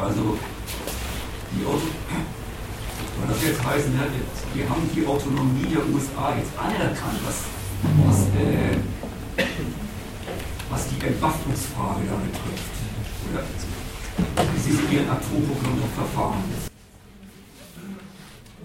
Also, 0.00 0.38
die 1.52 1.64
Auto 1.66 1.78
soll 1.78 3.28
das 3.28 3.44
jetzt 3.44 3.64
heißen, 3.64 3.92
wir 4.54 4.68
haben 4.68 4.90
die 4.94 5.06
Autonomie 5.06 5.66
der 5.66 5.86
USA 5.92 6.34
jetzt 6.36 6.56
anerkannt, 6.56 7.18
was, 7.24 7.44
was 8.06 8.26
äh, 8.40 8.78
Entwaffnungsfrage 11.06 12.00
da 12.08 12.16
betrifft. 12.16 12.72
Oder 13.30 13.42
wie 14.52 14.60
sie 14.60 14.94
ihren 14.94 15.08
Atomprogramm 15.10 15.80
noch 15.80 15.94
verfahren. 15.94 16.44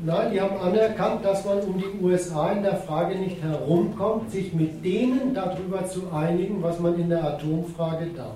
Nein, 0.06 0.32
die 0.32 0.40
haben 0.40 0.60
anerkannt, 0.60 1.26
dass 1.26 1.44
man 1.44 1.60
um 1.62 1.80
die 1.80 2.04
USA 2.04 2.52
in 2.52 2.62
der 2.62 2.78
Frage 2.78 3.16
nicht 3.16 3.42
herumkommt, 3.42 4.32
sich 4.32 4.54
mit 4.54 4.86
denen 4.86 5.34
darüber 5.34 5.88
zu 5.88 6.12
einigen, 6.14 6.62
was 6.62 6.80
man 6.80 7.00
in 7.00 7.10
der 7.10 7.24
Atomfrage 7.24 8.08
darf. 8.16 8.36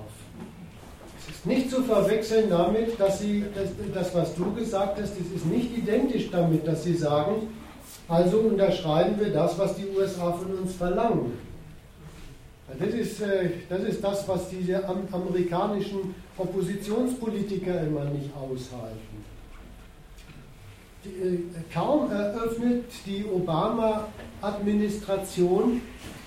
Es 1.20 1.36
ist 1.36 1.46
nicht 1.46 1.70
zu 1.70 1.84
verwechseln 1.84 2.50
damit, 2.50 2.98
dass 2.98 3.20
sie, 3.20 3.44
das, 3.54 3.68
das 3.94 4.14
was 4.14 4.34
du 4.34 4.52
gesagt 4.54 5.00
hast, 5.00 5.12
das 5.12 5.26
ist 5.36 5.46
nicht 5.46 5.76
identisch 5.78 6.30
damit, 6.32 6.66
dass 6.66 6.82
sie 6.82 6.94
sagen, 6.94 7.48
also 8.08 8.38
unterschreiben 8.38 9.20
wir 9.20 9.32
das, 9.32 9.56
was 9.56 9.76
die 9.76 9.86
USA 9.96 10.32
von 10.32 10.52
uns 10.58 10.74
verlangen. 10.74 11.32
Das 12.78 12.94
ist, 12.94 13.20
äh, 13.20 13.50
das 13.68 13.82
ist 13.82 14.02
das, 14.02 14.26
was 14.28 14.48
diese 14.48 14.88
amerikanischen 14.88 16.14
Oppositionspolitiker 16.36 17.82
immer 17.82 18.04
nicht 18.04 18.30
aushalten. 18.34 19.22
Äh, 21.04 21.38
kaum 21.72 22.10
eröffnet 22.10 22.86
die 23.06 23.24
Obama-Administration 23.24 25.80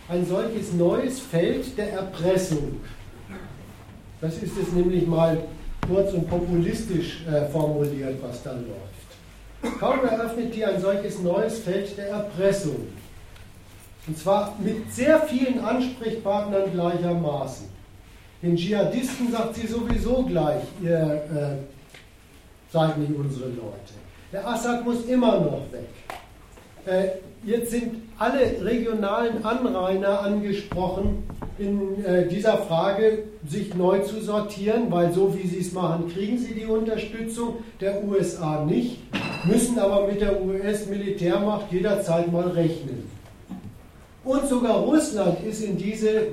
ein 0.08 0.26
solches 0.26 0.72
neues 0.74 1.20
Feld 1.20 1.78
der 1.78 1.92
Erpressung. 1.94 2.80
Das 4.22 4.38
ist 4.38 4.58
es 4.58 4.72
nämlich 4.74 5.08
mal 5.08 5.40
kurz 5.88 6.14
und 6.14 6.30
populistisch 6.30 7.26
äh, 7.28 7.48
formuliert, 7.50 8.22
was 8.22 8.44
da 8.44 8.52
läuft. 8.52 9.80
Kaum 9.80 10.06
eröffnet 10.06 10.54
die 10.54 10.64
ein 10.66 10.80
solches 10.80 11.20
neues 11.20 11.58
Feld 11.60 11.98
der 11.98 12.10
Erpressung. 12.10 12.88
Und 14.08 14.18
zwar 14.18 14.56
mit 14.60 14.94
sehr 14.94 15.20
vielen 15.22 15.60
Ansprechpartnern 15.60 16.72
gleichermaßen. 16.72 17.68
Den 18.42 18.56
Dschihadisten 18.56 19.32
sagt 19.32 19.56
sie 19.56 19.66
sowieso 19.66 20.24
gleich, 20.24 20.62
ihr 20.84 21.24
äh, 21.34 22.72
seid 22.72 22.98
nicht 22.98 23.16
unsere 23.16 23.50
Leute. 23.50 23.94
Der 24.32 24.48
Assad 24.48 24.86
muss 24.86 25.06
immer 25.06 25.40
noch 25.40 25.62
weg. 25.72 25.88
Äh, 26.86 27.18
jetzt 27.44 27.72
sind 27.72 28.04
alle 28.20 28.64
regionalen 28.64 29.44
Anrainer 29.44 30.22
angesprochen, 30.22 31.24
in 31.58 32.04
äh, 32.06 32.28
dieser 32.28 32.58
Frage 32.60 33.24
sich 33.48 33.74
neu 33.74 34.00
zu 34.00 34.22
sortieren, 34.22 34.92
weil 34.92 35.12
so 35.12 35.36
wie 35.36 35.48
sie 35.48 35.60
es 35.60 35.72
machen, 35.72 36.12
kriegen 36.14 36.38
sie 36.38 36.54
die 36.54 36.66
Unterstützung 36.66 37.56
der 37.82 38.04
USA 38.04 38.64
nicht, 38.64 39.00
müssen 39.46 39.80
aber 39.80 40.06
mit 40.08 40.22
der 40.22 40.44
US-Militärmacht 40.44 41.72
jederzeit 41.72 42.32
mal 42.32 42.50
rechnen. 42.50 43.15
Und 44.26 44.50
sogar 44.50 44.80
Russland 44.80 45.44
ist 45.44 45.64
in 45.64 45.78
diese 45.78 46.30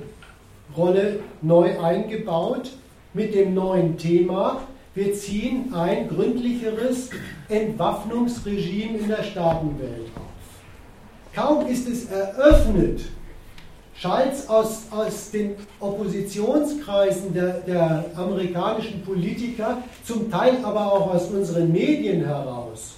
Rolle 0.74 1.20
neu 1.42 1.78
eingebaut 1.78 2.70
mit 3.12 3.34
dem 3.34 3.52
neuen 3.52 3.98
Thema, 3.98 4.62
wir 4.94 5.14
ziehen 5.14 5.72
ein 5.74 6.08
gründlicheres 6.08 7.10
Entwaffnungsregime 7.48 8.98
in 8.98 9.08
der 9.08 9.22
Staatenwelt 9.22 10.10
auf. 10.16 11.34
Kaum 11.34 11.66
ist 11.66 11.88
es 11.88 12.10
eröffnet, 12.10 13.00
schallt 13.94 14.34
aus, 14.48 14.82
aus 14.90 15.30
den 15.30 15.56
Oppositionskreisen 15.80 17.32
der, 17.32 17.60
der 17.60 18.04
amerikanischen 18.16 19.02
Politiker, 19.02 19.78
zum 20.04 20.30
Teil 20.30 20.58
aber 20.62 20.92
auch 20.92 21.14
aus 21.14 21.28
unseren 21.30 21.72
Medien 21.72 22.24
heraus. 22.24 22.94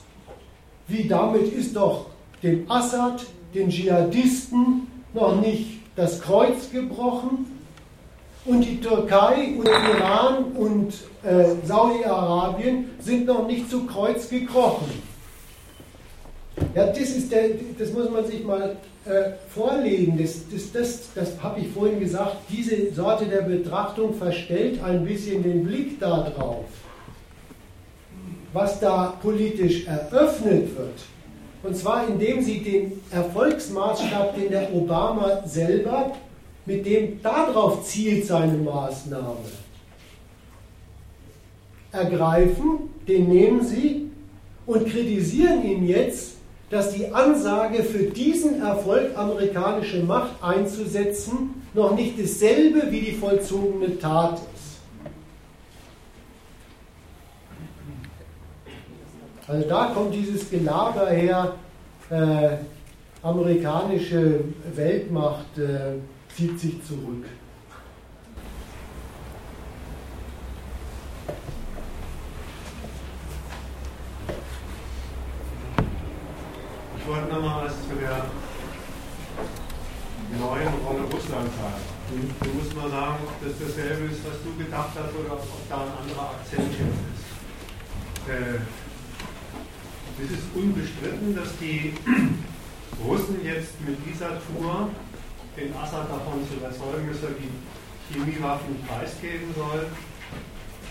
Wie 0.89 1.07
damit 1.07 1.53
ist 1.53 1.77
doch 1.77 2.07
dem 2.43 2.69
Assad, 2.71 3.25
den 3.55 3.71
Dschihadisten 3.71 4.89
noch 5.13 5.41
nicht 5.41 5.81
das 5.97 6.21
Kreuz 6.21 6.71
gebrochen 6.73 7.47
und 8.45 8.63
die 8.63 8.81
Türkei 8.81 9.55
und 9.57 9.67
Iran 9.67 10.45
und 10.57 10.93
äh, 11.23 11.55
Saudi-Arabien 11.67 12.91
sind 13.01 13.27
noch 13.27 13.47
nicht 13.47 13.71
zu 13.71 13.87
Kreuz 13.87 14.29
gekrochen. 14.29 14.91
Ja, 16.75 16.87
das, 16.87 16.99
ist 16.99 17.33
der, 17.33 17.51
das 17.79 17.93
muss 17.93 18.11
man 18.11 18.27
sich 18.27 18.45
mal 18.45 18.77
äh, 19.07 19.33
vorlegen. 19.49 20.19
Das, 20.19 20.49
das, 20.51 20.73
das, 20.73 21.09
das 21.15 21.43
habe 21.43 21.61
ich 21.61 21.69
vorhin 21.69 22.01
gesagt. 22.01 22.37
Diese 22.51 22.93
Sorte 22.93 23.27
der 23.27 23.43
Betrachtung 23.43 24.15
verstellt 24.15 24.83
ein 24.83 25.05
bisschen 25.05 25.43
den 25.43 25.65
Blick 25.65 25.99
darauf, 25.99 26.67
was 28.53 28.79
da 28.79 29.15
politisch 29.23 29.87
eröffnet 29.87 30.77
wird. 30.77 31.01
Und 31.65 31.75
zwar 31.75 32.07
indem 32.07 32.43
sie 32.43 32.61
den 32.61 33.01
Erfolgsmaßstab, 33.11 34.37
den 34.37 34.51
der 34.51 34.75
Obama 34.75 35.43
selber 35.47 36.13
mit 36.67 36.85
dem 36.85 37.23
darauf 37.23 37.87
zielt 37.87 38.27
seine 38.27 38.59
Maßnahme. 38.59 39.37
Ergreifen, 41.91 42.91
den 43.09 43.29
nehmen 43.29 43.65
Sie 43.65 44.11
und 44.67 44.87
kritisieren 44.87 45.65
ihn 45.65 45.87
jetzt, 45.87 46.37
dass 46.69 46.93
die 46.93 47.13
Ansage 47.13 47.83
für 47.83 48.05
diesen 48.05 48.61
Erfolg 48.61 49.17
amerikanische 49.17 50.03
Macht 50.03 50.43
einzusetzen 50.43 51.63
noch 51.73 51.95
nicht 51.95 52.21
dasselbe 52.21 52.91
wie 52.91 53.01
die 53.01 53.13
vollzogene 53.13 53.99
Tat 53.99 54.35
ist. 54.35 54.55
Also 59.47 59.69
da 59.69 59.87
kommt 59.87 60.15
dieses 60.15 60.51
Gelaber 60.51 61.11
her, 61.11 61.55
äh, 62.11 62.57
amerikanische 63.23 64.41
Weltmacht. 64.75 65.59
Äh, 65.59 65.99
zieht 66.37 66.59
sich 66.59 66.85
zurück. 66.85 67.25
Ich 76.99 77.07
wollte 77.07 77.33
nochmal 77.33 77.67
was 77.67 77.73
zu 77.73 77.95
der 78.01 78.25
neuen 80.41 80.75
Rolle 80.85 81.05
Russlands 81.05 81.55
sagen. 81.57 81.95
Du 82.43 82.49
musst 82.59 82.75
mal 82.75 82.91
sagen, 82.91 83.17
ob 83.27 83.49
das 83.49 83.59
dasselbe 83.61 84.07
ist, 84.07 84.25
was 84.27 84.43
du 84.43 84.57
gedacht 84.63 84.91
hast, 84.95 85.15
oder 85.15 85.35
ob 85.35 85.69
da 85.69 85.77
ein 85.77 85.93
anderer 86.03 86.31
Akzent 86.31 86.73
jetzt 86.73 86.81
ist. 86.81 88.29
Äh, 88.29 88.84
es 90.23 90.31
ist 90.31 90.45
unbestritten, 90.55 91.35
dass 91.35 91.57
die 91.59 91.93
Russen 93.05 93.45
jetzt 93.45 93.81
mit 93.87 93.99
dieser 94.07 94.41
Tour 94.47 94.91
den 95.57 95.75
Assad 95.75 96.09
davon 96.11 96.47
zu 96.49 96.55
überzeugen, 96.55 97.09
dass 97.11 97.23
er 97.23 97.35
die 97.35 98.13
Chemiewaffen 98.13 98.77
preisgeben 98.87 99.55
soll, 99.57 99.87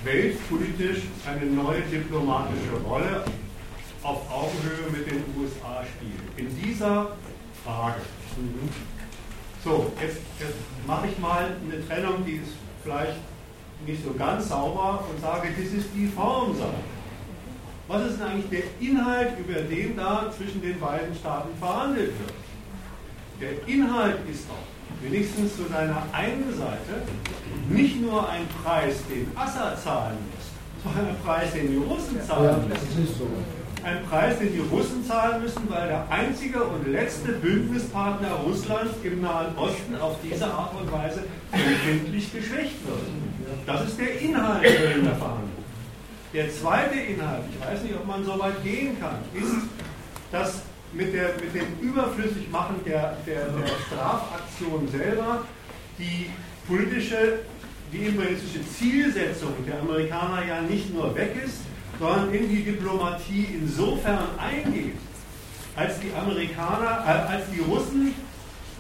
weltpolitisch 0.03 1.03
eine 1.25 1.45
neue 1.45 1.81
diplomatische 1.83 2.75
Rolle 2.85 3.23
auf 4.03 4.29
Augenhöhe 4.29 4.91
mit 4.91 5.09
den 5.09 5.23
USA 5.39 5.83
spielt. 5.85 6.21
In 6.37 6.61
dieser 6.61 7.15
Frage. 7.63 8.01
So, 9.63 9.93
jetzt, 10.01 10.17
jetzt 10.39 10.57
mache 10.85 11.07
ich 11.07 11.17
mal 11.19 11.55
eine 11.63 11.87
Trennung, 11.87 12.25
die 12.25 12.33
ist 12.33 12.51
vielleicht 12.83 13.15
nicht 13.85 14.03
so 14.03 14.13
ganz 14.13 14.49
sauber 14.49 15.05
und 15.09 15.21
sage, 15.21 15.49
das 15.57 15.73
ist 15.73 15.87
die 15.95 16.07
Formsache. 16.07 16.73
Was 17.87 18.01
ist 18.05 18.19
denn 18.19 18.27
eigentlich 18.27 18.49
der 18.49 18.87
Inhalt, 18.87 19.33
über 19.37 19.59
den 19.59 19.97
da 19.97 20.31
zwischen 20.35 20.61
den 20.61 20.79
beiden 20.79 21.13
Staaten 21.15 21.49
verhandelt 21.59 22.13
wird? 22.17 22.33
Der 23.41 23.67
Inhalt 23.67 24.19
ist 24.31 24.45
doch 24.47 24.55
wenigstens 25.01 25.57
zu 25.57 25.63
deiner 25.63 26.01
einen 26.13 26.53
Seite 26.57 27.03
nicht 27.69 28.01
nur 28.01 28.29
ein 28.29 28.47
Preis, 28.63 28.95
den 29.09 29.29
Assad 29.35 29.81
zahlen 29.83 30.17
muss, 30.31 30.83
sondern 30.83 31.13
ein 31.13 31.21
Preis, 31.23 31.51
den 31.51 31.71
die 31.71 31.77
Russen 31.77 32.21
zahlen 32.25 32.69
müssen. 32.69 33.07
Ein 33.83 34.05
Preis, 34.09 34.39
den 34.39 34.53
die 34.53 34.59
Russen 34.59 35.05
zahlen 35.05 35.41
müssen, 35.41 35.69
weil 35.69 35.89
der 35.89 36.07
einzige 36.09 36.63
und 36.63 36.87
letzte 36.87 37.33
Bündnispartner 37.33 38.31
Russlands 38.45 38.93
im 39.03 39.19
Nahen 39.19 39.57
Osten 39.57 39.97
auf 39.99 40.15
diese 40.23 40.45
Art 40.45 40.73
und 40.79 40.89
Weise 40.89 41.25
empfindlich 41.51 42.31
geschwächt 42.31 42.87
wird. 42.87 43.01
Das 43.65 43.85
ist 43.85 43.99
der 43.99 44.21
Inhalt 44.21 44.63
der 44.63 45.15
Verhandlung. 45.15 45.62
Der 46.33 46.51
zweite 46.51 46.95
Inhalt, 46.95 47.43
ich 47.53 47.63
weiß 47.63 47.83
nicht, 47.83 47.93
ob 47.95 48.07
man 48.07 48.25
so 48.25 48.39
weit 48.39 48.63
gehen 48.63 48.99
kann, 48.99 49.17
ist, 49.35 49.67
dass 50.31 50.63
mit, 50.91 51.13
der, 51.13 51.35
mit 51.35 51.53
dem 51.53 51.79
Überflüssigmachen 51.79 52.83
der, 52.83 53.17
der, 53.27 53.49
der 53.49 53.67
Strafaktion 53.85 54.87
selber 54.87 55.43
die 55.99 56.31
politische, 56.67 57.39
die 57.91 58.05
imperialistische 58.05 58.67
Zielsetzung 58.67 59.53
der 59.67 59.79
Amerikaner 59.79 60.43
ja 60.43 60.61
nicht 60.61 60.91
nur 60.91 61.15
weg 61.15 61.35
ist, 61.45 61.59
sondern 61.99 62.33
in 62.33 62.49
die 62.49 62.63
Diplomatie 62.63 63.49
insofern 63.61 64.29
eingeht, 64.39 64.97
als 65.75 65.99
die 65.99 66.11
Amerikaner, 66.13 67.03
äh, 67.05 67.31
als 67.31 67.43
die 67.51 67.59
Russen, 67.61 68.15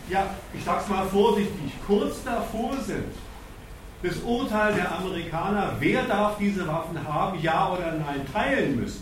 ja, 0.09 0.25
ich 0.55 0.63
sag's 0.63 0.89
mal 0.89 1.05
vorsichtig, 1.05 1.71
kurz 1.85 2.23
davor 2.23 2.77
sind, 2.81 3.13
das 4.03 4.17
Urteil 4.17 4.75
der 4.75 4.91
Amerikaner, 4.91 5.77
wer 5.79 6.03
darf 6.03 6.37
diese 6.37 6.67
Waffen 6.67 7.01
haben, 7.07 7.39
ja 7.41 7.71
oder 7.71 7.93
nein, 7.93 8.21
teilen 8.31 8.79
müssen. 8.79 9.01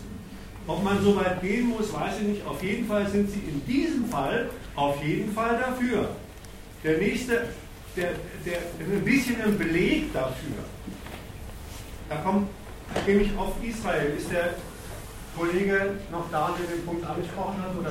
Ob 0.66 0.82
man 0.84 1.02
so 1.02 1.16
weit 1.16 1.40
gehen 1.42 1.70
muss, 1.70 1.92
weiß 1.92 2.20
ich 2.20 2.28
nicht. 2.28 2.46
Auf 2.46 2.62
jeden 2.62 2.86
Fall 2.86 3.08
sind 3.08 3.28
sie 3.28 3.40
in 3.40 3.66
diesem 3.66 4.06
Fall 4.06 4.48
auf 4.76 5.02
jeden 5.04 5.32
Fall 5.32 5.58
dafür. 5.58 6.10
Der 6.84 6.98
nächste, 6.98 7.48
der, 7.96 8.10
der 8.46 8.58
ein 8.78 9.04
bisschen 9.04 9.42
ein 9.42 9.58
Beleg 9.58 10.12
dafür. 10.12 10.62
Da 12.08 12.16
kommt 12.18 12.48
nämlich 13.04 13.36
auf 13.36 13.54
Israel. 13.60 14.14
Ist 14.16 14.30
der 14.30 14.54
Kollege 15.36 15.94
noch 16.12 16.30
da, 16.30 16.54
der 16.56 16.76
den 16.76 16.86
Punkt 16.86 17.04
angesprochen 17.04 17.56
hat? 17.60 17.76
Oder? 17.76 17.90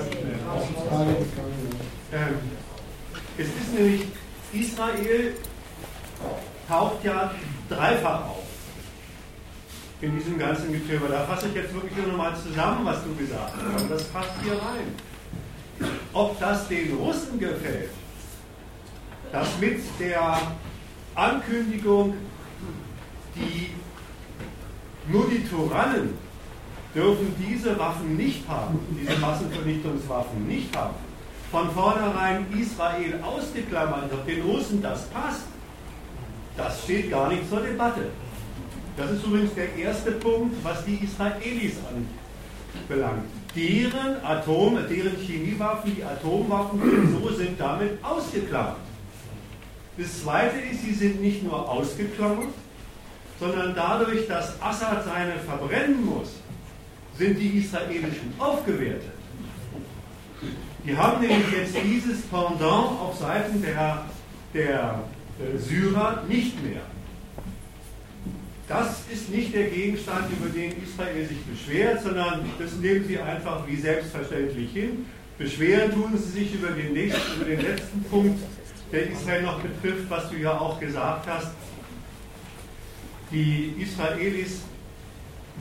Ähm, 2.14 2.36
es 3.38 3.48
ist 3.48 3.74
nämlich, 3.74 4.04
Israel 4.54 5.34
taucht 6.72 7.04
ja 7.04 7.32
dreifach 7.70 8.22
auf 8.22 8.44
in 10.00 10.18
diesem 10.18 10.40
ganzen 10.40 10.72
Getöber. 10.72 11.10
Da 11.10 11.26
fasse 11.26 11.50
ich 11.50 11.54
jetzt 11.56 11.74
wirklich 11.74 11.96
nur 11.98 12.08
nochmal 12.08 12.34
zusammen, 12.36 12.86
was 12.86 13.04
du 13.04 13.14
gesagt 13.16 13.54
hast. 13.56 13.90
das 13.90 14.04
passt 14.06 14.32
hier 14.42 14.54
rein. 14.54 15.92
Ob 16.14 16.40
das 16.40 16.68
den 16.68 16.96
Russen 16.96 17.40
gefällt, 17.40 17.92
dass 19.32 19.48
mit 19.60 19.80
der 20.00 20.40
Ankündigung, 21.14 22.16
die 23.36 23.72
nur 25.12 25.30
die 25.30 25.46
Tyrannen 25.48 26.18
dürfen 26.96 27.36
diese 27.38 27.78
Waffen 27.78 28.18
nicht 28.18 28.48
haben, 28.48 28.80
diese 28.92 29.20
Massenvernichtungswaffen 29.20 30.48
nicht 30.48 30.76
haben, 30.76 30.96
von 31.52 31.70
vornherein 31.72 32.46
Israel 32.58 33.20
ausgeklammert 33.22 34.12
hat, 34.12 34.28
den 34.28 34.42
Russen 34.42 34.82
das 34.82 35.08
passt, 35.08 35.46
das 36.62 36.84
steht 36.84 37.10
gar 37.10 37.30
nicht 37.30 37.50
zur 37.50 37.62
Debatte. 37.62 38.02
Das 38.98 39.12
ist 39.12 39.26
übrigens 39.26 39.54
der 39.56 39.76
erste 39.76 40.12
Punkt, 40.12 40.56
was 40.64 40.86
die 40.86 41.00
Israelis 41.04 41.74
anbelangt. 41.88 43.26
Deren 43.56 44.24
Atom, 44.24 44.78
deren 44.90 45.18
Chemiewaffen, 45.18 45.96
die 45.96 46.04
Atomwaffen 46.04 47.20
so 47.22 47.34
sind 47.34 47.60
damit 47.60 48.04
ausgeklammert. 48.04 48.78
Das 49.98 50.22
zweite 50.22 50.58
ist, 50.72 50.84
sie 50.84 50.94
sind 50.94 51.22
nicht 51.22 51.44
nur 51.44 51.70
ausgeklammert, 51.70 52.54
sondern 53.40 53.76
dadurch, 53.76 54.28
dass 54.28 54.62
Assad 54.62 55.04
seine 55.04 55.34
verbrennen 55.40 56.06
muss, 56.06 56.36
sind 57.18 57.38
die 57.38 57.58
israelischen 57.58 58.34
aufgewertet. 58.40 59.12
Die 60.86 60.98
haben 60.98 61.22
nämlich 61.22 61.52
jetzt 61.52 61.76
dieses 61.84 62.22
Pendant 62.24 63.00
auf 63.00 63.18
Seiten 63.20 63.62
der, 63.62 64.06
der 64.54 65.04
Syrer 65.58 66.24
nicht 66.28 66.62
mehr. 66.64 66.82
Das 68.68 69.04
ist 69.12 69.30
nicht 69.30 69.54
der 69.54 69.70
Gegenstand, 69.70 70.32
über 70.32 70.50
den 70.50 70.72
Israel 70.82 71.28
sich 71.28 71.42
beschwert, 71.44 72.04
sondern 72.04 72.46
das 72.58 72.74
nehmen 72.76 73.06
sie 73.06 73.20
einfach 73.20 73.68
wie 73.68 73.76
selbstverständlich 73.76 74.72
hin. 74.72 75.06
Beschweren 75.38 75.92
tun 75.92 76.18
sie 76.18 76.32
sich 76.32 76.56
über 76.56 76.70
den, 76.70 76.94
nächsten, 76.94 77.36
über 77.36 77.46
den 77.46 77.62
letzten 77.62 78.04
Punkt, 78.04 78.40
der 78.92 79.10
Israel 79.10 79.42
noch 79.42 79.60
betrifft, 79.60 80.10
was 80.10 80.30
du 80.30 80.38
ja 80.38 80.58
auch 80.58 80.80
gesagt 80.80 81.28
hast. 81.28 81.52
Die 83.32 83.74
Israelis 83.80 84.62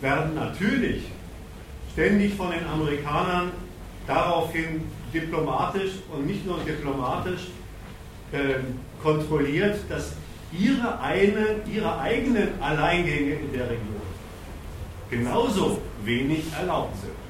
werden 0.01 0.35
natürlich 0.35 1.05
ständig 1.93 2.35
von 2.35 2.51
den 2.51 2.65
Amerikanern 2.67 3.53
daraufhin 4.07 4.83
diplomatisch 5.13 5.93
und 6.13 6.27
nicht 6.27 6.47
nur 6.47 6.59
diplomatisch 6.61 7.49
äh, 8.33 8.55
kontrolliert, 9.03 9.79
dass 9.89 10.13
ihre, 10.53 11.01
eine, 11.01 11.63
ihre 11.73 11.99
eigenen 11.99 12.61
Alleingänge 12.61 13.35
in 13.35 13.53
der 13.53 13.71
Region 13.71 14.01
genauso 15.11 15.79
wenig 16.05 16.45
erlaubt 16.59 16.97
sind. 17.01 17.21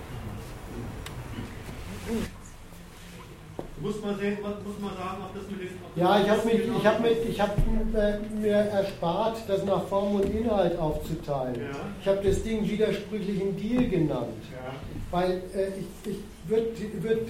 Muss 3.81 4.03
man, 4.03 4.19
sehen, 4.19 4.37
muss 4.43 4.79
man 4.79 4.95
sagen, 4.95 5.23
ob 5.25 5.35
das 5.35 5.51
mit 5.51 5.63
den. 5.63 5.69
Ja, 5.97 6.21
ich 6.21 6.29
habe 6.29 6.51
ich 6.51 6.87
hab 6.87 7.05
ich 7.07 7.41
hab, 7.41 7.57
äh, 7.95 8.19
mir 8.39 8.53
erspart, 8.53 9.39
das 9.49 9.65
nach 9.65 9.85
Form 9.85 10.17
und 10.17 10.27
Inhalt 10.27 10.79
aufzuteilen. 10.79 11.63
Ja. 11.63 11.77
Ich 11.99 12.07
habe 12.07 12.21
das 12.23 12.43
Ding 12.43 12.69
widersprüchlichen 12.69 13.57
Deal 13.57 13.89
genannt. 13.89 14.43
Ja. 14.53 14.75
Weil 15.11 15.43
äh, 15.55 15.69
ich, 15.79 16.11
ich 16.11 16.19
würde 16.47 16.73
würd 17.01 17.29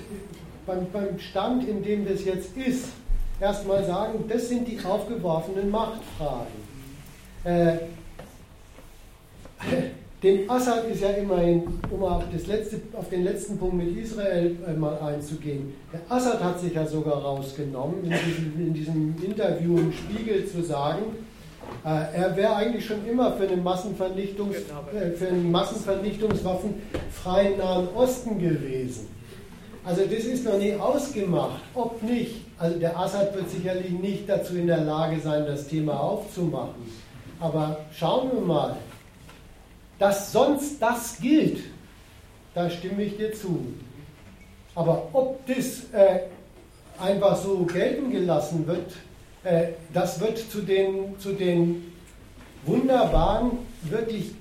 beim, 0.66 0.90
beim 0.92 1.20
Stand, 1.20 1.68
in 1.68 1.84
dem 1.84 2.08
das 2.08 2.24
jetzt 2.24 2.56
ist, 2.56 2.88
erstmal 3.40 3.84
sagen, 3.84 4.24
das 4.28 4.48
sind 4.48 4.68
die 4.68 4.78
aufgeworfenen 4.84 5.70
Machtfragen. 5.70 6.70
Äh, 7.44 7.76
dem 10.22 10.50
Assad 10.50 10.84
ist 10.90 11.00
ja 11.00 11.10
immerhin, 11.10 11.62
um 11.90 12.02
auf, 12.04 12.24
letzte, 12.46 12.80
auf 12.92 13.08
den 13.08 13.24
letzten 13.24 13.56
Punkt 13.58 13.76
mit 13.76 13.96
Israel 13.96 14.54
äh, 14.66 14.74
mal 14.74 14.98
einzugehen, 14.98 15.72
der 15.92 16.00
Assad 16.14 16.42
hat 16.44 16.60
sich 16.60 16.74
ja 16.74 16.86
sogar 16.86 17.22
rausgenommen, 17.22 18.04
in 18.04 18.10
diesem, 18.10 18.54
in 18.58 18.74
diesem 18.74 19.14
Interview 19.22 19.78
im 19.78 19.92
Spiegel 19.92 20.46
zu 20.46 20.62
sagen, 20.62 21.16
äh, 21.84 22.18
er 22.18 22.36
wäre 22.36 22.56
eigentlich 22.56 22.84
schon 22.84 23.06
immer 23.06 23.32
für, 23.32 23.48
eine 23.48 23.56
Massenvernichtungs, 23.56 24.56
äh, 24.56 25.10
für 25.12 25.28
einen 25.28 25.50
Massenvernichtungswaffen 25.50 26.74
freien 27.10 27.56
Nahen 27.56 27.88
Osten 27.94 28.38
gewesen. 28.38 29.08
Also 29.84 30.02
das 30.02 30.24
ist 30.24 30.44
noch 30.44 30.58
nie 30.58 30.74
ausgemacht, 30.74 31.62
ob 31.74 32.02
nicht. 32.02 32.49
Also 32.60 32.78
der 32.78 32.94
Assad 32.94 33.34
wird 33.34 33.48
sicherlich 33.48 33.90
nicht 33.90 34.28
dazu 34.28 34.54
in 34.54 34.66
der 34.66 34.82
Lage 34.82 35.18
sein, 35.18 35.46
das 35.46 35.66
Thema 35.66 35.98
aufzumachen. 35.98 36.92
Aber 37.40 37.78
schauen 37.90 38.30
wir 38.34 38.40
mal, 38.42 38.76
dass 39.98 40.30
sonst 40.30 40.80
das 40.80 41.18
gilt, 41.18 41.60
da 42.54 42.68
stimme 42.68 43.04
ich 43.04 43.16
dir 43.16 43.32
zu. 43.32 43.64
Aber 44.74 45.08
ob 45.14 45.46
das 45.46 45.84
äh, 45.94 46.24
einfach 47.00 47.34
so 47.36 47.64
gelten 47.64 48.10
gelassen 48.10 48.66
wird, 48.66 48.92
äh, 49.42 49.72
das 49.94 50.20
wird 50.20 50.36
zu 50.36 50.60
den, 50.60 51.18
zu 51.18 51.32
den 51.32 51.90
wunderbaren, 52.66 53.52
wirklich 53.84 54.32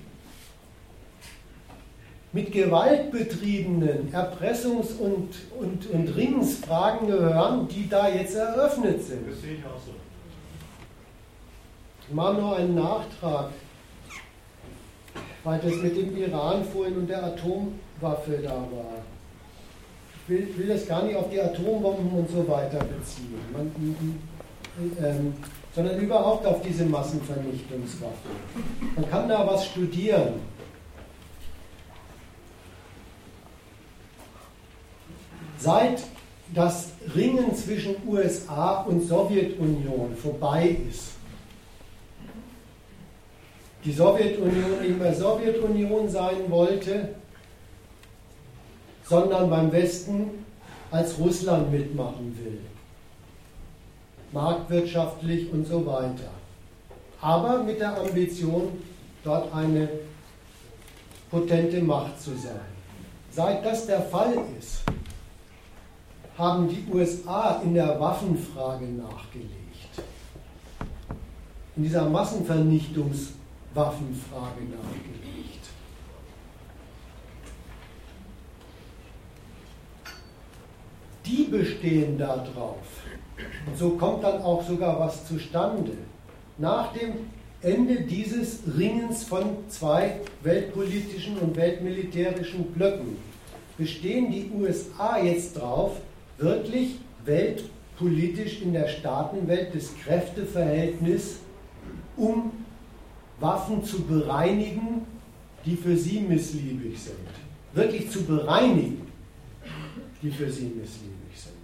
mit 2.32 2.52
Gewalt 2.52 3.10
betriebenen 3.10 4.12
Erpressungs- 4.12 4.96
und, 4.98 5.34
und, 5.58 5.90
und 5.90 6.16
Ringensfragen 6.16 7.08
gehören, 7.08 7.66
die 7.68 7.88
da 7.88 8.08
jetzt 8.08 8.36
eröffnet 8.36 9.02
sind. 9.02 9.28
Das 9.28 9.40
sehe 9.40 9.54
ich 9.54 9.64
auch 9.64 9.80
so. 9.84 9.92
Ich 12.08 12.14
mache 12.14 12.34
nur 12.34 12.56
einen 12.56 12.74
Nachtrag, 12.74 13.50
weil 15.42 15.58
das 15.60 15.74
mit 15.76 15.96
dem 15.96 16.16
Iran 16.16 16.64
vorhin 16.64 16.98
und 16.98 17.08
der 17.08 17.24
Atomwaffe 17.24 18.38
da 18.42 18.50
war. 18.50 19.02
Ich 20.14 20.28
will, 20.28 20.54
will 20.56 20.68
das 20.68 20.86
gar 20.86 21.02
nicht 21.02 21.16
auf 21.16 21.30
die 21.30 21.40
Atombomben 21.40 22.12
und 22.12 22.30
so 22.30 22.46
weiter 22.46 22.78
beziehen, 22.78 23.34
Man, 23.52 23.72
ähm, 25.02 25.34
sondern 25.74 25.98
überhaupt 25.98 26.46
auf 26.46 26.62
diese 26.62 26.84
Massenvernichtungswaffen. 26.84 28.30
Man 28.96 29.10
kann 29.10 29.28
da 29.28 29.46
was 29.46 29.66
studieren. 29.66 30.34
Seit 35.60 36.02
das 36.54 36.88
Ringen 37.14 37.54
zwischen 37.54 37.96
USA 38.08 38.80
und 38.80 39.06
Sowjetunion 39.06 40.16
vorbei 40.16 40.78
ist, 40.88 41.10
die 43.84 43.92
Sowjetunion 43.92 44.80
nicht 44.80 44.98
mehr 44.98 45.14
Sowjetunion 45.14 46.08
sein 46.08 46.48
wollte, 46.48 47.14
sondern 49.04 49.50
beim 49.50 49.70
Westen 49.70 50.30
als 50.90 51.18
Russland 51.18 51.70
mitmachen 51.70 52.36
will. 52.42 52.60
Marktwirtschaftlich 54.32 55.52
und 55.52 55.66
so 55.66 55.84
weiter. 55.84 56.30
Aber 57.20 57.62
mit 57.62 57.80
der 57.80 58.00
Ambition, 58.00 58.82
dort 59.24 59.52
eine 59.54 59.88
potente 61.30 61.82
Macht 61.82 62.20
zu 62.20 62.30
sein. 62.30 62.60
Seit 63.30 63.64
das 63.64 63.86
der 63.86 64.00
Fall 64.02 64.34
ist, 64.58 64.82
haben 66.40 66.68
die 66.68 66.84
USA 66.90 67.60
in 67.62 67.74
der 67.74 68.00
Waffenfrage 68.00 68.86
nachgelegt. 68.86 69.50
In 71.76 71.82
dieser 71.82 72.08
Massenvernichtungswaffenfrage 72.08 74.62
nachgelegt. 74.70 75.68
Die 81.26 81.44
bestehen 81.44 82.16
darauf. 82.16 82.78
Und 83.66 83.78
so 83.78 83.90
kommt 83.90 84.24
dann 84.24 84.40
auch 84.40 84.66
sogar 84.66 84.98
was 84.98 85.28
zustande. 85.28 85.92
Nach 86.56 86.94
dem 86.94 87.16
Ende 87.60 88.00
dieses 88.00 88.60
Ringens 88.78 89.24
von 89.24 89.58
zwei 89.68 90.20
weltpolitischen 90.42 91.36
und 91.36 91.54
weltmilitärischen 91.54 92.64
Blöcken 92.72 93.18
bestehen 93.76 94.30
die 94.30 94.50
USA 94.58 95.22
jetzt 95.22 95.58
darauf, 95.58 96.00
wirklich 96.40 96.96
weltpolitisch 97.24 98.62
in 98.62 98.72
der 98.72 98.88
Staatenwelt 98.88 99.74
das 99.74 99.94
Kräfteverhältnis, 99.96 101.40
um 102.16 102.52
Waffen 103.38 103.84
zu 103.84 104.02
bereinigen, 104.02 105.06
die 105.64 105.76
für 105.76 105.96
sie 105.96 106.20
missliebig 106.20 106.98
sind. 106.98 107.16
Wirklich 107.72 108.10
zu 108.10 108.24
bereinigen, 108.24 109.06
die 110.22 110.30
für 110.30 110.50
sie 110.50 110.66
missliebig 110.66 111.34
sind. 111.34 111.54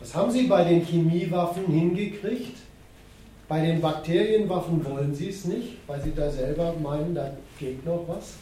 Was 0.00 0.14
haben 0.14 0.30
sie 0.30 0.44
bei 0.44 0.64
den 0.64 0.84
Chemiewaffen 0.84 1.66
hingekriegt? 1.66 2.56
Bei 3.48 3.60
den 3.60 3.80
Bakterienwaffen 3.80 4.84
wollen 4.84 5.12
sie 5.14 5.28
es 5.28 5.44
nicht, 5.44 5.78
weil 5.86 6.00
sie 6.00 6.14
da 6.14 6.30
selber 6.30 6.74
meinen, 6.80 7.14
da 7.14 7.36
geht 7.58 7.84
noch 7.84 8.04
was. 8.06 8.34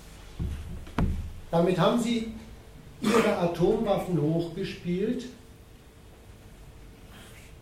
Damit 1.51 1.79
haben 1.79 1.99
sie 1.99 2.35
ihre 3.01 3.39
Atomwaffen 3.39 4.21
hochgespielt 4.21 5.27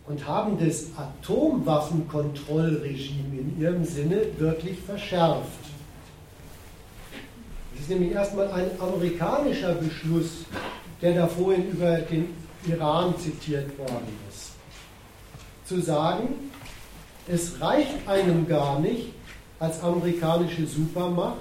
und 0.07 0.27
haben 0.27 0.57
das 0.57 0.87
Atomwaffenkontrollregime 0.97 3.39
in 3.39 3.61
ihrem 3.61 3.83
Sinne 3.83 4.21
wirklich 4.37 4.79
verschärft. 4.79 5.51
Es 7.75 7.81
ist 7.81 7.89
nämlich 7.89 8.13
erstmal 8.13 8.49
ein 8.51 8.71
amerikanischer 8.79 9.73
Beschluss, 9.75 10.45
der 11.01 11.13
da 11.13 11.27
vorhin 11.27 11.71
über 11.71 11.97
den 11.97 12.29
Iran 12.67 13.13
zitiert 13.19 13.77
worden 13.77 14.17
ist. 14.29 14.53
Zu 15.65 15.81
sagen, 15.81 16.49
es 17.27 17.59
reicht 17.61 18.07
einem 18.07 18.47
gar 18.47 18.79
nicht 18.79 19.09
als 19.59 19.83
amerikanische 19.83 20.65
Supermacht, 20.65 21.35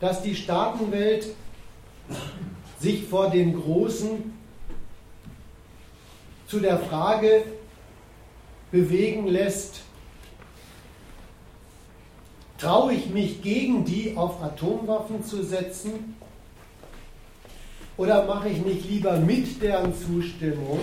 dass 0.00 0.22
die 0.22 0.34
Staatenwelt 0.34 1.26
sich 2.80 3.06
vor 3.06 3.30
den 3.30 3.60
Großen 3.60 4.32
zu 6.46 6.60
der 6.60 6.78
Frage 6.78 7.44
bewegen 8.70 9.26
lässt, 9.26 9.82
traue 12.58 12.92
ich 12.94 13.10
mich 13.10 13.42
gegen 13.42 13.84
die 13.84 14.16
auf 14.16 14.42
Atomwaffen 14.42 15.24
zu 15.24 15.42
setzen 15.42 16.16
oder 17.96 18.24
mache 18.26 18.48
ich 18.48 18.64
nicht 18.64 18.88
lieber 18.88 19.16
mit 19.16 19.62
deren 19.62 19.94
Zustimmung 19.94 20.80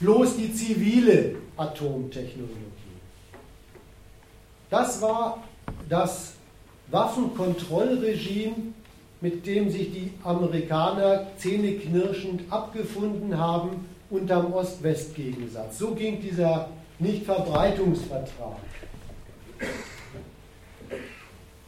bloß 0.00 0.36
die 0.36 0.52
zivile 0.52 1.36
Atomtechnologie? 1.56 2.72
Das 4.70 5.00
war 5.00 5.42
das 5.88 6.33
Waffenkontrollregime, 6.94 8.54
mit 9.20 9.46
dem 9.46 9.68
sich 9.68 9.92
die 9.92 10.12
Amerikaner 10.22 11.26
zähneknirschend 11.36 12.42
abgefunden 12.50 13.36
haben 13.36 13.86
unterm 14.10 14.52
Ost-West-Gegensatz. 14.52 15.78
So 15.78 15.94
ging 15.94 16.20
dieser 16.20 16.68
Nichtverbreitungsvertrag. 17.00 18.58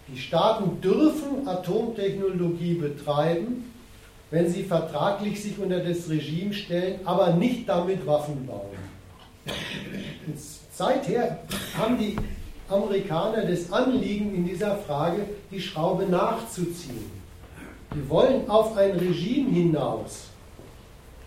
Die 0.08 0.18
Staaten 0.18 0.80
dürfen 0.80 1.48
Atomtechnologie 1.48 2.74
betreiben, 2.74 3.72
wenn 4.30 4.48
sie 4.48 4.62
vertraglich 4.62 5.42
sich 5.42 5.58
unter 5.58 5.80
das 5.80 6.08
Regime 6.08 6.52
stellen, 6.52 7.00
aber 7.04 7.32
nicht 7.32 7.68
damit 7.68 8.06
Waffen 8.06 8.46
bauen. 8.46 8.76
Und 10.26 10.38
seither 10.70 11.40
haben 11.76 11.98
die 11.98 12.16
Amerikaner 12.68 13.44
das 13.44 13.72
Anliegen 13.72 14.34
in 14.34 14.46
dieser 14.46 14.76
Frage, 14.76 15.22
die 15.50 15.60
Schraube 15.60 16.04
nachzuziehen. 16.06 17.10
Die 17.94 18.08
wollen 18.10 18.48
auf 18.50 18.76
ein 18.76 18.92
Regime 18.92 19.50
hinaus, 19.50 20.26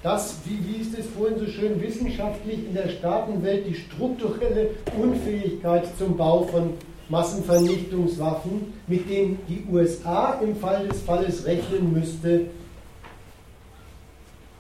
das, 0.02 0.38
wie, 0.45 0.60
wie 0.66 0.82
ist 0.82 0.98
es 0.98 1.07
vorhin 1.07 1.40
so 1.40 1.45
schön 1.45 1.82
wissenschaftlich 1.82 2.66
in 2.66 2.74
der 2.74 2.88
Staatenwelt, 2.88 3.66
die 3.68 3.76
strukturelle 3.76 4.70
Unfähigkeit 4.98 5.86
zum 5.98 6.16
Bau 6.16 6.44
von 6.44 6.74
Massenvernichtungswaffen, 7.10 8.74
mit 8.88 9.10
denen 9.10 9.40
die 9.49 9.66
USA 9.70 10.40
im 10.41 10.56
Fall 10.56 10.88
des 10.88 11.02
Falles 11.02 11.45
rechnen 11.45 11.91
müsste, 11.91 12.45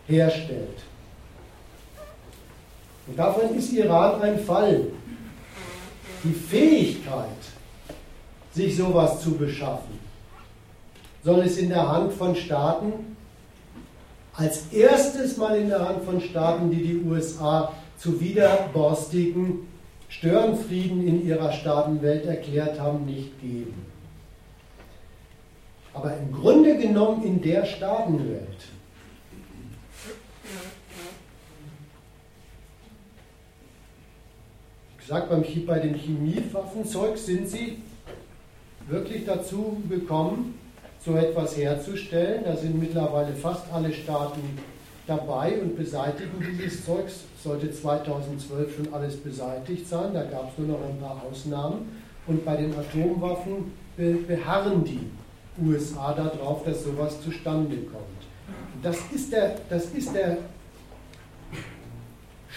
herstellt. 0.07 0.79
Und 3.07 3.17
davon 3.17 3.55
ist 3.55 3.71
Iran 3.71 4.21
ein 4.21 4.39
Fall. 4.39 4.87
Die 6.23 6.33
Fähigkeit, 6.33 7.29
sich 8.51 8.75
sowas 8.75 9.21
zu 9.21 9.35
beschaffen, 9.35 9.99
soll 11.23 11.41
es 11.41 11.57
in 11.57 11.69
der 11.69 11.87
Hand 11.87 12.13
von 12.13 12.35
Staaten, 12.35 13.15
als 14.33 14.71
erstes 14.71 15.37
mal 15.37 15.57
in 15.57 15.69
der 15.69 15.87
Hand 15.87 16.03
von 16.03 16.21
Staaten, 16.21 16.71
die 16.71 16.83
die 16.83 17.01
USA 17.03 17.73
zu 17.97 18.19
widerborstigen 18.19 19.67
Störenfrieden 20.07 21.05
in 21.05 21.25
ihrer 21.25 21.51
Staatenwelt 21.51 22.25
erklärt 22.25 22.79
haben, 22.79 23.05
nicht 23.05 23.39
geben. 23.41 23.85
Aber 25.93 26.15
im 26.15 26.31
Grunde 26.31 26.77
genommen 26.77 27.23
in 27.23 27.41
der 27.41 27.65
Staatenwelt. 27.65 28.67
Sage 35.09 35.25
beim 35.27 35.65
bei 35.65 35.79
den 35.79 35.95
Chemiewaffenzeug 35.95 37.17
sind 37.17 37.49
sie 37.49 37.81
wirklich 38.87 39.25
dazu 39.25 39.81
gekommen, 39.89 40.53
so 41.03 41.15
etwas 41.15 41.57
herzustellen. 41.57 42.43
Da 42.45 42.55
sind 42.55 42.79
mittlerweile 42.79 43.33
fast 43.33 43.63
alle 43.73 43.91
Staaten 43.91 44.59
dabei 45.07 45.59
und 45.61 45.75
beseitigen 45.75 46.45
dieses 46.61 46.85
Zeugs. 46.85 47.21
Sollte 47.43 47.71
2012 47.71 48.75
schon 48.75 48.93
alles 48.93 49.17
beseitigt 49.17 49.87
sein. 49.87 50.13
Da 50.13 50.25
gab 50.25 50.51
es 50.51 50.59
nur 50.59 50.77
noch 50.77 50.87
ein 50.87 50.99
paar 50.99 51.23
Ausnahmen. 51.27 51.87
Und 52.27 52.45
bei 52.45 52.57
den 52.57 52.71
Atomwaffen 52.75 53.71
beharren 53.97 54.83
die 54.83 55.09
USA 55.59 56.13
darauf, 56.13 56.63
dass 56.65 56.83
sowas 56.83 57.19
zustande 57.23 57.77
kommt. 57.77 58.83
Das 58.83 58.99
ist 59.11 59.33
der, 59.33 59.55
das 59.71 59.85
ist 59.85 60.13
der 60.13 60.37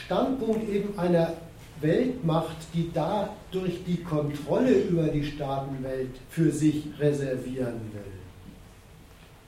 Standpunkt 0.05 0.69
eben 0.69 0.99
einer 0.99 1.33
Weltmacht, 1.83 2.57
die 2.75 2.91
dadurch 2.93 3.85
die 3.87 4.03
Kontrolle 4.03 4.73
über 4.73 5.09
die 5.09 5.25
Staatenwelt 5.25 6.15
für 6.31 6.51
sich 6.51 6.85
reservieren 6.99 7.81
will. 7.93 8.13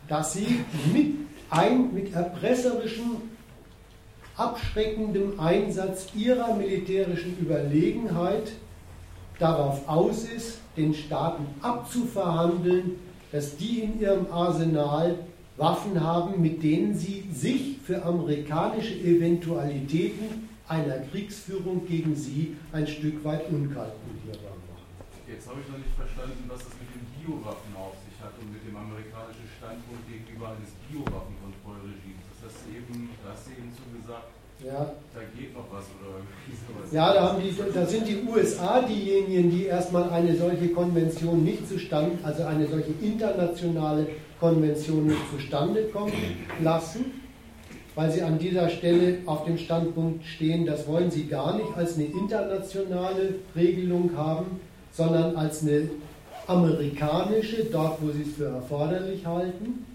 Dass 0.08 0.34
sie 0.34 0.60
mit, 0.92 1.14
ein, 1.50 1.94
mit 1.94 2.12
erpresserischem 2.12 3.16
abschreckendem 4.36 5.38
Einsatz 5.38 6.08
ihrer 6.14 6.54
militärischen 6.54 7.38
Überlegenheit 7.38 8.52
darauf 9.38 9.88
aus 9.88 10.24
ist, 10.24 10.58
den 10.76 10.94
Staaten 10.94 11.46
abzuverhandeln, 11.62 12.92
dass 13.32 13.56
die 13.56 13.80
in 13.80 14.00
ihrem 14.00 14.26
Arsenal 14.30 15.16
Waffen 15.56 16.00
haben, 16.00 16.42
mit 16.42 16.62
denen 16.62 16.96
sie 16.96 17.24
sich 17.32 17.76
für 17.84 18.02
amerikanische 18.04 18.94
Eventualitäten 18.94 20.48
einer 20.68 20.98
Kriegsführung 21.10 21.86
gegen 21.86 22.16
sie 22.16 22.56
ein 22.72 22.86
Stück 22.86 23.24
weit 23.24 23.48
unkalkulierbar 23.48 24.56
machen. 24.68 24.86
Jetzt 25.28 25.48
habe 25.48 25.60
ich 25.60 25.68
noch 25.68 25.78
nicht 25.78 25.94
verstanden, 25.96 26.44
was 26.48 26.60
das 26.64 26.72
mit 26.80 26.88
den 26.92 27.04
Biowaffen 27.16 27.72
auf 27.76 27.96
sich 28.04 28.16
hat 28.20 28.32
und 28.40 28.52
mit 28.52 28.64
dem 28.64 28.76
amerikanischen 28.76 29.48
Standpunkt 29.56 30.04
gegenüber 30.08 30.56
eines 30.56 30.72
Biowaffenkontrollregimes. 30.88 32.24
Das 32.40 32.52
hast 32.52 32.64
du 32.64 32.76
eben, 32.76 33.10
da 33.24 33.32
hast 33.32 33.48
du 33.48 33.50
eben 33.52 33.72
so 33.72 33.84
gesagt, 33.92 34.28
ja. 34.62 34.92
Da 35.12 35.20
geht 35.36 35.54
noch 35.54 35.66
was 35.70 35.84
oder 36.00 36.22
sowas. 36.22 36.92
Ja, 36.92 37.12
da, 37.12 37.32
haben 37.32 37.42
die, 37.42 37.54
da 37.74 37.84
sind 37.84 38.06
die 38.06 38.22
USA 38.22 38.80
diejenigen, 38.82 39.50
die 39.50 39.64
erstmal 39.64 40.08
eine 40.10 40.36
solche 40.36 40.68
Konvention 40.68 41.44
nicht 41.44 41.68
zustande, 41.68 42.18
also 42.22 42.44
eine 42.44 42.66
solche 42.66 42.92
internationale 43.02 44.06
Konvention 44.38 45.06
nicht 45.06 45.30
zustande 45.30 45.84
kommen 45.88 46.12
lassen, 46.62 47.23
weil 47.94 48.10
sie 48.10 48.22
an 48.22 48.38
dieser 48.38 48.68
Stelle 48.68 49.18
auf 49.26 49.44
dem 49.44 49.56
Standpunkt 49.56 50.24
stehen, 50.24 50.66
das 50.66 50.86
wollen 50.88 51.10
sie 51.10 51.26
gar 51.26 51.56
nicht 51.56 51.76
als 51.76 51.96
eine 51.96 52.06
internationale 52.06 53.36
Regelung 53.54 54.10
haben, 54.16 54.60
sondern 54.92 55.36
als 55.36 55.62
eine 55.62 55.88
amerikanische, 56.46 57.64
dort 57.64 58.02
wo 58.02 58.10
sie 58.10 58.22
es 58.22 58.34
für 58.34 58.46
erforderlich 58.46 59.24
halten. 59.24 59.86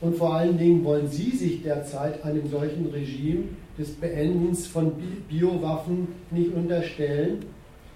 Und 0.00 0.16
vor 0.16 0.34
allen 0.34 0.58
Dingen 0.58 0.84
wollen 0.84 1.08
sie 1.08 1.30
sich 1.30 1.62
derzeit 1.62 2.22
einem 2.24 2.48
solchen 2.50 2.86
Regime 2.86 3.44
des 3.78 3.92
Beendens 3.92 4.66
von 4.66 4.92
Biowaffen 5.28 6.08
nicht 6.30 6.54
unterstellen, 6.54 7.44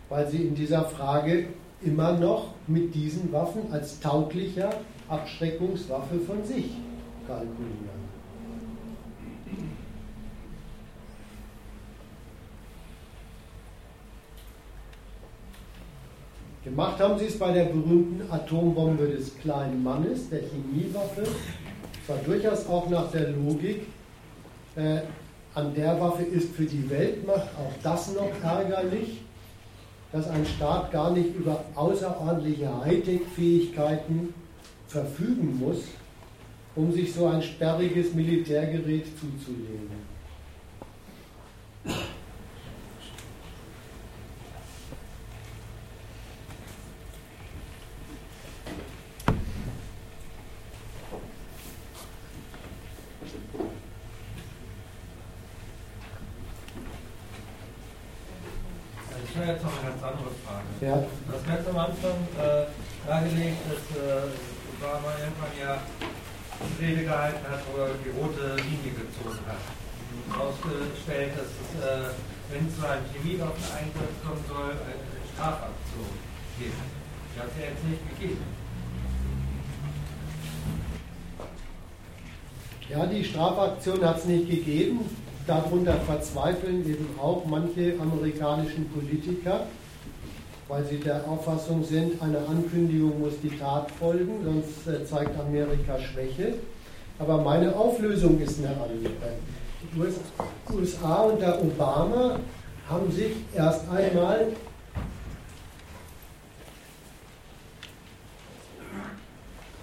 weil 0.09 0.29
sie 0.29 0.39
in 0.39 0.55
dieser 0.55 0.85
Frage 0.85 1.47
immer 1.83 2.13
noch 2.13 2.55
mit 2.67 2.95
diesen 2.95 3.33
Waffen 3.33 3.63
als 3.71 4.01
tauglicher 4.01 4.71
Abschreckungswaffe 5.09 6.19
von 6.21 6.45
sich 6.45 6.71
kalkulieren. 7.27 8.00
Gemacht 16.63 17.01
haben 17.01 17.19
sie 17.19 17.27
es 17.27 17.39
bei 17.39 17.53
der 17.53 17.65
berühmten 17.65 18.31
Atombombe 18.31 19.07
des 19.09 19.37
kleinen 19.39 19.83
Mannes, 19.83 20.29
der 20.29 20.41
Chemiewaffe. 20.41 21.23
Es 21.23 22.09
war 22.09 22.19
durchaus 22.19 22.67
auch 22.69 22.89
nach 22.91 23.11
der 23.11 23.31
Logik, 23.31 23.87
äh, 24.77 25.01
an 25.55 25.75
der 25.75 26.01
Waffe 26.01 26.23
ist 26.23 26.55
für 26.55 26.65
die 26.65 26.89
Weltmacht 26.89 27.49
auch 27.59 27.73
das 27.83 28.15
noch 28.15 28.31
ärgerlich, 28.43 29.23
dass 30.13 30.29
ein 30.29 30.47
Staat 30.47 30.93
gar 30.93 31.11
nicht 31.11 31.35
über 31.35 31.65
außerordentliche 31.75 32.69
Hightech-Fähigkeiten 32.85 34.35
verfügen 34.87 35.59
muss, 35.59 35.85
um 36.81 36.91
sich 36.93 37.13
so 37.13 37.27
ein 37.27 37.43
sperriges 37.43 38.15
Militärgerät 38.15 39.05
zuzulegen. 39.19 40.01
Ja. 60.81 61.05
Das 61.31 61.47
ganz 61.47 61.69
am 61.69 61.77
Anfang 61.77 62.27
äh, 62.39 62.65
dargelegt, 63.07 63.59
dass 63.69 63.97
äh, 64.01 64.33
Obama 64.73 65.13
irgendwann 65.21 65.53
ja 65.61 65.83
Rede 66.81 67.05
gehalten 67.05 67.45
hat, 67.49 67.61
wo 67.73 67.81
er 67.81 67.91
die 68.05 68.11
rote 68.11 68.57
Linie 68.57 68.93
gezogen 68.93 69.41
hat. 69.47 69.61
Herausgestellt, 70.29 71.33
dass 71.37 71.49
es, 71.49 71.71
äh, 71.81 72.13
wenn 72.51 72.69
zu 72.73 72.87
einem 72.87 73.05
Chemiewaffeneinsatz 73.13 74.17
kommen 74.25 74.45
soll, 74.49 74.71
eine 74.73 75.21
Strafaktion 75.33 76.13
gibt. 76.59 76.75
Die 77.35 77.41
hat 77.41 77.49
es 77.49 77.57
ja 77.57 77.65
jetzt 77.71 77.85
nicht 77.85 78.03
gegeben. 78.11 78.45
Ja, 82.89 83.07
die 83.07 83.25
Strafaktion 83.81 84.05
hat 84.05 84.19
es 84.19 84.25
nicht 84.27 84.51
gegeben. 84.51 85.01
Darunter 85.47 85.95
verzweifeln 86.07 86.87
eben 86.87 87.09
auch 87.21 87.45
manche 87.47 87.95
amerikanischen 87.99 88.89
Politiker, 88.91 89.67
weil 90.69 90.85
sie 90.85 90.99
der 90.99 91.27
Auffassung 91.27 91.83
sind, 91.85 92.21
eine 92.23 92.39
Ankündigung 92.47 93.19
muss 93.21 93.33
die 93.43 93.57
Tat 93.59 93.91
folgen, 93.93 94.45
sonst 94.45 94.87
äh, 94.87 95.05
zeigt 95.05 95.39
Amerika 95.41 95.99
Schwäche. 95.99 96.55
Aber 97.19 97.39
meine 97.39 97.75
Auflösung 97.75 98.41
ist 98.41 98.59
eine 98.59 98.69
andere. 98.69 99.13
Die 99.83 100.75
USA 100.75 101.23
unter 101.23 101.61
Obama 101.61 102.39
haben 102.89 103.11
sich 103.11 103.33
erst 103.55 103.91
einmal 103.91 104.49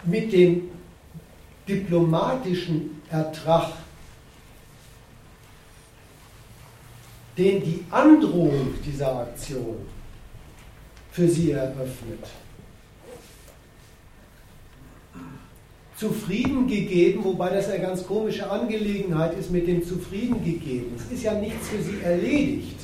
mit 0.05 0.31
dem 0.31 0.69
diplomatischen 1.67 3.01
Ertrag, 3.09 3.69
den 7.37 7.63
die 7.63 7.83
Androhung 7.91 8.73
dieser 8.85 9.19
Aktion 9.19 9.77
für 11.11 11.27
sie 11.27 11.51
eröffnet, 11.51 12.25
zufrieden 15.97 16.67
gegeben, 16.67 17.23
wobei 17.23 17.49
das 17.49 17.69
eine 17.69 17.81
ganz 17.81 18.05
komische 18.05 18.49
Angelegenheit 18.49 19.37
ist 19.37 19.51
mit 19.51 19.67
dem 19.67 19.83
zufrieden 19.83 20.43
gegeben. 20.43 20.95
Es 20.95 21.11
ist 21.11 21.23
ja 21.23 21.33
nichts 21.33 21.69
für 21.69 21.81
sie 21.81 22.01
erledigt. 22.03 22.77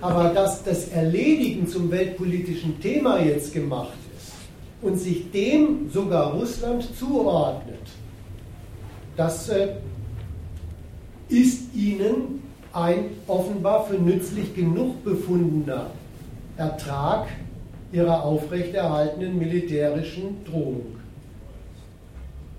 Aber 0.00 0.30
dass 0.30 0.62
das 0.62 0.88
Erledigen 0.88 1.66
zum 1.66 1.90
weltpolitischen 1.90 2.80
Thema 2.80 3.20
jetzt 3.20 3.52
gemacht 3.52 3.96
und 4.82 4.96
sich 4.96 5.30
dem 5.30 5.90
sogar 5.90 6.32
Russland 6.34 6.86
zuordnet, 6.96 7.80
das 9.16 9.48
äh, 9.48 9.68
ist 11.28 11.74
ihnen 11.74 12.42
ein 12.72 13.10
offenbar 13.26 13.86
für 13.86 13.94
nützlich 13.94 14.54
genug 14.54 15.04
befundener 15.04 15.90
Ertrag 16.56 17.28
ihrer 17.92 18.24
aufrechterhaltenen 18.24 19.38
militärischen 19.38 20.44
Drohung. 20.44 20.98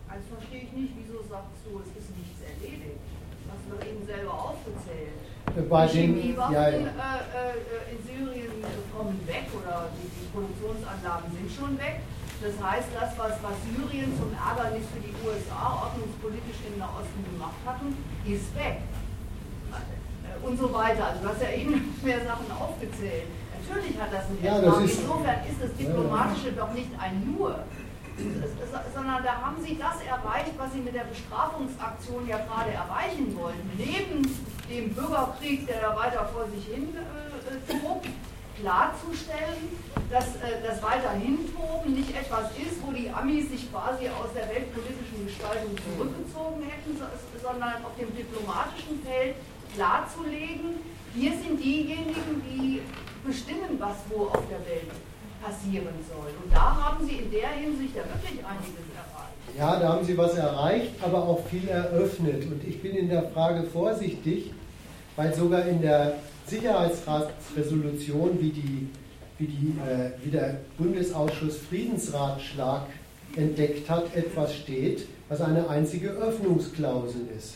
Also 0.08 0.24
verstehe 0.38 0.64
ich 0.64 0.72
nicht, 0.72 0.94
wieso 0.96 1.20
sagst 1.28 1.60
du, 1.68 1.80
es 1.84 1.92
ist 2.00 2.16
nichts 2.16 2.40
erledigt. 2.40 3.04
Hast 3.52 3.68
du 3.68 3.76
doch 3.76 3.84
eben 3.84 4.06
selber 4.08 4.32
aufgezählt. 4.32 5.20
Äh, 5.56 5.62
bei 5.68 5.88
die 5.88 5.98
Chemiewaffen 6.00 6.54
ja, 6.56 6.70
ja. 6.70 6.78
Äh, 6.78 6.80
äh, 6.80 7.92
in 7.92 8.00
Syrien 8.08 8.52
kommen 8.96 9.20
weg 9.28 9.48
oder 9.52 9.92
die, 10.00 10.08
die 10.08 10.28
Produktionsanlagen 10.32 11.32
sind 11.36 11.52
schon 11.52 11.78
weg. 11.78 12.00
Das 12.42 12.56
heißt, 12.60 12.90
das, 12.94 13.18
was, 13.18 13.34
was 13.42 13.56
Syrien 13.64 14.12
zum 14.18 14.32
Ärgernis 14.36 14.86
für 14.92 15.00
die 15.00 15.16
USA 15.24 15.88
ordnungspolitisch 15.88 16.62
im 16.68 16.80
Nahosten 16.80 17.24
gemacht 17.32 17.60
hatten, 17.66 17.96
ist 18.26 18.54
weg. 18.56 18.82
Und 20.44 20.60
so 20.60 20.72
weiter. 20.74 21.08
Also 21.08 21.24
du 21.24 21.30
hast 21.30 21.42
ja 21.42 21.50
eben 21.50 21.96
mehr 22.04 22.20
Sachen 22.26 22.52
aufgezählt. 22.52 23.28
Natürlich 23.68 24.00
hat 24.00 24.14
das 24.14 24.30
einen 24.30 24.44
ja, 24.44 24.62
das 24.62 24.84
ist, 24.84 25.00
Insofern 25.02 25.40
ist 25.50 25.62
das 25.62 25.74
Diplomatische 25.74 26.50
ja, 26.50 26.62
doch 26.62 26.72
nicht 26.74 26.90
ein 27.00 27.34
Nur. 27.34 27.60
Sondern 28.94 29.24
da 29.24 29.42
haben 29.42 29.58
sie 29.62 29.78
das 29.78 30.00
erreicht, 30.06 30.54
was 30.58 30.72
sie 30.72 30.80
mit 30.80 30.94
der 30.94 31.04
Bestrafungsaktion 31.04 32.28
ja 32.28 32.38
gerade 32.38 32.72
erreichen 32.72 33.36
wollten. 33.36 33.70
Neben 33.76 34.22
dem 34.70 34.94
Bürgerkrieg, 34.94 35.68
der 35.68 35.82
da 35.82 35.96
weiter 35.96 36.30
vor 36.32 36.48
sich 36.48 36.66
hin 36.66 36.96
äh, 36.96 37.74
tobt, 37.74 38.08
klarzustellen, 38.60 39.70
dass 40.10 40.36
äh, 40.38 40.64
das 40.66 40.82
weiterhin 40.82 41.50
Toben 41.54 41.94
nicht 41.94 42.16
etwas 42.16 42.52
ist, 42.58 42.80
wo 42.86 42.92
die 42.92 43.10
Amis 43.10 43.50
sich 43.50 43.72
quasi 43.72 44.08
aus 44.10 44.32
der 44.34 44.48
weltpolitischen 44.48 45.26
Gestaltung 45.26 45.76
zurückgezogen 45.76 46.64
hätten, 46.64 46.96
sondern 47.42 47.84
auf 47.84 47.96
dem 48.00 48.16
diplomatischen 48.16 49.02
Feld 49.04 49.36
klarzulegen, 49.76 50.80
wir 51.14 51.32
sind 51.32 51.60
diejenigen, 51.64 52.44
die 52.44 52.82
bestimmen, 53.26 53.80
was 53.80 53.96
wo 54.10 54.26
auf 54.26 54.44
der 54.50 54.60
Welt 54.68 54.92
passieren 55.42 55.96
soll. 56.10 56.32
Und 56.44 56.54
da 56.54 56.76
haben 56.76 57.06
Sie 57.06 57.16
in 57.16 57.32
der 57.32 57.50
Hinsicht 57.50 57.96
ja 57.96 58.04
wirklich 58.04 58.44
einiges 58.46 58.84
erreicht. 58.92 59.58
Ja, 59.58 59.80
da 59.80 59.94
haben 59.94 60.06
Sie 60.06 60.18
was 60.18 60.36
erreicht, 60.36 60.92
aber 61.02 61.20
auch 61.24 61.46
viel 61.48 61.68
eröffnet. 61.68 62.46
Und 62.46 62.68
ich 62.68 62.82
bin 62.82 62.96
in 62.96 63.10
der 63.10 63.30
Frage 63.30 63.64
vorsichtig, 63.64 64.52
weil 65.16 65.34
sogar 65.34 65.66
in 65.66 65.82
der 65.82 66.16
Sicherheitsratsresolution, 66.48 68.40
wie, 68.40 68.50
die, 68.50 68.88
wie, 69.40 69.48
die, 69.48 69.76
äh, 69.80 70.12
wie 70.24 70.32
der 70.32 70.58
Bundesausschuss 70.78 71.58
Friedensratschlag 71.70 72.84
entdeckt 73.36 73.90
hat, 73.90 74.16
etwas 74.16 74.56
steht, 74.56 75.08
was 75.28 75.42
eine 75.42 75.68
einzige 75.70 76.10
Öffnungsklausel 76.10 77.22
ist. 77.38 77.56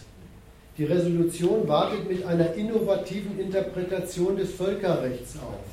Die 0.78 0.86
Resolution 0.86 1.68
wartet 1.68 2.10
mit 2.10 2.26
einer 2.26 2.54
innovativen 2.54 3.40
Interpretation 3.40 4.38
des 4.38 4.54
Völkerrechts 4.54 5.36
auf. 5.36 5.66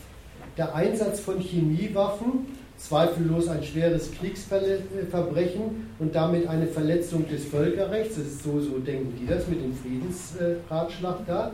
Der 0.57 0.75
Einsatz 0.75 1.21
von 1.21 1.39
Chemiewaffen, 1.39 2.47
zweifellos 2.77 3.49
ein 3.49 3.63
schweres 3.63 4.11
Kriegsverbrechen 4.13 5.93
und 5.99 6.15
damit 6.15 6.47
eine 6.49 6.67
Verletzung 6.67 7.29
des 7.29 7.45
Völkerrechts, 7.45 8.17
das 8.17 8.27
ist 8.27 8.43
so, 8.43 8.61
so 8.61 8.79
denken 8.79 9.15
die 9.21 9.27
das 9.27 9.47
mit 9.49 9.63
dem 9.63 9.75
Friedensratschlag 9.75 11.27
da, 11.27 11.53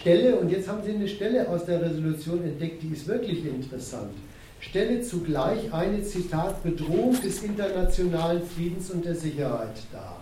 Stelle, 0.00 0.36
und 0.36 0.50
jetzt 0.50 0.68
haben 0.68 0.82
Sie 0.84 0.92
eine 0.92 1.08
Stelle 1.08 1.48
aus 1.48 1.64
der 1.64 1.80
Resolution 1.80 2.44
entdeckt, 2.44 2.82
die 2.82 2.92
ist 2.92 3.06
wirklich 3.06 3.44
interessant. 3.44 4.12
Stelle 4.60 5.00
zugleich 5.02 5.72
eine, 5.72 6.02
Zitat, 6.02 6.62
Bedrohung 6.62 7.20
des 7.22 7.42
internationalen 7.42 8.42
Friedens 8.42 8.90
und 8.90 9.04
der 9.04 9.14
Sicherheit 9.14 9.76
dar. 9.92 10.20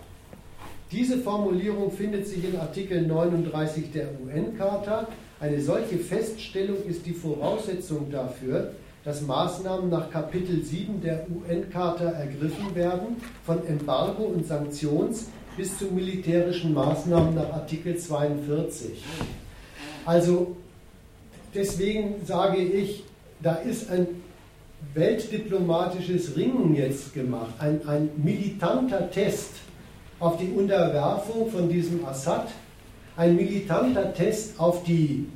Diese 0.92 1.18
Formulierung 1.18 1.90
findet 1.90 2.26
sich 2.28 2.44
in 2.44 2.56
Artikel 2.56 3.02
39 3.02 3.90
der 3.92 4.08
UN-Charta. 4.24 5.08
Eine 5.40 5.60
solche 5.60 5.98
Feststellung 5.98 6.84
ist 6.88 7.04
die 7.04 7.12
Voraussetzung 7.12 8.10
dafür, 8.12 8.72
dass 9.04 9.22
Maßnahmen 9.22 9.90
nach 9.90 10.08
Kapitel 10.10 10.62
7 10.62 11.00
der 11.00 11.26
UN-Charta 11.28 12.10
ergriffen 12.10 12.74
werden, 12.74 13.16
von 13.44 13.66
Embargo 13.66 14.24
und 14.24 14.46
Sanktions 14.46 15.26
bis 15.56 15.76
zu 15.78 15.86
militärischen 15.86 16.74
Maßnahmen 16.74 17.34
nach 17.34 17.52
Artikel 17.52 17.96
42. 17.96 19.02
Also 20.04 20.56
deswegen 21.54 22.14
sage 22.26 22.58
ich, 22.58 23.04
da 23.42 23.54
ist 23.54 23.90
ein 23.90 24.06
weltdiplomatisches 24.92 26.36
Ringen 26.36 26.74
jetzt 26.74 27.14
gemacht, 27.14 27.54
ein, 27.58 27.86
ein 27.88 28.10
militanter 28.16 29.10
Test 29.10 29.50
auf 30.20 30.36
die 30.38 30.48
Unterwerfung 30.48 31.50
von 31.50 31.68
diesem 31.68 32.04
Assad, 32.04 32.48
ein 33.16 33.36
militanter 33.36 34.12
Test 34.12 34.58
auf 34.58 34.84
die 34.84 35.26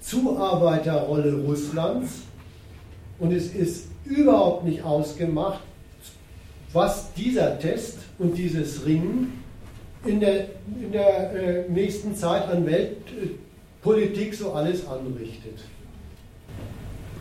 Zuarbeiterrolle 0.00 1.34
Russlands. 1.46 2.22
Und 3.18 3.32
es 3.32 3.54
ist 3.54 3.88
überhaupt 4.04 4.64
nicht 4.64 4.82
ausgemacht, 4.82 5.60
was 6.72 7.12
dieser 7.14 7.58
Test 7.58 7.98
und 8.18 8.36
dieses 8.36 8.84
Ringen 8.84 9.42
in 10.04 10.20
der, 10.20 10.46
in 10.80 10.92
der 10.92 11.32
äh, 11.32 11.70
nächsten 11.70 12.14
Zeit 12.14 12.48
an 12.48 12.66
Welt, 12.66 12.98
Politik 13.86 14.34
so 14.34 14.52
alles 14.52 14.84
anrichtet. 14.88 15.62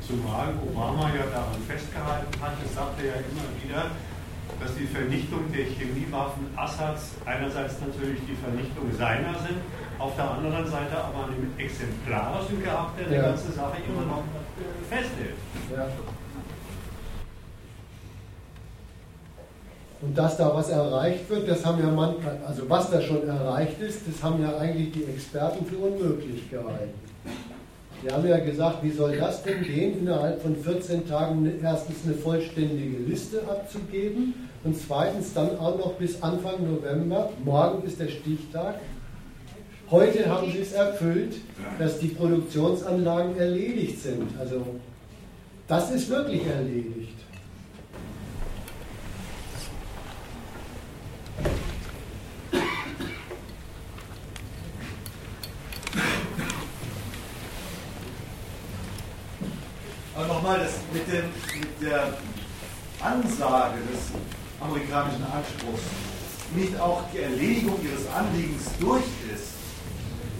Zumal 0.02 0.50
Obama 0.66 1.12
ja 1.14 1.30
daran 1.30 1.62
festgehalten 1.62 2.42
hat, 2.42 2.58
es 2.66 2.74
sagte 2.74 3.06
ja 3.06 3.14
immer 3.22 3.46
wieder, 3.62 3.92
dass 4.60 4.74
die 4.74 4.88
Vernichtung 4.88 5.46
der 5.54 5.66
Chemiewaffen 5.66 6.48
Assads 6.56 7.22
einerseits 7.24 7.76
natürlich 7.82 8.18
die 8.26 8.34
Vernichtung 8.34 8.90
seiner 8.98 9.38
sind, 9.46 9.62
auf 10.00 10.16
der 10.16 10.32
anderen 10.32 10.66
Seite 10.66 10.98
aber 10.98 11.30
einen 11.30 11.54
exemplarischen 11.56 12.64
Charakter 12.64 13.04
der 13.04 13.18
ja. 13.18 13.28
ganze 13.30 13.52
Sache 13.52 13.78
immer 13.86 14.06
noch 14.10 14.24
festhält. 14.90 15.38
Ja. 15.70 15.86
Und 20.02 20.18
dass 20.18 20.38
da 20.38 20.54
was 20.54 20.70
erreicht 20.70 21.30
wird, 21.30 21.50
das 21.50 21.66
haben 21.66 21.80
ja 21.80 21.90
manchmal, 21.90 22.38
also 22.46 22.70
was 22.70 22.92
da 22.92 23.02
schon 23.02 23.28
erreicht 23.28 23.80
ist, 23.82 24.02
das 24.08 24.22
haben 24.22 24.42
ja 24.42 24.58
eigentlich 24.58 24.92
die 24.92 25.06
Experten 25.06 25.66
für 25.66 25.78
unmöglich 25.78 26.50
gehalten. 26.50 26.94
Die 28.04 28.12
haben 28.12 28.28
ja 28.28 28.38
gesagt, 28.38 28.84
wie 28.84 28.92
soll 28.92 29.18
das 29.18 29.42
denn 29.42 29.64
gehen, 29.64 30.00
innerhalb 30.00 30.42
von 30.42 30.56
14 30.56 31.08
Tagen 31.08 31.50
erstens 31.64 31.98
eine 32.06 32.14
vollständige 32.14 32.98
Liste 32.98 33.42
abzugeben 33.50 34.34
und 34.64 34.78
zweitens 34.78 35.34
dann 35.34 35.58
auch 35.58 35.78
noch 35.78 35.94
bis 35.94 36.22
Anfang 36.22 36.56
November, 36.72 37.30
morgen 37.44 37.88
ist 37.88 38.00
der 38.00 38.10
Stichtag, 38.10 38.76
heute 39.90 40.30
haben 40.30 40.52
sie 40.52 40.60
es 40.60 40.74
erfüllt, 40.74 41.38
dass 41.80 42.00
die 42.00 42.10
Produktionsanlagen 42.10 43.38
erledigt 43.38 44.02
sind. 44.02 44.38
Also 44.38 44.62
das 45.68 45.90
ist 45.92 46.10
wirklich 46.10 46.46
erledigt. 46.46 47.16
nochmal, 60.46 60.60
das 60.60 60.74
mit, 61.08 61.24
mit 61.60 61.82
der 61.82 62.14
Ansage 63.02 63.80
des 63.92 64.12
amerikanischen 64.60 65.24
Anspruchs 65.24 65.84
nicht 66.56 66.80
auch 66.80 67.04
die 67.14 67.20
Erledigung 67.20 67.80
ihres 67.84 68.08
Anliegens 68.14 68.66
durch 68.80 69.04
ist. 69.34 69.54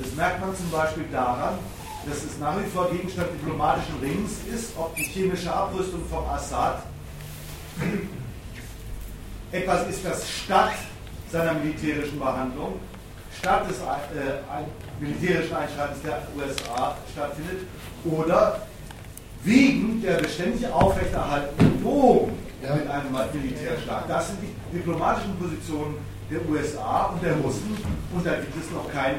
Das 0.02 0.14
merkt 0.16 0.42
man 0.42 0.56
zum 0.56 0.70
Beispiel 0.72 1.06
daran, 1.12 1.58
dass 2.08 2.24
es 2.24 2.38
nach 2.40 2.58
wie 2.60 2.70
vor 2.70 2.90
Gegenstand 2.92 3.30
diplomatischen 3.34 3.96
Rings 4.02 4.34
ist, 4.54 4.78
ob 4.78 4.96
die 4.96 5.04
chemische 5.04 5.54
Abrüstung 5.54 6.06
vom 6.10 6.26
Assad 6.26 6.84
etwas 9.52 9.88
ist, 9.88 10.06
das 10.06 10.30
statt 10.30 10.74
seiner 11.32 11.54
militärischen 11.56 12.20
Behandlung, 12.20 12.80
statt 13.40 13.70
des 13.70 13.80
äh, 13.80 13.84
militärischen 15.00 15.56
Einschreitens 15.56 16.02
der 16.04 16.22
USA 16.38 16.96
stattfindet, 17.12 17.68
oder 18.06 18.62
wegen 19.46 20.02
der 20.02 20.16
beständig 20.16 20.68
aufrechterhaltenen 20.72 21.82
Drohung 21.82 22.32
ja. 22.62 22.76
mit 22.76 22.88
einem 22.88 23.12
Militärschlag. 23.34 24.08
Das 24.08 24.28
sind 24.28 24.40
die 24.42 24.78
diplomatischen 24.78 25.36
Positionen 25.38 25.96
der 26.30 26.48
USA 26.50 27.12
und 27.14 27.24
der 27.24 27.36
Russen 27.38 27.78
und 28.14 28.26
da 28.26 28.36
gibt 28.36 28.56
es 28.58 28.72
noch 28.72 28.92
kein 28.92 29.16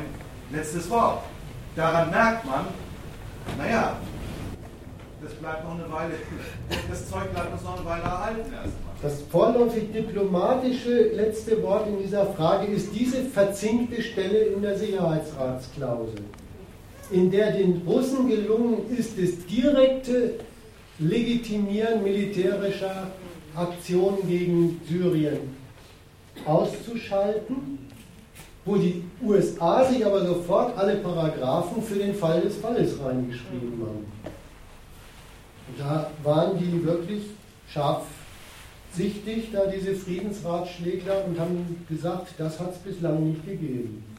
letztes 0.50 0.90
Wort. 0.90 1.22
Daran 1.76 2.10
merkt 2.10 2.44
man, 2.44 2.66
naja, 3.56 3.96
das 5.22 5.32
bleibt 5.34 5.64
noch 5.64 5.74
eine 5.74 5.92
Weile, 5.92 6.14
das 6.90 7.08
Zeug 7.08 7.32
bleibt 7.32 7.52
uns 7.52 7.62
noch 7.62 7.76
eine 7.76 7.86
Weile 7.86 8.02
erhalten 8.02 8.52
erstmal. 8.52 8.86
Das 9.02 9.22
vorläufig 9.30 9.92
diplomatische 9.92 11.10
letzte 11.14 11.62
Wort 11.62 11.86
in 11.86 11.98
dieser 11.98 12.26
Frage 12.26 12.66
ist 12.66 12.94
diese 12.94 13.24
verzinkte 13.24 14.02
Stelle 14.02 14.38
in 14.38 14.62
der 14.62 14.78
Sicherheitsratsklausel, 14.78 16.24
in 17.10 17.30
der 17.30 17.52
den 17.52 17.82
Russen 17.86 18.28
gelungen 18.28 18.90
ist, 18.96 19.18
das 19.18 19.46
direkte 19.46 20.34
Legitimieren 20.98 22.02
militärischer 22.02 23.10
Aktionen 23.54 24.26
gegen 24.26 24.80
Syrien 24.88 25.56
auszuschalten, 26.44 27.78
wo 28.64 28.76
die 28.76 29.04
USA 29.22 29.84
sich 29.84 30.04
aber 30.04 30.26
sofort 30.26 30.76
alle 30.76 30.96
Paragraphen 30.96 31.82
für 31.82 31.96
den 31.96 32.14
Fall 32.14 32.40
des 32.40 32.56
Falles 32.56 32.98
reingeschrieben 33.02 33.80
haben. 33.80 34.06
Da 35.78 36.10
waren 36.22 36.58
die 36.58 36.84
wirklich 36.84 37.24
scharfsichtig, 37.68 39.50
da 39.52 39.66
diese 39.66 39.94
Friedensratschlägler, 39.94 41.24
und 41.26 41.38
haben 41.38 41.84
gesagt, 41.88 42.34
das 42.38 42.58
hat 42.58 42.72
es 42.72 42.78
bislang 42.78 43.28
nicht 43.28 43.44
gegeben. 43.44 44.15